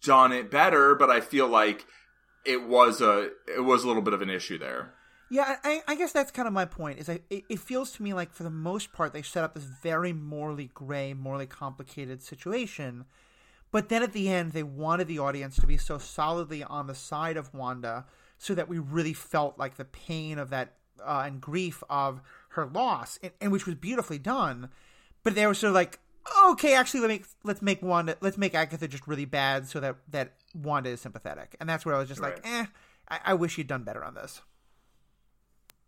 done 0.01 0.31
it 0.31 0.49
better, 0.49 0.95
but 0.95 1.11
I 1.11 1.21
feel 1.21 1.47
like 1.47 1.85
it 2.43 2.67
was 2.67 3.01
a, 3.01 3.29
it 3.55 3.63
was 3.63 3.83
a 3.83 3.87
little 3.87 4.01
bit 4.01 4.15
of 4.15 4.23
an 4.23 4.31
issue 4.31 4.57
there. 4.57 4.95
Yeah, 5.29 5.57
I, 5.63 5.81
I, 5.87 5.95
guess 5.95 6.13
that's 6.13 6.31
kind 6.31 6.47
of 6.47 6.53
my 6.53 6.65
point. 6.65 6.99
Is 6.99 7.09
I, 7.09 7.19
it, 7.29 7.43
it, 7.49 7.59
feels 7.59 7.91
to 7.93 8.03
me 8.03 8.13
like 8.13 8.31
for 8.31 8.43
the 8.43 8.49
most 8.49 8.93
part 8.93 9.11
they 9.11 9.21
set 9.21 9.43
up 9.43 9.53
this 9.53 9.65
very 9.65 10.13
morally 10.13 10.71
gray, 10.73 11.13
morally 11.13 11.47
complicated 11.47 12.21
situation, 12.23 13.05
but 13.71 13.89
then 13.89 14.03
at 14.03 14.13
the 14.13 14.29
end 14.29 14.53
they 14.53 14.63
wanted 14.63 15.07
the 15.07 15.19
audience 15.19 15.57
to 15.57 15.67
be 15.67 15.77
so 15.77 15.97
solidly 15.97 16.63
on 16.63 16.87
the 16.87 16.95
side 16.95 17.35
of 17.35 17.53
Wanda, 17.53 18.05
so 18.37 18.55
that 18.55 18.69
we 18.69 18.79
really 18.79 19.13
felt 19.13 19.59
like 19.59 19.75
the 19.75 19.85
pain 19.85 20.39
of 20.39 20.49
that 20.49 20.73
uh, 21.05 21.23
and 21.25 21.41
grief 21.41 21.83
of 21.89 22.21
her 22.49 22.65
loss, 22.65 23.19
and, 23.21 23.33
and, 23.41 23.51
which 23.51 23.65
was 23.65 23.75
beautifully 23.75 24.19
done. 24.19 24.69
But 25.23 25.35
they 25.35 25.45
were 25.45 25.53
sort 25.53 25.69
of 25.69 25.75
like, 25.75 25.99
okay, 26.45 26.73
actually, 26.73 27.01
let 27.01 27.09
me 27.09 27.21
let's 27.43 27.61
make 27.61 27.81
Wanda, 27.81 28.15
let's 28.21 28.37
make 28.37 28.55
Agatha 28.55 28.87
just 28.87 29.07
really 29.07 29.25
bad 29.25 29.67
so 29.67 29.81
that 29.81 29.97
that 30.09 30.35
Wanda 30.55 30.89
is 30.89 31.01
sympathetic, 31.01 31.57
and 31.59 31.67
that's 31.67 31.85
where 31.85 31.95
I 31.95 31.99
was 31.99 32.07
just 32.07 32.21
like, 32.21 32.39
eh, 32.45 32.67
I, 33.09 33.19
I 33.25 33.33
wish 33.33 33.57
you'd 33.57 33.67
done 33.67 33.83
better 33.83 34.05
on 34.05 34.13
this. 34.13 34.41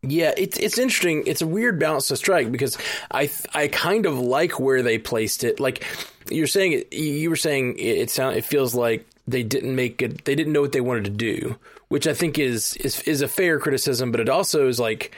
Yeah, 0.01 0.33
it's 0.37 0.57
it's 0.57 0.77
interesting. 0.77 1.23
It's 1.27 1.41
a 1.41 1.47
weird 1.47 1.77
balance 1.77 2.07
to 2.07 2.15
strike 2.15 2.51
because 2.51 2.77
I 3.11 3.29
I 3.53 3.67
kind 3.67 4.05
of 4.05 4.17
like 4.17 4.59
where 4.59 4.81
they 4.81 4.97
placed 4.97 5.43
it. 5.43 5.59
Like 5.59 5.85
you're 6.29 6.47
saying, 6.47 6.83
you 6.91 7.29
were 7.29 7.35
saying 7.35 7.77
it, 7.77 7.97
it 7.97 8.09
sound 8.09 8.37
it 8.37 8.45
feels 8.45 8.73
like 8.73 9.05
they 9.27 9.43
didn't 9.43 9.75
make 9.75 10.01
it. 10.01 10.23
They 10.23 10.35
didn't 10.35 10.53
know 10.53 10.61
what 10.61 10.71
they 10.71 10.81
wanted 10.81 11.03
to 11.05 11.09
do, 11.09 11.57
which 11.89 12.07
I 12.07 12.13
think 12.13 12.39
is 12.39 12.75
is 12.77 13.01
is 13.01 13.21
a 13.21 13.27
fair 13.27 13.59
criticism. 13.59 14.11
But 14.11 14.21
it 14.21 14.29
also 14.29 14.69
is 14.69 14.79
like 14.79 15.13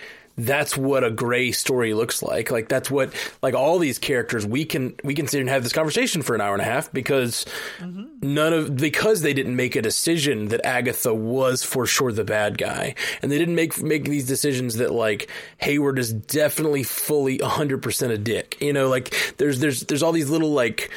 that's 0.46 0.78
what 0.78 1.04
a 1.04 1.12
gray 1.12 1.52
story 1.52 1.94
looks 1.94 2.22
like. 2.24 2.52
Like 2.52 2.68
that's 2.68 2.90
what 2.90 3.14
like 3.42 3.54
all 3.54 3.80
these 3.80 4.00
characters 4.00 4.46
we 4.46 4.66
can 4.66 4.96
we 5.04 5.14
can 5.14 5.28
sit 5.28 5.40
and 5.40 5.50
have 5.50 5.64
this 5.64 5.74
conversation 5.74 6.22
for 6.22 6.36
an 6.36 6.42
hour 6.42 6.54
and 6.54 6.62
a 6.62 6.66
half 6.66 6.92
because 6.92 7.46
none 7.80 8.54
of 8.54 8.76
because 8.78 9.22
they 9.22 9.34
didn't 9.34 9.56
make 9.56 9.76
a 9.76 9.82
decision 9.82 10.50
that 10.50 10.66
Agatha 10.66 11.14
was 11.14 11.64
for 11.64 11.86
sure 11.86 12.12
the 12.12 12.24
bad 12.24 12.58
guy, 12.58 12.96
and 13.22 13.32
they 13.32 13.38
didn't 13.38 13.56
make 13.56 13.82
make 13.82 14.06
these 14.06 14.26
decisions 14.26 14.78
that 14.78 14.92
like 14.92 15.30
Hayward 15.58 16.00
is 16.00 16.14
definitely 16.14 16.84
fully 16.84 17.38
hundred 17.38 17.82
percent 17.82 18.12
a 18.12 18.18
dick. 18.18 18.58
You 18.62 18.74
know, 18.74 18.90
like 18.90 19.14
there's 19.38 19.60
there's 19.60 19.82
there's 19.82 20.04
all 20.04 20.12
these 20.12 20.30
little 20.30 20.52
like 20.52 20.92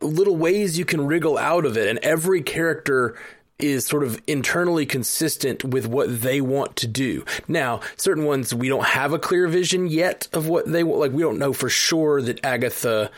little 0.00 0.36
ways 0.36 0.78
you 0.78 0.84
can 0.84 1.06
wriggle 1.06 1.38
out 1.38 1.64
of 1.64 1.76
it, 1.76 1.88
and 1.88 1.98
every 2.00 2.42
character 2.42 3.16
is 3.62 3.86
sort 3.86 4.02
of 4.02 4.20
internally 4.26 4.86
consistent 4.86 5.64
with 5.64 5.86
what 5.86 6.22
they 6.22 6.40
want 6.40 6.76
to 6.76 6.86
do. 6.86 7.24
Now, 7.48 7.80
certain 7.96 8.24
ones 8.24 8.54
we 8.54 8.68
don't 8.68 8.86
have 8.86 9.12
a 9.12 9.18
clear 9.18 9.48
vision 9.48 9.86
yet 9.86 10.28
of 10.32 10.48
what 10.48 10.70
they 10.70 10.84
want. 10.84 11.00
Like 11.00 11.12
we 11.12 11.22
don't 11.22 11.38
know 11.38 11.52
for 11.52 11.68
sure 11.68 12.20
that 12.22 12.44
Agatha 12.44 13.10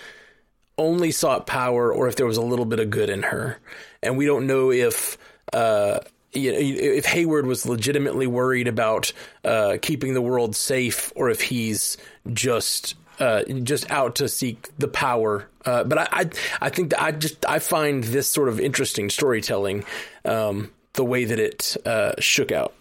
only 0.78 1.11
sought 1.11 1.47
power 1.47 1.93
or 1.93 2.09
if 2.09 2.16
there 2.16 2.26
was 2.26 2.36
a 2.36 2.43
little 2.43 2.64
bit 2.64 2.80
of 2.80 2.90
good 2.90 3.11
in 3.11 3.24
her. 3.24 3.59
And 4.03 4.16
we 4.16 4.26
don't 4.26 4.47
know 4.47 4.70
if 4.70 5.18
uh 5.53 6.01
you 6.32 6.51
know, 6.51 6.59
if 6.59 7.05
Hayward 7.05 7.47
was 7.47 7.66
legitimately 7.66 8.26
worried 8.26 8.66
about 8.66 9.12
uh, 9.45 9.76
keeping 9.82 10.14
the 10.14 10.22
world 10.22 10.57
safe, 10.57 11.12
or 11.14 11.28
if 11.28 11.43
he's 11.43 11.99
just 12.32 12.95
uh, 13.23 13.45
just 13.62 13.91
out 13.91 14.16
to 14.16 14.29
seek 14.29 14.68
the 14.79 14.89
power. 14.89 15.49
Uh, 15.64 15.85
but 15.85 15.99
I, 15.99 16.09
I, 16.11 16.31
I 16.61 16.68
think 16.70 16.91
that 16.91 17.03
I 17.03 17.12
just 17.12 17.47
I 17.47 17.59
find 17.61 18.03
this 18.05 18.29
sort 18.29 18.49
of 18.49 18.59
interesting 18.59 19.11
storytelling, 19.11 19.85
um, 20.25 20.73
the 20.95 21.05
way 21.05 21.25
that 21.25 21.39
it 21.39 21.77
uh, 21.87 22.12
shook 22.18 22.51
out, 22.51 22.73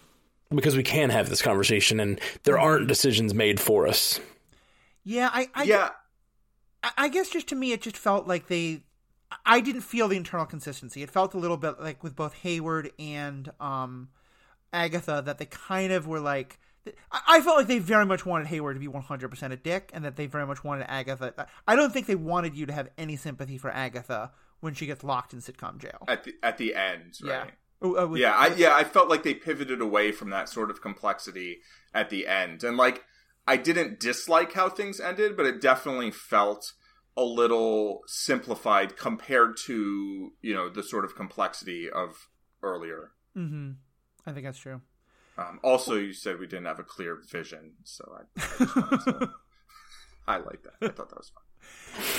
because 0.50 0.76
we 0.76 0.82
can 0.82 1.10
have 1.10 1.28
this 1.28 1.40
conversation, 1.42 2.00
and 2.00 2.20
there 2.42 2.58
aren't 2.58 2.88
decisions 2.88 3.32
made 3.34 3.60
for 3.60 3.86
us. 3.86 4.20
Yeah, 5.04 5.30
I, 5.32 5.48
I 5.54 5.62
yeah, 5.64 5.90
I- 6.82 6.92
I 7.04 7.08
guess 7.08 7.30
just 7.30 7.48
to 7.48 7.54
me, 7.54 7.72
it 7.72 7.80
just 7.82 7.96
felt 7.96 8.26
like 8.26 8.48
they. 8.48 8.82
I 9.46 9.60
didn't 9.60 9.80
feel 9.82 10.08
the 10.08 10.16
internal 10.16 10.44
consistency. 10.46 11.02
It 11.02 11.10
felt 11.10 11.32
a 11.34 11.38
little 11.38 11.56
bit 11.56 11.80
like 11.80 12.02
with 12.02 12.14
both 12.16 12.34
Hayward 12.42 12.90
and 12.98 13.50
um, 13.60 14.08
Agatha 14.72 15.22
that 15.24 15.38
they 15.38 15.46
kind 15.46 15.92
of 15.92 16.06
were 16.06 16.20
like. 16.20 16.58
I 17.10 17.40
felt 17.40 17.58
like 17.58 17.66
they 17.68 17.78
very 17.78 18.06
much 18.06 18.26
wanted 18.26 18.48
Hayward 18.48 18.76
to 18.76 18.80
be 18.80 18.88
100% 18.88 19.52
a 19.52 19.56
dick, 19.56 19.90
and 19.92 20.04
that 20.04 20.16
they 20.16 20.26
very 20.26 20.46
much 20.46 20.64
wanted 20.64 20.86
Agatha. 20.90 21.46
I 21.66 21.76
don't 21.76 21.92
think 21.92 22.06
they 22.06 22.16
wanted 22.16 22.56
you 22.56 22.66
to 22.66 22.72
have 22.72 22.88
any 22.98 23.16
sympathy 23.16 23.56
for 23.56 23.70
Agatha 23.70 24.32
when 24.60 24.74
she 24.74 24.86
gets 24.86 25.04
locked 25.04 25.32
in 25.32 25.40
sitcom 25.40 25.78
jail. 25.78 26.04
at 26.08 26.24
the 26.24 26.34
at 26.42 26.58
the 26.58 26.74
end, 26.74 27.14
yeah. 27.22 27.38
right? 27.38 27.52
Oh, 27.82 27.96
uh, 27.96 28.06
with- 28.06 28.20
yeah, 28.20 28.32
I 28.32 28.54
yeah, 28.54 28.74
I 28.74 28.84
felt 28.84 29.08
like 29.08 29.22
they 29.22 29.34
pivoted 29.34 29.80
away 29.80 30.12
from 30.12 30.30
that 30.30 30.48
sort 30.48 30.70
of 30.70 30.80
complexity 30.80 31.60
at 31.92 32.10
the 32.10 32.26
end. 32.26 32.64
And 32.64 32.76
like 32.76 33.04
I 33.46 33.56
didn't 33.56 34.00
dislike 34.00 34.52
how 34.52 34.68
things 34.68 35.00
ended, 35.00 35.36
but 35.36 35.46
it 35.46 35.60
definitely 35.60 36.10
felt 36.10 36.72
a 37.16 37.24
little 37.24 38.02
simplified 38.06 38.96
compared 38.96 39.56
to, 39.66 40.32
you 40.40 40.54
know, 40.54 40.68
the 40.68 40.82
sort 40.82 41.04
of 41.04 41.14
complexity 41.14 41.90
of 41.90 42.28
earlier. 42.62 43.12
Mm-hmm. 43.36 43.72
I 44.26 44.32
think 44.32 44.46
that's 44.46 44.58
true. 44.58 44.80
Um, 45.38 45.60
also, 45.62 45.94
you 45.96 46.12
said 46.12 46.38
we 46.38 46.46
didn't 46.46 46.66
have 46.66 46.78
a 46.78 46.82
clear 46.84 47.16
vision, 47.30 47.72
so 47.84 48.04
I, 48.14 48.22
I 48.36 48.64
just 48.64 48.76
wanted 48.76 49.00
to 49.20 49.30
highlight 50.28 50.62
that. 50.64 50.74
I 50.82 50.88
thought 50.88 51.08
that 51.08 51.18
was 51.18 51.32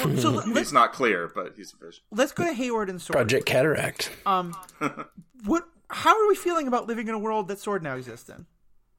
fun. 0.02 0.18
so 0.18 0.40
He's 0.54 0.74
not 0.74 0.94
clear, 0.94 1.32
but 1.34 1.54
he's 1.56 1.74
a 1.80 1.86
vision. 1.86 2.04
let's 2.12 2.32
go 2.32 2.44
to 2.46 2.54
Hayward 2.54 2.90
and 2.90 3.02
Sword. 3.02 3.14
Project 3.16 3.46
Cataract. 3.46 4.10
Um, 4.26 4.56
what? 5.46 5.66
How 5.90 6.20
are 6.20 6.28
we 6.28 6.36
feeling 6.36 6.68
about 6.68 6.88
living 6.88 7.08
in 7.08 7.14
a 7.14 7.20
world 7.20 7.48
that 7.50 7.60
Sword 7.60 7.84
now 7.84 7.96
exists 7.96 8.30
in? 8.30 8.46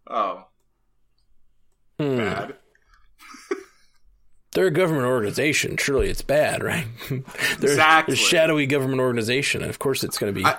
Oh, 0.08 0.44
Hmm. 1.98 2.16
bad. 2.18 2.54
They're 4.52 4.66
a 4.68 4.70
government 4.70 5.06
organization. 5.06 5.76
Surely 5.76 6.08
it's 6.08 6.22
bad, 6.22 6.62
right? 6.62 6.86
They're 7.08 7.22
Exactly. 7.70 8.12
a 8.14 8.16
shadowy 8.16 8.66
government 8.66 9.00
organization. 9.00 9.62
and 9.62 9.70
Of 9.70 9.80
course, 9.80 10.04
it's 10.04 10.16
going 10.18 10.32
to 10.32 10.38
be 10.40 10.44
I- 10.46 10.58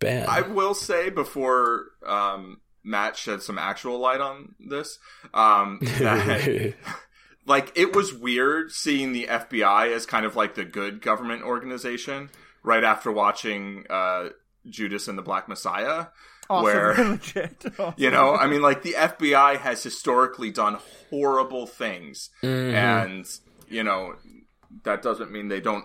bad. 0.00 0.26
I 0.28 0.40
will 0.40 0.74
say 0.74 1.08
before 1.10 1.86
um, 2.04 2.60
Matt 2.88 3.16
shed 3.16 3.42
some 3.42 3.58
actual 3.58 3.98
light 3.98 4.20
on 4.20 4.54
this, 4.58 4.98
um, 5.34 5.78
that 5.82 6.74
like 7.46 7.72
it 7.76 7.94
was 7.94 8.12
weird 8.12 8.72
seeing 8.72 9.12
the 9.12 9.26
FBI 9.26 9.94
as 9.94 10.06
kind 10.06 10.24
of 10.24 10.36
like 10.36 10.54
the 10.54 10.64
good 10.64 11.00
government 11.02 11.42
organization 11.42 12.30
right 12.62 12.82
after 12.82 13.12
watching 13.12 13.84
uh, 13.90 14.30
Judas 14.68 15.06
and 15.08 15.16
the 15.18 15.22
Black 15.22 15.48
Messiah. 15.48 16.06
Also 16.50 16.64
Where- 16.64 16.94
very 16.94 17.08
legit. 17.10 17.64
You 17.98 18.10
know, 18.10 18.34
I 18.34 18.46
mean, 18.46 18.62
like 18.62 18.82
the 18.82 18.94
FBI 18.94 19.58
has 19.58 19.82
historically 19.82 20.50
done 20.50 20.78
horrible 21.10 21.66
things, 21.66 22.30
and 22.42 23.26
you 23.68 23.82
know 23.82 24.14
that 24.84 25.02
doesn't 25.02 25.30
mean 25.30 25.48
they 25.48 25.60
don't 25.60 25.84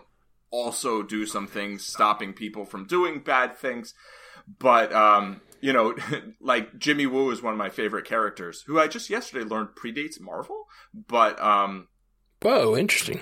also 0.52 1.02
do 1.04 1.26
some 1.26 1.48
things 1.48 1.84
stopping 1.84 2.32
people 2.32 2.64
from 2.66 2.86
doing 2.86 3.20
bad 3.20 3.58
things. 3.58 3.94
But 4.60 4.94
um, 4.94 5.42
you 5.64 5.72
know, 5.72 5.96
like 6.42 6.78
Jimmy 6.78 7.08
Woo 7.08 7.32
is 7.32 7.42
one 7.42 7.54
of 7.54 7.58
my 7.58 7.70
favorite 7.70 8.06
characters, 8.06 8.64
who 8.68 8.78
I 8.78 8.88
just 8.88 9.10
yesterday 9.10 9.46
learned 9.46 9.70
predates 9.70 10.20
Marvel. 10.20 10.66
But 10.94 11.42
um, 11.42 11.88
Whoa, 12.42 12.76
interesting. 12.76 13.22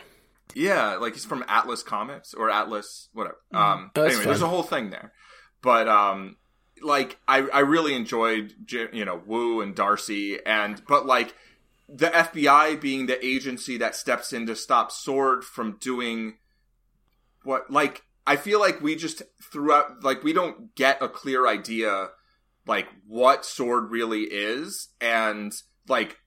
yeah, 0.55 0.95
like 0.95 1.13
he's 1.13 1.23
from 1.23 1.45
Atlas 1.47 1.83
Comics 1.83 2.33
or 2.33 2.49
Atlas, 2.49 3.09
whatever. 3.13 3.37
Mm-hmm. 3.53 3.63
Um, 3.63 3.91
that's 3.93 4.15
anyway, 4.15 4.25
there's 4.25 4.41
a 4.41 4.47
whole 4.47 4.63
thing 4.63 4.89
there. 4.89 5.13
But 5.61 5.87
um, 5.87 6.37
like 6.81 7.19
I, 7.27 7.47
I 7.49 7.59
really 7.59 7.93
enjoyed 7.93 8.53
you 8.91 9.05
know 9.05 9.21
Woo 9.23 9.61
and 9.61 9.75
Darcy, 9.75 10.43
and 10.43 10.81
but 10.87 11.05
like 11.05 11.35
the 11.87 12.07
FBI 12.07 12.81
being 12.81 13.05
the 13.05 13.23
agency 13.23 13.77
that 13.77 13.95
steps 13.95 14.33
in 14.33 14.47
to 14.47 14.55
stop 14.55 14.91
Sword 14.91 15.43
from 15.43 15.77
doing 15.79 16.37
what 17.43 17.69
like 17.69 18.01
I 18.25 18.35
feel 18.35 18.59
like 18.59 18.81
we 18.81 18.95
just 18.95 19.21
throughout 19.43 20.03
like 20.03 20.23
we 20.23 20.33
don't 20.33 20.73
get 20.73 21.03
a 21.03 21.07
clear 21.07 21.47
idea 21.47 22.09
like 22.67 22.87
what 23.07 23.45
Sword 23.45 23.91
really 23.91 24.21
is 24.21 24.89
and 24.99 25.53
like 25.87 26.17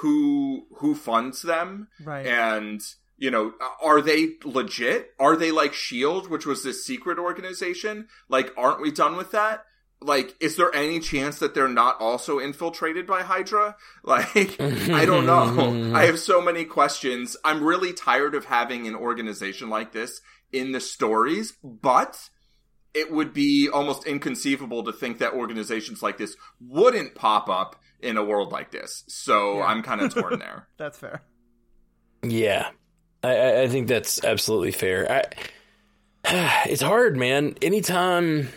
who 0.00 0.66
who 0.76 0.94
funds 0.94 1.42
them. 1.42 1.88
Right. 2.02 2.26
and 2.26 2.80
you 3.16 3.30
know 3.30 3.52
are 3.82 4.00
they 4.00 4.30
legit? 4.44 5.10
Are 5.18 5.36
they 5.36 5.50
like 5.52 5.72
shield 5.72 6.28
which 6.28 6.46
was 6.46 6.62
this 6.62 6.84
secret 6.84 7.18
organization? 7.18 8.08
Like 8.28 8.52
aren't 8.56 8.80
we 8.80 8.90
done 8.90 9.16
with 9.16 9.30
that? 9.32 9.64
Like 10.00 10.34
is 10.40 10.56
there 10.56 10.74
any 10.74 10.98
chance 11.00 11.38
that 11.38 11.54
they're 11.54 11.68
not 11.68 12.00
also 12.00 12.38
infiltrated 12.38 13.06
by 13.06 13.22
hydra? 13.22 13.76
Like 14.02 14.60
i 14.60 15.04
don't 15.06 15.26
know. 15.26 15.94
I 15.94 16.06
have 16.06 16.18
so 16.18 16.42
many 16.42 16.64
questions. 16.64 17.36
I'm 17.44 17.62
really 17.62 17.92
tired 17.92 18.34
of 18.34 18.46
having 18.46 18.86
an 18.86 18.96
organization 18.96 19.70
like 19.70 19.92
this 19.92 20.20
in 20.52 20.72
the 20.72 20.80
stories 20.80 21.54
but 21.62 22.28
it 22.94 23.10
would 23.12 23.32
be 23.34 23.68
almost 23.72 24.06
inconceivable 24.06 24.84
to 24.84 24.92
think 24.92 25.18
that 25.18 25.32
organizations 25.32 26.02
like 26.02 26.16
this 26.18 26.36
wouldn't 26.60 27.14
pop 27.14 27.48
up 27.48 27.76
in 28.00 28.16
a 28.16 28.24
world 28.24 28.52
like 28.52 28.70
this 28.70 29.02
so 29.08 29.58
Yeah. 29.58 29.64
i'm 29.66 29.82
kind 29.82 30.00
of 30.00 30.14
torn 30.14 30.38
there 30.38 30.68
That's 30.78 30.98
fair. 30.98 31.22
Yeah, 32.22 32.68
I- 33.22 33.36
I, 33.36 33.62
I 33.62 33.68
think 33.68 33.88
that's 33.88 34.22
absolutely 34.24 34.72
fair. 34.72 35.10
I, 36.24 36.62
it's 36.68 36.82
hard, 36.82 37.16
man. 37.16 37.56
Anytime 37.60 38.48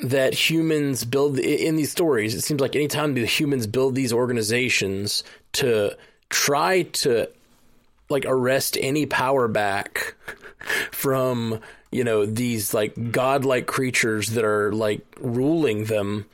that 0.00 0.32
humans 0.34 1.04
build 1.04 1.38
in 1.38 1.76
these 1.76 1.90
stories, 1.90 2.34
it 2.34 2.40
seems 2.42 2.60
like 2.60 2.74
anytime 2.76 3.14
the 3.14 3.26
humans 3.26 3.66
build 3.66 3.94
these 3.94 4.12
organizations 4.12 5.24
to 5.54 5.96
try 6.30 6.82
to 6.82 7.28
like 8.08 8.24
arrest 8.26 8.76
any 8.80 9.06
power 9.06 9.48
back 9.48 10.14
from 10.92 11.60
you 11.94 12.04
know 12.04 12.26
these 12.26 12.74
like 12.74 13.12
godlike 13.12 13.66
creatures 13.66 14.28
that 14.30 14.44
are 14.44 14.72
like 14.72 15.00
ruling 15.20 15.84
them 15.84 16.26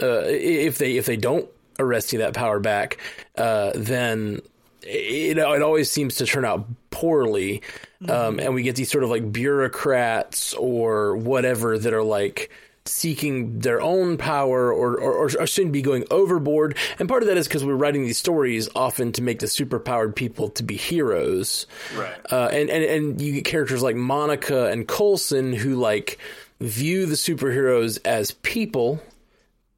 uh, 0.00 0.22
if 0.26 0.78
they 0.78 0.96
if 0.96 1.06
they 1.06 1.16
don't 1.16 1.48
arrest 1.78 2.12
you 2.12 2.20
that 2.20 2.34
power 2.34 2.60
back 2.60 2.98
uh, 3.36 3.72
then 3.74 4.40
it, 4.82 5.38
it 5.38 5.62
always 5.62 5.90
seems 5.90 6.16
to 6.16 6.26
turn 6.26 6.44
out 6.44 6.66
poorly. 6.90 7.62
Um, 8.08 8.38
and 8.38 8.54
we 8.54 8.62
get 8.62 8.76
these 8.76 8.90
sort 8.90 9.04
of 9.04 9.10
like 9.10 9.32
bureaucrats 9.32 10.54
or 10.54 11.16
whatever 11.16 11.76
that 11.78 11.92
are 11.92 12.02
like 12.02 12.50
seeking 12.88 13.58
their 13.60 13.80
own 13.80 14.16
power 14.16 14.72
or, 14.72 14.98
or, 14.98 15.30
or 15.38 15.46
shouldn't 15.46 15.72
be 15.72 15.82
going 15.82 16.04
overboard. 16.10 16.76
And 16.98 17.08
part 17.08 17.22
of 17.22 17.28
that 17.28 17.36
is 17.36 17.46
because 17.46 17.64
we're 17.64 17.74
writing 17.74 18.02
these 18.02 18.18
stories 18.18 18.68
often 18.74 19.12
to 19.12 19.22
make 19.22 19.38
the 19.38 19.46
superpowered 19.46 20.14
people 20.14 20.50
to 20.50 20.62
be 20.62 20.76
heroes. 20.76 21.66
Right. 21.96 22.16
Uh, 22.30 22.48
and, 22.52 22.70
and, 22.70 22.84
and 22.84 23.20
you 23.20 23.34
get 23.34 23.44
characters 23.44 23.82
like 23.82 23.96
Monica 23.96 24.66
and 24.66 24.86
Coulson 24.86 25.52
who 25.52 25.76
like 25.76 26.18
view 26.60 27.06
the 27.06 27.14
superheroes 27.14 27.98
as 28.04 28.32
people 28.32 29.00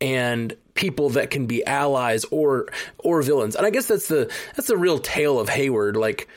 and 0.00 0.56
people 0.74 1.10
that 1.10 1.30
can 1.30 1.46
be 1.46 1.64
allies 1.66 2.24
or 2.30 2.68
or 2.98 3.22
villains. 3.22 3.54
And 3.54 3.66
I 3.66 3.70
guess 3.70 3.86
that's 3.86 4.08
the 4.08 4.32
that's 4.56 4.68
the 4.68 4.78
real 4.78 4.98
tale 4.98 5.38
of 5.38 5.48
Hayward. 5.48 5.96
Like 5.96 6.28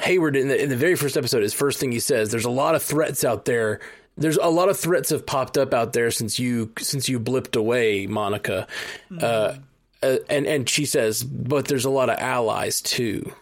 Hayward 0.00 0.36
in 0.36 0.48
the 0.48 0.60
in 0.60 0.68
the 0.68 0.76
very 0.76 0.96
first 0.96 1.16
episode, 1.16 1.42
his 1.42 1.54
first 1.54 1.78
thing 1.78 1.92
he 1.92 2.00
says, 2.00 2.30
"There's 2.30 2.44
a 2.44 2.50
lot 2.50 2.74
of 2.74 2.82
threats 2.82 3.24
out 3.24 3.44
there." 3.44 3.80
There's 4.18 4.36
a 4.36 4.48
lot 4.48 4.68
of 4.68 4.78
threats 4.78 5.10
have 5.10 5.24
popped 5.24 5.56
up 5.56 5.72
out 5.72 5.92
there 5.92 6.10
since 6.10 6.38
you 6.38 6.72
since 6.78 7.08
you 7.08 7.20
blipped 7.20 7.56
away, 7.56 8.06
Monica, 8.06 8.66
mm-hmm. 9.10 9.18
uh, 9.22 9.54
uh, 10.02 10.18
and 10.28 10.46
and 10.46 10.68
she 10.68 10.84
says, 10.84 11.24
but 11.24 11.66
there's 11.66 11.84
a 11.84 11.90
lot 11.90 12.10
of 12.10 12.18
allies 12.18 12.80
too. 12.80 13.32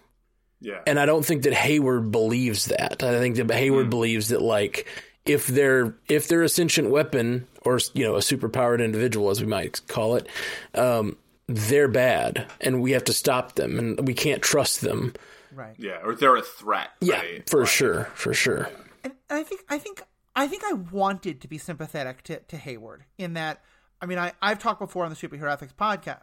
Yeah, 0.60 0.80
and 0.86 0.98
I 0.98 1.06
don't 1.06 1.24
think 1.24 1.42
that 1.42 1.52
Hayward 1.52 2.10
believes 2.10 2.66
that. 2.66 3.02
I 3.02 3.18
think 3.18 3.36
that 3.36 3.50
Hayward 3.50 3.88
mm. 3.88 3.90
believes 3.90 4.28
that 4.28 4.40
like 4.42 4.86
if 5.26 5.46
they're 5.46 5.94
if 6.08 6.28
they're 6.28 6.42
a 6.42 6.48
sentient 6.48 6.90
weapon 6.90 7.46
or 7.62 7.78
you 7.92 8.04
know 8.04 8.14
a 8.16 8.20
superpowered 8.20 8.82
individual 8.82 9.30
as 9.30 9.40
we 9.40 9.46
might 9.46 9.86
call 9.88 10.16
it, 10.16 10.28
um, 10.74 11.16
they're 11.46 11.88
bad 11.88 12.46
and 12.60 12.80
we 12.80 12.92
have 12.92 13.04
to 13.04 13.12
stop 13.12 13.54
them 13.54 13.78
and 13.78 14.06
we 14.06 14.14
can't 14.14 14.42
trust 14.42 14.80
them. 14.80 15.14
Right. 15.52 15.74
Yeah, 15.78 16.00
or 16.04 16.14
they're 16.14 16.36
a 16.36 16.42
threat. 16.42 16.90
Yeah, 17.00 17.20
right? 17.20 17.48
for 17.48 17.60
right. 17.60 17.68
sure, 17.68 18.04
for 18.14 18.32
sure. 18.32 18.70
And 19.04 19.14
I 19.28 19.42
think 19.42 19.62
I 19.68 19.78
think 19.78 20.02
I 20.36 20.46
think 20.46 20.62
I 20.64 20.74
wanted 20.74 21.40
to 21.40 21.48
be 21.48 21.58
sympathetic 21.58 22.22
to, 22.24 22.40
to 22.40 22.56
Hayward 22.56 23.04
in 23.18 23.32
that. 23.34 23.62
I 24.00 24.06
mean, 24.06 24.18
I 24.18 24.32
I've 24.42 24.58
talked 24.58 24.78
before 24.78 25.04
on 25.04 25.10
the 25.10 25.16
Superhero 25.16 25.50
Ethics 25.50 25.72
podcast. 25.78 26.20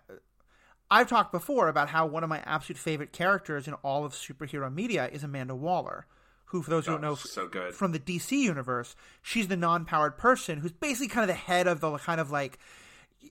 I've 0.91 1.09
talked 1.09 1.32
before 1.32 1.68
about 1.68 1.89
how 1.89 2.05
one 2.05 2.24
of 2.24 2.30
my 2.30 2.43
absolute 2.45 2.78
favorite 2.78 3.11
characters 3.11 3.68
in 3.68 3.74
all 3.76 4.05
of 4.05 4.14
superhero 4.14 4.72
media 4.72 5.09
is 5.11 5.24
Amanda 5.24 5.55
Waller 5.55 6.05
who, 6.53 6.61
for 6.61 6.70
those 6.70 6.86
who 6.86 6.91
don't 6.91 7.03
oh, 7.03 7.09
know, 7.09 7.16
so 7.16 7.47
good. 7.47 7.74
from 7.74 7.93
the 7.93 7.99
DC 7.99 8.32
universe, 8.32 8.95
she's 9.24 9.47
the 9.47 9.57
non-powered 9.57 10.20
person 10.20 10.59
who's 10.59 10.72
basically 10.72 11.07
kind 11.07 11.24
of 11.24 11.36
the 11.36 11.41
head 11.41 11.66
of 11.68 11.80
the 11.80 11.97
kind 11.97 12.22
of 12.22 12.30
like, 12.30 12.59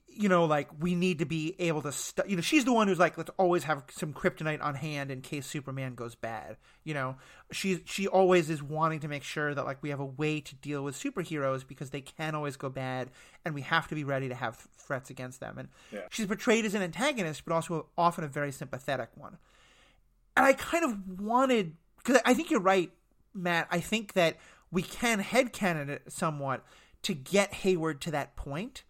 you 0.07 0.29
know, 0.29 0.45
like 0.45 0.69
we 0.79 0.95
need 0.95 1.19
to 1.19 1.25
be 1.25 1.55
able 1.59 1.81
to, 1.81 1.91
st- 1.91 2.29
you 2.29 2.35
know, 2.35 2.41
she's 2.41 2.65
the 2.65 2.73
one 2.73 2.87
who's 2.87 2.99
like, 2.99 3.17
let's 3.17 3.31
always 3.37 3.63
have 3.63 3.83
some 3.89 4.13
kryptonite 4.13 4.61
on 4.61 4.75
hand 4.75 5.11
in 5.11 5.21
case 5.21 5.45
Superman 5.45 5.95
goes 5.95 6.15
bad. 6.15 6.57
You 6.83 6.93
know, 6.93 7.15
she 7.51 7.81
she 7.85 8.07
always 8.07 8.49
is 8.49 8.61
wanting 8.61 8.99
to 9.01 9.07
make 9.07 9.23
sure 9.23 9.53
that 9.53 9.65
like 9.65 9.81
we 9.81 9.89
have 9.89 9.99
a 9.99 10.05
way 10.05 10.39
to 10.41 10.55
deal 10.55 10.83
with 10.83 10.95
superheroes 10.95 11.67
because 11.67 11.89
they 11.89 12.01
can 12.01 12.35
always 12.35 12.55
go 12.55 12.69
bad, 12.69 13.09
and 13.43 13.55
we 13.55 13.61
have 13.61 13.87
to 13.87 13.95
be 13.95 14.03
ready 14.03 14.29
to 14.29 14.35
have 14.35 14.55
threats 14.77 15.09
against 15.09 15.39
them. 15.39 15.57
And 15.57 15.69
yeah. 15.91 16.01
she's 16.09 16.27
portrayed 16.27 16.65
as 16.65 16.73
an 16.73 16.81
antagonist, 16.81 17.43
but 17.45 17.53
also 17.53 17.87
often 17.97 18.23
a 18.23 18.27
very 18.27 18.51
sympathetic 18.51 19.09
one. 19.15 19.37
And 20.35 20.45
I 20.45 20.53
kind 20.53 20.83
of 20.83 21.21
wanted 21.21 21.75
because 21.97 22.21
I 22.25 22.33
think 22.33 22.51
you're 22.51 22.59
right 22.59 22.91
Matt, 23.33 23.67
I 23.71 23.79
think 23.79 24.13
that 24.13 24.37
we 24.71 24.81
can 24.81 25.21
headcanon 25.21 25.89
it 25.89 26.11
somewhat 26.11 26.63
to 27.03 27.13
get 27.13 27.53
Hayward 27.53 28.01
to 28.01 28.11
that 28.11 28.35
point, 28.35 28.83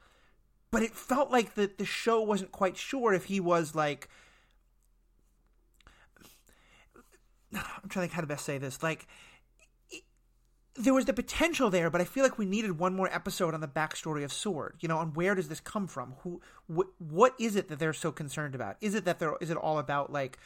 but 0.74 0.82
it 0.82 0.96
felt 0.96 1.30
like 1.30 1.54
the 1.54 1.72
the 1.78 1.86
show 1.86 2.20
wasn't 2.20 2.52
quite 2.52 2.76
sure 2.76 3.14
if 3.14 3.26
he 3.26 3.40
was 3.40 3.76
like. 3.76 4.10
I'm 7.54 7.62
trying 7.88 7.90
to 7.90 8.00
think 8.02 8.14
how 8.14 8.22
to 8.22 8.28
best 8.28 8.44
say 8.44 8.58
this. 8.58 8.82
Like, 8.82 9.08
there 10.76 10.96
was 10.96 11.06
the 11.06 11.14
potential 11.14 11.70
there, 11.70 11.92
but 11.92 12.02
I 12.02 12.06
feel 12.06 12.24
like 12.24 12.40
we 12.40 12.48
needed 12.48 12.80
one 12.80 12.96
more 12.96 13.08
episode 13.14 13.54
on 13.54 13.62
the 13.62 13.68
backstory 13.68 14.24
of 14.24 14.34
Sword. 14.34 14.78
You 14.80 14.90
know, 14.90 14.98
on 14.98 15.14
where 15.14 15.36
does 15.36 15.48
this 15.48 15.60
come 15.60 15.86
from? 15.86 16.16
Who, 16.24 16.42
wh- 16.68 17.00
what 17.00 17.36
is 17.40 17.56
it 17.56 17.68
that 17.70 17.78
they're 17.78 17.94
so 17.94 18.12
concerned 18.12 18.56
about? 18.56 18.78
Is 18.82 18.96
it 18.96 19.06
that 19.06 19.20
they're, 19.20 19.36
is 19.40 19.52
it 19.52 19.58
all 19.58 19.78
about 19.78 20.12
like, 20.12 20.40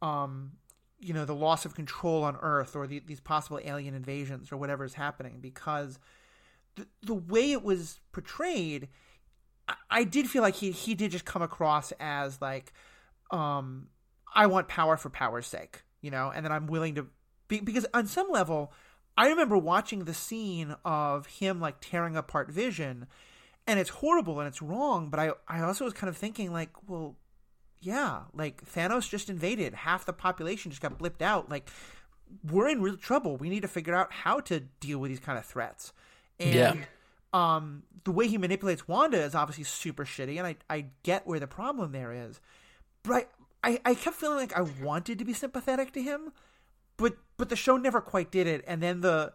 um, 0.00 0.52
you 1.00 1.12
know 1.12 1.24
the 1.24 1.34
loss 1.34 1.64
of 1.64 1.74
control 1.74 2.22
on 2.22 2.36
Earth 2.40 2.76
or 2.76 2.86
the, 2.86 3.00
these 3.04 3.18
possible 3.18 3.58
alien 3.64 3.92
invasions 3.92 4.52
or 4.52 4.56
whatever 4.56 4.84
is 4.84 4.94
happening 4.94 5.38
because 5.40 5.98
the, 6.76 6.86
the 7.02 7.14
way 7.14 7.50
it 7.52 7.62
was 7.62 7.98
portrayed, 8.12 8.88
I, 9.68 9.74
I, 9.90 10.04
did 10.04 10.28
feel 10.28 10.42
like 10.42 10.56
he 10.56 10.70
he 10.70 10.94
did 10.94 11.10
just 11.10 11.24
come 11.24 11.42
across 11.42 11.92
as 12.00 12.40
like, 12.40 12.72
um, 13.30 13.88
I 14.34 14.46
want 14.46 14.68
power 14.68 14.96
for 14.96 15.10
power's 15.10 15.46
sake, 15.46 15.82
you 16.00 16.10
know, 16.10 16.32
and 16.34 16.44
then 16.44 16.52
I'm 16.52 16.66
willing 16.66 16.94
to 16.96 17.06
be, 17.48 17.60
because 17.60 17.86
on 17.94 18.06
some 18.06 18.30
level, 18.30 18.72
I 19.16 19.28
remember 19.28 19.58
watching 19.58 20.04
the 20.04 20.14
scene 20.14 20.74
of 20.84 21.26
him 21.26 21.60
like 21.60 21.76
tearing 21.80 22.16
apart 22.16 22.50
Vision, 22.50 23.06
and 23.66 23.78
it's 23.78 23.90
horrible 23.90 24.40
and 24.40 24.48
it's 24.48 24.62
wrong, 24.62 25.08
but 25.10 25.20
I 25.20 25.32
I 25.48 25.60
also 25.62 25.84
was 25.84 25.94
kind 25.94 26.08
of 26.08 26.16
thinking 26.16 26.52
like, 26.52 26.70
well 26.88 27.16
yeah, 27.82 28.22
like 28.32 28.64
Thanos 28.64 29.08
just 29.08 29.28
invaded. 29.28 29.74
Half 29.74 30.06
the 30.06 30.12
population 30.12 30.70
just 30.70 30.80
got 30.80 30.98
blipped 30.98 31.20
out. 31.20 31.50
Like 31.50 31.68
we're 32.48 32.68
in 32.68 32.80
real 32.80 32.96
trouble. 32.96 33.36
We 33.36 33.50
need 33.50 33.62
to 33.62 33.68
figure 33.68 33.94
out 33.94 34.12
how 34.12 34.40
to 34.40 34.60
deal 34.60 34.98
with 34.98 35.10
these 35.10 35.20
kind 35.20 35.36
of 35.36 35.44
threats. 35.44 35.92
And 36.38 36.54
yeah. 36.54 36.74
Um 37.32 37.82
the 38.04 38.12
way 38.12 38.26
he 38.26 38.38
manipulates 38.38 38.86
Wanda 38.88 39.22
is 39.22 39.34
obviously 39.34 39.64
super 39.64 40.04
shitty 40.04 40.38
and 40.38 40.46
I 40.46 40.56
I 40.68 40.86
get 41.02 41.26
where 41.26 41.40
the 41.40 41.46
problem 41.46 41.92
there 41.92 42.12
is. 42.12 42.40
But 43.02 43.30
I, 43.62 43.70
I, 43.72 43.80
I 43.84 43.94
kept 43.94 44.16
feeling 44.16 44.38
like 44.38 44.56
I 44.56 44.62
wanted 44.82 45.18
to 45.18 45.24
be 45.24 45.32
sympathetic 45.32 45.92
to 45.92 46.02
him, 46.02 46.32
but 46.96 47.16
but 47.36 47.48
the 47.48 47.56
show 47.56 47.76
never 47.76 48.00
quite 48.00 48.30
did 48.30 48.46
it. 48.46 48.64
And 48.66 48.82
then 48.82 49.00
the 49.00 49.32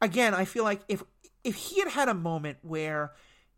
again, 0.00 0.34
I 0.34 0.44
feel 0.44 0.64
like 0.64 0.82
if 0.88 1.02
if 1.44 1.56
he 1.56 1.80
had 1.80 1.90
had 1.90 2.08
a 2.08 2.14
moment 2.14 2.58
where 2.62 3.12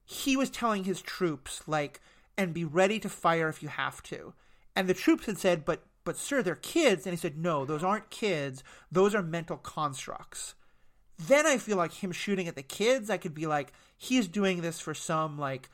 he 0.05 0.37
was 0.37 0.51
telling 0.51 0.85
his 0.85 1.01
troops 1.01 1.63
like 1.67 2.01
and 2.37 2.53
be 2.53 2.65
ready 2.65 2.99
to 3.01 3.09
fire 3.09 3.49
if 3.49 3.63
you 3.63 3.69
have 3.69 4.03
to. 4.05 4.35
And 4.77 4.89
the 4.89 4.95
troops 4.95 5.27
had 5.27 5.39
said, 5.39 5.65
but 5.65 5.85
but 6.05 6.19
sir, 6.19 6.43
they're 6.43 6.55
kids. 6.55 7.07
And 7.07 7.15
he 7.15 7.21
said, 7.21 7.39
no, 7.39 7.65
those 7.65 7.83
aren't 7.83 8.11
kids. 8.11 8.63
Those 8.93 9.15
are 9.15 9.23
mental 9.23 9.57
constructs. 9.57 10.55
Then 11.19 11.47
I 11.47 11.59
feel 11.59 11.77
like 11.77 11.93
him 11.93 12.13
shooting 12.13 12.49
at 12.49 12.57
the 12.57 12.63
kids, 12.63 13.09
I 13.11 13.17
could 13.17 13.35
be 13.35 13.47
like, 13.47 13.73
he's 13.97 14.27
doing 14.27 14.63
this 14.63 14.81
for 14.81 14.95
some 14.95 15.39
like, 15.39 15.71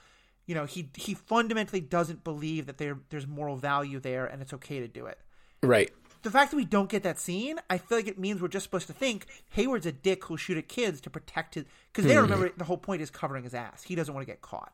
you 0.47 0.55
know, 0.55 0.66
he 0.66 0.91
he 0.95 1.14
fundamentally 1.14 1.80
doesn't 1.80 2.24
believe 2.24 2.66
that 2.66 2.78
there 2.78 2.99
there's 3.09 3.26
moral 3.26 3.57
value 3.57 4.01
there 4.01 4.26
and 4.26 4.43
it's 4.43 4.53
okay 4.53 4.80
to 4.80 4.88
do 4.88 5.07
it. 5.07 5.18
Right. 5.62 5.91
The 6.22 6.30
fact 6.30 6.51
that 6.51 6.57
we 6.57 6.66
don't 6.66 6.91
get 6.91 7.03
that 7.05 7.18
scene, 7.18 7.59
I 7.70 7.78
feel 7.78 7.97
like 7.97 8.07
it 8.07 8.18
means 8.18 8.43
we're 8.43 8.49
just 8.49 8.64
supposed 8.64 8.86
to 8.88 8.93
think 8.93 9.26
Hayward's 9.51 9.86
a 9.86 9.93
dick 9.93 10.24
who'll 10.24 10.36
shoot 10.36 10.59
at 10.59 10.68
kids 10.68 11.01
to 11.03 11.11
protect 11.11 11.55
his. 11.55 11.64
Because 11.93 12.05
they 12.05 12.14
mm. 12.14 12.22
remember 12.22 12.51
the 12.57 12.64
whole 12.64 12.76
point 12.76 13.01
is 13.01 13.11
covering 13.11 13.45
his 13.45 13.55
ass. 13.55 13.82
He 13.82 13.95
doesn't 13.95 14.12
want 14.12 14.26
to 14.26 14.30
get 14.30 14.43
caught. 14.43 14.72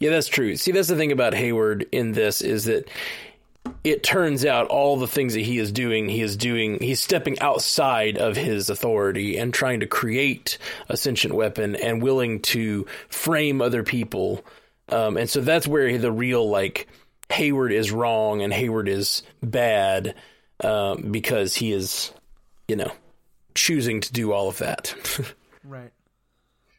Yeah, 0.00 0.10
that's 0.10 0.26
true. 0.26 0.56
See, 0.56 0.72
that's 0.72 0.88
the 0.88 0.96
thing 0.96 1.12
about 1.12 1.34
Hayward 1.34 1.86
in 1.92 2.12
this 2.12 2.40
is 2.40 2.64
that 2.64 2.88
it 3.84 4.02
turns 4.02 4.44
out 4.44 4.68
all 4.68 4.96
the 4.96 5.06
things 5.06 5.34
that 5.34 5.40
he 5.40 5.58
is 5.58 5.70
doing, 5.70 6.08
he 6.08 6.22
is 6.22 6.36
doing, 6.36 6.78
he's 6.80 7.00
stepping 7.00 7.38
outside 7.40 8.16
of 8.16 8.36
his 8.36 8.70
authority 8.70 9.36
and 9.36 9.52
trying 9.52 9.80
to 9.80 9.86
create 9.86 10.58
a 10.88 10.96
sentient 10.96 11.34
weapon 11.34 11.76
and 11.76 12.02
willing 12.02 12.40
to 12.40 12.86
frame 13.08 13.60
other 13.60 13.82
people. 13.82 14.44
Um, 14.88 15.16
and 15.16 15.28
so 15.28 15.40
that's 15.40 15.66
where 15.66 15.98
the 15.98 16.12
real, 16.12 16.48
like, 16.48 16.88
Hayward 17.30 17.72
is 17.72 17.90
wrong 17.90 18.42
and 18.42 18.52
Hayward 18.52 18.88
is 18.88 19.22
bad 19.42 20.14
um, 20.60 21.10
because 21.10 21.54
he 21.54 21.72
is, 21.72 22.12
you 22.68 22.76
know, 22.76 22.92
choosing 23.54 24.00
to 24.00 24.12
do 24.12 24.32
all 24.32 24.48
of 24.48 24.58
that. 24.58 24.94
right. 25.64 25.92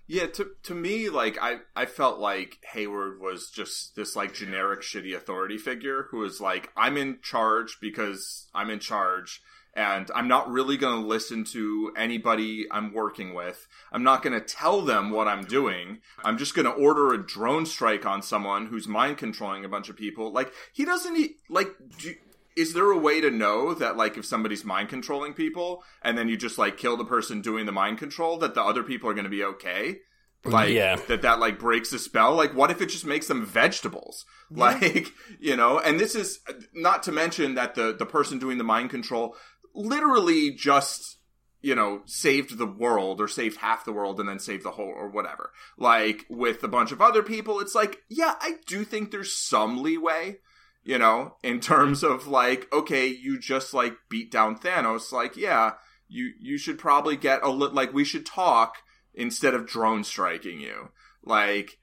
Yeah, 0.08 0.28
to 0.28 0.52
to 0.64 0.76
me, 0.76 1.10
like 1.10 1.38
I 1.42 1.58
I 1.76 1.86
felt 1.86 2.20
like 2.20 2.60
Hayward 2.74 3.20
was 3.20 3.50
just 3.50 3.96
this 3.96 4.16
like 4.16 4.36
generic 4.36 4.82
shitty 4.82 5.16
authority 5.16 5.58
figure 5.58 6.08
who 6.12 6.18
was 6.20 6.40
like, 6.40 6.72
I'm 6.78 6.96
in 6.96 7.20
charge 7.24 7.80
because 7.82 8.48
I'm 8.54 8.70
in 8.70 8.80
charge, 8.80 9.42
and 9.74 10.12
I'm 10.14 10.28
not 10.28 10.52
really 10.52 10.78
going 10.78 11.02
to 11.02 11.08
listen 11.08 11.44
to 11.46 11.92
anybody 11.98 12.68
I'm 12.70 12.94
working 12.94 13.34
with. 13.34 13.68
I'm 13.92 14.04
not 14.04 14.22
going 14.22 14.40
to 14.40 14.46
tell 14.46 14.82
them 14.82 15.10
what 15.10 15.28
I'm 15.28 15.44
doing. 15.44 16.00
I'm 16.24 16.38
just 16.38 16.54
going 16.54 16.66
to 16.66 16.72
order 16.72 17.12
a 17.12 17.26
drone 17.26 17.66
strike 17.66 18.06
on 18.06 18.22
someone 18.22 18.68
who's 18.68 18.88
mind 18.88 19.18
controlling 19.18 19.66
a 19.66 19.70
bunch 19.70 19.90
of 19.90 19.98
people. 19.98 20.32
Like 20.32 20.54
he 20.72 20.86
doesn't 20.86 21.32
like. 21.50 21.70
Do, 21.98 22.14
is 22.56 22.74
there 22.74 22.92
a 22.92 22.98
way 22.98 23.20
to 23.22 23.30
know 23.30 23.74
that 23.74 23.98
like 23.98 24.18
if 24.18 24.26
somebody's 24.26 24.64
mind 24.64 24.90
controlling 24.90 25.34
people 25.34 25.84
and 26.02 26.18
then 26.18 26.30
you 26.30 26.38
just 26.38 26.58
like 26.58 26.78
kill 26.78 26.98
the 26.98 27.06
person 27.06 27.42
doing 27.42 27.66
the 27.66 27.72
mind 27.72 27.98
control 27.98 28.38
that 28.38 28.56
the 28.56 28.64
other 28.64 28.84
people 28.84 29.10
are 29.10 29.14
going 29.14 29.26
to 29.26 29.30
be 29.30 29.44
okay 29.44 29.98
mm, 30.44 30.52
like 30.52 30.70
yeah. 30.70 30.96
that 31.08 31.22
that 31.22 31.40
like 31.40 31.60
breaks 31.60 31.90
the 31.92 32.00
spell 32.00 32.34
like 32.36 32.54
what 32.56 32.72
if 32.72 32.82
it 32.82 32.90
just 32.90 33.06
makes 33.06 33.28
them 33.28 33.46
vegetables 33.46 34.26
yeah. 34.50 34.64
like 34.64 35.08
you 35.40 35.56
know 35.56 35.80
and 35.80 36.00
this 36.00 36.16
is 36.16 36.40
not 36.74 37.04
to 37.04 37.12
mention 37.12 37.56
that 37.56 37.76
the 37.76 37.94
the 37.98 38.06
person 38.06 38.40
doing 38.40 38.58
the 38.58 38.64
mind 38.64 38.90
control 38.90 39.36
literally 39.74 40.52
just 40.52 41.18
you 41.62 41.76
know 41.76 42.02
saved 42.06 42.58
the 42.58 42.66
world 42.66 43.20
or 43.20 43.28
saved 43.28 43.58
half 43.58 43.86
the 43.86 43.92
world 43.92 44.20
and 44.20 44.30
then 44.30 44.40
saved 44.40 44.64
the 44.64 44.72
whole 44.72 44.94
or 44.96 45.10
whatever 45.10 45.52
like 45.78 46.26
with 46.30 46.64
a 46.64 46.68
bunch 46.68 46.92
of 46.92 47.02
other 47.02 47.24
people 47.24 47.60
it's 47.60 47.76
like 47.76 47.98
yeah 48.08 48.36
i 48.40 48.54
do 48.68 48.86
think 48.86 49.10
there's 49.10 49.34
some 49.34 49.82
leeway 49.82 50.38
you 50.86 51.00
know, 51.00 51.36
in 51.44 51.60
terms 51.60 52.04
of 52.04 52.28
like, 52.28 52.72
okay, 52.72 53.08
you 53.08 53.40
just 53.40 53.74
like 53.74 53.94
beat 54.08 54.32
down 54.32 54.58
Thanos, 54.58 55.12
like, 55.12 55.36
yeah, 55.36 55.72
you 56.08 56.32
you 56.40 56.58
should 56.60 56.78
probably 56.78 57.18
get 57.18 57.44
a 57.44 57.50
li- 57.50 57.72
like 57.74 57.92
we 57.92 58.06
should 58.06 58.26
talk 58.26 58.76
instead 59.16 59.56
of 59.56 59.66
drone 59.66 60.04
striking 60.04 60.60
you. 60.60 60.90
Like, 61.24 61.80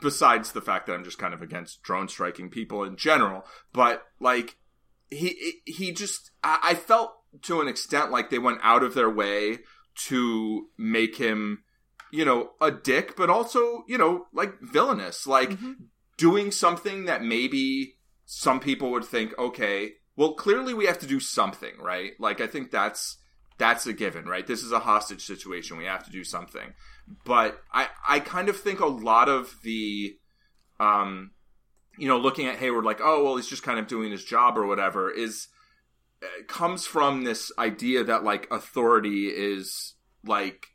besides 0.00 0.52
the 0.52 0.62
fact 0.62 0.86
that 0.86 0.94
I'm 0.94 1.04
just 1.04 1.18
kind 1.18 1.34
of 1.34 1.42
against 1.42 1.82
drone 1.82 2.08
striking 2.08 2.48
people 2.48 2.82
in 2.82 2.96
general, 2.96 3.44
but 3.74 4.04
like, 4.20 4.56
he, 5.10 5.60
he 5.66 5.92
just, 5.92 6.30
I 6.42 6.74
felt 6.74 7.12
to 7.42 7.60
an 7.60 7.68
extent 7.68 8.10
like 8.10 8.30
they 8.30 8.38
went 8.38 8.60
out 8.62 8.82
of 8.82 8.94
their 8.94 9.10
way 9.10 9.58
to 10.06 10.68
make 10.78 11.16
him, 11.16 11.64
you 12.10 12.24
know, 12.24 12.52
a 12.60 12.70
dick, 12.70 13.16
but 13.16 13.28
also, 13.28 13.84
you 13.86 13.98
know, 13.98 14.26
like 14.32 14.54
villainous, 14.62 15.26
like 15.26 15.50
mm-hmm. 15.50 15.72
doing 16.16 16.50
something 16.50 17.04
that 17.04 17.22
maybe 17.22 17.96
some 18.32 18.60
people 18.60 18.92
would 18.92 19.04
think, 19.04 19.36
okay, 19.40 19.94
well, 20.14 20.34
clearly 20.34 20.72
we 20.72 20.86
have 20.86 21.00
to 21.00 21.06
do 21.06 21.18
something, 21.18 21.72
right? 21.80 22.12
Like, 22.20 22.40
I 22.40 22.46
think 22.46 22.70
that's, 22.70 23.18
that's 23.58 23.88
a 23.88 23.92
given, 23.92 24.26
right? 24.26 24.46
This 24.46 24.62
is 24.62 24.70
a 24.70 24.78
hostage 24.78 25.26
situation. 25.26 25.76
We 25.76 25.86
have 25.86 26.04
to 26.04 26.12
do 26.12 26.22
something. 26.22 26.74
But 27.24 27.60
I, 27.72 27.88
I 28.08 28.20
kind 28.20 28.48
of 28.48 28.56
think 28.56 28.78
a 28.78 28.86
lot 28.86 29.28
of 29.28 29.52
the, 29.64 30.16
um, 30.78 31.32
you 31.98 32.06
know, 32.06 32.18
looking 32.18 32.46
at 32.46 32.58
Hayward 32.58 32.84
like, 32.84 33.00
oh, 33.02 33.24
well, 33.24 33.34
he's 33.34 33.48
just 33.48 33.64
kind 33.64 33.80
of 33.80 33.88
doing 33.88 34.12
his 34.12 34.24
job 34.24 34.56
or 34.56 34.64
whatever 34.64 35.10
is, 35.10 35.48
uh, 36.22 36.44
comes 36.46 36.86
from 36.86 37.24
this 37.24 37.50
idea 37.58 38.04
that 38.04 38.22
like 38.22 38.46
authority 38.52 39.26
is 39.26 39.94
like, 40.24 40.68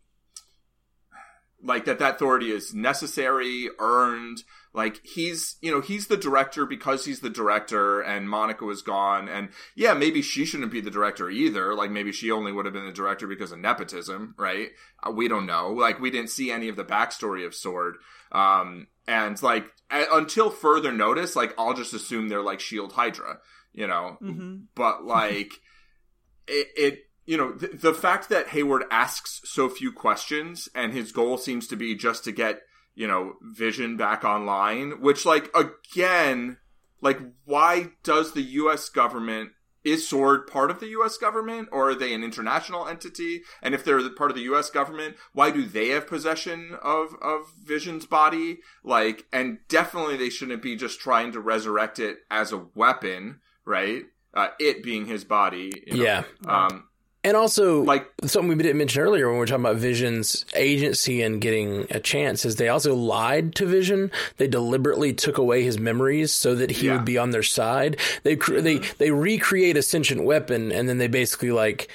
like 1.64 1.86
that 1.86 2.00
that 2.00 2.16
authority 2.16 2.52
is 2.52 2.74
necessary, 2.74 3.70
earned, 3.80 4.40
like 4.76 5.00
he's, 5.06 5.56
you 5.62 5.72
know, 5.72 5.80
he's 5.80 6.08
the 6.08 6.18
director 6.18 6.66
because 6.66 7.06
he's 7.06 7.22
the 7.22 7.30
director 7.30 8.02
and 8.02 8.30
Monica 8.30 8.66
was 8.66 8.82
gone. 8.82 9.30
And 9.30 9.50
yeah, 9.74 9.94
maybe 9.94 10.22
she 10.22 10.44
shouldn't 10.44 10.72
be 10.72 10.82
the 10.82 10.92
director 10.92 11.30
either. 11.30 11.74
Like 11.74 11.92
maybe 11.92 12.12
she 12.12 12.30
only 12.30 12.52
would 12.52 12.66
have 12.66 12.74
been 12.74 12.86
the 12.86 12.92
director 12.92 13.26
because 13.26 13.54
of 13.54 13.60
nepotism, 13.60 14.36
right? 14.38 14.70
Uh, 15.02 15.12
we 15.12 15.30
don't 15.30 15.46
know. 15.46 15.72
Like 15.72 16.00
we 16.00 16.12
didn't 16.12 16.30
see 16.30 16.52
any 16.52 16.68
of 16.68 16.76
the 16.76 16.84
backstory 16.84 17.46
of 17.46 17.56
Sword. 17.56 17.96
Um, 18.34 18.88
and 19.08 19.42
like 19.42 19.66
until 19.90 20.50
further 20.50 20.92
notice, 20.92 21.38
like 21.38 21.54
I'll 21.58 21.74
just 21.74 21.94
assume 21.94 22.28
they're 22.28 22.42
like 22.42 22.60
Shield 22.60 22.92
Hydra, 22.92 23.40
you 23.72 23.88
know, 23.88 24.18
mm-hmm. 24.22 24.64
but 24.76 25.06
like 25.06 25.54
it, 26.48 26.68
it 26.76 27.00
you 27.26 27.38
know, 27.38 27.54
th- 27.54 27.80
the 27.80 27.94
fact 27.94 28.28
that 28.28 28.50
Hayward 28.50 28.84
asks 28.92 29.42
so 29.46 29.70
few 29.70 29.94
questions 29.94 30.68
and 30.76 30.92
his 30.92 31.14
goal 31.14 31.38
seems 31.38 31.66
to 31.68 31.78
be 31.78 31.96
just 31.96 32.26
to 32.26 32.34
get 32.34 32.60
you 32.96 33.08
know, 33.08 33.34
Vision 33.42 33.98
back 33.98 34.24
online, 34.24 35.02
which 35.02 35.26
like 35.26 35.56
again, 35.56 36.58
like 37.02 37.20
why 37.44 37.90
does 38.04 38.34
the 38.34 38.42
US 38.42 38.90
government 38.90 39.52
is 39.84 40.08
Sword 40.08 40.48
part 40.48 40.72
of 40.72 40.80
the 40.80 40.88
US 40.88 41.18
government 41.18 41.70
or 41.72 41.92
are 41.92 41.96
they 41.96 42.14
an 42.14 42.24
international 42.24 42.88
entity? 42.88 43.44
And 43.62 43.76
if 43.76 43.84
they're 43.84 44.10
part 44.10 44.32
of 44.32 44.38
the 44.38 44.44
US 44.54 44.70
government, 44.70 45.16
why 45.34 45.52
do 45.52 45.64
they 45.64 45.90
have 45.90 46.08
possession 46.08 46.76
of 46.82 47.16
of 47.22 47.52
Vision's 47.64 48.06
body? 48.06 48.60
Like 48.84 49.26
and 49.32 49.60
definitely 49.68 50.18
they 50.18 50.30
shouldn't 50.30 50.64
be 50.64 50.76
just 50.76 51.00
trying 51.00 51.34
to 51.34 51.40
resurrect 51.40 52.00
it 52.00 52.20
as 52.32 52.52
a 52.52 52.66
weapon, 52.74 53.42
right? 53.66 54.04
Uh, 54.34 54.50
it 54.60 54.84
being 54.84 55.06
his 55.06 55.24
body. 55.24 55.72
You 55.88 55.98
know? 55.98 56.04
Yeah. 56.04 56.24
Um, 56.46 56.90
and 57.26 57.36
also, 57.36 57.82
like 57.82 58.08
something 58.24 58.50
we 58.50 58.56
didn't 58.56 58.78
mention 58.78 59.02
earlier 59.02 59.26
when 59.26 59.34
we 59.34 59.40
were 59.40 59.48
talking 59.48 59.66
about 59.66 59.78
Vision's 59.78 60.46
agency 60.54 61.24
and 61.24 61.42
getting 61.42 61.88
a 61.90 62.00
chance 62.00 62.46
is 62.46 62.58
they 62.58 62.70
also 62.70 62.94
lied 62.94 63.56
to 63.56 63.66
Vision. 63.66 64.12
They 64.38 64.48
deliberately 64.48 65.12
took 65.12 65.40
away 65.40 65.64
his 65.64 65.80
memories 65.80 66.32
so 66.32 66.54
that 66.54 66.70
he 66.70 66.86
yeah. 66.86 66.96
would 66.96 67.04
be 67.04 67.18
on 67.18 67.32
their 67.32 67.42
side. 67.42 67.98
They 68.22 68.36
they 68.36 68.78
they 68.78 69.10
recreate 69.10 69.76
a 69.76 69.82
sentient 69.82 70.24
weapon 70.24 70.72
and 70.72 70.88
then 70.88 71.00
they 71.00 71.08
basically 71.08 71.52
like 71.52 71.90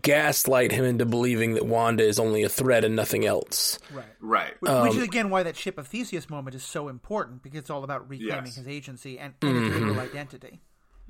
gaslight 0.00 0.72
him 0.72 0.84
into 0.84 1.06
believing 1.06 1.54
that 1.54 1.64
Wanda 1.64 2.04
is 2.04 2.18
only 2.18 2.42
a 2.42 2.48
threat 2.48 2.84
and 2.84 2.96
nothing 2.96 3.24
else. 3.24 3.78
Right. 3.92 4.04
Right. 4.20 4.54
Which, 4.60 4.70
um, 4.70 4.88
which 4.88 4.96
is 4.96 5.04
again 5.04 5.30
why 5.30 5.44
that 5.44 5.56
ship 5.56 5.78
of 5.78 5.86
Theseus 5.86 6.28
moment 6.28 6.56
is 6.56 6.64
so 6.64 6.88
important 6.88 7.44
because 7.44 7.60
it's 7.60 7.70
all 7.70 7.84
about 7.84 8.08
reclaiming 8.08 8.46
yes. 8.46 8.56
his 8.56 8.66
agency 8.66 9.20
and, 9.20 9.34
and 9.42 9.54
mm-hmm. 9.54 9.88
his 9.90 9.98
identity. 9.98 10.60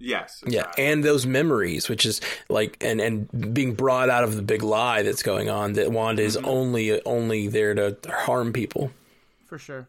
Yes. 0.02 0.42
Exactly. 0.42 0.56
Yeah, 0.56 0.90
and 0.90 1.04
those 1.04 1.26
memories, 1.26 1.88
which 1.88 2.04
is 2.04 2.20
like, 2.48 2.76
and 2.80 3.00
and 3.00 3.54
being 3.54 3.74
brought 3.74 4.10
out 4.10 4.24
of 4.24 4.34
the 4.34 4.42
big 4.42 4.62
lie 4.64 5.02
that's 5.02 5.22
going 5.22 5.48
on 5.48 5.74
that 5.74 5.92
Wanda 5.92 6.22
is 6.22 6.36
mm-hmm. 6.36 6.48
only 6.48 7.02
only 7.04 7.46
there 7.46 7.72
to 7.74 7.96
harm 8.10 8.52
people. 8.52 8.90
For 9.46 9.58
sure. 9.58 9.88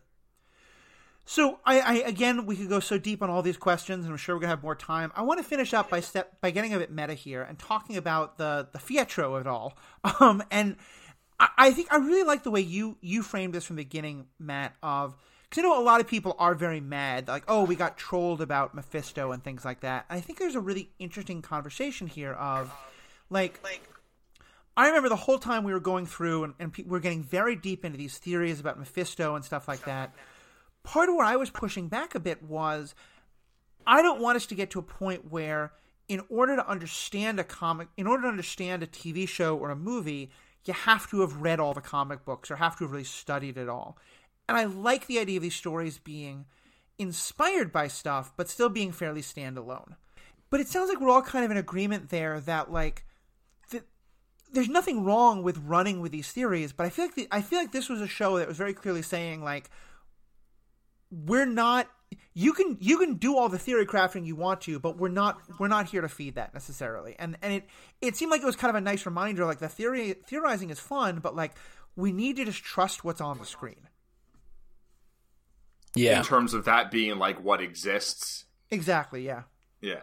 So 1.25 1.59
I, 1.65 1.79
I, 1.79 1.93
again, 2.05 2.45
we 2.45 2.55
could 2.55 2.69
go 2.69 2.79
so 2.79 2.97
deep 2.97 3.23
on 3.23 3.29
all 3.29 3.41
these 3.41 3.57
questions, 3.57 4.03
and 4.03 4.11
I'm 4.11 4.17
sure 4.17 4.35
we're 4.35 4.41
gonna 4.41 4.51
have 4.51 4.61
more 4.61 4.75
time. 4.75 5.11
I 5.15 5.23
want 5.23 5.39
to 5.39 5.43
finish 5.43 5.73
up 5.73 5.89
by 5.89 6.01
step 6.01 6.39
by 6.41 6.51
getting 6.51 6.73
a 6.75 6.77
bit 6.77 6.91
meta 6.91 7.15
here 7.15 7.41
and 7.41 7.57
talking 7.57 7.97
about 7.97 8.37
the 8.37 8.67
the 8.71 8.79
fietro 8.79 9.35
of 9.35 9.41
it 9.41 9.47
all. 9.47 9.77
Um, 10.19 10.43
and 10.51 10.75
I, 11.39 11.47
I 11.57 11.71
think 11.71 11.91
I 11.91 11.95
really 11.95 12.23
like 12.23 12.43
the 12.43 12.51
way 12.51 12.61
you 12.61 12.97
you 13.01 13.23
framed 13.23 13.53
this 13.53 13.65
from 13.65 13.77
the 13.77 13.83
beginning, 13.83 14.27
Matt. 14.37 14.75
Of 14.83 15.15
because 15.53 15.69
know 15.69 15.79
a 15.79 15.83
lot 15.83 16.01
of 16.01 16.07
people 16.07 16.35
are 16.39 16.55
very 16.55 16.81
mad, 16.81 17.27
like, 17.27 17.43
oh, 17.47 17.63
we 17.63 17.75
got 17.75 17.95
trolled 17.95 18.41
about 18.41 18.73
Mephisto 18.73 19.31
and 19.31 19.43
things 19.43 19.63
like 19.63 19.81
that. 19.81 20.05
I 20.09 20.19
think 20.19 20.39
there's 20.39 20.55
a 20.55 20.59
really 20.59 20.89
interesting 20.97 21.43
conversation 21.43 22.07
here 22.07 22.33
of, 22.33 22.73
like, 23.29 23.61
like 23.63 23.87
I 24.75 24.87
remember 24.87 25.09
the 25.09 25.15
whole 25.15 25.37
time 25.37 25.63
we 25.63 25.71
were 25.71 25.79
going 25.79 26.07
through 26.07 26.45
and, 26.45 26.53
and 26.59 26.75
we 26.75 26.83
were 26.85 26.99
getting 26.99 27.21
very 27.21 27.55
deep 27.55 27.85
into 27.85 27.97
these 27.97 28.17
theories 28.17 28.59
about 28.59 28.79
Mephisto 28.79 29.35
and 29.35 29.45
stuff 29.45 29.67
like 29.67 29.85
that. 29.85 30.15
Part 30.81 31.09
of 31.09 31.15
where 31.15 31.25
I 31.25 31.35
was 31.35 31.51
pushing 31.51 31.87
back 31.87 32.15
a 32.15 32.19
bit 32.19 32.41
was 32.41 32.95
I 33.85 34.01
don't 34.01 34.21
want 34.21 34.37
us 34.37 34.47
to 34.47 34.55
get 34.55 34.71
to 34.71 34.79
a 34.79 34.83
point 34.83 35.31
where, 35.31 35.71
in 36.07 36.21
order 36.29 36.55
to 36.55 36.67
understand 36.67 37.39
a 37.39 37.43
comic, 37.43 37.89
in 37.95 38.07
order 38.07 38.23
to 38.23 38.29
understand 38.29 38.81
a 38.81 38.87
TV 38.87 39.27
show 39.27 39.55
or 39.55 39.69
a 39.69 39.75
movie, 39.75 40.31
you 40.65 40.73
have 40.73 41.09
to 41.11 41.21
have 41.21 41.41
read 41.41 41.59
all 41.59 41.73
the 41.73 41.81
comic 41.81 42.25
books 42.25 42.49
or 42.49 42.55
have 42.55 42.77
to 42.77 42.85
have 42.85 42.91
really 42.91 43.03
studied 43.03 43.57
it 43.57 43.69
all. 43.69 43.97
And 44.47 44.57
I 44.57 44.65
like 44.65 45.07
the 45.07 45.19
idea 45.19 45.37
of 45.37 45.43
these 45.43 45.55
stories 45.55 45.97
being 45.97 46.45
inspired 46.99 47.71
by 47.71 47.87
stuff, 47.87 48.33
but 48.35 48.49
still 48.49 48.69
being 48.69 48.91
fairly 48.91 49.21
standalone. 49.21 49.95
But 50.49 50.59
it 50.59 50.67
sounds 50.67 50.89
like 50.89 50.99
we're 50.99 51.09
all 51.09 51.21
kind 51.21 51.45
of 51.45 51.51
in 51.51 51.57
agreement 51.57 52.09
there 52.09 52.39
that 52.41 52.71
like 52.71 53.05
th- 53.71 53.83
there's 54.51 54.69
nothing 54.69 55.03
wrong 55.03 55.43
with 55.43 55.57
running 55.57 55.99
with 55.99 56.11
these 56.11 56.31
theories, 56.31 56.73
but 56.73 56.85
I 56.85 56.89
feel 56.89 57.05
like 57.05 57.15
the, 57.15 57.27
I 57.31 57.41
feel 57.41 57.59
like 57.59 57.71
this 57.71 57.89
was 57.89 58.01
a 58.01 58.07
show 58.07 58.37
that 58.37 58.47
was 58.47 58.57
very 58.57 58.73
clearly 58.73 59.01
saying 59.01 59.43
like 59.43 59.69
we're 61.09 61.45
not 61.45 61.87
you 62.33 62.53
can 62.53 62.77
you 62.79 62.97
can 62.97 63.15
do 63.15 63.37
all 63.37 63.49
the 63.49 63.57
theory 63.57 63.85
crafting 63.85 64.25
you 64.25 64.35
want 64.35 64.61
to, 64.61 64.79
but 64.79 64.97
we're 64.97 65.09
not 65.09 65.39
we're 65.59 65.67
not 65.67 65.89
here 65.89 66.01
to 66.01 66.09
feed 66.09 66.35
that 66.35 66.53
necessarily. 66.53 67.15
And 67.17 67.37
and 67.41 67.53
it 67.53 67.65
it 68.01 68.15
seemed 68.15 68.31
like 68.31 68.41
it 68.41 68.45
was 68.45 68.55
kind 68.55 68.69
of 68.69 68.75
a 68.75 68.81
nice 68.81 69.05
reminder 69.05 69.45
like 69.45 69.59
the 69.59 69.69
theory 69.69 70.13
theorizing 70.25 70.69
is 70.69 70.79
fun, 70.79 71.19
but 71.19 71.35
like 71.35 71.53
we 71.95 72.11
need 72.11 72.35
to 72.37 72.45
just 72.45 72.63
trust 72.63 73.03
what's 73.03 73.21
on 73.21 73.39
the 73.39 73.45
screen. 73.45 73.87
Yeah. 75.95 76.19
In 76.19 76.25
terms 76.25 76.53
of 76.53 76.65
that 76.65 76.91
being 76.91 77.17
like 77.17 77.43
what 77.43 77.61
exists. 77.61 78.45
Exactly, 78.71 79.25
yeah. 79.25 79.43
Yeah. 79.81 80.01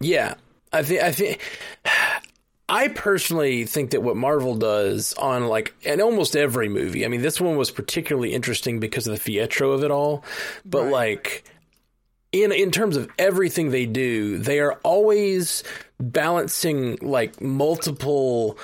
Yeah. 0.00 0.34
I 0.72 0.82
think 0.82 1.02
I 1.02 1.12
think 1.12 1.40
I 2.68 2.88
personally 2.88 3.66
think 3.66 3.90
that 3.90 4.02
what 4.02 4.16
Marvel 4.16 4.54
does 4.54 5.12
on 5.14 5.48
like 5.48 5.74
in 5.82 6.00
almost 6.00 6.36
every 6.36 6.68
movie. 6.68 7.04
I 7.04 7.08
mean, 7.08 7.22
this 7.22 7.40
one 7.40 7.56
was 7.56 7.70
particularly 7.70 8.32
interesting 8.32 8.80
because 8.80 9.06
of 9.06 9.22
the 9.22 9.38
fietro 9.38 9.74
of 9.74 9.84
it 9.84 9.90
all, 9.90 10.24
but 10.64 10.84
right. 10.84 10.92
like 10.92 11.44
in 12.32 12.52
in 12.52 12.70
terms 12.70 12.96
of 12.96 13.10
everything 13.18 13.70
they 13.70 13.86
do, 13.86 14.38
they 14.38 14.60
are 14.60 14.74
always 14.82 15.62
balancing 16.00 16.98
like 17.00 17.40
multiple 17.40 18.58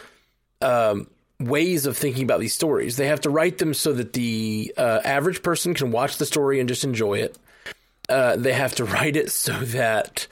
um, 0.61 1.07
ways 1.41 1.87
of 1.87 1.97
thinking 1.97 2.23
about 2.23 2.41
these 2.41 2.55
stories. 2.55 2.97
They 2.97 3.07
have 3.07 3.23
to 3.23 3.31
write 3.31 3.59
them 3.59 3.75
so 3.75 3.93
that 3.95 4.13
the 4.13 4.73
uh, 4.77 5.01
average 5.05 5.43
person 5.43 5.75
can 5.75 5.91
watch 5.91 6.19
the 6.19 6.27
story 6.27 6.61
and 6.61 6.69
just 6.69 6.85
enjoy 6.85 7.19
it. 7.19 7.39
Uh, 8.09 8.37
they 8.37 8.53
have 8.53 8.75
to 8.77 8.85
write 8.97 9.17
it 9.17 9.31
so 9.31 9.53
that 9.53 10.27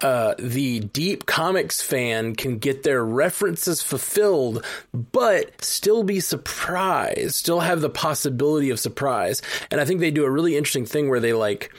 uh, 0.00 0.34
the 0.38 0.80
deep 0.80 1.26
comics 1.26 1.80
fan 1.80 2.34
can 2.34 2.58
get 2.58 2.82
their 2.82 3.04
references 3.04 3.82
fulfilled, 3.82 4.64
but 4.92 5.62
still 5.64 6.02
be 6.02 6.20
surprised, 6.20 7.34
still 7.34 7.60
have 7.60 7.80
the 7.80 7.90
possibility 7.90 8.70
of 8.70 8.78
surprise. 8.78 9.42
And 9.70 9.80
I 9.80 9.84
think 9.84 10.00
they 10.00 10.10
do 10.10 10.24
a 10.24 10.30
really 10.30 10.56
interesting 10.56 10.86
thing 10.86 11.08
where 11.08 11.20
they 11.20 11.32
like 11.32 11.72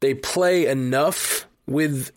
they 0.00 0.14
play 0.14 0.66
enough 0.66 1.46
with 1.66 2.12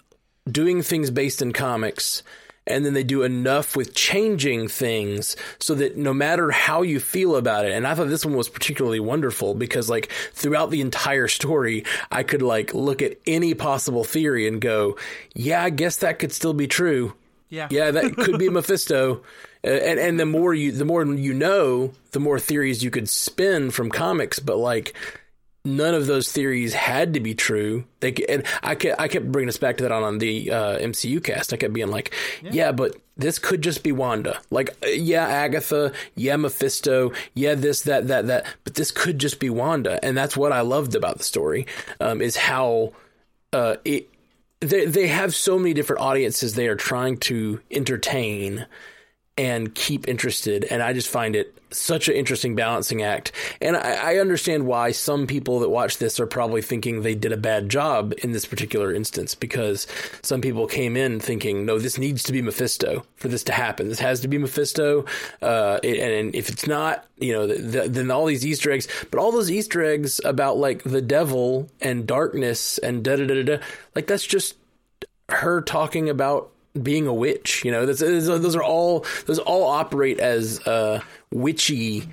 doing 0.50 0.82
things 0.82 1.12
based 1.12 1.42
in 1.42 1.54
comics 1.54 2.24
and 2.66 2.86
then 2.86 2.94
they 2.94 3.04
do 3.04 3.24
enough 3.24 3.76
with 3.76 3.94
changing 3.94 4.68
things 4.68 5.36
so 5.60 5.76
that 5.76 5.98
no 5.98 6.14
matter 6.14 6.52
how 6.52 6.82
you 6.82 7.00
feel 7.00 7.36
about 7.36 7.66
it 7.66 7.72
and 7.72 7.86
i 7.86 7.94
thought 7.94 8.10
this 8.10 8.26
one 8.26 8.36
was 8.36 8.50
particularly 8.50 9.00
wonderful 9.00 9.54
because 9.54 9.90
like 9.90 10.12
throughout 10.34 10.70
the 10.70 10.82
entire 10.82 11.28
story 11.28 11.84
i 12.12 12.24
could 12.24 12.42
like 12.42 12.74
look 12.74 13.02
at 13.02 13.18
any 13.28 13.54
possible 13.54 14.04
theory 14.04 14.48
and 14.48 14.62
go 14.62 14.98
yeah 15.36 15.64
i 15.64 15.70
guess 15.70 15.98
that 15.98 16.20
could 16.20 16.32
still 16.32 16.54
be 16.54 16.68
true. 16.68 17.14
Yeah. 17.50 17.68
Yeah 17.70 17.92
that 17.92 18.16
could 18.16 18.40
be 18.40 18.50
mephisto. 18.60 19.22
And 19.64 20.00
and 20.00 20.20
the 20.20 20.26
more 20.26 20.54
you 20.54 20.72
the 20.72 20.86
more 20.86 21.06
you 21.06 21.34
know 21.34 21.94
the 22.12 22.20
more 22.20 22.40
theories 22.40 22.84
you 22.84 22.92
could 22.92 23.08
spin 23.08 23.72
from 23.72 23.90
comics. 23.90 24.40
But 24.40 24.58
like 24.58 24.96
none 25.66 25.94
of 25.94 26.08
those 26.08 26.32
theories 26.32 26.74
had 26.74 27.14
to 27.14 27.20
be 27.20 27.34
true. 27.34 27.86
They 28.02 28.14
and 28.28 28.44
I 28.62 28.76
kept, 28.76 29.00
I 29.00 29.08
kept 29.08 29.32
bringing 29.32 29.50
us 29.50 29.58
back 29.58 29.78
to 29.78 29.84
that 29.84 29.92
on, 29.92 30.04
on 30.04 30.18
the 30.18 30.52
uh, 30.52 30.80
MCU 30.80 31.24
cast. 31.24 31.54
I 31.54 31.58
kept 31.58 31.74
being 31.74 31.90
like, 31.90 32.14
yeah. 32.42 32.52
yeah. 32.52 32.72
but 32.72 32.96
this 33.16 33.40
could 33.40 33.62
just 33.62 33.84
be 33.84 33.92
Wanda. 33.92 34.40
Like, 34.50 34.72
uh, 34.84 34.88
yeah, 34.88 35.26
Agatha, 35.26 35.94
yeah, 36.16 36.36
Mephisto, 36.36 37.14
yeah, 37.34 37.56
this, 37.56 37.82
that, 37.84 38.08
that, 38.08 38.28
that. 38.28 38.46
But 38.64 38.76
this 38.76 38.92
could 38.92 39.20
just 39.20 39.40
be 39.40 39.50
Wanda, 39.50 40.04
and 40.04 40.18
that's 40.18 40.36
what 40.36 40.52
I 40.52 40.62
loved 40.62 40.96
about 40.96 41.18
the 41.18 41.24
story. 41.24 41.68
Um, 42.00 42.22
is 42.22 42.36
how 42.36 42.94
uh, 43.54 43.78
it 43.86 44.10
they 44.60 44.86
they 44.86 45.08
have 45.08 45.36
so 45.36 45.58
many 45.58 45.74
different 45.74 46.02
audiences 46.02 46.54
they 46.54 46.68
are 46.68 46.76
trying 46.76 47.18
to 47.18 47.62
entertain 47.70 48.66
and 49.38 49.74
keep 49.74 50.08
interested. 50.08 50.64
And 50.66 50.82
I 50.82 50.94
just 50.94 51.10
find 51.10 51.36
it 51.36 51.58
such 51.74 52.08
an 52.08 52.16
interesting 52.16 52.56
balancing 52.56 53.02
act. 53.02 53.32
And 53.62 53.76
I, 53.76 54.14
I, 54.14 54.18
understand 54.18 54.66
why 54.66 54.92
some 54.92 55.28
people 55.28 55.60
that 55.60 55.70
watch 55.70 55.98
this 55.98 56.20
are 56.20 56.28
probably 56.28 56.62
thinking 56.62 57.02
they 57.02 57.16
did 57.16 57.32
a 57.32 57.38
bad 57.38 57.70
job 57.70 58.14
in 58.24 58.32
this 58.32 58.46
particular 58.46 58.94
instance 58.94 59.36
because 59.36 59.88
some 60.22 60.42
people 60.42 60.68
came 60.68 60.96
in 60.96 61.20
thinking, 61.20 61.66
no, 61.66 61.80
this 61.80 61.98
needs 61.98 62.24
to 62.24 62.34
be 62.34 62.42
Mephisto 62.42 63.06
for 63.16 63.28
this 63.28 63.44
to 63.44 63.54
happen. 63.54 63.90
This 63.90 64.00
has 64.00 64.20
to 64.22 64.28
be 64.28 64.38
Mephisto. 64.38 65.06
Uh, 65.42 65.80
and, 65.84 65.98
and, 65.98 66.36
if 66.36 66.50
it's 66.50 66.68
not, 66.68 67.06
you 67.18 67.34
know, 67.34 67.48
the, 67.48 67.56
the, 67.56 67.90
then 67.90 68.12
all 68.12 68.26
these 68.26 68.46
Easter 68.46 68.72
eggs, 68.72 68.88
but 69.12 69.20
all 69.20 69.32
those 69.32 69.52
Easter 69.52 69.84
eggs 69.84 70.20
about 70.24 70.58
like 70.58 70.84
the 70.84 71.02
devil 71.02 71.70
and 71.82 72.08
darkness 72.08 72.78
and 72.80 73.04
da 73.04 73.16
da 73.16 73.26
da 73.26 73.44
da, 73.44 73.58
like 73.96 74.08
that's 74.08 74.26
just 74.26 74.56
her 75.30 75.62
talking 75.62 76.10
about 76.10 76.54
being 76.82 77.08
a 77.08 77.14
witch. 77.14 77.64
You 77.64 77.72
know, 77.72 77.86
those, 77.86 78.00
those 78.00 78.56
are 78.56 78.64
all 78.64 79.06
those 79.26 79.40
all 79.40 79.66
operate 79.66 80.20
as 80.20 80.60
uh, 80.66 81.02
witchy 81.34 82.08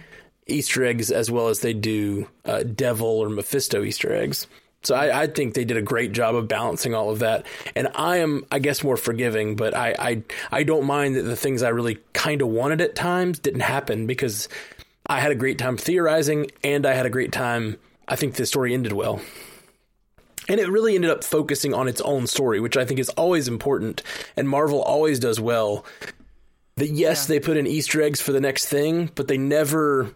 Easter 0.47 0.85
eggs 0.85 1.11
as 1.11 1.31
well 1.31 1.49
as 1.49 1.61
they 1.61 1.73
do 1.73 2.29
uh, 2.45 2.63
devil 2.63 3.07
or 3.07 3.29
Mephisto 3.29 3.83
Easter 3.85 4.13
eggs. 4.13 4.47
So 4.83 4.95
I, 4.95 5.23
I, 5.23 5.27
think 5.27 5.53
they 5.53 5.67
did 5.67 5.77
a 5.77 5.83
great 5.83 6.13
job 6.13 6.35
of 6.35 6.49
balancing 6.49 6.95
all 6.95 7.11
of 7.11 7.19
that. 7.19 7.45
And 7.77 7.89
I 7.95 8.19
am, 8.19 8.47
I 8.51 8.59
guess, 8.59 8.83
more 8.83 8.97
forgiving, 8.97 9.55
but 9.55 9.77
I, 9.77 9.95
I, 9.99 10.23
I 10.51 10.63
don't 10.63 10.87
mind 10.87 11.17
that 11.17 11.23
the 11.23 11.37
things 11.37 11.63
I 11.63 11.69
really 11.69 11.99
kind 12.15 12.41
of 12.41 12.49
wanted 12.49 12.81
at 12.81 12.95
times 12.95 13.39
didn't 13.39 13.61
happen 13.61 14.07
because 14.07 14.49
I 15.07 15.21
had 15.21 15.33
a 15.33 15.37
great 15.37 15.59
time 15.59 15.77
theorizing 15.77 16.51
and 16.65 16.87
I 16.87 16.95
had 16.95 17.05
a 17.05 17.11
great 17.11 17.31
time. 17.31 17.77
I 18.09 18.17
think 18.17 18.35
the 18.35 18.47
story 18.47 18.73
ended 18.73 18.93
well. 18.93 19.21
And 20.49 20.59
it 20.59 20.71
really 20.71 20.95
ended 20.95 21.11
up 21.11 21.25
focusing 21.25 21.75
on 21.75 21.87
its 21.87 22.01
own 22.01 22.27
story, 22.27 22.59
which 22.59 22.77
I 22.77 22.87
think 22.87 22.99
is 22.99 23.11
always 23.11 23.49
important. 23.49 24.03
And 24.37 24.49
Marvel 24.49 24.83
always 24.83 25.21
does 25.21 25.39
well. 25.39 25.85
That 26.81 26.91
yes, 26.91 27.29
yeah. 27.29 27.35
they 27.35 27.41
put 27.41 27.57
in 27.57 27.67
Easter 27.67 28.03
eggs 28.03 28.21
for 28.21 28.33
the 28.33 28.41
next 28.41 28.67
thing, 28.67 29.11
but 29.15 29.29
they 29.29 29.39
never 29.39 30.13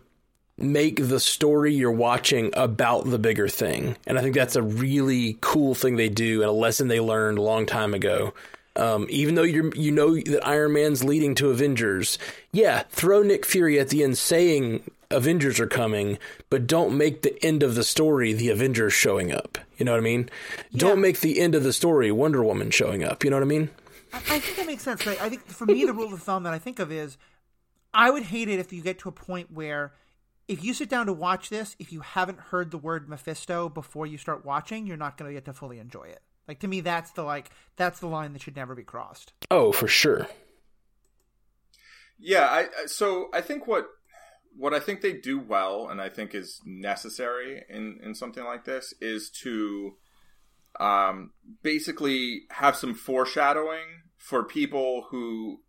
make 0.57 1.09
the 1.09 1.21
story 1.21 1.75
you're 1.75 1.93
watching 1.93 2.51
about 2.55 3.05
the 3.05 3.19
bigger 3.19 3.49
thing. 3.49 3.97
And 4.07 4.19
I 4.19 4.23
think 4.23 4.35
that's 4.35 4.57
a 4.57 4.63
really 4.63 5.37
cool 5.41 5.75
thing 5.75 5.97
they 5.97 6.09
do 6.09 6.41
and 6.41 6.49
a 6.49 6.53
lesson 6.53 6.89
they 6.89 7.01
learned 7.01 7.39
a 7.39 7.43
long 7.43 7.67
time 7.67 7.93
ago. 7.93 8.35
Um, 8.77 9.07
even 9.09 9.35
though 9.35 9.43
you 9.43 9.73
you 9.77 9.93
know 9.93 10.15
that 10.15 10.47
Iron 10.47 10.73
Man's 10.73 11.05
leading 11.05 11.35
to 11.37 11.51
Avengers, 11.51 12.19
yeah, 12.51 12.83
throw 12.89 13.23
Nick 13.23 13.47
Fury 13.47 13.79
at 13.79 13.91
the 13.91 14.03
end 14.03 14.19
saying 14.19 14.83
Avengers 15.11 15.61
are 15.61 15.69
coming, 15.69 16.19
but 16.51 16.67
don't 16.67 16.97
make 16.97 17.23
the 17.23 17.45
end 17.45 17.63
of 17.63 17.75
the 17.75 17.85
story 17.85 18.33
the 18.33 18.49
Avengers 18.51 18.93
showing 18.93 19.33
up. 19.33 19.59
You 19.77 19.85
know 19.85 19.93
what 19.93 19.99
I 19.99 20.05
mean? 20.05 20.29
Yeah. 20.71 20.81
Don't 20.81 21.01
make 21.01 21.21
the 21.21 21.41
end 21.41 21.55
of 21.55 21.63
the 21.63 21.73
story 21.73 22.11
Wonder 22.11 22.43
Woman 22.43 22.71
showing 22.71 23.05
up. 23.05 23.23
You 23.23 23.31
know 23.31 23.37
what 23.37 23.43
I 23.43 23.47
mean? 23.47 23.71
I, 24.15 24.37
I 24.37 24.39
think 24.39 24.57
that 24.57 24.67
makes 24.67 24.83
sense. 24.83 25.07
I 25.07 25.29
think 25.29 25.47
for 25.47 25.67
me, 25.67 25.85
the 25.85 25.93
rule 25.93 26.13
of 26.15 26.23
thumb 26.23 26.45
that 26.45 26.55
I 26.55 26.59
think 26.59 26.79
of 26.79 26.93
is 26.93 27.19
I 27.93 28.11
would 28.11 28.23
hate 28.25 28.49
it 28.49 28.61
if 28.61 28.73
you 28.73 28.81
get 28.81 28.99
to 29.01 29.09
a 29.09 29.13
point 29.13 29.51
where 29.51 29.93
if 30.47 30.63
you 30.63 30.73
sit 30.73 30.89
down 30.89 31.07
to 31.07 31.13
watch 31.13 31.49
this, 31.49 31.75
if 31.79 31.93
you 31.93 32.01
haven't 32.01 32.39
heard 32.39 32.71
the 32.71 32.79
word 32.79 33.09
Mephisto 33.09 33.69
before 33.69 34.07
you 34.07 34.17
start 34.17 34.45
watching, 34.45 34.87
you're 34.87 34.97
not 34.97 35.17
going 35.17 35.29
to 35.29 35.35
get 35.35 35.45
to 35.47 35.53
fully 35.53 35.79
enjoy 35.79 36.05
it. 36.05 36.21
Like 36.47 36.61
to 36.61 36.69
me, 36.69 36.81
that's 36.81 37.11
the 37.13 37.23
like 37.23 37.51
that's 37.77 38.01
the 38.01 38.07
line 38.07 38.33
that 38.35 38.43
should 38.43 38.57
never 38.57 38.75
be 38.75 38.85
crossed. 38.85 39.33
Oh, 39.51 39.73
for 39.73 39.89
sure. 39.89 40.29
Yeah, 42.19 42.47
I 42.47 42.87
so 42.87 43.31
I 43.33 43.41
think 43.41 43.67
what 43.67 43.89
what 44.57 44.75
I 44.75 44.81
think 44.81 45.01
they 45.01 45.15
do 45.15 45.41
well, 45.41 45.89
and 45.89 46.01
I 46.01 46.09
think 46.09 46.35
is 46.35 46.61
necessary 46.65 47.65
in 47.69 47.99
in 48.03 48.15
something 48.15 48.45
like 48.45 48.65
this, 48.65 48.93
is 49.01 49.31
to 49.43 49.97
um, 50.81 51.31
basically 51.63 52.43
have 52.51 52.77
some 52.77 52.95
foreshadowing 52.95 54.03
for 54.17 54.45
people 54.45 55.07
who, 55.11 55.61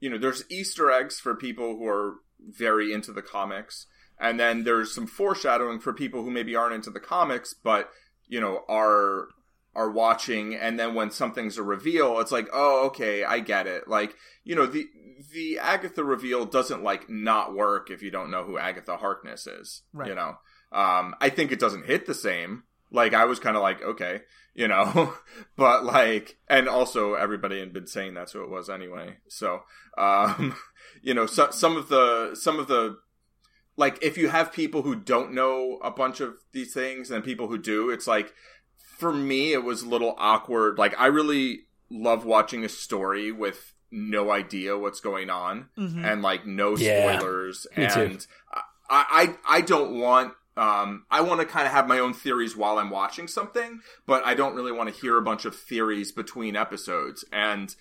you 0.00 0.10
know, 0.10 0.18
there's 0.18 0.44
Easter 0.50 0.90
eggs 0.90 1.18
for 1.18 1.34
people 1.34 1.76
who 1.76 1.86
are 1.86 2.16
very 2.40 2.92
into 2.92 3.12
the 3.12 3.22
comics, 3.22 3.86
and 4.18 4.38
then 4.38 4.64
there's 4.64 4.94
some 4.94 5.06
foreshadowing 5.06 5.80
for 5.80 5.92
people 5.92 6.22
who 6.22 6.30
maybe 6.30 6.54
aren't 6.54 6.74
into 6.74 6.90
the 6.90 7.00
comics, 7.00 7.54
but 7.54 7.90
you 8.26 8.40
know 8.40 8.62
are 8.68 9.28
are 9.76 9.90
watching 9.90 10.54
and 10.54 10.78
then 10.78 10.94
when 10.94 11.10
something's 11.10 11.58
a 11.58 11.62
reveal 11.62 12.20
it's 12.20 12.30
like 12.32 12.48
oh 12.52 12.86
okay 12.86 13.22
i 13.24 13.40
get 13.40 13.66
it 13.66 13.86
like 13.86 14.14
you 14.44 14.54
know 14.54 14.66
the 14.66 14.86
the 15.32 15.58
Agatha 15.58 16.04
reveal 16.04 16.44
doesn't 16.44 16.82
like 16.82 17.08
not 17.08 17.54
work 17.54 17.90
if 17.90 18.02
you 18.02 18.10
don't 18.10 18.30
know 18.30 18.44
who 18.44 18.58
Agatha 18.58 18.96
Harkness 18.96 19.46
is. 19.46 19.82
Right. 19.92 20.08
You 20.08 20.14
know, 20.14 20.36
um, 20.72 21.14
I 21.20 21.30
think 21.30 21.52
it 21.52 21.60
doesn't 21.60 21.86
hit 21.86 22.06
the 22.06 22.14
same. 22.14 22.64
Like 22.94 23.12
I 23.12 23.24
was 23.24 23.40
kind 23.40 23.56
of 23.56 23.62
like, 23.62 23.82
okay, 23.82 24.20
you 24.54 24.68
know, 24.68 25.14
but 25.56 25.84
like, 25.84 26.38
and 26.48 26.68
also 26.68 27.14
everybody 27.14 27.58
had 27.58 27.72
been 27.72 27.86
saying 27.86 28.14
that's 28.14 28.32
who 28.32 28.42
it 28.42 28.50
was 28.50 28.70
anyway. 28.70 29.16
So, 29.28 29.62
um, 29.98 30.56
you 31.02 31.12
know, 31.12 31.26
so, 31.26 31.50
some 31.50 31.76
of 31.76 31.88
the 31.88 32.34
some 32.34 32.58
of 32.58 32.68
the 32.68 32.98
like 33.76 34.02
if 34.02 34.16
you 34.16 34.28
have 34.28 34.52
people 34.52 34.82
who 34.82 34.94
don't 34.94 35.34
know 35.34 35.80
a 35.82 35.90
bunch 35.90 36.20
of 36.20 36.36
these 36.52 36.72
things 36.72 37.10
and 37.10 37.24
people 37.24 37.48
who 37.48 37.58
do, 37.58 37.90
it's 37.90 38.06
like 38.06 38.32
for 38.76 39.12
me 39.12 39.52
it 39.52 39.64
was 39.64 39.82
a 39.82 39.88
little 39.88 40.14
awkward. 40.16 40.78
Like 40.78 40.98
I 40.98 41.06
really 41.06 41.62
love 41.90 42.24
watching 42.24 42.64
a 42.64 42.68
story 42.68 43.32
with 43.32 43.72
no 43.90 44.30
idea 44.30 44.78
what's 44.78 45.00
going 45.00 45.30
on 45.30 45.68
mm-hmm. 45.76 46.04
and 46.04 46.22
like 46.22 46.46
no 46.46 46.74
spoilers 46.74 47.66
yeah, 47.76 47.98
and 47.98 48.26
I, 48.88 49.34
I 49.46 49.58
I 49.58 49.60
don't 49.60 50.00
want 50.00 50.34
um, 50.56 51.04
I 51.10 51.20
want 51.22 51.40
to 51.40 51.46
kind 51.46 51.66
of 51.66 51.72
have 51.72 51.88
my 51.88 51.98
own 51.98 52.14
theories 52.14 52.56
while 52.56 52.78
I'm 52.78 52.90
watching 52.90 53.26
something, 53.26 53.80
but 54.06 54.24
I 54.24 54.34
don't 54.34 54.54
really 54.54 54.72
want 54.72 54.92
to 54.92 55.00
hear 55.00 55.16
a 55.16 55.22
bunch 55.22 55.44
of 55.44 55.56
theories 55.56 56.12
between 56.12 56.54
episodes. 56.56 57.24
And 57.32 57.74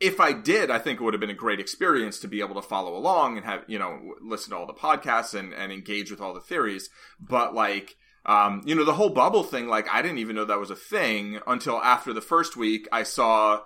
if 0.00 0.20
I 0.20 0.32
did, 0.32 0.70
I 0.70 0.78
think 0.78 1.00
it 1.00 1.04
would 1.04 1.14
have 1.14 1.20
been 1.20 1.30
a 1.30 1.34
great 1.34 1.58
experience 1.58 2.20
to 2.20 2.28
be 2.28 2.40
able 2.40 2.54
to 2.54 2.62
follow 2.62 2.96
along 2.96 3.36
and 3.36 3.44
have, 3.44 3.64
you 3.66 3.78
know, 3.78 4.14
listen 4.20 4.50
to 4.50 4.56
all 4.56 4.66
the 4.66 4.72
podcasts 4.72 5.38
and, 5.38 5.52
and 5.52 5.72
engage 5.72 6.10
with 6.10 6.20
all 6.20 6.34
the 6.34 6.40
theories. 6.40 6.90
But 7.18 7.54
like, 7.54 7.96
um, 8.24 8.62
you 8.64 8.74
know, 8.74 8.84
the 8.84 8.94
whole 8.94 9.10
bubble 9.10 9.42
thing, 9.42 9.66
like, 9.66 9.92
I 9.92 10.02
didn't 10.02 10.18
even 10.18 10.36
know 10.36 10.44
that 10.44 10.60
was 10.60 10.70
a 10.70 10.76
thing 10.76 11.40
until 11.46 11.78
after 11.78 12.12
the 12.12 12.20
first 12.20 12.56
week 12.56 12.86
I 12.92 13.02
saw 13.02 13.62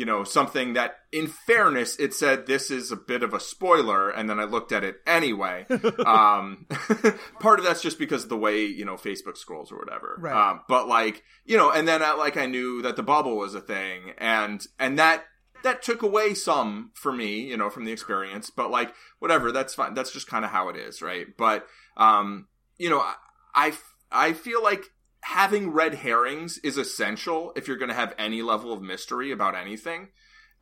you 0.00 0.06
know, 0.06 0.24
something 0.24 0.72
that, 0.72 1.00
in 1.12 1.26
fairness, 1.26 1.98
it 1.98 2.14
said 2.14 2.46
this 2.46 2.70
is 2.70 2.90
a 2.90 2.96
bit 2.96 3.22
of 3.22 3.34
a 3.34 3.38
spoiler, 3.38 4.08
and 4.08 4.30
then 4.30 4.40
I 4.40 4.44
looked 4.44 4.72
at 4.72 4.82
it 4.82 4.96
anyway. 5.06 5.66
um, 6.06 6.66
part 7.38 7.58
of 7.58 7.66
that's 7.66 7.82
just 7.82 7.98
because 7.98 8.22
of 8.22 8.30
the 8.30 8.38
way 8.38 8.64
you 8.64 8.86
know 8.86 8.94
Facebook 8.94 9.36
scrolls 9.36 9.70
or 9.70 9.76
whatever. 9.76 10.16
Right. 10.18 10.52
Um, 10.52 10.62
but 10.68 10.88
like, 10.88 11.22
you 11.44 11.58
know, 11.58 11.70
and 11.70 11.86
then 11.86 12.02
I, 12.02 12.14
like 12.14 12.38
I 12.38 12.46
knew 12.46 12.80
that 12.80 12.96
the 12.96 13.02
bubble 13.02 13.36
was 13.36 13.54
a 13.54 13.60
thing, 13.60 14.14
and 14.16 14.66
and 14.78 14.98
that 14.98 15.24
that 15.64 15.82
took 15.82 16.00
away 16.00 16.32
some 16.32 16.92
for 16.94 17.12
me, 17.12 17.40
you 17.40 17.58
know, 17.58 17.68
from 17.68 17.84
the 17.84 17.92
experience. 17.92 18.48
But 18.48 18.70
like, 18.70 18.94
whatever, 19.18 19.52
that's 19.52 19.74
fine. 19.74 19.92
That's 19.92 20.14
just 20.14 20.28
kind 20.28 20.46
of 20.46 20.50
how 20.50 20.70
it 20.70 20.76
is, 20.76 21.02
right? 21.02 21.26
But 21.36 21.66
um, 21.98 22.46
you 22.78 22.88
know, 22.88 23.00
I 23.00 23.16
I, 23.54 23.74
I 24.10 24.32
feel 24.32 24.62
like 24.62 24.86
having 25.22 25.70
red 25.70 25.94
herrings 25.94 26.58
is 26.58 26.76
essential 26.76 27.52
if 27.56 27.68
you're 27.68 27.76
going 27.76 27.90
to 27.90 27.94
have 27.94 28.14
any 28.18 28.42
level 28.42 28.72
of 28.72 28.82
mystery 28.82 29.30
about 29.32 29.54
anything. 29.54 30.08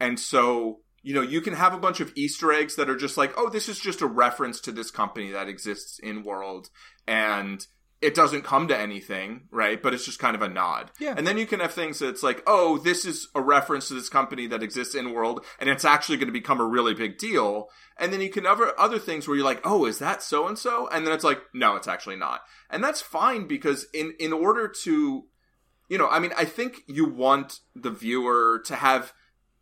And 0.00 0.18
so, 0.18 0.80
you 1.02 1.14
know, 1.14 1.22
you 1.22 1.40
can 1.40 1.54
have 1.54 1.74
a 1.74 1.78
bunch 1.78 2.00
of 2.00 2.12
Easter 2.14 2.52
eggs 2.52 2.76
that 2.76 2.90
are 2.90 2.96
just 2.96 3.16
like, 3.16 3.32
oh, 3.36 3.48
this 3.48 3.68
is 3.68 3.78
just 3.78 4.00
a 4.00 4.06
reference 4.06 4.60
to 4.60 4.72
this 4.72 4.90
company 4.90 5.30
that 5.32 5.48
exists 5.48 5.98
in 5.98 6.24
world. 6.24 6.70
And 7.06 7.66
it 8.00 8.14
doesn't 8.14 8.42
come 8.42 8.68
to 8.68 8.78
anything, 8.78 9.48
right? 9.50 9.82
But 9.82 9.92
it's 9.92 10.04
just 10.04 10.20
kind 10.20 10.36
of 10.36 10.42
a 10.42 10.48
nod. 10.48 10.92
Yeah. 11.00 11.14
And 11.16 11.26
then 11.26 11.36
you 11.36 11.46
can 11.46 11.58
have 11.60 11.72
things 11.72 11.98
that's 11.98 12.22
like, 12.22 12.42
oh, 12.46 12.78
this 12.78 13.04
is 13.04 13.28
a 13.34 13.40
reference 13.40 13.88
to 13.88 13.94
this 13.94 14.08
company 14.08 14.46
that 14.48 14.62
exists 14.62 14.94
in 14.94 15.12
world, 15.12 15.44
and 15.58 15.68
it's 15.68 15.84
actually 15.84 16.18
going 16.18 16.28
to 16.28 16.32
become 16.32 16.60
a 16.60 16.66
really 16.66 16.94
big 16.94 17.18
deal. 17.18 17.68
And 17.98 18.12
then 18.12 18.20
you 18.20 18.30
can 18.30 18.44
have 18.44 18.60
other 18.78 19.00
things 19.00 19.26
where 19.26 19.36
you're 19.36 19.44
like, 19.44 19.62
oh, 19.64 19.84
is 19.84 19.98
that 19.98 20.22
so 20.22 20.46
and 20.46 20.56
so? 20.56 20.88
And 20.88 21.04
then 21.04 21.12
it's 21.12 21.24
like, 21.24 21.40
no, 21.52 21.74
it's 21.74 21.88
actually 21.88 22.16
not. 22.16 22.42
And 22.70 22.84
that's 22.84 23.00
fine 23.00 23.48
because 23.48 23.86
in 23.92 24.14
in 24.20 24.32
order 24.32 24.68
to, 24.84 25.24
you 25.88 25.98
know, 25.98 26.08
I 26.08 26.20
mean, 26.20 26.32
I 26.36 26.44
think 26.44 26.82
you 26.86 27.04
want 27.04 27.58
the 27.74 27.90
viewer 27.90 28.62
to 28.66 28.76
have 28.76 29.12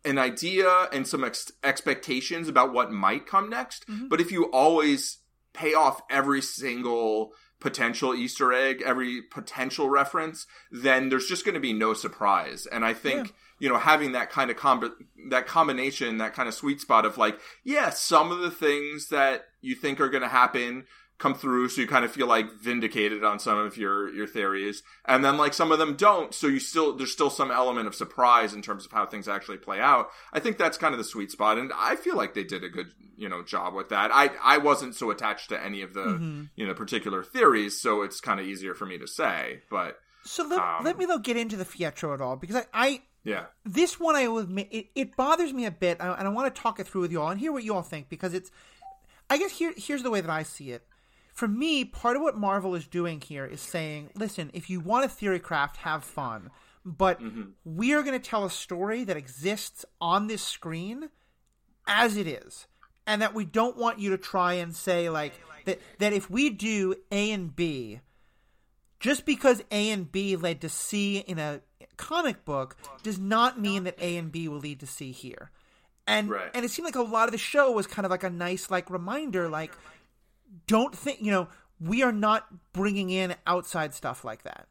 an 0.05 0.19
idea 0.19 0.69
and 0.93 1.07
some 1.07 1.23
ex- 1.23 1.51
expectations 1.63 2.47
about 2.47 2.71
what 2.71 2.91
might 2.91 3.25
come 3.25 3.49
next. 3.49 3.87
Mm-hmm. 3.87 4.09
But 4.09 4.21
if 4.21 4.31
you 4.31 4.45
always 4.51 5.17
pay 5.53 5.73
off 5.73 6.01
every 6.09 6.41
single 6.41 7.33
potential 7.59 8.13
Easter 8.13 8.53
egg, 8.53 8.83
every 8.85 9.21
potential 9.21 9.89
reference, 9.89 10.45
then 10.71 11.09
there's 11.09 11.27
just 11.27 11.45
going 11.45 11.55
to 11.55 11.59
be 11.61 11.73
no 11.73 11.93
surprise. 11.93 12.67
And 12.67 12.85
I 12.85 12.93
think, 12.93 13.27
yeah. 13.27 13.33
you 13.59 13.69
know, 13.69 13.79
having 13.79 14.11
that 14.11 14.29
kind 14.29 14.51
of 14.51 14.57
comb- 14.57 14.95
that 15.29 15.47
combination, 15.47 16.17
that 16.19 16.33
kind 16.33 16.47
of 16.47 16.53
sweet 16.53 16.81
spot 16.81 17.05
of 17.05 17.17
like, 17.17 17.39
yeah, 17.63 17.89
some 17.89 18.31
of 18.31 18.39
the 18.39 18.51
things 18.51 19.09
that 19.09 19.45
you 19.61 19.75
think 19.75 19.99
are 19.99 20.09
going 20.09 20.23
to 20.23 20.29
happen 20.29 20.85
come 21.19 21.33
through 21.33 21.67
so 21.67 21.81
you 21.81 21.87
kind 21.87 22.05
of 22.05 22.11
feel 22.11 22.27
like 22.27 22.51
vindicated 22.53 23.23
on 23.23 23.39
some 23.39 23.57
of 23.57 23.77
your 23.77 24.09
your 24.13 24.27
theories. 24.27 24.83
And 25.05 25.25
then 25.25 25.37
like 25.37 25.53
some 25.53 25.71
of 25.71 25.79
them 25.79 25.95
don't 25.95 26.33
so 26.33 26.47
you 26.47 26.59
still 26.59 26.95
there's 26.95 27.11
still 27.11 27.29
some 27.29 27.51
element 27.51 27.87
of 27.87 27.95
surprise 27.95 28.53
in 28.53 28.61
terms 28.61 28.85
of 28.85 28.91
how 28.91 29.05
things 29.05 29.27
actually 29.27 29.57
play 29.57 29.79
out. 29.79 30.09
I 30.31 30.39
think 30.39 30.57
that's 30.57 30.77
kind 30.77 30.93
of 30.93 30.97
the 30.97 31.03
sweet 31.03 31.31
spot 31.31 31.57
and 31.57 31.71
i 31.77 31.95
feel 31.95 32.15
like 32.15 32.33
they 32.33 32.43
did 32.43 32.63
a 32.63 32.69
good 32.69 32.87
you 33.17 33.29
know 33.29 33.43
job 33.43 33.73
with 33.73 33.89
that. 33.89 34.11
I 34.13 34.31
i 34.43 34.57
wasn't 34.57 34.95
so 34.95 35.11
attached 35.11 35.49
to 35.49 35.63
any 35.63 35.81
of 35.81 35.93
the 35.93 36.05
mm-hmm. 36.05 36.43
you 36.55 36.67
know 36.67 36.73
particular 36.73 37.23
theories 37.23 37.79
so 37.79 38.01
it's 38.03 38.21
kind 38.21 38.39
of 38.39 38.45
easier 38.45 38.73
for 38.73 38.85
me 38.85 38.97
to 38.97 39.07
say 39.07 39.61
but 39.69 39.99
so 40.23 40.45
let, 40.45 40.59
um, 40.59 40.83
let 40.83 40.97
me 40.97 41.05
though 41.05 41.19
get 41.19 41.37
into 41.37 41.55
the 41.55 41.63
Fietro 41.63 42.13
at 42.13 42.21
all 42.21 42.35
because 42.35 42.57
I, 42.57 42.65
I 42.73 43.01
yeah. 43.23 43.45
this 43.65 43.99
one 43.99 44.15
I 44.15 44.27
will 44.27 44.39
admit 44.39 44.67
it, 44.71 44.87
it 44.93 45.15
bothers 45.15 45.53
me 45.53 45.65
a 45.65 45.71
bit 45.71 45.97
and 45.99 46.27
I 46.27 46.29
want 46.29 46.53
to 46.53 46.61
talk 46.61 46.79
it 46.79 46.87
through 46.87 47.01
with 47.01 47.11
you 47.11 47.21
all 47.21 47.29
and 47.29 47.39
hear 47.39 47.51
what 47.51 47.63
you 47.63 47.73
all 47.73 47.81
think 47.81 48.09
because 48.09 48.33
it's 48.33 48.51
I 49.29 49.37
guess 49.37 49.51
here 49.51 49.73
here's 49.75 50.03
the 50.03 50.11
way 50.11 50.21
that 50.21 50.29
I 50.29 50.43
see 50.43 50.71
it 50.71 50.86
for 51.37 51.47
me, 51.47 51.85
part 51.85 52.15
of 52.15 52.23
what 52.23 52.35
Marvel 52.35 52.73
is 52.73 52.87
doing 52.87 53.21
here 53.21 53.45
is 53.45 53.61
saying, 53.61 54.09
listen, 54.15 54.49
if 54.55 54.71
you 54.71 54.79
want 54.79 55.05
a 55.05 55.07
theory 55.07 55.39
craft, 55.39 55.77
have 55.77 56.03
fun. 56.03 56.49
But 56.83 57.21
mm-hmm. 57.21 57.51
we 57.63 57.93
are 57.93 58.01
going 58.01 58.19
to 58.19 58.29
tell 58.29 58.43
a 58.43 58.49
story 58.49 59.03
that 59.03 59.17
exists 59.17 59.85
on 60.01 60.25
this 60.25 60.41
screen 60.41 61.09
as 61.85 62.17
it 62.17 62.25
is. 62.25 62.65
And 63.05 63.21
that 63.21 63.35
we 63.35 63.45
don't 63.45 63.77
want 63.77 63.99
you 63.99 64.09
to 64.09 64.17
try 64.17 64.53
and 64.53 64.75
say, 64.75 65.11
like, 65.11 65.33
that, 65.65 65.79
that 65.99 66.11
if 66.11 66.27
we 66.27 66.49
do 66.49 66.95
A 67.11 67.31
and 67.31 67.55
B, 67.55 67.99
just 68.99 69.23
because 69.23 69.61
A 69.69 69.91
and 69.91 70.11
B 70.11 70.35
led 70.35 70.59
to 70.61 70.69
C 70.69 71.19
in 71.19 71.37
a 71.37 71.61
comic 71.97 72.45
book 72.45 72.77
does 73.03 73.19
not 73.19 73.61
mean 73.61 73.83
that 73.83 73.99
A 73.99 74.17
and 74.17 74.31
B 74.31 74.47
will 74.47 74.57
lead 74.57 74.79
to 74.79 74.87
C 74.87 75.11
here. 75.11 75.51
And 76.07 76.29
right. 76.29 76.49
and 76.53 76.65
it 76.65 76.71
seemed 76.71 76.85
like 76.85 76.95
a 76.95 77.01
lot 77.01 77.27
of 77.27 77.31
the 77.31 77.37
show 77.37 77.71
was 77.71 77.85
kind 77.85 78.05
of 78.05 78.11
like 78.11 78.23
a 78.23 78.29
nice 78.29 78.71
like 78.71 78.89
reminder 78.89 79.49
like 79.49 79.73
don't 80.67 80.95
think, 80.95 81.21
you 81.21 81.31
know, 81.31 81.47
we 81.79 82.03
are 82.03 82.11
not 82.11 82.47
bringing 82.73 83.09
in 83.09 83.35
outside 83.45 83.93
stuff 83.93 84.23
like 84.23 84.43
that. 84.43 84.67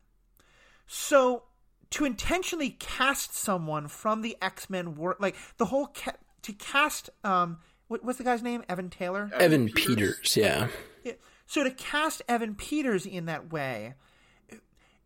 So 0.86 1.44
to 1.90 2.05
intentionally 2.05 2.70
cast 2.70 3.35
someone 3.35 3.89
from 3.89 4.23
the 4.23 4.36
X 4.43 4.69
Men 4.69 4.94
work, 4.97 5.19
like 5.20 5.36
the 5.57 5.66
whole 5.66 5.86
ca- 5.86 6.16
to 6.43 6.53
cast, 6.53 7.11
um, 7.24 7.59
what, 7.89 8.05
what's 8.05 8.19
the 8.19 8.24
guy's 8.24 8.43
name? 8.43 8.65
Evan 8.69 8.90
Taylor. 8.90 9.31
Evan, 9.35 9.69
Peters. 9.69 10.19
Peters 10.19 10.36
yeah. 10.36 10.69
yeah. 11.05 11.12
So 11.47 11.62
to 11.62 11.70
cast 11.70 12.23
Evan 12.28 12.55
Peters 12.55 13.07
in 13.07 13.27
that 13.27 13.53
way, 13.53 13.94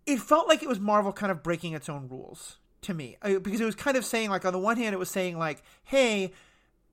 it 0.07 0.19
felt 0.19 0.49
like 0.49 0.63
it 0.63 0.69
was 0.69 0.81
Marvel 0.81 1.13
kind 1.13 1.31
of 1.31 1.43
breaking 1.43 1.75
its 1.75 1.89
own 1.89 2.09
rules 2.09 2.57
to 2.83 2.95
me 2.95 3.17
because 3.23 3.61
it 3.61 3.65
was 3.65 3.75
kind 3.75 3.97
of 3.97 4.05
saying 4.07 4.31
like 4.31 4.47
on 4.47 4.55
the 4.55 4.59
one 4.59 4.79
hand 4.79 4.95
it 4.95 4.99
was 4.99 5.11
saying 5.11 5.39
like, 5.39 5.63
hey, 5.85 6.33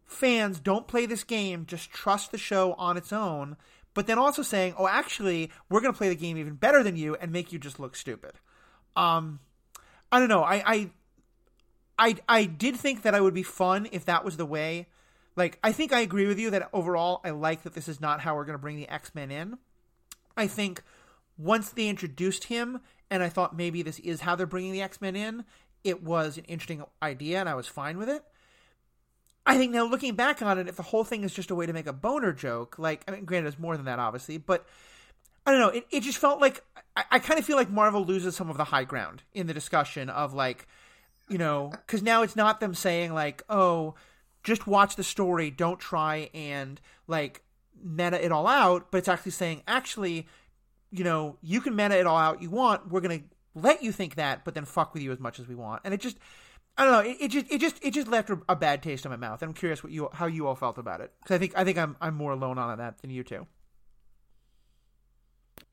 fans 0.08 0.60
don't 0.60 0.88
play 0.88 1.06
this 1.06 1.24
game, 1.24 1.66
just 1.68 1.92
trust 1.92 2.32
the 2.32 2.38
show 2.38 2.74
on 2.74 2.98
its 2.98 3.14
own 3.14 3.58
but 3.98 4.06
then 4.06 4.20
also 4.20 4.44
saying, 4.44 4.76
"Oh, 4.78 4.88
actually, 4.88 5.50
we're 5.72 5.82
going 5.82 5.92
to 5.92 5.98
play 5.98 6.10
the 6.10 6.16
game 6.16 6.38
even 6.38 6.54
better 6.54 6.84
than 6.84 6.98
you 6.98 7.16
and 7.16 7.32
make 7.32 7.52
you 7.52 7.58
just 7.58 7.80
look 7.80 7.96
stupid." 7.96 8.34
Um, 8.96 9.40
I 10.12 10.20
don't 10.20 10.30
know. 10.30 10.44
I, 10.44 10.62
I, 10.68 10.90
I, 11.98 12.16
I 12.30 12.46
did 12.46 12.76
think 12.76 13.02
that 13.02 13.16
I 13.16 13.22
would 13.22 13.34
be 13.34 13.42
fun 13.42 13.88
if 13.92 14.06
that 14.06 14.24
was 14.24 14.38
the 14.38 14.46
way. 14.46 14.86
Like, 15.36 15.58
I 15.64 15.72
think 15.72 15.94
I 15.94 16.02
agree 16.02 16.28
with 16.28 16.38
you 16.38 16.52
that 16.52 16.70
overall, 16.74 17.22
I 17.24 17.32
like 17.32 17.64
that 17.64 17.74
this 17.74 17.88
is 17.88 18.00
not 18.00 18.22
how 18.22 18.36
we're 18.36 18.46
going 18.46 18.54
to 18.54 18.62
bring 18.62 18.78
the 18.78 18.88
X 18.88 19.16
Men 19.16 19.32
in. 19.32 19.58
I 20.38 20.46
think 20.46 20.84
once 21.36 21.72
they 21.72 21.88
introduced 21.88 22.44
him, 22.44 22.82
and 23.10 23.24
I 23.24 23.30
thought 23.30 23.58
maybe 23.58 23.82
this 23.82 23.98
is 23.98 24.22
how 24.22 24.36
they're 24.36 24.46
bringing 24.46 24.74
the 24.74 24.82
X 24.84 25.02
Men 25.02 25.16
in, 25.16 25.44
it 25.84 26.04
was 26.04 26.38
an 26.38 26.46
interesting 26.46 26.84
idea, 27.02 27.40
and 27.40 27.50
I 27.50 27.56
was 27.56 27.66
fine 27.66 27.98
with 27.98 28.10
it. 28.10 28.24
I 29.48 29.58
think 29.58 29.72
now 29.72 29.86
looking 29.86 30.14
back 30.14 30.42
on 30.42 30.60
it, 30.60 30.68
if 30.68 30.76
the 30.76 30.84
whole 30.84 31.06
thing 31.06 31.24
is 31.24 31.34
just 31.34 31.52
a 31.52 31.56
way 31.56 31.66
to 31.66 31.72
make 31.72 31.88
a 31.88 31.94
boner 31.94 32.34
joke, 32.34 32.78
like 32.78 33.04
I 33.08 33.12
mean, 33.12 33.24
granted, 33.24 33.48
it's 33.48 33.58
more 33.58 33.78
than 33.78 33.86
that, 33.86 33.98
obviously, 33.98 34.38
but 34.38 34.68
I 35.46 35.52
don't 35.52 35.62
know. 35.62 35.70
It, 35.70 35.88
it 35.90 36.04
just 36.04 36.18
felt 36.18 36.42
like 36.42 36.62
I, 36.98 37.06
I 37.12 37.20
kind 37.20 37.40
of 37.40 37.46
feel 37.46 37.56
like 37.56 37.70
Marvel 37.70 38.04
loses 38.04 38.36
some 38.36 38.50
of 38.50 38.58
the 38.58 38.66
high 38.66 38.84
ground 38.84 39.24
in 39.34 39.48
the 39.48 39.54
discussion 39.54 40.10
of 40.10 40.34
like, 40.34 40.68
you 41.30 41.38
know, 41.38 41.72
because 41.72 42.04
now 42.04 42.24
it's 42.24 42.36
not 42.36 42.60
them 42.60 42.74
saying 42.74 43.14
like, 43.14 43.42
oh, 43.50 43.96
just 44.44 44.68
watch 44.68 44.98
the 44.98 45.04
story, 45.04 45.50
don't 45.50 45.80
try 45.80 46.30
and 46.34 46.82
like 47.08 47.42
meta 47.82 48.24
it 48.24 48.34
all 48.34 48.48
out, 48.48 48.92
but 48.92 48.98
it's 48.98 49.08
actually 49.08 49.32
saying 49.32 49.64
actually, 49.66 50.28
you 50.92 51.06
know, 51.06 51.38
you 51.42 51.62
can 51.62 51.74
meta 51.74 51.98
it 51.98 52.06
all 52.06 52.18
out 52.18 52.42
you 52.42 52.50
want. 52.50 52.92
We're 52.92 53.02
gonna 53.02 53.22
let 53.56 53.82
you 53.82 53.94
think 53.94 54.16
that, 54.16 54.44
but 54.44 54.56
then 54.56 54.66
fuck 54.66 54.94
with 54.94 55.02
you 55.02 55.14
as 55.14 55.20
much 55.22 55.40
as 55.40 55.48
we 55.48 55.56
want, 55.56 55.84
and 55.86 55.94
it 55.94 56.02
just 56.02 56.18
I 56.78 56.86
don't 56.86 56.94
know. 56.94 57.10
It, 57.10 57.18
it, 57.20 57.28
just 57.30 57.52
it 57.52 57.60
just 57.60 57.84
it 57.84 57.92
just 57.92 58.08
left 58.08 58.30
a, 58.48 58.56
bad 58.56 58.84
taste 58.84 59.06
in 59.06 59.12
my 59.12 59.18
mouth. 59.18 59.42
I'm 59.42 59.54
curious 59.54 59.84
what 59.84 59.92
you 59.92 60.10
how 60.14 60.28
you 60.28 60.48
all 60.48 60.56
felt 60.56 60.78
about 60.78 61.02
it 61.02 61.12
because 61.24 61.36
I 61.36 61.40
think 61.40 61.54
I 61.58 61.64
think 61.64 61.78
I'm 61.78 61.98
I'm 62.00 62.14
more 62.14 62.32
alone 62.32 62.60
on 62.60 62.78
that 62.78 63.02
than 63.02 63.10
you 63.10 63.24
two. 63.24 63.48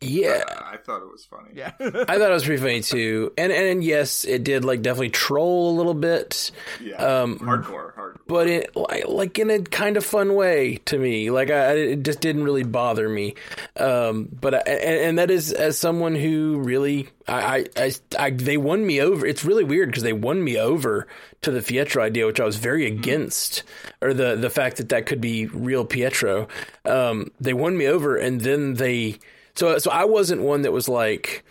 Yeah, 0.05 0.45
I 0.49 0.77
thought 0.77 1.03
it 1.03 1.11
was 1.11 1.25
funny. 1.25 1.51
Yeah, 1.55 1.73
I 1.81 2.19
thought 2.19 2.31
it 2.31 2.35
was 2.35 2.45
pretty 2.45 2.63
funny 2.63 2.81
too. 2.81 3.33
And 3.39 3.53
and 3.53 3.83
yes, 3.83 4.25
it 4.25 4.45
did 4.45 4.65
like 4.65 4.83
definitely 4.83 5.11
troll 5.11 5.71
a 5.71 5.75
little 5.77 5.95
bit. 5.95 6.51
Yeah, 6.83 6.97
um, 6.97 7.39
hardcore, 7.39 7.95
hardcore. 7.95 8.19
But 8.27 8.49
it 8.49 8.77
like, 8.77 9.09
like 9.09 9.39
in 9.39 9.51
a 9.51 9.61
kind 9.61 9.97
of 9.97 10.05
fun 10.05 10.35
way 10.35 10.77
to 10.87 10.99
me. 10.99 11.31
Like 11.31 11.51
I, 11.51 11.73
it 11.75 12.03
just 12.03 12.21
didn't 12.21 12.45
really 12.45 12.65
bother 12.65 13.09
me. 13.09 13.35
Um, 13.77 14.29
but 14.41 14.55
I, 14.55 14.59
and, 14.59 15.01
and 15.01 15.19
that 15.19 15.31
is 15.31 15.53
as 15.53 15.79
someone 15.79 16.15
who 16.15 16.59
really 16.59 17.09
I, 17.27 17.67
I, 17.77 17.93
I, 18.19 18.31
they 18.31 18.57
won 18.57 18.87
me 18.87 19.01
over. 19.01 19.25
It's 19.25 19.45
really 19.45 19.65
weird 19.65 19.89
because 19.89 20.03
they 20.03 20.13
won 20.13 20.45
me 20.45 20.59
over 20.59 21.07
to 21.43 21.51
the 21.51 21.63
Pietro 21.63 22.03
idea, 22.03 22.27
which 22.27 22.41
I 22.41 22.45
was 22.45 22.57
very 22.57 22.89
mm-hmm. 22.89 22.99
against, 22.99 23.63
or 24.03 24.13
the 24.13 24.37
the 24.37 24.51
fact 24.51 24.77
that 24.77 24.91
that 24.91 25.07
could 25.07 25.21
be 25.21 25.47
real 25.47 25.85
Pietro. 25.85 26.49
Um, 26.85 27.31
they 27.41 27.55
won 27.55 27.77
me 27.77 27.87
over, 27.87 28.17
and 28.17 28.41
then 28.41 28.75
they 28.75 29.19
so 29.57 29.79
so 29.79 29.91
I 29.91 30.05
wasn't 30.05 30.43
one 30.43 30.63
that 30.63 30.73
was 30.73 30.89
like, 30.89 31.45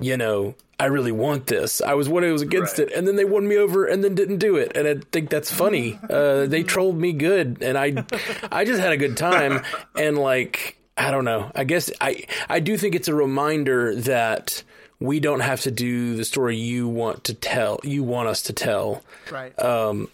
you 0.00 0.16
know, 0.16 0.54
I 0.78 0.86
really 0.86 1.12
want 1.12 1.46
this. 1.46 1.80
I 1.80 1.94
was 1.94 2.08
one 2.08 2.22
who 2.22 2.32
was 2.32 2.42
against 2.42 2.78
right. 2.78 2.88
it, 2.88 2.94
and 2.94 3.08
then 3.08 3.16
they 3.16 3.24
won 3.24 3.48
me 3.48 3.56
over, 3.56 3.86
and 3.86 4.04
then 4.04 4.14
didn't 4.14 4.38
do 4.38 4.56
it. 4.56 4.76
And 4.76 4.86
I 4.86 4.96
think 5.10 5.30
that's 5.30 5.52
funny. 5.52 5.98
Uh, 6.16 6.46
they 6.46 6.62
trolled 6.62 6.96
me 6.96 7.12
good, 7.12 7.58
and 7.60 7.76
I, 7.76 8.04
I 8.50 8.64
just 8.64 8.80
had 8.80 8.92
a 8.92 8.96
good 8.96 9.16
time. 9.16 9.62
And 9.94 10.16
like, 10.16 10.78
I 10.96 11.10
don't 11.10 11.24
know. 11.24 11.50
I 11.54 11.64
guess 11.64 11.90
I, 12.00 12.24
I 12.48 12.60
do 12.60 12.78
think 12.78 12.94
it's 12.94 13.08
a 13.08 13.14
reminder 13.14 13.94
that 13.96 14.62
we 14.98 15.20
don't 15.20 15.40
have 15.40 15.62
to 15.62 15.70
do 15.70 16.16
the 16.16 16.24
story 16.24 16.56
you 16.56 16.88
want 16.88 17.24
to 17.24 17.34
tell. 17.34 17.80
You 17.82 18.02
want 18.02 18.28
us 18.28 18.42
to 18.42 18.52
tell, 18.52 19.02
right? 19.30 19.58
Um, 19.62 20.08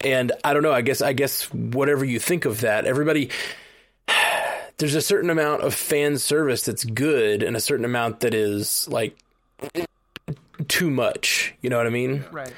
and 0.00 0.32
I 0.44 0.52
don't 0.52 0.62
know. 0.62 0.72
I 0.72 0.82
guess 0.82 1.00
I 1.00 1.12
guess 1.12 1.44
whatever 1.52 2.04
you 2.04 2.18
think 2.18 2.44
of 2.44 2.60
that, 2.60 2.84
everybody 2.84 3.30
there's 4.78 4.94
a 4.94 5.00
certain 5.00 5.30
amount 5.30 5.62
of 5.62 5.74
fan 5.74 6.18
service 6.18 6.64
that's 6.64 6.84
good 6.84 7.42
and 7.42 7.56
a 7.56 7.60
certain 7.60 7.84
amount 7.84 8.20
that 8.20 8.34
is 8.34 8.88
like 8.88 9.16
too 10.68 10.90
much. 10.90 11.54
You 11.60 11.70
know 11.70 11.76
what 11.76 11.86
I 11.86 11.90
mean? 11.90 12.24
Right. 12.30 12.52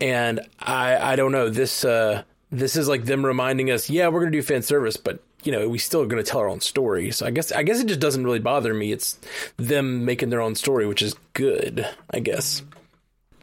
And 0.00 0.40
I 0.60 0.96
I 0.96 1.16
don't 1.16 1.32
know 1.32 1.48
this 1.48 1.84
uh 1.84 2.22
this 2.50 2.76
is 2.76 2.88
like 2.88 3.04
them 3.04 3.24
reminding 3.24 3.70
us, 3.70 3.90
yeah, 3.90 4.08
we're 4.08 4.20
gonna 4.20 4.32
do 4.32 4.42
fan 4.42 4.62
service, 4.62 4.96
but 4.96 5.22
you 5.44 5.52
know 5.52 5.68
we 5.68 5.78
still 5.78 6.02
are 6.02 6.06
gonna 6.06 6.22
tell 6.22 6.40
our 6.40 6.48
own 6.48 6.60
story. 6.60 7.10
So 7.10 7.26
I 7.26 7.30
guess 7.30 7.52
I 7.52 7.62
guess 7.62 7.80
it 7.80 7.86
just 7.86 8.00
doesn't 8.00 8.24
really 8.24 8.38
bother 8.38 8.74
me. 8.74 8.92
It's 8.92 9.18
them 9.56 10.04
making 10.04 10.30
their 10.30 10.40
own 10.40 10.54
story, 10.54 10.86
which 10.86 11.02
is 11.02 11.14
good. 11.32 11.86
I 12.10 12.20
guess. 12.20 12.62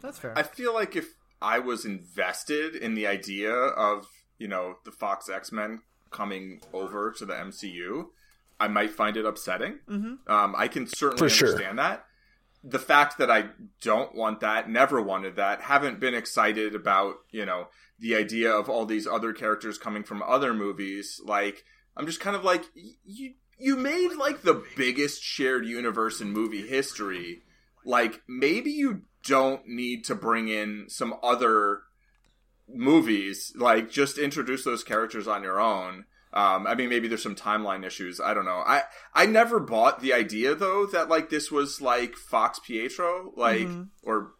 That's 0.02 0.18
fair. 0.18 0.34
I 0.36 0.42
feel 0.42 0.72
like 0.72 0.96
if 0.96 1.14
I 1.42 1.58
was 1.58 1.84
invested 1.84 2.76
in 2.76 2.94
the 2.94 3.06
idea 3.06 3.52
of 3.52 4.06
you 4.38 4.48
know 4.48 4.76
the 4.84 4.92
Fox 4.92 5.28
X 5.28 5.52
Men 5.52 5.80
coming 6.16 6.60
over 6.72 7.12
to 7.12 7.26
the 7.26 7.34
MCU, 7.34 8.06
I 8.58 8.68
might 8.68 8.92
find 8.92 9.16
it 9.16 9.26
upsetting. 9.26 9.80
Mm-hmm. 9.88 10.30
Um, 10.32 10.54
I 10.56 10.68
can 10.68 10.86
certainly 10.86 11.28
For 11.28 11.46
understand 11.46 11.60
sure. 11.62 11.74
that. 11.74 12.06
The 12.64 12.78
fact 12.78 13.18
that 13.18 13.30
I 13.30 13.50
don't 13.82 14.14
want 14.14 14.40
that, 14.40 14.68
never 14.68 15.00
wanted 15.00 15.36
that, 15.36 15.60
haven't 15.60 16.00
been 16.00 16.14
excited 16.14 16.74
about, 16.74 17.16
you 17.30 17.44
know, 17.44 17.68
the 17.98 18.16
idea 18.16 18.50
of 18.50 18.68
all 18.68 18.86
these 18.86 19.06
other 19.06 19.32
characters 19.32 19.78
coming 19.78 20.02
from 20.02 20.22
other 20.22 20.52
movies. 20.52 21.20
Like, 21.24 21.64
I'm 21.96 22.06
just 22.06 22.20
kind 22.20 22.34
of 22.34 22.44
like, 22.44 22.64
you, 22.74 23.34
you 23.58 23.76
made 23.76 24.14
like 24.18 24.42
the 24.42 24.64
biggest 24.76 25.22
shared 25.22 25.66
universe 25.66 26.20
in 26.20 26.32
movie 26.32 26.66
history. 26.66 27.42
Like, 27.84 28.22
maybe 28.26 28.70
you 28.70 29.02
don't 29.24 29.66
need 29.68 30.04
to 30.06 30.14
bring 30.14 30.48
in 30.48 30.86
some 30.88 31.14
other 31.22 31.82
movies. 32.68 33.52
Like, 33.56 33.90
just 33.90 34.18
introduce 34.18 34.64
those 34.64 34.84
characters 34.84 35.26
on 35.28 35.42
your 35.42 35.60
own 35.60 36.04
um, 36.36 36.66
I 36.66 36.74
mean, 36.74 36.90
maybe 36.90 37.08
there's 37.08 37.22
some 37.22 37.34
timeline 37.34 37.82
issues. 37.82 38.20
I 38.20 38.34
don't 38.34 38.44
know. 38.44 38.62
I 38.66 38.82
I 39.14 39.24
never 39.24 39.58
bought 39.58 40.00
the 40.00 40.12
idea 40.12 40.54
though 40.54 40.84
that 40.86 41.08
like 41.08 41.30
this 41.30 41.50
was 41.50 41.80
like 41.80 42.14
Fox 42.14 42.58
Pietro, 42.58 43.32
like 43.36 43.60
mm-hmm. 43.60 43.84
or 44.02 44.32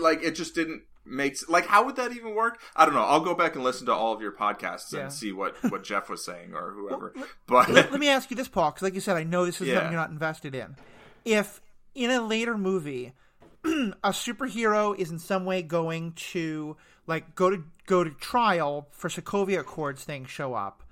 like 0.00 0.22
it 0.22 0.36
just 0.36 0.54
didn't 0.54 0.82
make 1.04 1.36
like 1.48 1.66
how 1.66 1.84
would 1.84 1.96
that 1.96 2.12
even 2.12 2.36
work? 2.36 2.60
I 2.76 2.84
don't 2.84 2.94
know. 2.94 3.02
I'll 3.02 3.18
go 3.18 3.34
back 3.34 3.56
and 3.56 3.64
listen 3.64 3.86
to 3.86 3.92
all 3.92 4.12
of 4.12 4.20
your 4.20 4.30
podcasts 4.30 4.92
yeah. 4.92 5.00
and 5.00 5.12
see 5.12 5.32
what 5.32 5.56
what 5.72 5.82
Jeff 5.84 6.08
was 6.08 6.24
saying 6.24 6.54
or 6.54 6.70
whoever. 6.70 7.12
Well, 7.16 7.26
but 7.48 7.68
let, 7.68 7.90
let, 7.90 7.98
me 7.98 8.08
ask 8.08 8.30
you 8.30 8.36
this, 8.36 8.46
Paul, 8.46 8.70
because 8.70 8.82
like 8.82 8.94
you 8.94 9.00
said, 9.00 9.16
I 9.16 9.24
know 9.24 9.44
this 9.44 9.60
is 9.60 9.66
yeah. 9.66 9.74
something 9.74 9.92
you're 9.92 10.00
not 10.00 10.10
invested 10.10 10.54
in. 10.54 10.76
If 11.24 11.60
in 11.96 12.10
a 12.10 12.20
later 12.20 12.56
movie 12.56 13.12
a 13.64 14.10
superhero 14.10 14.96
is 14.96 15.10
in 15.10 15.18
some 15.18 15.46
way 15.46 15.62
going 15.62 16.12
to 16.12 16.76
like 17.06 17.34
go 17.34 17.50
to 17.50 17.64
go 17.86 18.04
to 18.04 18.10
trial 18.10 18.88
for 18.90 19.08
Sokovia 19.08 19.60
Accords 19.60 20.04
things 20.04 20.30
show 20.30 20.54
up 20.54 20.82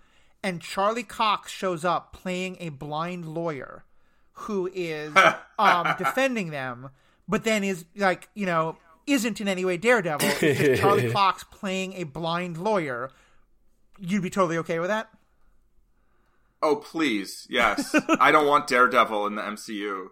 and 0.43 0.61
Charlie 0.61 1.03
Cox 1.03 1.53
shows 1.53 1.85
up 1.85 2.13
playing 2.13 2.57
a 2.61 2.71
blind 2.71 3.27
lawyer 3.27 3.85
who 4.33 4.71
is 4.73 5.15
um, 5.59 5.95
defending 5.99 6.51
them, 6.51 6.91
but 7.29 7.45
then 7.45 7.65
is 7.65 7.85
like 7.97 8.29
you 8.35 8.47
know 8.47 8.77
isn't 9.07 9.41
in 9.41 9.49
any 9.49 9.65
way 9.65 9.77
Daredevil. 9.77 10.29
It's 10.41 10.61
just 10.61 10.81
Charlie 10.81 11.11
Cox 11.11 11.45
playing 11.45 11.95
a 11.95 12.05
blind 12.05 12.57
lawyer. 12.57 13.11
You'd 13.99 14.23
be 14.23 14.31
totally 14.31 14.57
okay 14.59 14.79
with 14.79 14.89
that. 14.89 15.11
Oh 16.63 16.77
please, 16.77 17.47
yes. 17.51 17.95
I 18.19 18.31
don't 18.31 18.47
want 18.47 18.67
Daredevil 18.67 19.27
in 19.27 19.35
the 19.35 19.43
MCU. 19.43 20.09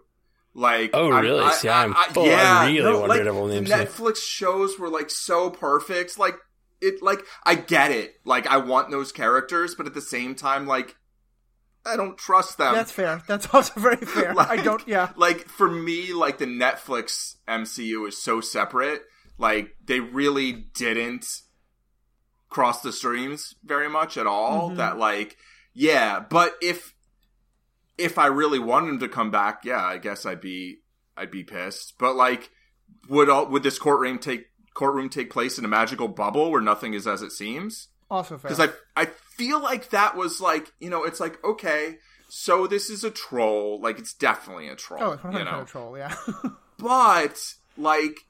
Like, 0.59 0.91
oh 0.93 1.09
really? 1.09 1.41
I, 1.43 1.51
See, 1.53 1.69
I- 1.69 1.85
I'm 1.85 1.95
I- 1.95 2.07
full 2.09 2.25
yeah, 2.25 2.57
on 2.59 2.67
really 2.67 2.81
no, 2.83 2.97
want 2.99 3.09
like, 3.09 3.17
Daredevil 3.17 3.49
in 3.51 3.63
the 3.63 3.69
MCU. 3.71 3.85
Netflix 3.85 4.17
shows 4.17 4.77
were 4.77 4.89
like 4.89 5.09
so 5.09 5.49
perfect. 5.49 6.19
Like 6.19 6.35
it, 6.81 7.01
like 7.01 7.21
I 7.45 7.55
get 7.55 7.91
it. 7.91 8.15
Like 8.25 8.45
I 8.47 8.57
want 8.57 8.91
those 8.91 9.11
characters, 9.13 9.73
but 9.75 9.85
at 9.87 9.93
the 9.93 10.01
same 10.01 10.35
time, 10.35 10.67
like 10.67 10.97
I 11.85 11.95
don't 11.95 12.17
trust 12.17 12.57
them. 12.57 12.73
That's 12.73 12.91
fair. 12.91 13.21
That's 13.25 13.47
also 13.53 13.79
very 13.79 13.95
fair. 14.05 14.33
like, 14.33 14.49
I 14.49 14.61
don't. 14.61 14.85
Yeah. 14.85 15.11
like 15.15 15.47
for 15.47 15.69
me, 15.71 16.11
like 16.11 16.39
the 16.39 16.45
Netflix 16.45 17.35
MCU 17.47 18.07
is 18.09 18.21
so 18.21 18.41
separate. 18.41 19.01
Like 19.37 19.75
they 19.85 20.01
really 20.01 20.51
didn't 20.51 21.25
cross 22.49 22.81
the 22.81 22.91
streams 22.91 23.55
very 23.63 23.87
much 23.89 24.17
at 24.17 24.27
all. 24.27 24.71
Mhm. 24.71 24.75
That 24.77 24.97
like, 24.97 25.37
yeah. 25.73 26.19
But 26.19 26.53
if 26.61 26.93
if 27.99 28.17
I 28.17 28.27
really 28.27 28.59
wanted 28.59 28.89
him 28.89 28.99
to 28.99 29.09
come 29.09 29.29
back, 29.29 29.65
yeah, 29.65 29.83
I 29.83 29.97
guess 29.97 30.25
I'd 30.25 30.41
be 30.41 30.79
I'd 31.17 31.31
be 31.31 31.43
pissed. 31.43 31.95
But 31.99 32.15
like, 32.15 32.49
would 33.09 33.29
all 33.29 33.47
would 33.47 33.63
this 33.63 33.77
courtroom 33.77 34.17
take 34.17 34.47
courtroom 34.73 35.09
take 35.09 35.29
place 35.29 35.59
in 35.59 35.65
a 35.65 35.67
magical 35.67 36.07
bubble 36.07 36.49
where 36.51 36.61
nothing 36.61 36.93
is 36.93 37.05
as 37.05 37.21
it 37.21 37.31
seems? 37.31 37.89
Also 38.09 38.37
fair. 38.37 38.49
because 38.49 38.59
I 38.59 39.01
I 39.01 39.05
feel 39.05 39.61
like 39.61 39.89
that 39.89 40.15
was 40.15 40.41
like 40.41 40.71
you 40.79 40.89
know 40.89 41.03
it's 41.03 41.19
like 41.19 41.43
okay 41.43 41.97
so 42.27 42.65
this 42.65 42.89
is 42.89 43.03
a 43.03 43.11
troll 43.11 43.79
like 43.81 43.99
it's 43.99 44.13
definitely 44.13 44.67
a 44.67 44.75
troll 44.75 45.03
oh, 45.03 45.11
it's 45.11 45.23
you 45.23 45.43
know 45.43 45.61
a 45.61 45.65
troll. 45.65 45.97
Yeah. 45.97 46.15
but 46.79 47.53
like 47.77 48.21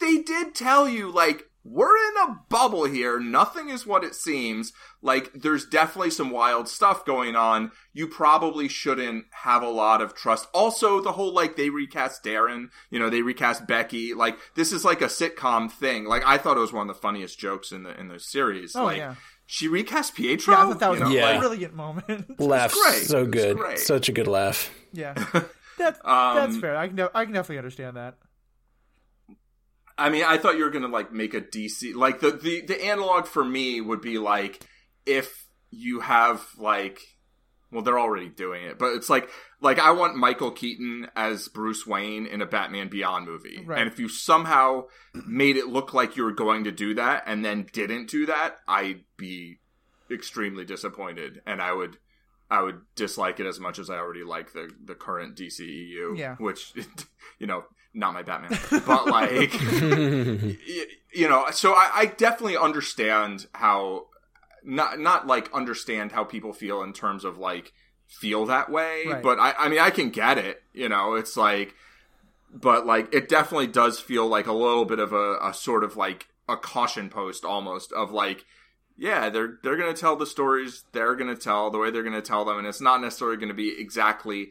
they 0.00 0.18
did 0.18 0.54
tell 0.54 0.88
you 0.88 1.10
like 1.10 1.47
we're 1.70 1.96
in 1.96 2.16
a 2.28 2.36
bubble 2.48 2.84
here 2.84 3.20
nothing 3.20 3.68
is 3.68 3.86
what 3.86 4.02
it 4.04 4.14
seems 4.14 4.72
like 5.02 5.30
there's 5.34 5.66
definitely 5.66 6.10
some 6.10 6.30
wild 6.30 6.68
stuff 6.68 7.04
going 7.04 7.36
on 7.36 7.70
you 7.92 8.06
probably 8.06 8.68
shouldn't 8.68 9.24
have 9.30 9.62
a 9.62 9.68
lot 9.68 10.00
of 10.00 10.14
trust 10.14 10.48
also 10.54 11.00
the 11.00 11.12
whole 11.12 11.32
like 11.32 11.56
they 11.56 11.68
recast 11.70 12.22
darrin 12.22 12.70
you 12.90 12.98
know 12.98 13.10
they 13.10 13.22
recast 13.22 13.66
becky 13.66 14.14
like 14.14 14.38
this 14.54 14.72
is 14.72 14.84
like 14.84 15.02
a 15.02 15.06
sitcom 15.06 15.70
thing 15.70 16.04
like 16.04 16.22
i 16.26 16.38
thought 16.38 16.56
it 16.56 16.60
was 16.60 16.72
one 16.72 16.88
of 16.88 16.94
the 16.96 17.00
funniest 17.00 17.38
jokes 17.38 17.70
in 17.72 17.82
the 17.82 17.98
in 18.00 18.08
the 18.08 18.18
series 18.18 18.74
Oh, 18.74 18.84
like 18.84 18.96
yeah. 18.98 19.14
she 19.46 19.68
recast 19.68 20.14
pietro 20.14 20.54
yeah. 20.54 20.60
I 20.60 20.66
thought 20.68 20.78
that 20.80 20.90
was 20.90 20.98
You 21.00 21.04
know, 21.06 21.10
a 21.10 21.14
Yeah. 21.14 21.24
like- 21.30 21.38
brilliant 21.40 21.74
moment. 21.74 22.40
Laughs 22.40 22.74
great. 22.82 23.02
so 23.04 23.26
good, 23.26 23.56
great. 23.56 23.78
such 23.78 24.08
a 24.08 24.12
good 24.12 24.26
laugh. 24.28 24.70
yeah. 24.92 25.14
That's 25.78 26.00
Um, 26.04 26.34
that's 26.36 26.56
fair. 26.56 26.76
I 26.76 26.88
can 26.88 26.98
I 27.14 27.24
can 27.24 27.32
definitely 27.34 27.58
understand 27.58 27.96
that. 27.96 28.16
I 29.98 30.10
mean, 30.10 30.24
I 30.24 30.38
thought 30.38 30.56
you 30.56 30.64
were 30.64 30.70
gonna 30.70 30.88
like 30.88 31.12
make 31.12 31.34
a 31.34 31.40
DC 31.40 31.94
like 31.94 32.20
the 32.20 32.30
the 32.30 32.62
the 32.62 32.84
analog 32.84 33.26
for 33.26 33.44
me 33.44 33.80
would 33.80 34.00
be 34.00 34.18
like 34.18 34.60
if 35.06 35.46
you 35.70 36.00
have 36.00 36.46
like 36.56 37.00
well 37.70 37.82
they're 37.82 37.98
already 37.98 38.28
doing 38.30 38.64
it 38.64 38.78
but 38.78 38.94
it's 38.94 39.10
like 39.10 39.28
like 39.60 39.78
I 39.78 39.90
want 39.90 40.16
Michael 40.16 40.50
Keaton 40.50 41.08
as 41.14 41.48
Bruce 41.48 41.86
Wayne 41.86 42.26
in 42.26 42.40
a 42.40 42.46
Batman 42.46 42.88
Beyond 42.88 43.26
movie 43.26 43.62
Right. 43.66 43.78
and 43.80 43.90
if 43.90 43.98
you 43.98 44.08
somehow 44.08 44.84
made 45.26 45.56
it 45.56 45.66
look 45.66 45.92
like 45.92 46.16
you 46.16 46.24
were 46.24 46.32
going 46.32 46.64
to 46.64 46.72
do 46.72 46.94
that 46.94 47.24
and 47.26 47.44
then 47.44 47.66
didn't 47.72 48.08
do 48.08 48.24
that 48.26 48.56
I'd 48.66 49.04
be 49.18 49.58
extremely 50.10 50.64
disappointed 50.64 51.42
and 51.46 51.60
I 51.60 51.72
would 51.74 51.98
I 52.50 52.62
would 52.62 52.80
dislike 52.94 53.40
it 53.40 53.46
as 53.46 53.60
much 53.60 53.78
as 53.78 53.90
I 53.90 53.96
already 53.96 54.24
like 54.24 54.52
the 54.54 54.70
the 54.82 54.94
current 54.94 55.36
DCEU 55.36 56.16
Yeah. 56.16 56.36
which 56.36 56.72
you 57.38 57.46
know 57.46 57.64
not 57.94 58.12
my 58.14 58.22
Batman 58.22 58.58
but 58.86 59.06
like 59.06 59.52
y- 59.62 60.56
you 61.12 61.28
know 61.28 61.46
so 61.52 61.72
I, 61.72 61.90
I 61.94 62.06
definitely 62.06 62.56
understand 62.56 63.46
how 63.52 64.06
not 64.64 64.98
not 64.98 65.26
like 65.26 65.52
understand 65.54 66.12
how 66.12 66.24
people 66.24 66.52
feel 66.52 66.82
in 66.82 66.92
terms 66.92 67.24
of 67.24 67.38
like 67.38 67.72
feel 68.06 68.46
that 68.46 68.70
way 68.70 69.04
Right. 69.06 69.22
but 69.22 69.38
I, 69.38 69.52
I 69.58 69.68
mean 69.68 69.80
i 69.80 69.90
can 69.90 70.10
get 70.10 70.38
it 70.38 70.62
you 70.72 70.88
know 70.88 71.14
it's 71.14 71.36
like 71.36 71.74
but 72.52 72.86
like 72.86 73.12
it 73.14 73.28
definitely 73.28 73.66
does 73.66 74.00
feel 74.00 74.26
like 74.26 74.46
a 74.46 74.52
little 74.52 74.84
bit 74.84 74.98
of 74.98 75.12
a, 75.12 75.38
a 75.42 75.52
sort 75.54 75.84
of 75.84 75.96
like 75.96 76.28
a 76.48 76.56
caution 76.56 77.08
post 77.10 77.44
almost 77.44 77.92
of 77.92 78.10
like 78.10 78.44
yeah 78.96 79.28
they're 79.28 79.58
they're 79.62 79.76
gonna 79.76 79.92
tell 79.94 80.16
the 80.16 80.26
stories 80.26 80.84
they're 80.92 81.14
gonna 81.16 81.36
tell 81.36 81.70
the 81.70 81.78
way 81.78 81.90
they're 81.90 82.02
gonna 82.02 82.22
tell 82.22 82.44
them 82.44 82.58
and 82.58 82.66
it's 82.66 82.80
not 82.80 83.00
necessarily 83.00 83.36
gonna 83.36 83.52
be 83.54 83.74
exactly 83.78 84.50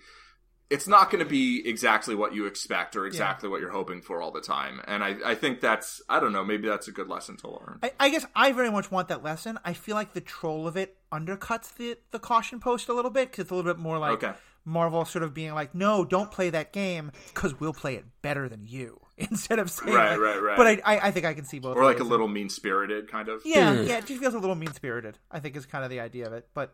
it's 0.69 0.87
not 0.87 1.09
going 1.09 1.23
to 1.23 1.29
be 1.29 1.67
exactly 1.67 2.13
what 2.13 2.33
you 2.35 2.45
expect 2.45 2.95
or 2.95 3.05
exactly 3.05 3.47
what 3.47 3.61
you're 3.61 3.71
hoping 3.71 4.01
for 4.01 4.21
all 4.21 4.31
the 4.31 4.41
time. 4.41 4.81
And 4.85 5.01
I, 5.03 5.15
I 5.25 5.35
think 5.35 5.61
that's, 5.61 6.01
I 6.09 6.19
don't 6.19 6.33
know, 6.33 6.43
maybe 6.43 6.67
that's 6.67 6.89
a 6.89 6.91
good 6.91 7.07
lesson 7.07 7.37
to 7.37 7.49
learn. 7.49 7.79
I, 7.81 7.91
I 7.99 8.09
guess 8.09 8.25
I 8.35 8.51
very 8.51 8.69
much 8.69 8.91
want 8.91 9.07
that 9.07 9.23
lesson. 9.23 9.57
I 9.63 9.71
feel 9.73 9.95
like 9.95 10.13
the 10.13 10.19
troll 10.21 10.67
of 10.67 10.75
it 10.75 10.97
undercuts 11.11 11.73
the 11.75 11.97
the 12.11 12.19
caution 12.19 12.59
post 12.59 12.89
a 12.89 12.93
little 12.93 13.11
bit 13.11 13.31
because 13.31 13.43
it's 13.43 13.51
a 13.51 13.55
little 13.55 13.73
bit 13.73 13.79
more 13.79 13.97
like 13.97 14.23
Okay. 14.23 14.33
Marvel 14.65 15.05
sort 15.05 15.23
of 15.23 15.33
being 15.33 15.53
like, 15.53 15.73
"No, 15.73 16.03
don't 16.03 16.29
play 16.29 16.49
that 16.49 16.73
game 16.73 17.13
because 17.33 17.57
we'll 17.57 17.71
play 17.71 17.95
it 17.95 18.03
better 18.21 18.49
than 18.49 18.65
you." 18.65 18.99
Instead 19.17 19.59
of 19.59 19.71
saying, 19.71 19.95
Right, 19.95 20.11
like- 20.11 20.19
right, 20.19 20.41
right. 20.41 20.57
But 20.57 20.67
I, 20.67 20.95
I, 20.97 21.07
I 21.07 21.11
think 21.11 21.25
I 21.25 21.33
can 21.33 21.45
see 21.45 21.59
both. 21.59 21.77
or 21.77 21.85
like 21.85 22.01
a 22.01 22.03
little 22.03 22.27
mean 22.27 22.49
spirited 22.49 23.09
kind 23.09 23.29
of. 23.29 23.41
Yeah, 23.45 23.73
hmm. 23.73 23.87
yeah, 23.87 23.99
it 23.99 24.05
just 24.05 24.19
feels 24.19 24.33
a 24.33 24.39
little 24.39 24.55
mean 24.55 24.73
spirited. 24.73 25.17
I 25.31 25.39
think 25.39 25.55
is 25.55 25.65
kind 25.65 25.85
of 25.85 25.89
the 25.89 26.01
idea 26.01 26.27
of 26.27 26.33
it. 26.33 26.49
But, 26.53 26.73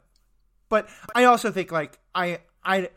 but 0.68 0.90
I 1.14 1.26
also 1.26 1.52
think 1.52 1.72
like 1.72 2.00
I, 2.16 2.40
I, 2.66 2.90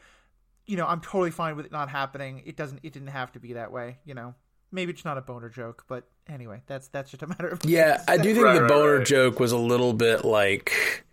you 0.66 0.76
know, 0.76 0.86
I'm 0.86 1.00
totally 1.00 1.30
fine 1.30 1.56
with 1.56 1.66
it 1.66 1.72
not 1.72 1.88
happening. 1.90 2.42
It 2.44 2.56
doesn't. 2.56 2.80
It 2.82 2.92
didn't 2.92 3.08
have 3.08 3.32
to 3.32 3.40
be 3.40 3.54
that 3.54 3.70
way. 3.72 3.98
You 4.04 4.14
know, 4.14 4.34
maybe 4.72 4.92
it's 4.92 5.04
not 5.04 5.18
a 5.18 5.20
boner 5.22 5.48
joke, 5.48 5.84
but 5.88 6.04
anyway, 6.28 6.62
that's 6.66 6.88
that's 6.88 7.10
just 7.10 7.22
a 7.22 7.26
matter 7.34 7.48
of 7.48 7.64
Yeah, 7.64 8.02
I 8.08 8.16
do 8.16 8.32
think 8.34 8.44
Right, 8.44 8.60
the 8.60 8.66
boner 8.66 8.98
right. 8.98 9.06
joke 9.06 9.38
was 9.40 9.52
a 9.52 9.58
little 9.58 9.92
bit 9.92 10.24
like, 10.24 11.04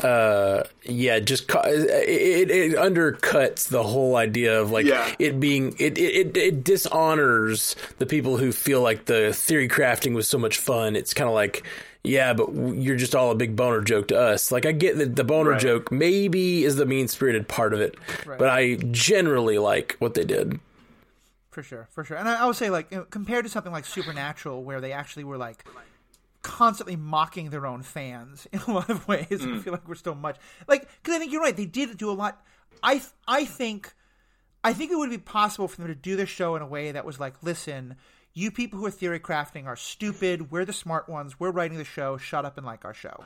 uh, 0.00 0.62
yeah, 0.84 1.20
just 1.20 1.48
ca- 1.48 1.62
it, 1.66 2.50
it 2.50 2.76
undercuts 2.76 3.68
the 3.68 3.82
whole 3.82 4.16
idea 4.16 4.60
of 4.60 4.70
like 4.70 4.86
Yeah. 4.86 5.14
it 5.18 5.38
being 5.40 5.74
it, 5.78 5.96
it 5.98 6.36
it 6.36 6.64
dishonors 6.64 7.76
the 7.98 8.06
people 8.06 8.36
who 8.38 8.52
feel 8.52 8.80
like 8.82 9.04
the 9.06 9.32
theory 9.32 9.68
crafting 9.68 10.14
was 10.14 10.28
so 10.28 10.38
much 10.38 10.58
fun. 10.58 10.96
It's 10.96 11.14
kind 11.14 11.28
of 11.28 11.34
like. 11.34 11.64
Yeah, 12.04 12.34
but 12.34 12.52
you're 12.54 12.96
just 12.96 13.14
all 13.14 13.30
a 13.30 13.34
big 13.34 13.56
boner 13.56 13.80
joke 13.80 14.08
to 14.08 14.20
us. 14.20 14.52
Like 14.52 14.66
I 14.66 14.72
get 14.72 14.98
that 14.98 15.16
the 15.16 15.24
boner 15.24 15.52
Right. 15.52 15.60
joke 15.60 15.90
maybe 15.90 16.62
is 16.64 16.76
the 16.76 16.84
mean 16.84 17.08
spirited 17.08 17.48
part 17.48 17.72
of 17.72 17.80
it, 17.80 17.96
Right. 18.26 18.38
but 18.38 18.48
I 18.48 18.76
generally 18.90 19.58
like 19.58 19.96
what 20.00 20.12
they 20.12 20.24
did. 20.24 20.60
For 21.50 21.62
sure, 21.62 21.88
for 21.90 22.04
sure. 22.04 22.18
And 22.18 22.28
I, 22.28 22.42
I 22.42 22.46
would 22.46 22.56
say, 22.56 22.68
like, 22.68 22.90
you 22.90 22.98
know, 22.98 23.04
compared 23.04 23.44
to 23.44 23.48
something 23.48 23.72
like 23.72 23.86
Supernatural, 23.86 24.64
where 24.64 24.80
they 24.80 24.92
actually 24.92 25.24
were 25.24 25.38
like 25.38 25.64
constantly 26.42 26.96
mocking 26.96 27.48
their 27.50 27.64
own 27.64 27.82
fans 27.82 28.46
in 28.52 28.60
a 28.60 28.70
lot 28.70 28.90
of 28.90 29.08
ways, 29.08 29.26
I 29.30 29.46
mm. 29.46 29.62
feel 29.62 29.72
like 29.72 29.88
we're 29.88 29.94
still 29.94 30.14
much 30.14 30.36
like 30.68 30.82
because 31.02 31.14
I 31.14 31.18
think 31.18 31.32
you're 31.32 31.40
right. 31.40 31.56
They 31.56 31.64
did 31.64 31.96
do 31.96 32.10
a 32.10 32.12
lot. 32.12 32.44
I 32.82 33.00
I 33.26 33.46
think 33.46 33.94
I 34.62 34.72
think 34.72 34.90
it 34.90 34.96
would 34.96 35.10
be 35.10 35.18
possible 35.18 35.68
for 35.68 35.78
them 35.78 35.88
to 35.88 35.94
do 35.94 36.16
the 36.16 36.26
show 36.26 36.54
in 36.56 36.60
a 36.60 36.66
way 36.66 36.92
that 36.92 37.04
was 37.06 37.18
like, 37.18 37.42
listen, 37.42 37.96
you 38.34 38.50
people 38.50 38.78
who 38.78 38.86
are 38.86 38.90
theory 38.90 39.20
crafting 39.20 39.66
are 39.66 39.76
stupid. 39.76 40.50
We're 40.50 40.64
the 40.64 40.72
smart 40.72 41.08
ones. 41.08 41.38
We're 41.38 41.50
writing 41.52 41.78
the 41.78 41.84
show. 41.84 42.16
Shut 42.16 42.44
up 42.44 42.56
and 42.58 42.66
like 42.66 42.84
our 42.84 42.94
show. 42.94 43.24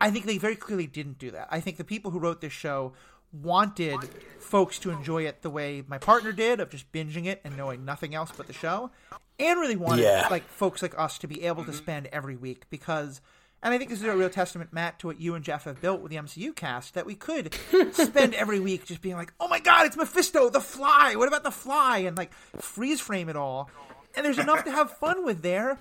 I 0.00 0.10
think 0.10 0.26
they 0.26 0.36
very 0.38 0.56
clearly 0.56 0.86
didn't 0.86 1.18
do 1.18 1.30
that. 1.30 1.48
I 1.50 1.60
think 1.60 1.76
the 1.78 1.84
people 1.84 2.10
who 2.10 2.18
wrote 2.18 2.40
this 2.40 2.52
show 2.52 2.92
wanted 3.32 3.98
folks 4.38 4.78
to 4.80 4.90
enjoy 4.90 5.24
it 5.26 5.42
the 5.42 5.50
way 5.50 5.82
my 5.88 5.98
partner 5.98 6.32
did, 6.32 6.60
of 6.60 6.70
just 6.70 6.90
binging 6.92 7.26
it 7.26 7.40
and 7.44 7.56
knowing 7.56 7.84
nothing 7.84 8.14
else 8.14 8.32
but 8.36 8.46
the 8.46 8.52
show, 8.52 8.90
and 9.38 9.60
really 9.60 9.76
wanted 9.76 10.02
Yeah. 10.02 10.28
like 10.30 10.44
folks 10.48 10.82
like 10.82 10.98
us 10.98 11.18
to 11.18 11.26
be 11.26 11.44
able 11.44 11.64
to 11.64 11.72
spend 11.72 12.06
every 12.12 12.36
week 12.36 12.64
because. 12.70 13.20
And 13.62 13.72
I 13.74 13.78
think 13.78 13.88
this 13.90 14.00
is 14.00 14.04
a 14.04 14.14
real 14.14 14.28
testament, 14.30 14.72
Matt, 14.72 14.98
to 15.00 15.06
what 15.08 15.18
you 15.18 15.34
and 15.34 15.42
Jeff 15.42 15.64
have 15.64 15.80
built 15.80 16.00
with 16.02 16.10
the 16.12 16.18
MCU 16.18 16.54
cast, 16.54 16.92
that 16.94 17.06
we 17.06 17.14
could 17.14 17.54
spend 17.92 18.34
every 18.34 18.60
week 18.60 18.84
just 18.84 19.00
being 19.00 19.16
like, 19.16 19.32
"Oh 19.40 19.48
my 19.48 19.58
God, 19.60 19.86
it's 19.86 19.96
Mephisto, 19.96 20.50
the 20.50 20.60
Fly! 20.60 21.14
What 21.16 21.26
about 21.26 21.42
the 21.42 21.50
Fly?" 21.50 21.98
and 22.00 22.16
like 22.18 22.32
freeze 22.58 23.00
frame 23.00 23.28
it 23.30 23.34
all. 23.34 23.70
And 24.16 24.24
there's 24.24 24.38
enough 24.38 24.64
to 24.64 24.70
have 24.70 24.90
fun 24.90 25.24
with 25.24 25.42
there, 25.42 25.78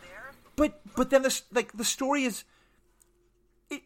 but 0.56 0.80
but 0.96 1.10
then 1.10 1.22
the 1.22 1.42
like 1.54 1.72
the 1.74 1.86
story 1.86 2.26
is 2.26 2.44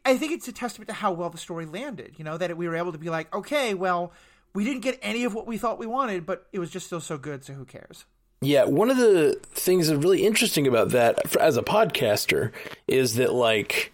I 0.05 0.17
think 0.17 0.33
it's 0.33 0.47
a 0.47 0.51
testament 0.51 0.89
to 0.89 0.93
how 0.93 1.11
well 1.11 1.29
the 1.29 1.37
story 1.37 1.65
landed. 1.65 2.15
You 2.17 2.25
know 2.25 2.37
that 2.37 2.55
we 2.57 2.67
were 2.67 2.75
able 2.75 2.91
to 2.91 2.97
be 2.97 3.09
like, 3.09 3.33
okay, 3.33 3.73
well, 3.73 4.11
we 4.53 4.63
didn't 4.63 4.81
get 4.81 4.99
any 5.01 5.23
of 5.23 5.33
what 5.33 5.47
we 5.47 5.57
thought 5.57 5.79
we 5.79 5.85
wanted, 5.85 6.25
but 6.25 6.47
it 6.51 6.59
was 6.59 6.69
just 6.69 6.87
still 6.87 7.01
so 7.01 7.17
good. 7.17 7.43
So 7.43 7.53
who 7.53 7.65
cares? 7.65 8.05
Yeah, 8.41 8.65
one 8.65 8.89
of 8.89 8.97
the 8.97 9.39
things 9.51 9.87
that's 9.87 10.01
really 10.01 10.25
interesting 10.25 10.65
about 10.65 10.89
that 10.89 11.35
as 11.35 11.57
a 11.57 11.61
podcaster 11.61 12.51
is 12.87 13.15
that 13.15 13.33
like 13.33 13.93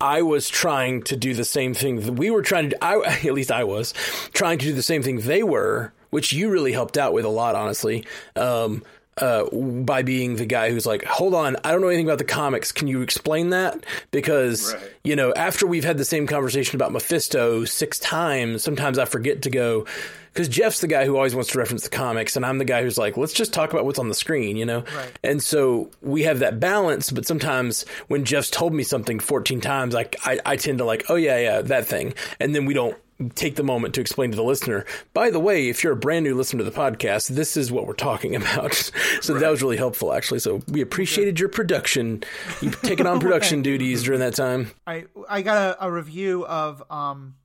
I 0.00 0.22
was 0.22 0.48
trying 0.48 1.02
to 1.04 1.16
do 1.16 1.34
the 1.34 1.44
same 1.44 1.74
thing 1.74 2.00
that 2.00 2.12
we 2.12 2.30
were 2.30 2.42
trying 2.42 2.70
to 2.70 2.84
I 2.84 3.00
at 3.24 3.32
least 3.32 3.50
I 3.50 3.64
was 3.64 3.92
trying 4.32 4.58
to 4.58 4.66
do 4.66 4.72
the 4.72 4.82
same 4.82 5.02
thing 5.02 5.20
they 5.20 5.42
were, 5.42 5.92
which 6.10 6.32
you 6.32 6.48
really 6.48 6.72
helped 6.72 6.96
out 6.96 7.12
with 7.12 7.24
a 7.24 7.28
lot 7.28 7.54
honestly. 7.54 8.06
Um 8.36 8.82
uh, 9.18 9.44
by 9.50 10.02
being 10.02 10.36
the 10.36 10.46
guy 10.46 10.70
who's 10.70 10.86
like, 10.86 11.04
hold 11.04 11.34
on, 11.34 11.56
I 11.64 11.70
don't 11.70 11.80
know 11.80 11.88
anything 11.88 12.06
about 12.06 12.18
the 12.18 12.24
comics. 12.24 12.72
Can 12.72 12.88
you 12.88 13.02
explain 13.02 13.50
that? 13.50 13.84
Because, 14.10 14.74
Right. 14.74 14.82
you 15.04 15.14
know, 15.16 15.32
after 15.34 15.66
we've 15.66 15.84
had 15.84 15.98
the 15.98 16.04
same 16.04 16.26
conversation 16.26 16.76
about 16.76 16.92
Mephisto 16.92 17.64
six 17.64 17.98
times, 17.98 18.62
sometimes 18.62 18.98
I 18.98 19.04
forget 19.04 19.42
to 19.42 19.50
go, 19.50 19.86
because 20.32 20.48
Jeff's 20.48 20.80
the 20.80 20.88
guy 20.88 21.04
who 21.04 21.14
always 21.16 21.32
wants 21.34 21.52
to 21.52 21.58
reference 21.58 21.84
the 21.84 21.90
comics, 21.90 22.34
and 22.34 22.44
I'm 22.44 22.58
the 22.58 22.64
guy 22.64 22.82
who's 22.82 22.98
like, 22.98 23.16
let's 23.16 23.32
just 23.32 23.52
talk 23.52 23.72
about 23.72 23.84
what's 23.84 24.00
on 24.00 24.08
the 24.08 24.14
screen, 24.16 24.56
you 24.56 24.64
know? 24.66 24.80
Right. 24.96 25.12
And 25.22 25.40
so 25.40 25.90
we 26.02 26.24
have 26.24 26.40
that 26.40 26.58
balance, 26.58 27.12
but 27.12 27.24
sometimes 27.24 27.84
when 28.08 28.24
Jeff's 28.24 28.50
told 28.50 28.74
me 28.74 28.82
something 28.82 29.20
14 29.20 29.60
times, 29.60 29.94
I, 29.94 30.06
I, 30.24 30.40
I 30.44 30.56
tend 30.56 30.78
to 30.78 30.84
like, 30.84 31.04
oh, 31.08 31.14
yeah, 31.14 31.38
yeah, 31.38 31.62
that 31.62 31.86
thing. 31.86 32.14
And 32.40 32.52
then 32.52 32.64
we 32.64 32.74
don't 32.74 32.96
take 33.34 33.56
the 33.56 33.62
moment 33.62 33.94
to 33.94 34.00
explain 34.00 34.30
to 34.30 34.36
the 34.36 34.42
listener, 34.42 34.84
by 35.12 35.30
the 35.30 35.40
way, 35.40 35.68
if 35.68 35.82
you're 35.82 35.92
a 35.92 35.96
brand 35.96 36.24
new 36.24 36.34
listener 36.34 36.64
to 36.64 36.70
the 36.70 36.76
podcast, 36.76 37.28
this 37.28 37.56
is 37.56 37.70
what 37.70 37.86
we're 37.86 37.94
talking 37.94 38.34
about. 38.34 38.74
so 39.20 39.38
that 39.38 39.50
was 39.50 39.62
really 39.62 39.76
helpful, 39.76 40.12
actually. 40.12 40.40
So 40.40 40.62
we 40.68 40.80
appreciated 40.80 41.38
your 41.38 41.48
production. 41.48 42.24
You've 42.60 42.80
taken 42.82 43.06
on 43.06 43.20
production 43.20 43.62
duties 43.62 44.02
during 44.02 44.20
that 44.20 44.34
time. 44.34 44.70
I 44.86 45.04
I 45.28 45.42
got 45.42 45.56
a, 45.56 45.86
a 45.86 45.92
review 45.92 46.44
of 46.46 46.82
um, 46.90 47.36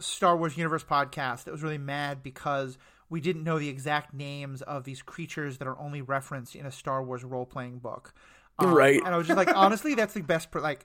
Star 0.00 0.36
Wars 0.36 0.56
Universe 0.56 0.84
podcast 0.84 1.44
that 1.44 1.52
was 1.52 1.62
really 1.62 1.78
mad 1.78 2.22
because 2.22 2.78
we 3.10 3.20
didn't 3.20 3.44
know 3.44 3.58
the 3.58 3.68
exact 3.68 4.14
names 4.14 4.62
of 4.62 4.84
these 4.84 5.02
creatures 5.02 5.58
that 5.58 5.66
are 5.66 5.78
only 5.78 6.02
referenced 6.02 6.54
in 6.54 6.66
a 6.66 6.70
Star 6.70 7.02
Wars 7.02 7.24
role 7.24 7.46
playing 7.46 7.78
book. 7.78 8.12
Um, 8.58 8.74
Right. 8.74 9.00
And 9.04 9.14
I 9.14 9.16
was 9.16 9.26
just 9.26 9.36
like, 9.36 9.54
honestly, 9.54 9.94
that's 9.94 10.14
the 10.14 10.22
best. 10.22 10.54
Like, 10.54 10.84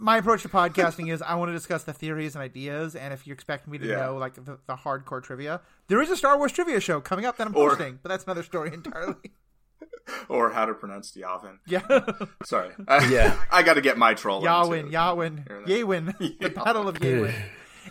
my 0.00 0.16
approach 0.16 0.42
to 0.42 0.48
podcasting 0.48 1.12
is 1.12 1.22
I 1.22 1.34
want 1.36 1.50
to 1.50 1.52
discuss 1.52 1.84
the 1.84 1.92
theories 1.92 2.34
and 2.34 2.42
ideas, 2.42 2.96
and 2.96 3.12
if 3.14 3.26
you 3.26 3.32
expect 3.32 3.68
me 3.68 3.78
to 3.78 3.86
Yeah. 3.86 3.96
know 4.06 4.16
like 4.16 4.34
the, 4.34 4.58
the 4.66 4.74
hardcore 4.76 5.22
trivia, 5.22 5.60
there 5.88 6.00
is 6.02 6.10
a 6.10 6.16
Star 6.16 6.36
Wars 6.38 6.52
trivia 6.52 6.80
show 6.80 7.00
coming 7.00 7.24
up 7.26 7.36
that 7.36 7.46
I'm 7.46 7.54
Or- 7.56 7.70
hosting, 7.70 7.98
but 8.02 8.08
that's 8.08 8.24
another 8.24 8.42
story 8.42 8.72
entirely. 8.74 9.14
or 10.28 10.50
how 10.50 10.66
to 10.66 10.74
pronounce 10.74 11.12
Yavin. 11.12 11.58
yeah, 11.66 11.82
Sorry. 12.44 12.70
Yeah. 13.08 13.36
I 13.52 13.62
got 13.62 13.74
to 13.74 13.80
get 13.80 13.96
my 13.98 14.14
troll. 14.14 14.38
in, 14.40 14.44
Yawin, 14.50 14.84
too. 14.86 14.90
Yawin, 14.90 15.48
Hear 15.48 15.60
that? 15.60 15.68
Yawin, 15.68 16.38
the 16.40 16.48
Battle 16.50 16.88
of 16.88 16.96
Yawin. 17.00 17.34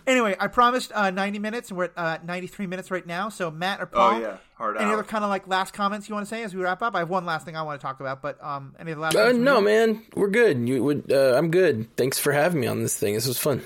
Anyway, 0.07 0.35
I 0.39 0.47
promised 0.47 0.91
uh, 0.93 1.09
90 1.11 1.39
minutes, 1.39 1.69
and 1.69 1.77
we're 1.77 1.85
at 1.85 1.93
uh, 1.97 2.17
93 2.25 2.67
minutes 2.67 2.91
right 2.91 3.05
now. 3.05 3.29
So, 3.29 3.51
Matt 3.51 3.81
or 3.81 3.85
Paul, 3.85 4.15
Oh 4.15 4.19
yeah, 4.19 4.37
hard 4.55 4.77
any 4.77 4.85
out. 4.85 4.93
other 4.93 5.03
kind 5.03 5.23
of 5.23 5.29
like 5.29 5.47
last 5.47 5.73
comments 5.73 6.07
you 6.09 6.15
want 6.15 6.25
to 6.27 6.29
say 6.29 6.43
as 6.43 6.53
we 6.55 6.61
wrap 6.61 6.81
up? 6.81 6.95
I 6.95 6.99
have 6.99 7.09
one 7.09 7.25
last 7.25 7.45
thing 7.45 7.55
I 7.55 7.61
want 7.63 7.79
to 7.79 7.85
talk 7.85 7.99
about, 7.99 8.21
but 8.21 8.43
um, 8.43 8.75
any 8.79 8.91
of 8.91 8.97
the 8.97 9.01
last? 9.01 9.15
Uh, 9.15 9.31
no, 9.31 9.59
you? 9.59 9.65
man, 9.65 10.03
we're 10.15 10.29
good. 10.29 10.67
You 10.67 10.83
would, 10.83 11.11
uh, 11.11 11.35
I'm 11.37 11.51
good. 11.51 11.95
Thanks 11.95 12.17
for 12.19 12.31
having 12.31 12.61
me 12.61 12.67
on 12.67 12.81
this 12.81 12.97
thing. 12.97 13.13
This 13.15 13.27
was 13.27 13.37
fun. 13.37 13.61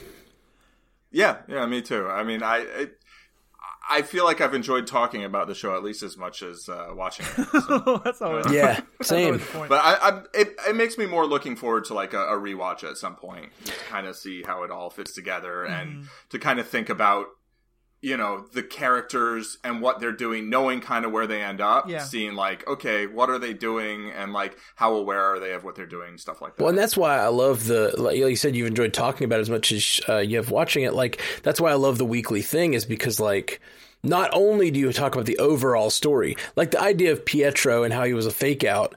Yeah, 1.12 1.38
yeah, 1.48 1.66
me 1.68 1.82
too. 1.82 2.08
I 2.08 2.24
mean, 2.24 2.42
I 2.42 2.58
it, 2.60 3.00
I 3.90 4.02
feel 4.02 4.24
like 4.24 4.40
I've 4.42 4.54
enjoyed 4.54 4.88
talking 4.88 5.24
about 5.24 5.48
the 5.48 5.56
show 5.56 5.76
at 5.76 5.84
least 5.84 6.04
as 6.04 6.18
much 6.18 6.42
as 6.42 6.70
uh, 6.70 6.88
watching 6.96 7.26
it. 7.38 7.48
So. 7.64 7.98
that's 8.06 8.22
always 8.22 8.52
Yeah, 8.52 8.80
that's 8.98 9.10
same. 9.10 9.26
always 9.34 9.46
point. 9.48 9.70
but 9.70 9.82
I, 9.84 9.94
I 10.10 10.22
it, 10.34 10.56
it 10.70 10.76
makes 10.76 10.98
me 10.98 11.06
more 11.06 11.26
looking 11.26 11.56
forward 11.56 11.86
to 11.86 11.94
like 11.94 12.14
a, 12.14 12.20
a 12.28 12.38
rewatch 12.38 12.84
at 12.90 12.98
some 12.98 13.16
point, 13.16 13.52
just 13.66 13.78
to 13.80 13.86
kind 13.86 14.08
of 14.08 14.16
see 14.16 14.42
how 14.44 14.64
it 14.64 14.72
all 14.72 14.90
fits 14.90 15.14
together 15.14 15.66
and 15.66 16.08
to 16.30 16.40
kind 16.40 16.60
of 16.60 16.68
think 16.68 16.90
about 16.90 17.28
you 18.04 18.18
know 18.18 18.46
the 18.54 18.62
characters 18.62 19.58
and 19.64 19.82
what 19.82 20.00
they're 20.00 20.12
doing, 20.12 20.50
knowing 20.50 20.82
kind 20.82 21.06
of 21.06 21.12
where 21.12 21.26
they 21.26 21.42
end 21.42 21.62
up, 21.62 21.90
Yeah. 21.90 22.00
seeing 22.04 22.36
like 22.36 22.68
okay, 22.68 23.08
what 23.08 23.30
are 23.30 23.40
they 23.40 23.54
doing, 23.54 24.12
and 24.12 24.34
like 24.34 24.58
how 24.76 24.94
aware 24.96 25.22
are 25.22 25.40
they 25.40 25.54
of 25.54 25.64
what 25.64 25.76
they're 25.76 25.86
doing, 25.86 26.18
stuff 26.18 26.42
like 26.42 26.56
that. 26.58 26.62
Well, 26.64 26.70
and 26.70 26.78
that's 26.78 26.98
why 26.98 27.18
I 27.18 27.28
love 27.30 27.66
the 27.66 27.94
like 27.98 28.18
you 28.18 28.36
said 28.36 28.56
you've 28.56 28.68
enjoyed 28.68 28.94
talking 28.94 29.26
about 29.26 29.40
it 29.40 29.44
as 29.44 29.50
much 29.50 29.72
as 29.72 30.02
uh, 30.10 30.18
you 30.18 30.38
have 30.38 30.52
watching 30.52 30.84
it. 30.84 30.94
Like 30.94 31.22
that's 31.44 31.60
why 31.62 31.72
I 31.72 31.76
love 31.76 31.98
the 31.98 32.06
weekly 32.06 32.42
thing 32.42 32.74
is 32.74 32.86
because 32.86 33.20
like 33.20 33.62
not 34.04 34.30
only 34.34 34.70
do 34.70 34.80
you 34.82 34.92
talk 34.92 35.14
about 35.16 35.26
the 35.26 35.38
overall 35.38 35.90
story, 35.90 36.36
like 36.58 36.72
the 36.72 36.82
idea 36.82 37.14
of 37.14 37.24
Pietro 37.24 37.84
and 37.84 37.94
how 37.94 38.04
he 38.04 38.14
was 38.14 38.26
a 38.26 38.32
fake 38.32 38.64
out. 38.66 38.96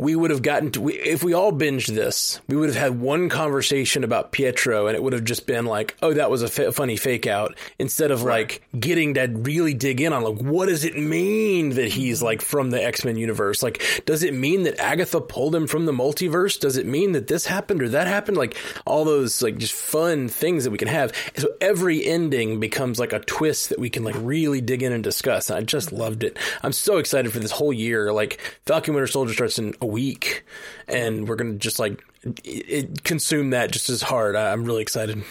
We 0.00 0.14
would 0.14 0.30
have 0.30 0.42
gotten 0.42 0.70
to 0.72 0.80
we, 0.80 0.94
if 0.94 1.24
we 1.24 1.34
all 1.34 1.52
binged 1.52 1.88
this. 1.88 2.40
We 2.46 2.56
would 2.56 2.68
have 2.68 2.76
had 2.76 3.00
one 3.00 3.28
conversation 3.28 4.04
about 4.04 4.30
Pietro, 4.30 4.86
and 4.86 4.94
it 4.94 5.02
would 5.02 5.12
have 5.12 5.24
just 5.24 5.44
been 5.44 5.66
like, 5.66 5.96
"Oh, 6.00 6.14
that 6.14 6.30
was 6.30 6.42
a 6.42 6.48
fa- 6.48 6.70
funny 6.70 6.96
fake 6.96 7.26
out," 7.26 7.58
instead 7.80 8.12
of 8.12 8.22
like 8.22 8.62
getting 8.78 9.14
to 9.14 9.26
really 9.26 9.74
dig 9.74 10.00
in 10.00 10.12
on 10.12 10.22
like 10.22 10.38
what 10.40 10.68
does 10.68 10.84
it 10.84 10.96
mean 10.96 11.70
that 11.70 11.88
he's 11.88 12.22
like 12.22 12.42
from 12.42 12.70
the 12.70 12.82
X 12.82 13.04
Men 13.04 13.16
universe? 13.16 13.60
Like, 13.60 14.02
does 14.06 14.22
it 14.22 14.34
mean 14.34 14.62
that 14.62 14.78
Agatha 14.78 15.20
pulled 15.20 15.54
him 15.54 15.66
from 15.66 15.86
the 15.86 15.92
multiverse? 15.92 16.60
Does 16.60 16.76
it 16.76 16.86
mean 16.86 17.12
that 17.12 17.26
this 17.26 17.46
happened 17.46 17.82
or 17.82 17.88
that 17.88 18.06
happened? 18.06 18.36
Like 18.36 18.56
all 18.86 19.04
those 19.04 19.42
like 19.42 19.58
just 19.58 19.72
fun 19.74 20.28
things 20.28 20.62
that 20.62 20.70
we 20.70 20.78
can 20.78 20.88
have. 20.88 21.12
So 21.36 21.48
every 21.60 22.06
ending 22.06 22.60
becomes 22.60 23.00
like 23.00 23.12
a 23.12 23.18
twist 23.18 23.70
that 23.70 23.80
we 23.80 23.90
can 23.90 24.04
like 24.04 24.14
really 24.18 24.60
dig 24.60 24.84
in 24.84 24.92
and 24.92 25.02
discuss. 25.02 25.50
And 25.50 25.58
I 25.58 25.62
just 25.62 25.90
loved 25.90 26.22
it. 26.22 26.38
I'm 26.62 26.72
so 26.72 26.98
excited 26.98 27.32
for 27.32 27.40
this 27.40 27.50
whole 27.50 27.72
year. 27.72 28.12
Like 28.12 28.38
Falcon 28.64 28.94
Winter 28.94 29.08
Soldier 29.08 29.34
starts 29.34 29.58
in 29.58 29.74
a 29.80 29.87
week, 29.88 30.44
and 30.86 31.28
we're 31.28 31.36
gonna 31.36 31.54
just 31.54 31.78
like 31.78 32.04
it, 32.44 33.04
consume 33.04 33.50
that 33.50 33.70
just 33.70 33.88
as 33.90 34.02
hard. 34.02 34.36
I, 34.36 34.52
I'm 34.52 34.64
really 34.64 34.82
excited. 34.82 35.22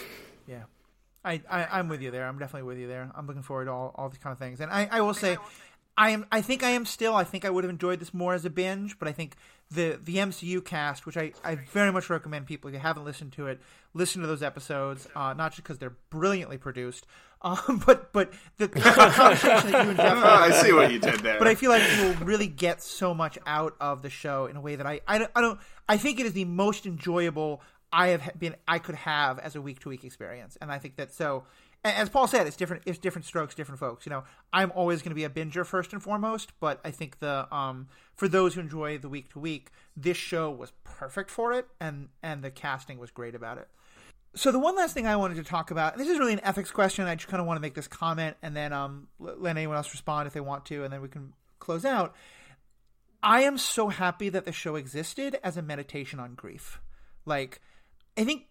Yeah, 0.46 0.64
I, 1.24 1.40
I 1.50 1.66
I'm 1.78 1.88
with 1.88 2.02
you 2.02 2.10
there. 2.10 2.26
I'm 2.26 2.38
definitely 2.38 2.66
with 2.66 2.78
you 2.78 2.88
there. 2.88 3.10
I'm 3.14 3.26
looking 3.26 3.42
forward 3.42 3.66
to 3.66 3.72
all, 3.72 3.94
all 3.94 4.08
these 4.08 4.18
kind 4.18 4.32
of 4.32 4.38
things. 4.38 4.60
And 4.60 4.70
I, 4.70 4.88
I 4.90 5.00
will 5.00 5.14
say, 5.14 5.34
I 5.34 5.38
am 6.06 6.26
I 6.30 6.40
think 6.40 6.62
I 6.62 6.70
am 6.70 6.84
still. 6.86 7.14
I 7.14 7.24
think 7.24 7.44
I 7.44 7.50
would 7.50 7.64
have 7.64 7.70
enjoyed 7.70 7.98
this 7.98 8.14
more 8.14 8.34
as 8.34 8.44
a 8.44 8.50
binge, 8.50 8.98
but 8.98 9.08
I 9.08 9.12
think 9.12 9.36
the 9.70 9.98
the 10.02 10.16
MCU 10.16 10.64
cast, 10.64 11.04
which 11.06 11.16
I, 11.16 11.32
I 11.44 11.56
very 11.56 11.90
much 11.92 12.08
recommend 12.08 12.46
people 12.46 12.68
if 12.68 12.74
you 12.74 12.80
haven't 12.80 13.04
listened 13.04 13.32
to 13.32 13.46
it, 13.48 13.60
listen 13.94 14.22
to 14.22 14.28
those 14.28 14.42
episodes. 14.42 15.08
Uh, 15.14 15.34
not 15.34 15.50
just 15.50 15.62
because 15.62 15.78
they're 15.78 15.96
brilliantly 16.10 16.56
produced, 16.56 17.06
um, 17.42 17.82
but 17.84 18.12
but 18.12 18.32
the, 18.56 18.68
the 18.68 18.80
conversation 19.14 19.72
that 19.72 19.84
you 19.84 19.90
and 19.90 19.96
Jeff 19.96 20.16
Oh, 20.16 20.24
I 20.24 20.50
see 20.62 20.72
what 20.72 20.92
you 20.92 20.98
did 20.98 21.20
there. 21.20 21.38
but 21.38 21.48
I 21.48 21.54
feel 21.54 21.70
like 21.70 21.82
you 21.96 22.04
will 22.04 22.14
really 22.24 22.46
get 22.46 22.82
so 22.82 23.12
much 23.12 23.38
out 23.46 23.74
of 23.80 24.02
the 24.02 24.10
show 24.10 24.46
in 24.46 24.56
a 24.56 24.60
way 24.60 24.76
that 24.76 24.86
I, 24.86 25.00
I, 25.06 25.18
don't, 25.18 25.30
I 25.34 25.40
don't 25.40 25.60
I 25.88 25.96
think 25.96 26.20
it 26.20 26.26
is 26.26 26.32
the 26.32 26.44
most 26.44 26.86
enjoyable 26.86 27.60
I 27.92 28.08
have 28.08 28.38
been 28.38 28.54
I 28.66 28.78
could 28.78 28.96
have 28.96 29.38
as 29.38 29.56
a 29.56 29.60
week 29.60 29.80
to 29.80 29.88
week 29.88 30.04
experience, 30.04 30.56
and 30.60 30.70
I 30.70 30.78
think 30.78 30.96
that 30.96 31.12
so. 31.12 31.44
As 31.84 32.08
Paul 32.08 32.26
said, 32.26 32.46
it's 32.46 32.56
different. 32.56 32.82
It's 32.86 32.98
different 32.98 33.24
strokes, 33.24 33.54
different 33.54 33.78
folks. 33.78 34.04
You 34.04 34.10
know, 34.10 34.24
I'm 34.52 34.72
always 34.74 35.00
going 35.00 35.10
to 35.10 35.14
be 35.14 35.24
a 35.24 35.30
binger 35.30 35.64
first 35.64 35.92
and 35.92 36.02
foremost, 36.02 36.52
but 36.60 36.80
I 36.84 36.90
think 36.90 37.20
the 37.20 37.52
um 37.54 37.88
for 38.14 38.28
those 38.28 38.54
who 38.54 38.60
enjoy 38.60 38.98
the 38.98 39.08
week 39.08 39.32
to 39.32 39.38
week, 39.38 39.70
this 39.96 40.16
show 40.16 40.50
was 40.50 40.72
perfect 40.84 41.30
for 41.30 41.52
it, 41.52 41.66
and 41.80 42.08
and 42.22 42.42
the 42.42 42.50
casting 42.50 42.98
was 42.98 43.10
great 43.10 43.34
about 43.34 43.58
it. 43.58 43.68
So 44.34 44.52
the 44.52 44.58
one 44.58 44.76
last 44.76 44.92
thing 44.92 45.06
I 45.06 45.16
wanted 45.16 45.36
to 45.36 45.44
talk 45.44 45.70
about, 45.70 45.92
and 45.92 46.00
this 46.00 46.08
is 46.08 46.18
really 46.18 46.34
an 46.34 46.44
ethics 46.44 46.70
question. 46.70 47.06
I 47.06 47.14
just 47.14 47.28
kind 47.28 47.40
of 47.40 47.46
want 47.46 47.56
to 47.56 47.62
make 47.62 47.74
this 47.74 47.88
comment 47.88 48.36
and 48.42 48.54
then 48.54 48.72
um, 48.72 49.08
let 49.18 49.56
anyone 49.56 49.76
else 49.76 49.90
respond 49.92 50.26
if 50.26 50.34
they 50.34 50.40
want 50.40 50.66
to, 50.66 50.84
and 50.84 50.92
then 50.92 51.00
we 51.00 51.08
can 51.08 51.32
close 51.58 51.84
out. 51.84 52.14
I 53.22 53.42
am 53.42 53.58
so 53.58 53.88
happy 53.88 54.28
that 54.28 54.44
the 54.44 54.52
show 54.52 54.76
existed 54.76 55.38
as 55.42 55.56
a 55.56 55.62
meditation 55.62 56.20
on 56.20 56.34
grief. 56.34 56.80
Like, 57.24 57.60
I 58.16 58.24
think 58.24 58.46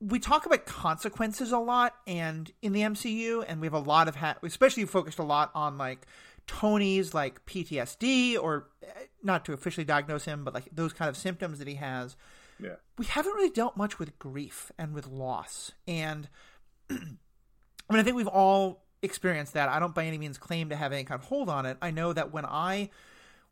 we 0.00 0.18
talk 0.18 0.46
about 0.46 0.66
consequences 0.66 1.52
a 1.52 1.58
lot, 1.58 1.94
and 2.06 2.50
in 2.62 2.72
the 2.72 2.80
MCU, 2.80 3.44
and 3.46 3.60
we 3.60 3.66
have 3.66 3.74
a 3.74 3.78
lot 3.78 4.08
of 4.08 4.16
ha- 4.16 4.36
especially 4.42 4.84
focused 4.84 5.18
a 5.18 5.24
lot 5.24 5.50
on 5.54 5.78
like 5.78 6.06
Tony's 6.46 7.14
like 7.14 7.44
PTSD, 7.46 8.38
or 8.40 8.68
eh, 8.82 8.86
not 9.22 9.44
to 9.44 9.52
officially 9.52 9.84
diagnose 9.84 10.24
him, 10.24 10.44
but 10.44 10.54
like 10.54 10.68
those 10.72 10.92
kind 10.92 11.08
of 11.08 11.16
symptoms 11.16 11.58
that 11.58 11.68
he 11.68 11.74
has 11.74 12.16
yeah. 12.62 12.74
we 12.98 13.06
haven't 13.06 13.32
really 13.32 13.50
dealt 13.50 13.76
much 13.76 13.98
with 13.98 14.18
grief 14.18 14.70
and 14.78 14.94
with 14.94 15.06
loss. 15.06 15.72
And 15.86 16.28
I 16.90 16.94
mean, 16.94 18.00
I 18.00 18.02
think 18.02 18.16
we've 18.16 18.26
all 18.26 18.84
experienced 19.02 19.54
that. 19.54 19.68
I 19.68 19.78
don't 19.78 19.94
by 19.94 20.04
any 20.06 20.18
means 20.18 20.38
claim 20.38 20.68
to 20.70 20.76
have 20.76 20.92
any 20.92 21.04
kind 21.04 21.20
of 21.20 21.26
hold 21.26 21.48
on 21.48 21.66
it. 21.66 21.76
I 21.80 21.90
know 21.90 22.12
that 22.12 22.32
when 22.32 22.44
I 22.44 22.90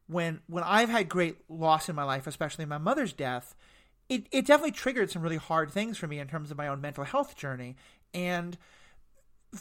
when 0.06 0.40
when 0.46 0.64
I've 0.64 0.88
had 0.88 1.08
great 1.08 1.36
loss 1.48 1.88
in 1.88 1.96
my 1.96 2.04
life, 2.04 2.26
especially 2.26 2.64
my 2.66 2.78
mother's 2.78 3.12
death, 3.12 3.54
it, 4.08 4.26
it 4.30 4.46
definitely 4.46 4.72
triggered 4.72 5.10
some 5.10 5.22
really 5.22 5.36
hard 5.36 5.70
things 5.70 5.98
for 5.98 6.06
me 6.06 6.18
in 6.18 6.28
terms 6.28 6.50
of 6.50 6.56
my 6.56 6.68
own 6.68 6.80
mental 6.80 7.04
health 7.04 7.36
journey. 7.36 7.76
And 8.14 8.56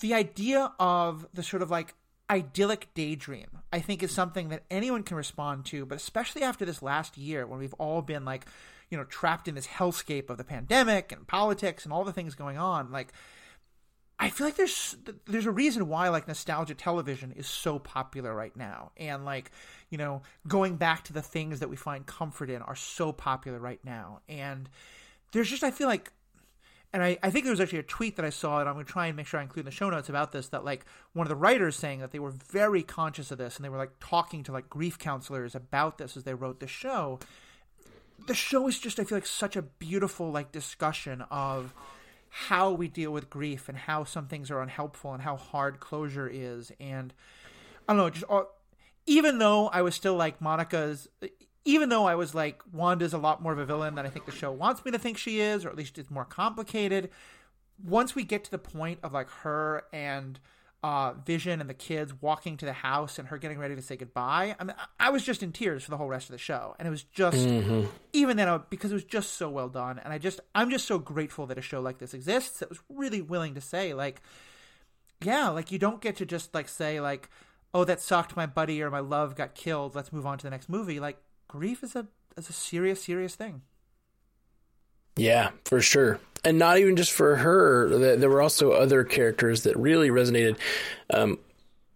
the 0.02 0.14
idea 0.14 0.72
of 0.80 1.28
the 1.34 1.44
sort 1.44 1.62
of 1.62 1.70
like 1.70 1.96
idyllic 2.30 2.90
daydream, 2.94 3.48
I 3.72 3.80
think, 3.80 4.04
is 4.04 4.12
something 4.12 4.50
that 4.50 4.64
anyone 4.70 5.04
can 5.04 5.18
respond 5.18 5.66
to, 5.68 5.86
but 5.86 5.96
especially 5.96 6.44
after 6.44 6.66
this 6.66 6.82
last 6.82 7.18
year 7.18 7.46
when 7.46 7.60
we've 7.60 7.74
all 7.76 8.02
been 8.02 8.26
like, 8.26 8.46
you 8.90 8.98
know, 8.98 9.04
trapped 9.06 9.48
in 9.48 9.56
this 9.56 9.68
hellscape 9.68 10.30
of 10.30 10.38
the 10.38 10.44
pandemic 10.44 11.12
and 11.12 11.28
politics 11.28 11.84
and 11.84 11.94
all 11.94 12.04
the 12.04 12.14
things 12.14 12.36
going 12.36 12.58
on, 12.58 12.92
like 12.92 13.12
I 14.20 14.30
feel 14.30 14.48
like 14.48 14.56
there's 14.56 14.96
there's 15.26 15.46
a 15.46 15.52
reason 15.52 15.88
why 15.88 16.10
like 16.10 16.28
nostalgia 16.28 16.74
television 16.74 17.32
is 17.34 17.46
so 17.46 17.78
popular 17.78 18.34
right 18.34 18.56
now, 18.56 18.92
and 18.98 19.26
like 19.26 19.52
you 19.90 19.98
know 19.98 20.24
going 20.48 20.78
back 20.78 21.04
to 21.06 21.14
the 21.14 21.22
things 21.22 21.60
that 21.60 21.70
we 21.70 21.76
find 21.76 22.06
comfort 22.06 22.50
in 22.50 22.62
are 22.64 22.76
so 22.76 23.12
popular 23.12 23.60
right 23.60 23.80
now, 23.84 24.22
and 24.28 24.70
there's 25.34 25.50
just 25.50 25.64
I 25.64 25.70
feel 25.70 25.88
like, 25.88 26.12
and 26.94 27.04
I, 27.04 27.20
I 27.22 27.30
think 27.30 27.46
there 27.46 27.52
was 27.52 27.62
actually 27.62 27.80
a 27.80 27.84
tweet 27.84 28.16
that 28.16 28.26
I 28.26 28.32
saw, 28.32 28.60
and 28.60 28.68
I'm 28.68 28.74
going 28.74 28.88
to 28.88 28.92
try 28.92 29.06
and 29.06 29.16
make 29.16 29.28
sure 29.28 29.40
I 29.40 29.44
include 29.44 29.66
in 29.66 29.70
the 29.70 29.72
show 29.72 29.90
notes 29.90 30.10
about 30.10 30.32
this. 30.32 30.48
That 30.50 30.66
like 30.66 30.86
one 31.14 31.28
of 31.28 31.30
the 31.30 31.36
writers 31.36 31.76
saying 31.76 32.00
that 32.00 32.12
they 32.12 32.20
were 32.20 32.32
very 32.32 32.82
conscious 32.82 33.30
of 33.30 33.38
this, 33.38 33.56
and 33.56 33.66
they 33.66 33.70
were 33.70 33.78
like 33.78 33.94
talking 34.00 34.42
to 34.46 34.52
like 34.52 34.68
grief 34.68 34.98
counselors 34.98 35.54
about 35.54 36.00
this 36.00 36.18
as 36.18 36.24
they 36.24 36.34
wrote 36.34 36.60
the 36.60 36.68
show. 36.68 37.20
The 38.26 38.34
show 38.34 38.68
is 38.68 38.80
just 38.80 39.00
I 39.00 39.04
feel 39.04 39.18
like 39.18 39.28
such 39.28 39.56
a 39.56 39.62
beautiful 39.62 40.32
like 40.32 40.52
discussion 40.52 41.22
of 41.30 41.72
how 42.40 42.72
we 42.72 42.88
deal 42.88 43.12
with 43.12 43.32
grief 43.32 43.68
and 43.68 43.76
how 43.76 44.04
some 44.04 44.28
things 44.28 44.52
are 44.52 44.62
unhelpful 44.62 45.12
and 45.12 45.24
how 45.24 45.36
hard 45.36 45.80
closure 45.80 46.30
is 46.32 46.72
and 46.80 47.12
I 47.88 47.94
don't 47.94 47.98
know 47.98 48.10
just 48.12 48.26
all, 48.26 48.48
even 49.08 49.40
though 49.40 49.70
I 49.70 49.82
was 49.82 49.96
still 49.96 50.16
like 50.16 50.40
Monica's, 50.40 51.08
even 51.66 51.90
though 51.90 52.06
I 52.06 52.14
was 52.14 52.36
like 52.36 52.62
Wanda's 52.72 53.14
a 53.14 53.18
lot 53.18 53.42
more 53.42 53.54
of 53.54 53.58
a 53.58 53.66
villain 53.66 53.96
than 53.96 54.06
I 54.06 54.10
think 54.10 54.28
the 54.28 54.32
show 54.32 54.52
wants 54.52 54.86
me 54.86 54.92
to 54.92 55.00
think 55.00 55.18
she 55.18 55.40
is, 55.40 55.66
or 55.66 55.70
at 55.70 55.76
least 55.76 55.98
it's 55.98 56.12
more 56.12 56.26
complicated. 56.26 57.10
Once 57.84 58.14
we 58.14 58.24
get 58.24 58.44
to 58.44 58.52
the 58.52 58.60
point 58.60 59.00
of 59.02 59.14
like 59.14 59.30
her 59.30 59.86
and 59.92 60.40
uh, 60.84 61.14
Vision 61.26 61.60
and 61.60 61.70
the 61.70 61.74
kids 61.74 62.14
walking 62.22 62.56
to 62.58 62.66
the 62.66 62.74
house 62.74 63.18
and 63.18 63.28
her 63.30 63.38
getting 63.38 63.58
ready 63.58 63.76
to 63.76 63.82
say 63.82 63.96
goodbye. 63.96 64.56
I 64.60 64.64
mean, 64.64 64.76
I 65.00 65.10
was 65.10 65.24
just 65.24 65.42
in 65.42 65.52
tears 65.52 65.84
for 65.84 65.92
the 65.92 65.98
whole 65.98 66.08
rest 66.08 66.30
of 66.30 66.34
the 66.34 66.38
show, 66.38 66.76
and 66.78 66.88
it 66.88 66.92
was 66.92 67.04
just 67.04 67.38
mm-hmm. 67.38 67.86
even 68.14 68.38
then 68.38 68.62
because 68.70 68.92
it 68.92 68.94
was 68.94 69.04
just 69.04 69.34
so 69.34 69.50
well 69.50 69.70
done. 69.70 70.00
And 70.04 70.14
I 70.14 70.18
just 70.18 70.40
I'm 70.54 70.70
just 70.70 70.86
so 70.86 71.00
grateful 71.00 71.48
that 71.48 71.58
a 71.58 71.62
show 71.62 71.82
like 71.82 71.98
this 71.98 72.14
exists 72.14 72.60
that 72.60 72.70
was 72.70 72.80
really 72.90 73.22
willing 73.22 73.56
to 73.56 73.62
say 73.62 73.94
like, 73.94 74.22
yeah, 75.22 75.50
like 75.50 75.72
you 75.72 75.80
don't 75.80 76.02
get 76.02 76.18
to 76.18 76.26
just 76.26 76.54
like 76.54 76.70
say 76.70 77.00
like, 77.02 77.30
oh 77.74 77.84
that 77.84 78.00
sucked, 78.00 78.36
my 78.36 78.46
buddy 78.46 78.82
or 78.82 78.92
my 78.92 79.00
love 79.00 79.36
got 79.36 79.56
killed. 79.56 79.96
Let's 79.96 80.14
move 80.14 80.26
on 80.26 80.38
to 80.38 80.44
the 80.44 80.52
next 80.52 80.70
movie. 80.70 81.00
Like 81.00 81.18
grief 81.48 81.84
is 81.84 81.96
a 81.96 82.08
is 82.38 82.50
a 82.50 82.54
serious 82.54 83.04
serious 83.04 83.36
thing. 83.36 83.64
Yeah, 85.18 85.50
for 85.66 85.82
sure. 85.82 86.20
And 86.48 86.60
not 86.60 86.78
even 86.78 86.96
just 86.96 87.12
for 87.12 87.36
her. 87.36 88.16
There 88.16 88.30
were 88.30 88.42
also 88.42 88.72
other 88.72 89.04
characters 89.04 89.64
that 89.64 89.76
really 89.76 90.10
resonated 90.10 90.58
um, 91.10 91.40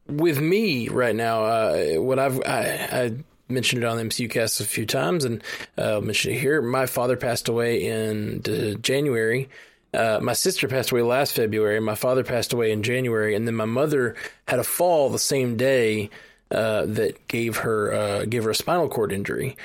with 0.08 0.42
me 0.42 0.90
right 0.90 1.16
now. 1.16 1.44
Uh, 1.46 1.94
what 1.96 2.20
I've 2.20 2.42
I, 2.46 2.60
I, 2.92 3.14
mentioned 3.48 3.84
it 3.84 3.86
on 3.86 3.98
the 3.98 4.04
MCU 4.04 4.30
cast 4.30 4.60
a 4.60 4.66
few 4.66 4.86
times, 4.86 5.24
and 5.24 5.42
uh, 5.78 5.94
I'll 5.94 6.02
mention 6.02 6.34
it 6.34 6.40
here. 6.40 6.62
My 6.62 6.86
father 6.86 7.16
passed 7.16 7.48
away 7.48 7.86
in 7.86 8.42
January. 8.82 9.50
Uh, 9.94 10.20
my 10.22 10.34
sister 10.34 10.68
passed 10.68 10.92
away 10.92 11.02
last 11.02 11.34
February. 11.34 11.80
My 11.80 11.96
father 11.96 12.24
passed 12.24 12.52
away 12.52 12.72
in 12.72 12.84
January, 12.84 13.36
and 13.36 13.48
then 13.48 13.56
my 13.56 13.66
mother 13.66 14.16
had 14.48 14.60
a 14.60 14.64
fall 14.64 15.10
the 15.10 15.20
same 15.20 15.56
day 15.56 16.10
uh, 16.50 16.86
that 16.88 17.28
gave 17.28 17.58
her 17.58 17.94
uh, 17.94 18.26
gave 18.26 18.44
her 18.44 18.50
a 18.50 18.56
spinal 18.56 18.90
cord 18.90 19.14
injury. 19.14 19.56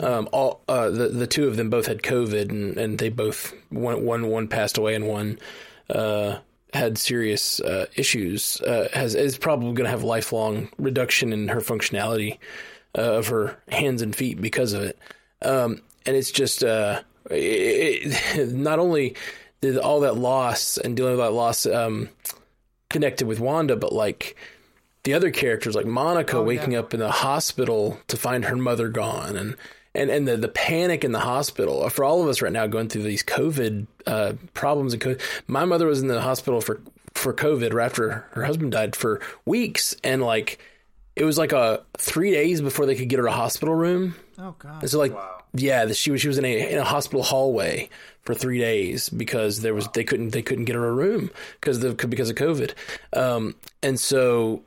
Um, 0.00 0.28
all 0.32 0.62
uh, 0.68 0.90
the 0.90 1.08
the 1.08 1.26
two 1.26 1.46
of 1.46 1.56
them 1.56 1.70
both 1.70 1.86
had 1.86 2.02
COVID, 2.02 2.50
and, 2.50 2.76
and 2.76 2.98
they 2.98 3.08
both 3.08 3.54
one 3.70 4.04
one 4.04 4.26
one 4.26 4.48
passed 4.48 4.78
away, 4.78 4.94
and 4.94 5.06
one 5.06 5.38
uh, 5.88 6.38
had 6.72 6.98
serious 6.98 7.60
uh, 7.60 7.86
issues. 7.94 8.60
Uh, 8.60 8.88
has 8.92 9.14
is 9.14 9.38
probably 9.38 9.72
going 9.72 9.84
to 9.84 9.90
have 9.90 10.02
lifelong 10.02 10.68
reduction 10.76 11.32
in 11.32 11.48
her 11.48 11.60
functionality 11.60 12.38
uh, 12.98 13.02
of 13.02 13.28
her 13.28 13.56
hands 13.68 14.02
and 14.02 14.14
feet 14.14 14.40
because 14.40 14.72
of 14.72 14.82
it. 14.82 14.98
Um, 15.42 15.82
and 16.04 16.16
it's 16.16 16.32
just 16.32 16.64
uh, 16.64 17.02
it, 17.30 18.12
it, 18.36 18.52
not 18.52 18.78
only 18.78 19.14
did 19.60 19.78
all 19.78 20.00
that 20.00 20.16
loss 20.16 20.78
and 20.78 20.96
dealing 20.96 21.12
with 21.12 21.20
that 21.20 21.32
loss 21.32 21.64
um, 21.64 22.08
connected 22.88 23.26
with 23.26 23.38
Wanda, 23.40 23.76
but 23.76 23.92
like 23.92 24.36
the 25.04 25.14
other 25.14 25.30
characters 25.30 25.74
like 25.74 25.86
Monica 25.86 26.38
oh, 26.38 26.42
waking 26.42 26.72
yeah. 26.72 26.80
up 26.80 26.92
in 26.92 27.00
the 27.00 27.10
hospital 27.10 28.00
to 28.08 28.16
find 28.16 28.44
her 28.46 28.56
mother 28.56 28.88
gone 28.88 29.36
and 29.36 29.56
and 29.96 30.10
and 30.10 30.28
the 30.28 30.36
the 30.36 30.48
panic 30.48 31.04
in 31.04 31.12
the 31.12 31.20
hospital 31.20 31.88
for 31.88 32.04
all 32.04 32.22
of 32.22 32.28
us 32.28 32.42
right 32.42 32.52
now 32.52 32.66
going 32.66 32.88
through 32.88 33.02
these 33.02 33.22
COVID 33.22 33.86
uh, 34.06 34.34
problems 34.54 34.92
and 34.92 35.02
COVID. 35.02 35.20
My 35.46 35.64
mother 35.64 35.86
was 35.86 36.00
in 36.00 36.08
the 36.08 36.20
hospital 36.20 36.60
for 36.60 36.80
for 37.14 37.32
COVID 37.32 37.72
right 37.72 37.86
after 37.86 38.26
her 38.32 38.44
husband 38.44 38.72
died 38.72 38.94
for 38.94 39.20
weeks, 39.44 39.96
and 40.04 40.22
like 40.22 40.58
it 41.16 41.24
was 41.24 41.38
like 41.38 41.52
a 41.52 41.82
three 41.96 42.30
days 42.30 42.60
before 42.60 42.86
they 42.86 42.94
could 42.94 43.08
get 43.08 43.18
her 43.18 43.26
a 43.26 43.32
hospital 43.32 43.74
room. 43.74 44.14
Oh 44.38 44.54
god! 44.58 44.82
And 44.82 44.90
so 44.90 44.98
like 44.98 45.14
wow. 45.14 45.42
yeah, 45.54 45.90
she 45.92 46.10
was 46.10 46.20
she 46.20 46.28
was 46.28 46.38
in 46.38 46.44
a 46.44 46.72
in 46.72 46.78
a 46.78 46.84
hospital 46.84 47.22
hallway 47.22 47.88
for 48.22 48.34
three 48.34 48.58
days 48.58 49.08
because 49.08 49.60
there 49.60 49.74
was 49.74 49.86
wow. 49.86 49.92
they 49.94 50.04
couldn't 50.04 50.30
they 50.30 50.42
couldn't 50.42 50.66
get 50.66 50.76
her 50.76 50.86
a 50.86 50.92
room 50.92 51.30
because 51.60 51.82
of 51.82 51.96
because 51.96 52.30
of 52.30 52.36
COVID, 52.36 52.74
um, 53.14 53.54
and 53.82 53.98
so 53.98 54.62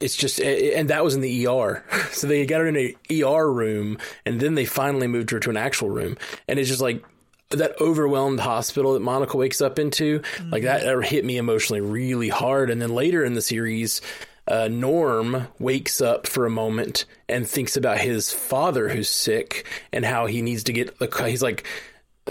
it's 0.00 0.16
just 0.16 0.40
and 0.40 0.90
that 0.90 1.04
was 1.04 1.14
in 1.14 1.20
the 1.20 1.46
ER. 1.46 1.84
So 2.12 2.28
they 2.28 2.46
got 2.46 2.60
her 2.60 2.68
in 2.68 2.76
an 2.76 2.94
ER 3.10 3.52
room 3.52 3.98
and 4.24 4.40
then 4.40 4.54
they 4.54 4.64
finally 4.64 5.08
moved 5.08 5.30
her 5.30 5.40
to 5.40 5.50
an 5.50 5.56
actual 5.56 5.90
room. 5.90 6.16
And 6.46 6.58
it's 6.58 6.68
just 6.68 6.80
like 6.80 7.04
that 7.50 7.80
overwhelmed 7.80 8.40
hospital 8.40 8.94
that 8.94 9.00
Monica 9.00 9.36
wakes 9.36 9.60
up 9.60 9.78
into, 9.78 10.20
mm-hmm. 10.20 10.50
like 10.50 10.62
that, 10.62 10.84
that 10.84 11.04
hit 11.04 11.24
me 11.24 11.36
emotionally 11.36 11.80
really 11.80 12.28
hard. 12.28 12.70
And 12.70 12.80
then 12.80 12.94
later 12.94 13.24
in 13.24 13.34
the 13.34 13.42
series, 13.42 14.00
uh, 14.46 14.68
Norm 14.68 15.48
wakes 15.58 16.00
up 16.00 16.26
for 16.26 16.46
a 16.46 16.50
moment 16.50 17.06
and 17.28 17.48
thinks 17.48 17.76
about 17.76 17.98
his 17.98 18.32
father 18.32 18.88
who's 18.88 19.08
sick 19.08 19.66
and 19.92 20.04
how 20.04 20.26
he 20.26 20.42
needs 20.42 20.64
to 20.64 20.72
get 20.72 20.98
the. 20.98 21.08
He's 21.26 21.42
like, 21.42 21.66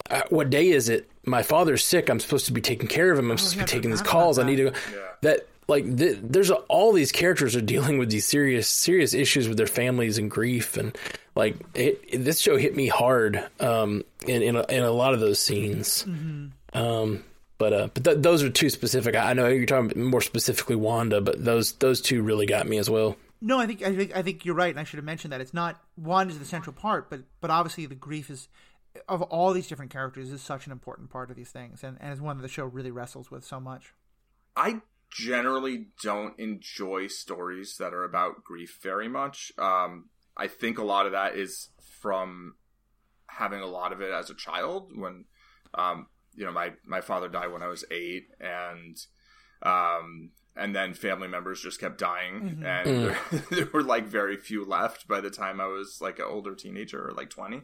uh, 0.10 0.22
"What 0.30 0.50
day 0.50 0.70
is 0.70 0.90
it? 0.90 1.10
My 1.26 1.42
father's 1.42 1.84
sick. 1.84 2.10
I'm 2.10 2.20
supposed 2.20 2.46
to 2.46 2.54
be 2.54 2.62
taking 2.62 2.88
care 2.88 3.12
of 3.12 3.18
him. 3.18 3.32
I'm 3.32 3.34
oh, 3.34 3.38
supposed 3.38 3.54
to 3.54 3.60
be 3.60 3.66
taking 3.66 3.90
these 3.90 4.02
calls. 4.02 4.38
I 4.38 4.44
need 4.44 4.58
to." 4.58 4.66
Yeah. 4.66 5.00
That 5.22 5.48
like 5.68 5.98
th- 5.98 6.20
there's 6.22 6.50
a, 6.50 6.56
all 6.56 6.92
these 6.92 7.12
characters 7.12 7.56
are 7.56 7.62
dealing 7.62 7.98
with 7.98 8.10
these 8.10 8.26
serious 8.26 8.68
serious 8.68 9.14
issues 9.14 9.48
with 9.48 9.58
their 9.58 9.68
families 9.68 10.18
and 10.18 10.30
grief 10.30 10.78
and 10.78 10.98
like 11.36 11.56
it, 11.74 12.04
it, 12.08 12.18
this 12.20 12.40
show 12.40 12.58
hit 12.58 12.76
me 12.76 12.88
hard 12.88 13.44
um, 13.60 14.04
in 14.28 14.42
in 14.42 14.56
a, 14.56 14.66
in 14.70 14.84
a 14.84 14.92
lot 14.92 15.14
of 15.14 15.20
those 15.20 15.40
scenes. 15.40 16.04
Mm-hmm. 16.04 16.78
Um, 16.78 17.24
but 17.58 17.74
uh, 17.74 17.88
but 17.94 18.04
th- 18.04 18.18
those 18.20 18.44
are 18.44 18.50
two 18.50 18.70
specific. 18.70 19.16
I 19.16 19.34
know 19.34 19.48
you're 19.48 19.66
talking 19.66 20.04
more 20.04 20.22
specifically 20.22 20.76
Wanda, 20.76 21.22
but 21.22 21.44
those 21.44 21.74
those 21.74 22.02
two 22.02 22.22
really 22.22 22.46
got 22.46 22.68
me 22.68 22.78
as 22.78 22.90
well. 22.90 23.16
No, 23.42 23.60
I 23.60 23.66
think 23.66 23.82
I 23.84 23.96
think 23.96 24.16
I 24.16 24.22
think 24.22 24.46
you're 24.46 24.56
right, 24.56 24.70
and 24.70 24.80
I 24.80 24.84
should 24.84 24.98
have 24.98 25.06
mentioned 25.06 25.34
that 25.34 25.42
it's 25.42 25.54
not 25.54 25.82
Wanda's 25.98 26.40
the 26.40 26.46
central 26.46 26.74
part, 26.74 27.10
but 27.10 27.22
but 27.42 27.52
obviously 27.52 27.86
the 27.86 27.96
grief 27.96 28.30
is 28.30 28.48
of 29.08 29.22
all 29.22 29.54
these 29.54 29.68
different 29.68 29.92
characters 29.92 30.32
is 30.32 30.42
such 30.42 30.66
an 30.66 30.72
important 30.72 31.10
part 31.10 31.30
of 31.30 31.36
these 31.36 31.50
things, 31.50 31.84
and 31.84 31.98
and 32.00 32.14
is 32.14 32.22
one 32.22 32.38
that 32.38 32.42
the 32.42 32.48
show 32.48 32.66
really 32.66 32.92
wrestles 32.92 33.30
with 33.30 33.44
so 33.44 33.60
much. 33.60 33.94
I 34.56 34.82
generally 35.14 35.88
don't 36.02 36.38
enjoy 36.40 37.08
stories 37.08 37.78
that 37.78 37.94
are 37.94 38.04
about 38.04 38.44
grief 38.44 38.80
very 38.82 39.08
much. 39.08 39.52
Um, 39.58 40.10
I 40.36 40.48
think 40.48 40.80
a 40.80 40.84
lot 40.84 41.06
of 41.06 41.12
that 41.12 41.36
is 41.36 41.70
from 42.02 42.56
having 43.28 43.62
a 43.62 43.68
lot 43.68 43.94
of 43.94 44.02
it 44.02 44.12
as 44.12 44.30
a 44.30 44.36
child 44.36 44.92
when, 44.96 45.26
um, 45.76 46.08
you 46.36 46.46
know, 46.46 46.52
my, 46.52 46.74
my 46.86 47.02
father 47.02 47.30
died 47.30 47.52
when 47.52 47.62
I 47.62 47.68
was 47.68 47.86
eight 47.92 48.28
and, 48.40 48.98
um, 49.62 50.32
and 50.56 50.76
then 50.76 50.94
family 50.94 51.28
members 51.28 51.62
just 51.62 51.80
kept 51.80 52.00
dying 52.00 52.42
mm-hmm. 52.42 52.66
and 52.66 52.88
mm. 52.88 53.30
there, 53.30 53.40
there 53.52 53.70
were 53.72 53.84
like 53.84 54.06
very 54.08 54.38
few 54.38 54.66
left 54.66 55.08
by 55.08 55.22
the 55.22 55.30
time 55.30 55.62
I 55.62 55.68
was 55.68 56.00
like 56.02 56.18
an 56.18 56.26
older 56.28 56.56
teenager 56.56 57.08
or 57.08 57.12
like 57.12 57.30
20. 57.30 57.62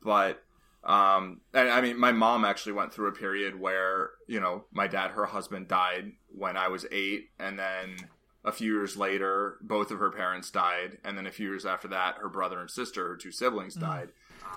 But, 0.00 0.44
um, 0.84 1.40
and 1.54 1.70
I 1.70 1.80
mean, 1.80 1.98
my 1.98 2.12
mom 2.12 2.44
actually 2.44 2.72
went 2.72 2.92
through 2.92 3.08
a 3.08 3.12
period 3.12 3.58
where, 3.58 4.10
you 4.26 4.38
know, 4.38 4.64
my 4.70 4.86
dad, 4.86 5.12
her 5.12 5.24
husband 5.24 5.68
died 5.68 6.12
when 6.28 6.56
I 6.56 6.68
was 6.68 6.86
eight, 6.92 7.30
and 7.38 7.58
then 7.58 7.96
a 8.44 8.52
few 8.52 8.72
years 8.74 8.96
later, 8.96 9.56
both 9.62 9.90
of 9.90 9.98
her 9.98 10.10
parents 10.10 10.50
died, 10.50 10.98
and 11.02 11.16
then 11.16 11.26
a 11.26 11.30
few 11.30 11.48
years 11.48 11.64
after 11.64 11.88
that, 11.88 12.16
her 12.18 12.28
brother 12.28 12.60
and 12.60 12.70
sister, 12.70 13.08
her 13.08 13.16
two 13.16 13.32
siblings, 13.32 13.76
mm. 13.76 13.80
died. 13.80 14.10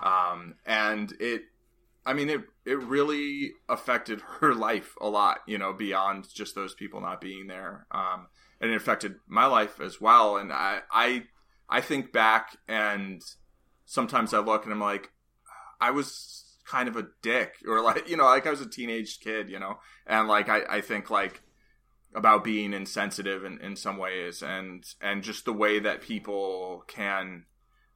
Um, 0.04 0.56
and 0.66 1.14
it, 1.20 1.44
I 2.06 2.14
mean, 2.14 2.30
it 2.30 2.42
it 2.66 2.80
really 2.80 3.54
affected 3.70 4.22
her 4.40 4.54
life 4.54 4.96
a 5.00 5.08
lot, 5.08 5.40
you 5.48 5.58
know, 5.58 5.72
beyond 5.72 6.28
just 6.34 6.56
those 6.56 6.74
people 6.74 7.00
not 7.00 7.22
being 7.22 7.48
there. 7.48 7.88
Um, 7.92 8.28
and 8.60 8.72
it 8.72 8.76
affected 8.76 9.16
my 9.28 9.46
life 9.46 9.80
as 9.80 10.02
well. 10.02 10.38
And 10.38 10.52
I, 10.52 10.80
I, 10.92 11.24
I 11.70 11.80
think 11.80 12.12
back, 12.12 12.58
and 12.68 13.22
sometimes 13.86 14.34
I 14.34 14.40
look 14.40 14.64
and 14.64 14.74
I'm 14.74 14.80
like, 14.80 15.12
I 15.80 15.92
was 15.92 16.44
kind 16.66 16.90
of 16.90 16.98
a 16.98 17.08
dick, 17.22 17.56
or 17.68 17.82
like, 17.82 18.10
you 18.10 18.18
know, 18.18 18.26
like 18.26 18.46
I 18.46 18.52
was 18.52 18.62
a 18.62 18.70
teenage 18.70 19.20
kid, 19.20 19.50
you 19.50 19.60
know, 19.60 19.80
and 20.06 20.28
like 20.28 20.50
I, 20.50 20.62
I 20.70 20.82
think 20.82 21.10
like 21.10 21.42
about 22.18 22.44
being 22.44 22.74
insensitive 22.74 23.44
in, 23.44 23.60
in 23.62 23.76
some 23.76 23.98
ways 23.98 24.42
and 24.42 24.84
and 25.02 25.24
just 25.24 25.46
the 25.46 25.54
way 25.54 25.80
that 25.80 26.02
people 26.02 26.84
can 26.88 27.46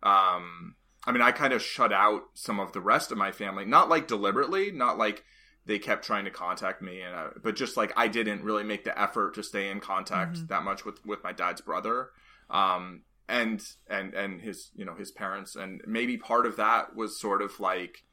um 0.03 0.75
I 1.05 1.11
mean 1.11 1.21
I 1.21 1.31
kind 1.31 1.53
of 1.53 1.61
shut 1.61 1.91
out 1.91 2.23
some 2.33 2.59
of 2.59 2.73
the 2.73 2.81
rest 2.81 3.11
of 3.11 3.17
my 3.17 3.31
family 3.31 3.65
not 3.65 3.89
like 3.89 4.07
deliberately 4.07 4.71
not 4.71 4.97
like 4.97 5.23
they 5.65 5.79
kept 5.79 6.05
trying 6.05 6.25
to 6.25 6.31
contact 6.31 6.81
me 6.81 7.01
and 7.01 7.15
uh, 7.15 7.29
but 7.41 7.55
just 7.55 7.77
like 7.77 7.93
I 7.95 8.07
didn't 8.07 8.43
really 8.43 8.63
make 8.63 8.83
the 8.83 8.99
effort 8.99 9.35
to 9.35 9.43
stay 9.43 9.69
in 9.69 9.79
contact 9.79 10.35
mm-hmm. 10.35 10.47
that 10.47 10.63
much 10.63 10.85
with 10.85 11.03
with 11.05 11.23
my 11.23 11.31
dad's 11.31 11.61
brother 11.61 12.09
um 12.49 13.01
and 13.31 13.61
and 13.89 14.13
and 14.13 14.41
his 14.41 14.69
you 14.75 14.85
know 14.85 14.95
his 14.95 15.11
parents 15.11 15.55
and 15.55 15.81
maybe 15.87 16.17
part 16.17 16.45
of 16.45 16.57
that 16.57 16.95
was 16.95 17.19
sort 17.19 17.41
of 17.41 17.59
like 17.59 18.03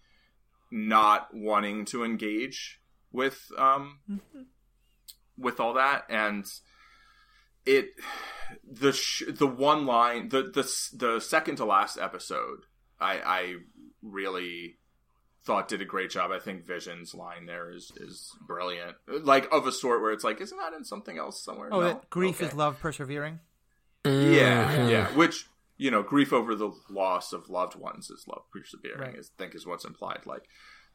not 0.71 1.29
wanting 1.33 1.85
to 1.85 2.05
engage 2.05 2.81
with 3.13 3.51
um 3.59 3.99
mm-hmm 4.11 4.43
with 5.41 5.61
all 5.61 5.75
that 5.75 6.05
and 6.09 6.47
it 7.65 7.91
the 8.69 8.93
sh- 8.93 9.23
the 9.29 9.47
one 9.47 9.87
line 9.87 10.29
the 10.31 10.43
the 10.43 10.97
the 10.97 11.21
second 11.21 11.57
to 11.57 11.65
last 11.65 11.97
episode 11.97 12.65
I 13.01 13.21
I 13.25 13.55
really 14.03 14.79
thought 15.45 15.69
did 15.69 15.81
a 15.81 15.85
great 15.85 16.11
job. 16.11 16.31
I 16.31 16.39
think 16.39 16.67
Vision's 16.67 17.15
line 17.15 17.47
there 17.47 17.71
is 17.71 17.93
is 17.97 18.33
brilliant. 18.47 18.97
Like 19.07 19.49
of 19.53 19.67
a 19.67 19.73
sort 19.73 20.03
where 20.03 20.13
it's 20.13 20.25
like, 20.25 20.41
isn't 20.41 20.59
that 20.59 20.73
in 20.75 20.85
something 20.85 21.17
else 21.19 21.43
somewhere? 21.43 21.69
Oh, 21.73 21.81
no? 21.81 22.01
grief 22.11 22.37
okay. 22.37 22.47
is 22.47 22.55
love 22.55 22.79
persevering. 22.81 23.41
Yeah, 24.09 24.73
mm-hmm. 24.73 24.89
yeah. 24.89 25.07
Which 25.09 25.47
you 25.79 25.93
know, 25.93 26.03
grief 26.03 26.33
over 26.33 26.55
the 26.55 26.73
loss 26.91 27.33
of 27.33 27.49
loved 27.49 27.77
ones 27.77 28.11
is 28.11 28.27
love 28.27 28.43
persevering. 28.53 29.01
Right. 29.01 29.17
I 29.19 29.23
think 29.39 29.55
is 29.55 29.67
what's 29.67 29.85
implied. 29.85 30.27
Like, 30.27 30.43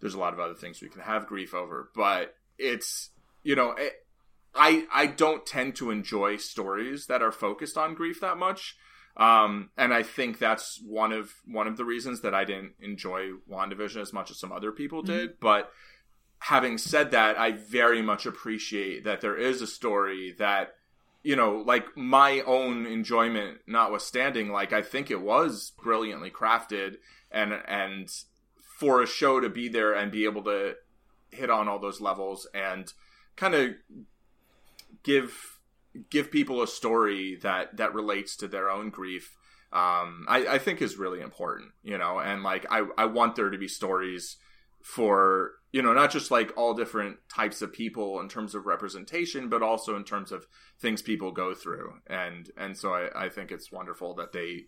there's 0.01 0.13
a 0.13 0.19
lot 0.19 0.33
of 0.33 0.39
other 0.39 0.53
things 0.53 0.81
we 0.81 0.89
can 0.89 1.01
have 1.01 1.25
grief 1.25 1.53
over, 1.53 1.89
but 1.95 2.35
it's 2.57 3.09
you 3.43 3.55
know, 3.55 3.71
it, 3.71 3.93
I 4.53 4.85
I 4.93 5.07
don't 5.07 5.45
tend 5.45 5.75
to 5.77 5.89
enjoy 5.89 6.37
stories 6.37 7.07
that 7.07 7.21
are 7.21 7.31
focused 7.31 7.77
on 7.77 7.95
grief 7.95 8.21
that 8.21 8.37
much. 8.37 8.75
Um, 9.15 9.69
and 9.77 9.93
I 9.93 10.01
think 10.01 10.39
that's 10.39 10.81
one 10.85 11.11
of 11.11 11.33
one 11.45 11.67
of 11.67 11.77
the 11.77 11.85
reasons 11.85 12.21
that 12.21 12.33
I 12.33 12.45
didn't 12.45 12.73
enjoy 12.79 13.29
WandaVision 13.49 14.01
as 14.01 14.11
much 14.11 14.31
as 14.31 14.39
some 14.39 14.51
other 14.51 14.71
people 14.71 15.03
mm-hmm. 15.03 15.13
did. 15.13 15.39
But 15.39 15.71
having 16.39 16.77
said 16.77 17.11
that, 17.11 17.37
I 17.37 17.51
very 17.51 18.01
much 18.01 18.25
appreciate 18.25 19.05
that 19.05 19.21
there 19.21 19.37
is 19.37 19.61
a 19.61 19.67
story 19.67 20.35
that 20.39 20.75
you 21.23 21.35
know, 21.37 21.63
like 21.65 21.95
my 21.95 22.41
own 22.41 22.85
enjoyment 22.85 23.59
notwithstanding, 23.65 24.51
like 24.51 24.73
I 24.73 24.81
think 24.81 25.09
it 25.09 25.21
was 25.21 25.71
brilliantly 25.81 26.29
crafted 26.29 26.97
and 27.31 27.53
and 27.67 28.09
for 28.77 29.01
a 29.01 29.07
show 29.07 29.39
to 29.39 29.49
be 29.49 29.69
there 29.69 29.93
and 29.93 30.11
be 30.11 30.25
able 30.25 30.43
to 30.43 30.75
hit 31.31 31.49
on 31.49 31.67
all 31.67 31.79
those 31.79 32.01
levels 32.01 32.47
and 32.53 32.93
kind 33.35 33.55
of 33.55 33.71
give 35.03 35.59
give 36.09 36.31
people 36.31 36.61
a 36.61 36.67
story 36.67 37.35
that 37.41 37.77
that 37.77 37.93
relates 37.93 38.35
to 38.35 38.47
their 38.47 38.69
own 38.69 38.89
grief 38.89 39.35
um, 39.71 40.25
I, 40.27 40.45
I 40.47 40.57
think 40.59 40.81
is 40.81 40.97
really 40.97 41.21
important 41.21 41.71
you 41.83 41.97
know 41.97 42.19
and 42.19 42.43
like 42.43 42.65
I, 42.69 42.85
I 42.97 43.05
want 43.05 43.35
there 43.35 43.49
to 43.49 43.57
be 43.57 43.67
stories 43.67 44.37
for 44.83 45.53
you 45.71 45.81
know 45.81 45.93
not 45.93 46.11
just 46.11 46.29
like 46.29 46.55
all 46.57 46.73
different 46.73 47.17
types 47.33 47.61
of 47.61 47.71
people 47.71 48.19
in 48.19 48.27
terms 48.27 48.53
of 48.53 48.65
representation 48.65 49.47
but 49.47 49.63
also 49.63 49.95
in 49.95 50.03
terms 50.03 50.31
of 50.31 50.45
things 50.79 51.01
people 51.01 51.31
go 51.31 51.53
through. 51.53 51.93
And 52.07 52.51
and 52.57 52.77
so 52.77 52.93
I, 52.93 53.25
I 53.25 53.29
think 53.29 53.51
it's 53.51 53.71
wonderful 53.71 54.13
that 54.15 54.33
they 54.33 54.65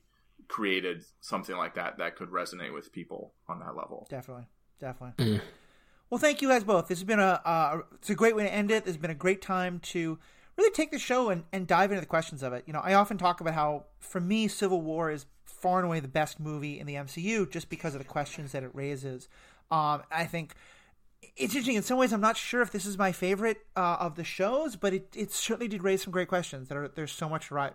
created 0.47 1.03
something 1.19 1.55
like 1.55 1.75
that 1.75 1.97
that 1.97 2.15
could 2.15 2.29
resonate 2.29 2.73
with 2.73 2.93
people 2.93 3.33
on 3.47 3.59
that 3.59 3.75
level. 3.75 4.07
Definitely. 4.09 4.47
Definitely. 4.79 5.25
Mm. 5.25 5.41
well 6.09 6.17
thank 6.17 6.41
you 6.41 6.47
guys 6.47 6.63
both. 6.63 6.87
This 6.87 6.99
has 6.99 7.03
been 7.03 7.19
a 7.19 7.41
uh, 7.45 7.81
it's 7.95 8.09
a 8.09 8.15
great 8.15 8.35
way 8.35 8.43
to 8.43 8.53
end 8.53 8.71
it. 8.71 8.87
It's 8.87 8.97
been 8.97 9.11
a 9.11 9.15
great 9.15 9.41
time 9.41 9.79
to 9.91 10.17
really 10.57 10.71
take 10.71 10.91
the 10.91 10.99
show 10.99 11.29
and, 11.29 11.43
and 11.51 11.67
dive 11.67 11.91
into 11.91 11.99
the 11.99 12.07
questions 12.07 12.41
of 12.41 12.53
it. 12.53 12.63
You 12.65 12.71
know 12.71 12.81
i 12.81 12.93
often 12.93 13.17
talk 13.17 13.41
about 13.41 13.53
how 13.53 13.87
for 13.99 14.21
me 14.21 14.47
civil 14.47 14.81
war 14.81 15.11
is 15.11 15.25
far 15.43 15.79
and 15.79 15.87
away 15.87 15.99
the 15.99 16.07
best 16.07 16.39
movie 16.39 16.79
in 16.79 16.85
the 16.85 16.93
mcu 16.95 17.49
just 17.49 17.69
because 17.69 17.95
of 17.95 17.99
the 17.99 18.07
questions 18.07 18.51
that 18.51 18.63
it 18.63 18.69
raises 18.73 19.27
um, 19.71 20.01
i 20.11 20.25
think 20.25 20.55
it's 21.35 21.53
interesting 21.53 21.75
in 21.75 21.83
some 21.83 21.97
ways. 21.97 22.13
I'm 22.13 22.21
not 22.21 22.37
sure 22.37 22.61
if 22.61 22.71
this 22.71 22.85
is 22.85 22.97
my 22.97 23.11
favorite 23.11 23.57
uh, 23.75 23.97
of 23.99 24.15
the 24.15 24.23
shows, 24.23 24.75
but 24.75 24.93
it, 24.93 25.13
it 25.15 25.31
certainly 25.31 25.67
did 25.67 25.83
raise 25.83 26.03
some 26.03 26.11
great 26.11 26.27
questions. 26.27 26.69
That 26.69 26.77
are, 26.77 26.87
there's 26.87 27.11
so 27.11 27.27
much 27.27 27.47
to 27.47 27.55
write, 27.55 27.73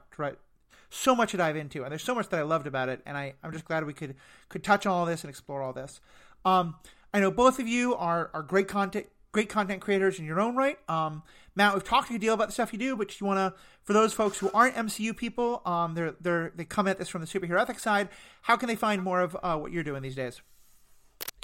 so 0.89 1.15
much 1.15 1.33
to 1.33 1.37
dive 1.37 1.57
into, 1.57 1.83
and 1.83 1.91
there's 1.91 2.03
so 2.03 2.15
much 2.15 2.29
that 2.29 2.39
I 2.39 2.43
loved 2.43 2.67
about 2.67 2.89
it. 2.89 3.01
And 3.07 3.17
I, 3.17 3.35
I'm 3.43 3.53
just 3.53 3.65
glad 3.65 3.85
we 3.85 3.93
could 3.93 4.17
could 4.49 4.65
touch 4.65 4.87
on 4.87 4.93
all 4.93 5.07
this 5.07 5.23
and 5.23 5.31
explore 5.31 5.63
all 5.63 5.73
this. 5.73 6.01
Um, 6.45 6.77
I 7.13 7.21
know 7.21 7.31
both 7.31 7.59
of 7.59 7.69
you 7.69 7.95
are 7.95 8.31
are 8.33 8.43
great 8.43 8.69
content 8.69 9.07
great 9.33 9.49
content 9.49 9.81
creators 9.81 10.19
in 10.19 10.25
your 10.25 10.41
own 10.41 10.57
right. 10.57 10.79
Um, 10.89 11.23
Matt, 11.55 11.75
we've 11.75 11.85
talked 11.85 12.09
a 12.11 12.13
good 12.13 12.21
deal 12.21 12.35
about 12.35 12.49
the 12.49 12.53
stuff 12.53 12.73
you 12.73 12.79
do, 12.79 12.97
but 12.97 13.21
you 13.21 13.27
want 13.27 13.39
to, 13.39 13.61
for 13.85 13.93
those 13.93 14.13
folks 14.13 14.39
who 14.39 14.51
aren't 14.53 14.75
MCU 14.75 15.17
people, 15.17 15.63
um, 15.65 15.95
they're 15.95 16.15
they're 16.21 16.53
they 16.55 16.65
come 16.65 16.89
at 16.89 16.99
this 16.99 17.09
from 17.09 17.21
the 17.21 17.27
superhero 17.27 17.61
ethics 17.61 17.83
side. 17.83 18.09
How 18.43 18.57
can 18.57 18.69
they 18.69 18.77
find 18.77 19.03
more 19.03 19.21
of 19.21 19.37
uh, 19.43 19.57
what 19.57 19.73
you're 19.73 19.85
doing 19.85 20.03
these 20.03 20.17
days? 20.17 20.41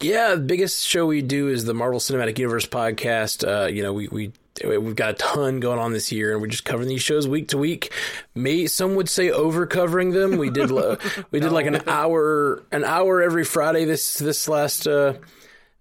Yeah, 0.00 0.34
the 0.34 0.42
biggest 0.42 0.86
show 0.86 1.06
we 1.06 1.22
do 1.22 1.48
is 1.48 1.64
the 1.64 1.72
Marvel 1.72 2.00
Cinematic 2.00 2.38
Universe 2.38 2.66
podcast. 2.66 3.46
Uh, 3.46 3.66
you 3.66 3.82
know, 3.82 3.94
we, 3.94 4.08
we 4.08 4.32
we've 4.64 4.96
got 4.96 5.10
a 5.10 5.14
ton 5.14 5.58
going 5.58 5.78
on 5.78 5.92
this 5.92 6.12
year, 6.12 6.32
and 6.32 6.40
we're 6.40 6.48
just 6.48 6.64
covering 6.64 6.88
these 6.88 7.02
shows 7.02 7.26
week 7.26 7.48
to 7.48 7.58
week. 7.58 7.92
May 8.34 8.66
some 8.66 8.94
would 8.96 9.08
say 9.08 9.30
over 9.30 9.66
covering 9.66 10.10
them. 10.10 10.36
We 10.36 10.50
did 10.50 10.70
we 11.30 11.40
did 11.40 11.46
no. 11.46 11.52
like 11.52 11.66
an 11.66 11.82
hour 11.86 12.62
an 12.72 12.84
hour 12.84 13.22
every 13.22 13.44
Friday 13.44 13.84
this 13.86 14.18
this 14.18 14.48
last. 14.48 14.86
Uh, 14.86 15.14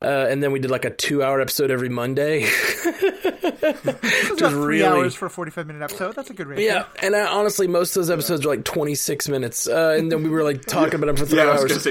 uh, 0.01 0.27
and 0.29 0.43
then 0.43 0.51
we 0.51 0.59
did 0.59 0.69
like 0.69 0.85
a 0.85 0.89
two-hour 0.89 1.41
episode 1.41 1.71
every 1.71 1.89
Monday. 1.89 2.41
just 2.41 4.37
three 4.37 4.81
really, 4.81 4.83
hours 4.83 5.15
for 5.15 5.25
a 5.25 5.29
forty-five 5.29 5.67
minute 5.67 5.81
episode. 5.81 6.15
That's 6.15 6.29
a 6.29 6.33
good 6.33 6.47
ratio. 6.47 6.65
Yeah, 6.65 6.85
and 7.01 7.15
I, 7.15 7.25
honestly, 7.25 7.67
most 7.67 7.95
of 7.95 8.01
those 8.01 8.11
episodes 8.11 8.45
are 8.45 8.49
like 8.49 8.65
twenty-six 8.65 9.27
minutes, 9.29 9.67
uh, 9.67 9.95
and 9.97 10.11
then 10.11 10.23
we 10.23 10.29
were 10.29 10.43
like 10.43 10.63
talking 10.65 10.95
about 10.95 11.07
them 11.07 11.15
for 11.15 11.25
three 11.25 11.39
yeah, 11.39 11.49
hours. 11.49 11.87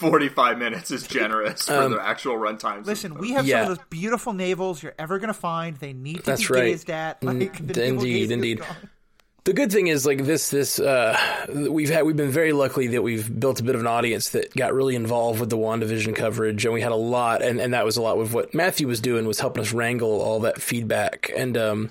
I 0.00 0.06
was 0.06 0.10
gonna 0.12 0.20
say 0.20 0.28
45 0.28 0.58
minutes 0.58 0.90
is 0.90 1.06
generous 1.06 1.66
for 1.66 1.74
um, 1.74 1.92
the 1.92 2.04
actual 2.04 2.36
run 2.36 2.58
runtime. 2.58 2.84
Listen, 2.84 3.14
we 3.14 3.32
have 3.32 3.46
yeah. 3.46 3.62
some 3.62 3.72
of 3.72 3.78
those 3.78 3.86
beautiful 3.90 4.32
navels 4.32 4.82
you're 4.82 4.94
ever 4.98 5.18
going 5.18 5.28
to 5.28 5.34
find. 5.34 5.76
They 5.76 5.92
need 5.92 6.18
to 6.18 6.22
That's 6.22 6.48
be 6.48 6.54
right. 6.54 6.64
gazed 6.64 6.90
at. 6.90 7.22
Like, 7.22 7.60
indeed, 7.60 8.30
indeed. 8.30 8.62
The 9.44 9.52
good 9.52 9.70
thing 9.70 9.88
is 9.88 10.06
like 10.06 10.24
this 10.24 10.48
this 10.48 10.78
uh, 10.80 11.18
we've 11.52 11.90
had 11.90 12.06
we've 12.06 12.16
been 12.16 12.30
very 12.30 12.52
lucky 12.52 12.86
that 12.88 13.02
we've 13.02 13.38
built 13.38 13.60
a 13.60 13.62
bit 13.62 13.74
of 13.74 13.82
an 13.82 13.86
audience 13.86 14.30
that 14.30 14.54
got 14.56 14.72
really 14.72 14.96
involved 14.96 15.38
with 15.38 15.50
the 15.50 15.58
WandaVision 15.58 16.16
coverage 16.16 16.64
and 16.64 16.72
we 16.72 16.80
had 16.80 16.92
a 16.92 16.96
lot 16.96 17.42
and, 17.42 17.60
and 17.60 17.74
that 17.74 17.84
was 17.84 17.98
a 17.98 18.02
lot 18.02 18.16
with 18.16 18.32
what 18.32 18.54
Matthew 18.54 18.88
was 18.88 19.00
doing 19.00 19.26
was 19.26 19.40
helping 19.40 19.60
us 19.60 19.74
wrangle 19.74 20.22
all 20.22 20.40
that 20.40 20.62
feedback 20.62 21.30
and 21.36 21.58
um, 21.58 21.90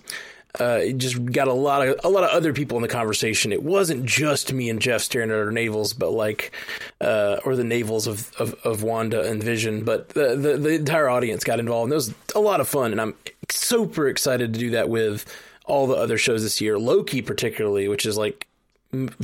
uh, 0.60 0.80
it 0.84 0.98
just 0.98 1.24
got 1.26 1.48
a 1.48 1.54
lot 1.54 1.88
of 1.88 2.00
a 2.04 2.10
lot 2.10 2.24
of 2.24 2.30
other 2.30 2.54
people 2.54 2.78
in 2.78 2.84
the 2.84 2.88
conversation. 2.88 3.52
It 3.52 3.64
wasn't 3.64 4.06
just 4.06 4.54
me 4.54 4.70
and 4.70 4.80
Jeff 4.80 5.02
staring 5.02 5.32
at 5.32 5.38
our 5.38 5.52
navels, 5.52 5.94
but 5.94 6.12
like, 6.12 6.52
uh, 7.02 7.40
or 7.44 7.56
the 7.56 7.64
navels 7.64 8.06
of, 8.06 8.32
of, 8.40 8.54
of 8.64 8.84
Wanda 8.84 9.22
and 9.22 9.42
Vision. 9.42 9.84
But 9.84 10.10
the, 10.10 10.36
the, 10.36 10.58
the 10.58 10.70
entire 10.70 11.10
audience 11.10 11.44
got 11.44 11.60
involved, 11.60 11.86
and 11.86 11.94
it 11.94 11.96
was 11.96 12.14
a 12.36 12.40
lot 12.40 12.62
of 12.62 12.68
fun. 12.68 12.92
And 12.92 13.02
I'm 13.02 13.16
super 13.50 14.08
excited 14.08 14.54
to 14.54 14.60
do 14.60 14.70
that 14.72 14.90
with 14.90 15.26
all 15.66 15.88
the 15.88 15.96
other 15.96 16.20
shows 16.20 16.44
this 16.44 16.62
year. 16.62 16.78
Loki, 16.78 17.24
particularly, 17.24 17.88
which 17.88 18.06
is 18.06 18.16
like 18.16 18.48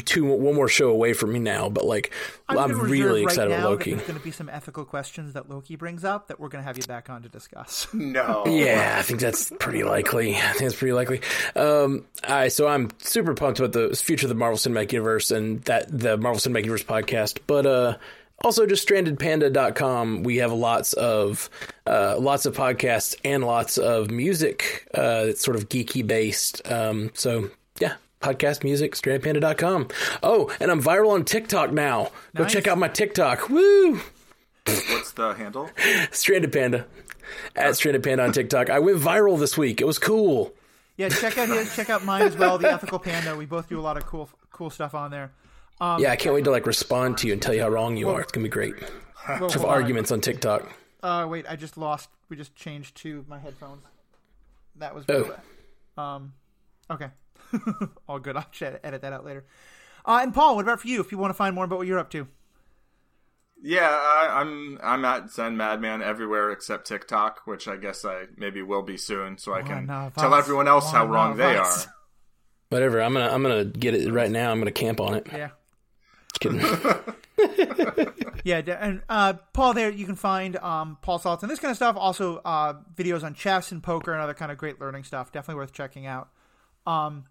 two 0.05 0.25
one 0.25 0.55
more 0.55 0.67
show 0.67 0.89
away 0.89 1.13
from 1.13 1.33
me 1.33 1.39
now, 1.39 1.69
but 1.69 1.85
like 1.85 2.11
I'm, 2.47 2.57
I'm 2.57 2.79
really 2.79 3.23
excited 3.23 3.51
right 3.51 3.59
about 3.59 3.69
Loki. 3.69 3.93
There's 3.93 4.07
going 4.07 4.19
to 4.19 4.23
be 4.23 4.31
some 4.31 4.49
ethical 4.49 4.85
questions 4.85 5.33
that 5.33 5.49
Loki 5.49 5.75
brings 5.75 6.03
up 6.03 6.27
that 6.27 6.39
we're 6.39 6.49
going 6.49 6.63
to 6.63 6.67
have 6.67 6.77
you 6.77 6.83
back 6.83 7.09
on 7.09 7.21
to 7.23 7.29
discuss. 7.29 7.87
No, 8.09 8.43
yeah, 8.47 8.95
I 8.97 9.01
think 9.03 9.19
that's 9.19 9.51
pretty 9.59 9.83
likely. 9.83 10.35
I 10.35 10.39
think 10.53 10.63
it's 10.63 10.75
pretty 10.75 10.93
likely. 10.93 11.21
Um, 11.55 12.05
I 12.23 12.47
so 12.47 12.67
I'm 12.67 12.89
super 12.99 13.33
pumped 13.35 13.59
about 13.59 13.73
the 13.73 13.95
future 13.95 14.25
of 14.25 14.29
the 14.29 14.35
Marvel 14.35 14.57
Cinematic 14.57 14.93
Universe 14.93 15.31
and 15.31 15.61
that 15.63 15.87
the 15.89 16.17
Marvel 16.17 16.39
Cinematic 16.39 16.63
Universe 16.63 16.83
podcast, 16.83 17.39
but 17.45 17.65
uh. 17.65 17.97
Also, 18.41 18.65
just 18.65 18.87
strandedpanda.com. 18.87 20.23
We 20.23 20.37
have 20.37 20.53
lots 20.53 20.93
of 20.93 21.49
uh, 21.85 22.15
lots 22.17 22.45
of 22.45 22.55
podcasts 22.55 23.15
and 23.25 23.43
lots 23.43 23.77
of 23.77 24.09
music 24.11 24.87
uh, 24.93 25.25
that's 25.25 25.43
sort 25.43 25.57
of 25.57 25.67
geeky 25.67 26.07
based. 26.07 26.61
Um, 26.71 27.11
so 27.15 27.49
yeah, 28.21 28.27
podcast 28.27 28.63
music, 28.63 28.95
strandedpanda.com. 28.95 29.87
Oh, 30.23 30.51
and 30.59 30.71
I'm 30.71 30.81
viral 30.81 31.11
on 31.11 31.25
TikTok 31.25 31.71
now. 31.71 32.03
Nice. 32.03 32.11
Go 32.35 32.45
check 32.45 32.67
out 32.67 32.77
my 32.77 32.87
TikTok. 32.87 33.49
Woo! 33.49 33.99
What's 34.65 35.11
the 35.13 35.33
handle? 35.33 35.69
Stranded 36.11 36.51
Panda. 36.51 36.85
At 37.55 37.75
Stranded 37.75 38.03
Panda 38.03 38.23
on 38.23 38.31
TikTok. 38.31 38.69
I 38.69 38.79
went 38.79 38.99
viral 38.99 39.39
this 39.39 39.57
week. 39.57 39.81
It 39.81 39.85
was 39.85 39.99
cool. 39.99 40.53
Yeah, 40.97 41.09
check 41.09 41.37
out 41.37 41.47
his, 41.47 41.73
check 41.75 41.89
out 41.89 42.03
mine 42.03 42.23
as 42.23 42.35
well, 42.35 42.57
the 42.57 42.71
Ethical 42.71 42.99
Panda. 42.99 43.35
We 43.35 43.45
both 43.45 43.69
do 43.69 43.79
a 43.79 43.81
lot 43.81 43.95
of 43.95 44.05
cool 44.05 44.29
cool 44.51 44.69
stuff 44.69 44.93
on 44.93 45.11
there. 45.11 45.31
Um, 45.79 46.01
yeah, 46.01 46.11
I 46.11 46.17
can't 46.17 46.35
wait 46.35 46.43
to 46.43 46.51
like 46.51 46.65
respond 46.65 47.19
to 47.19 47.27
you 47.27 47.33
and 47.33 47.41
tell 47.41 47.53
you 47.53 47.61
how 47.61 47.69
wrong 47.69 47.95
you 47.95 48.07
well, 48.07 48.17
are. 48.17 48.21
It's 48.21 48.33
gonna 48.33 48.43
be 48.43 48.49
great. 48.49 48.75
Well, 49.27 49.49
have 49.49 49.63
arguments 49.63 50.11
on 50.11 50.19
TikTok. 50.19 50.69
Uh, 51.01 51.25
wait, 51.29 51.45
I 51.47 51.55
just 51.55 51.77
lost. 51.77 52.09
We 52.27 52.35
just 52.35 52.53
changed 52.55 52.97
to 52.97 53.23
my 53.29 53.39
headphones. 53.39 53.83
That 54.75 54.93
was. 54.93 55.05
Oh. 55.07 56.01
Um. 56.01 56.33
Okay. 56.91 57.07
All 58.07 58.19
good. 58.19 58.37
I'll 58.37 58.47
edit 58.61 59.01
that 59.01 59.13
out 59.13 59.25
later. 59.25 59.45
Uh, 60.05 60.19
and 60.21 60.33
Paul, 60.33 60.55
what 60.55 60.63
about 60.63 60.81
for 60.81 60.87
you? 60.87 61.01
If 61.01 61.11
you 61.11 61.17
want 61.17 61.31
to 61.31 61.35
find 61.35 61.53
more 61.55 61.65
about 61.65 61.77
what 61.77 61.87
you're 61.87 61.99
up 61.99 62.09
to. 62.11 62.27
Yeah, 63.61 63.89
I, 63.89 64.41
am 64.41 64.79
I'm, 64.81 65.03
I'm 65.03 65.05
at 65.05 65.31
Zen 65.31 65.57
Madman 65.57 66.01
everywhere 66.01 66.51
except 66.51 66.87
TikTok, 66.87 67.41
which 67.45 67.67
I 67.67 67.75
guess 67.75 68.05
I 68.05 68.25
maybe 68.37 68.61
will 68.61 68.83
be 68.83 68.95
soon, 68.95 69.37
so 69.37 69.53
I 69.53 69.63
can 69.63 69.87
tell 70.17 70.33
everyone 70.33 70.67
else 70.69 70.89
how 70.91 71.05
wrong 71.05 71.35
they 71.35 71.57
are. 71.57 71.75
Whatever. 72.69 73.01
I'm 73.01 73.13
gonna 73.13 73.29
I'm 73.29 73.41
gonna 73.41 73.65
get 73.65 73.95
it 73.95 74.11
right 74.11 74.29
now. 74.29 74.51
I'm 74.51 74.59
gonna 74.59 74.71
camp 74.71 75.01
on 75.01 75.15
it. 75.15 75.27
Yeah. 75.31 75.49
Just 76.33 76.39
kidding. 76.39 76.59
yeah, 78.43 78.59
and 78.79 79.01
uh, 79.09 79.33
Paul, 79.53 79.73
there 79.73 79.89
you 79.89 80.05
can 80.05 80.15
find 80.15 80.55
um, 80.57 80.97
Paul 81.01 81.19
Saltz 81.19 81.41
and 81.41 81.49
this 81.49 81.59
kind 81.59 81.71
of 81.71 81.77
stuff. 81.77 81.95
Also, 81.97 82.37
uh, 82.45 82.75
videos 82.95 83.23
on 83.23 83.33
chess 83.33 83.71
and 83.71 83.81
poker 83.81 84.13
and 84.13 84.21
other 84.21 84.35
kind 84.35 84.51
of 84.51 84.57
great 84.57 84.79
learning 84.79 85.03
stuff. 85.03 85.31
Definitely 85.31 85.59
worth 85.59 85.73
checking 85.73 86.05
out. 86.05 86.29
Um, 86.85 87.25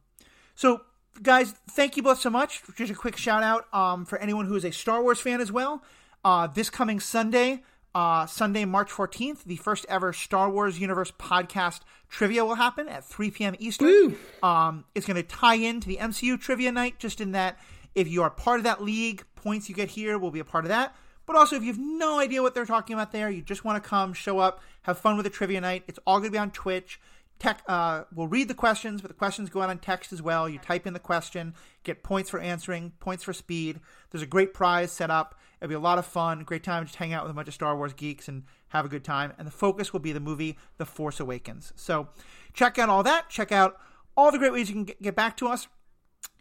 so, 0.59 0.81
guys, 1.23 1.53
thank 1.71 1.97
you 1.97 2.03
both 2.03 2.19
so 2.21 2.31
much. 2.31 2.63
Just 2.75 2.91
a 2.91 2.95
quick 2.97 3.17
shout 3.17 3.45
out 3.45 3.73
um, 3.73 4.05
for 4.05 4.19
anyone 4.19 4.45
who 4.47 4.57
is 4.57 4.65
a 4.65 4.73
Star 4.73 5.01
Wars 5.01 5.21
fan 5.21 5.41
as 5.41 5.53
well. 5.53 5.85
Uh, 6.25 6.49
this 6.49 6.69
coming 6.69 6.99
Sunday, 6.99 7.63
uh, 7.95 8.27
Sunday, 8.27 8.65
March 8.65 8.91
14th, 8.91 9.45
the 9.45 9.55
first 9.55 9.87
ever 9.89 10.13
Star 10.13 10.51
Wars 10.51 10.81
Universe 10.81 11.13
podcast 11.13 11.83
trivia 12.09 12.45
will 12.45 12.57
happen 12.57 12.89
at 12.89 13.05
3 13.05 13.31
p.m. 13.31 13.55
Eastern. 13.61 14.17
Um, 14.43 14.85
it's 14.97 15.07
going 15.07 15.15
to 15.15 15.23
tie 15.23 15.55
into 15.55 15.87
the 15.87 15.99
MCU 15.99 16.41
trivia 16.41 16.73
night, 16.73 16.99
just 16.99 17.21
in 17.21 17.31
that 17.33 17.57
if 17.95 18.09
you 18.09 18.25
are 18.25 18.31
part 18.31 18.59
of 18.59 18.65
that 18.65 18.83
league, 18.83 19.23
points 19.37 19.69
you 19.69 19.77
get 19.77 19.91
here 19.91 20.19
will 20.19 20.33
be 20.33 20.41
a 20.41 20.45
part 20.45 20.65
of 20.65 20.71
that. 20.71 20.93
But 21.25 21.37
also, 21.37 21.55
if 21.55 21.63
you 21.63 21.69
have 21.69 21.81
no 21.81 22.19
idea 22.19 22.43
what 22.43 22.57
they're 22.57 22.67
talking 22.67 22.95
about 22.95 23.13
there, 23.13 23.31
you 23.31 23.43
just 23.43 23.65
want 23.65 23.81
to 23.81 23.89
come, 23.89 24.13
show 24.13 24.41
up, 24.41 24.61
have 24.83 24.99
fun 24.99 25.17
with 25.17 25.23
the 25.23 25.31
trivia 25.31 25.61
night. 25.61 25.85
It's 25.87 26.01
all 26.05 26.19
going 26.19 26.31
to 26.31 26.33
be 26.33 26.39
on 26.39 26.51
Twitch. 26.51 26.99
Tech, 27.39 27.63
uh, 27.69 28.03
we'll 28.13 28.27
read 28.27 28.49
the 28.49 28.55
questions, 28.55 29.01
but 29.01 29.09
the 29.09 29.15
questions 29.15 29.49
go 29.49 29.63
out 29.63 29.71
on 29.71 29.79
text 29.79 30.13
as 30.13 30.21
well. 30.21 30.49
You 30.49 30.59
type 30.59 30.87
in 30.87 30.93
the 30.93 30.99
question, 30.99 31.55
get 31.85 32.03
points 32.03 32.31
for 32.31 32.41
answering, 32.41 32.93
points 32.99 33.23
for 33.23 33.33
speed. 33.33 33.79
There's 34.11 34.23
a 34.23 34.27
great 34.27 34.53
prize 34.53 34.91
set 34.91 35.11
up. 35.11 35.39
It'll 35.61 35.69
be 35.69 35.75
a 35.75 35.81
lot 35.81 35.99
of 35.99 36.07
fun. 36.07 36.43
Great 36.43 36.65
time 36.65 36.83
to 36.83 36.87
just 36.87 36.97
hang 36.97 37.13
out 37.13 37.23
with 37.23 37.31
a 37.31 37.35
bunch 37.35 37.49
of 37.49 37.55
Star 37.55 37.77
Wars 37.77 37.93
geeks 37.93 38.29
and 38.29 38.45
have 38.69 38.85
a 38.85 38.89
good 38.89 39.05
time. 39.05 39.33
And 39.39 39.47
the 39.47 39.53
focus 39.53 39.93
will 39.93 40.01
be 40.01 40.13
the 40.13 40.21
movie 40.21 40.57
The 40.79 40.87
Force 40.87 41.21
Awakens. 41.21 41.73
So 41.77 42.09
check 42.55 42.79
out 42.79 42.89
all 42.89 43.03
that. 43.05 43.29
Check 43.29 43.53
out 43.53 43.79
all 44.17 44.33
the 44.33 44.39
great 44.39 44.53
ways 44.53 44.69
you 44.69 44.75
can 44.75 44.95
get 45.01 45.15
back 45.15 45.37
to 45.37 45.49
us. 45.49 45.69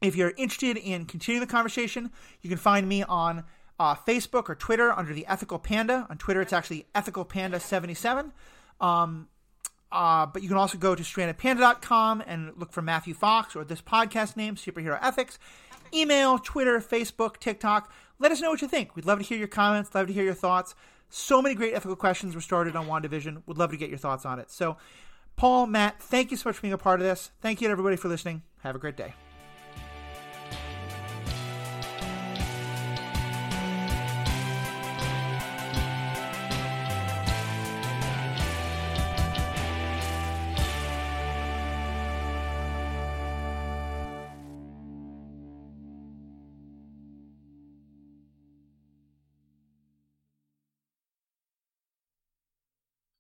If 0.02 0.16
you're 0.16 0.34
interested 0.38 0.78
in 0.78 1.06
continuing 1.06 1.46
the 1.46 1.52
conversation, 1.52 2.12
you 2.42 2.50
can 2.50 2.58
find 2.58 2.88
me 2.88 3.04
on 3.04 3.44
uh, 3.80 3.96
Facebook 3.96 4.50
or 4.50 4.56
Twitter 4.56 4.92
under 4.92 5.14
the 5.14 5.26
Ethical 5.28 5.60
Panda. 5.60 6.08
On 6.10 6.18
Twitter, 6.18 6.42
it's 6.42 6.54
actually 6.54 6.88
Ethical 6.96 7.26
Panda 7.26 7.60
77. 7.60 8.34
Um, 8.80 9.28
uh, 9.92 10.26
but 10.26 10.42
you 10.42 10.48
can 10.48 10.58
also 10.58 10.78
go 10.78 10.96
to 10.96 11.04
strandedpanda.com 11.04 12.24
and 12.26 12.52
look 12.58 12.72
for 12.72 12.82
Matthew 12.82 13.14
Fox 13.14 13.56
or 13.56 13.64
this 13.64 13.82
podcast 13.82 14.36
name, 14.36 14.56
Superhero 14.56 15.00
Ethics. 15.02 15.40
Email, 15.94 16.38
Twitter, 16.38 16.80
Facebook, 16.80 17.38
TikTok. 17.38 17.92
Let 18.20 18.32
us 18.32 18.42
know 18.42 18.50
what 18.50 18.62
you 18.62 18.68
think. 18.68 18.96
We'd 18.96 19.06
love 19.06 19.20
to 19.20 19.26
hear 19.26 19.38
your 19.38 19.48
comments, 19.48 19.94
love 19.96 20.08
to 20.08 20.14
hear 20.14 20.24
your 20.24 20.34
thoughts. 20.34 20.76
So 21.10 21.42
many 21.42 21.56
great 21.56 21.74
ethical 21.74 21.96
questions 21.96 22.36
were 22.36 22.42
started 22.42 22.76
on 22.76 22.88
WandaVision. 22.88 23.44
Would 23.46 23.58
love 23.58 23.72
to 23.72 23.78
get 23.78 23.90
your 23.90 23.98
thoughts 23.98 24.26
on 24.26 24.40
it. 24.40 24.52
So, 24.52 24.78
Paul, 25.38 25.68
Matt, 25.68 26.02
thank 26.02 26.32
you 26.32 26.38
so 26.38 26.50
much 26.50 26.58
for 26.58 26.64
being 26.64 26.74
a 26.74 26.78
part 26.78 27.00
of 27.00 27.06
this. 27.06 27.32
Thank 27.42 27.62
you 27.62 27.68
to 27.68 27.72
everybody 27.72 27.96
for 27.96 28.10
listening. 28.10 28.42
Have 28.64 28.76
a 28.76 28.80
great 28.80 28.98
day. 28.98 29.14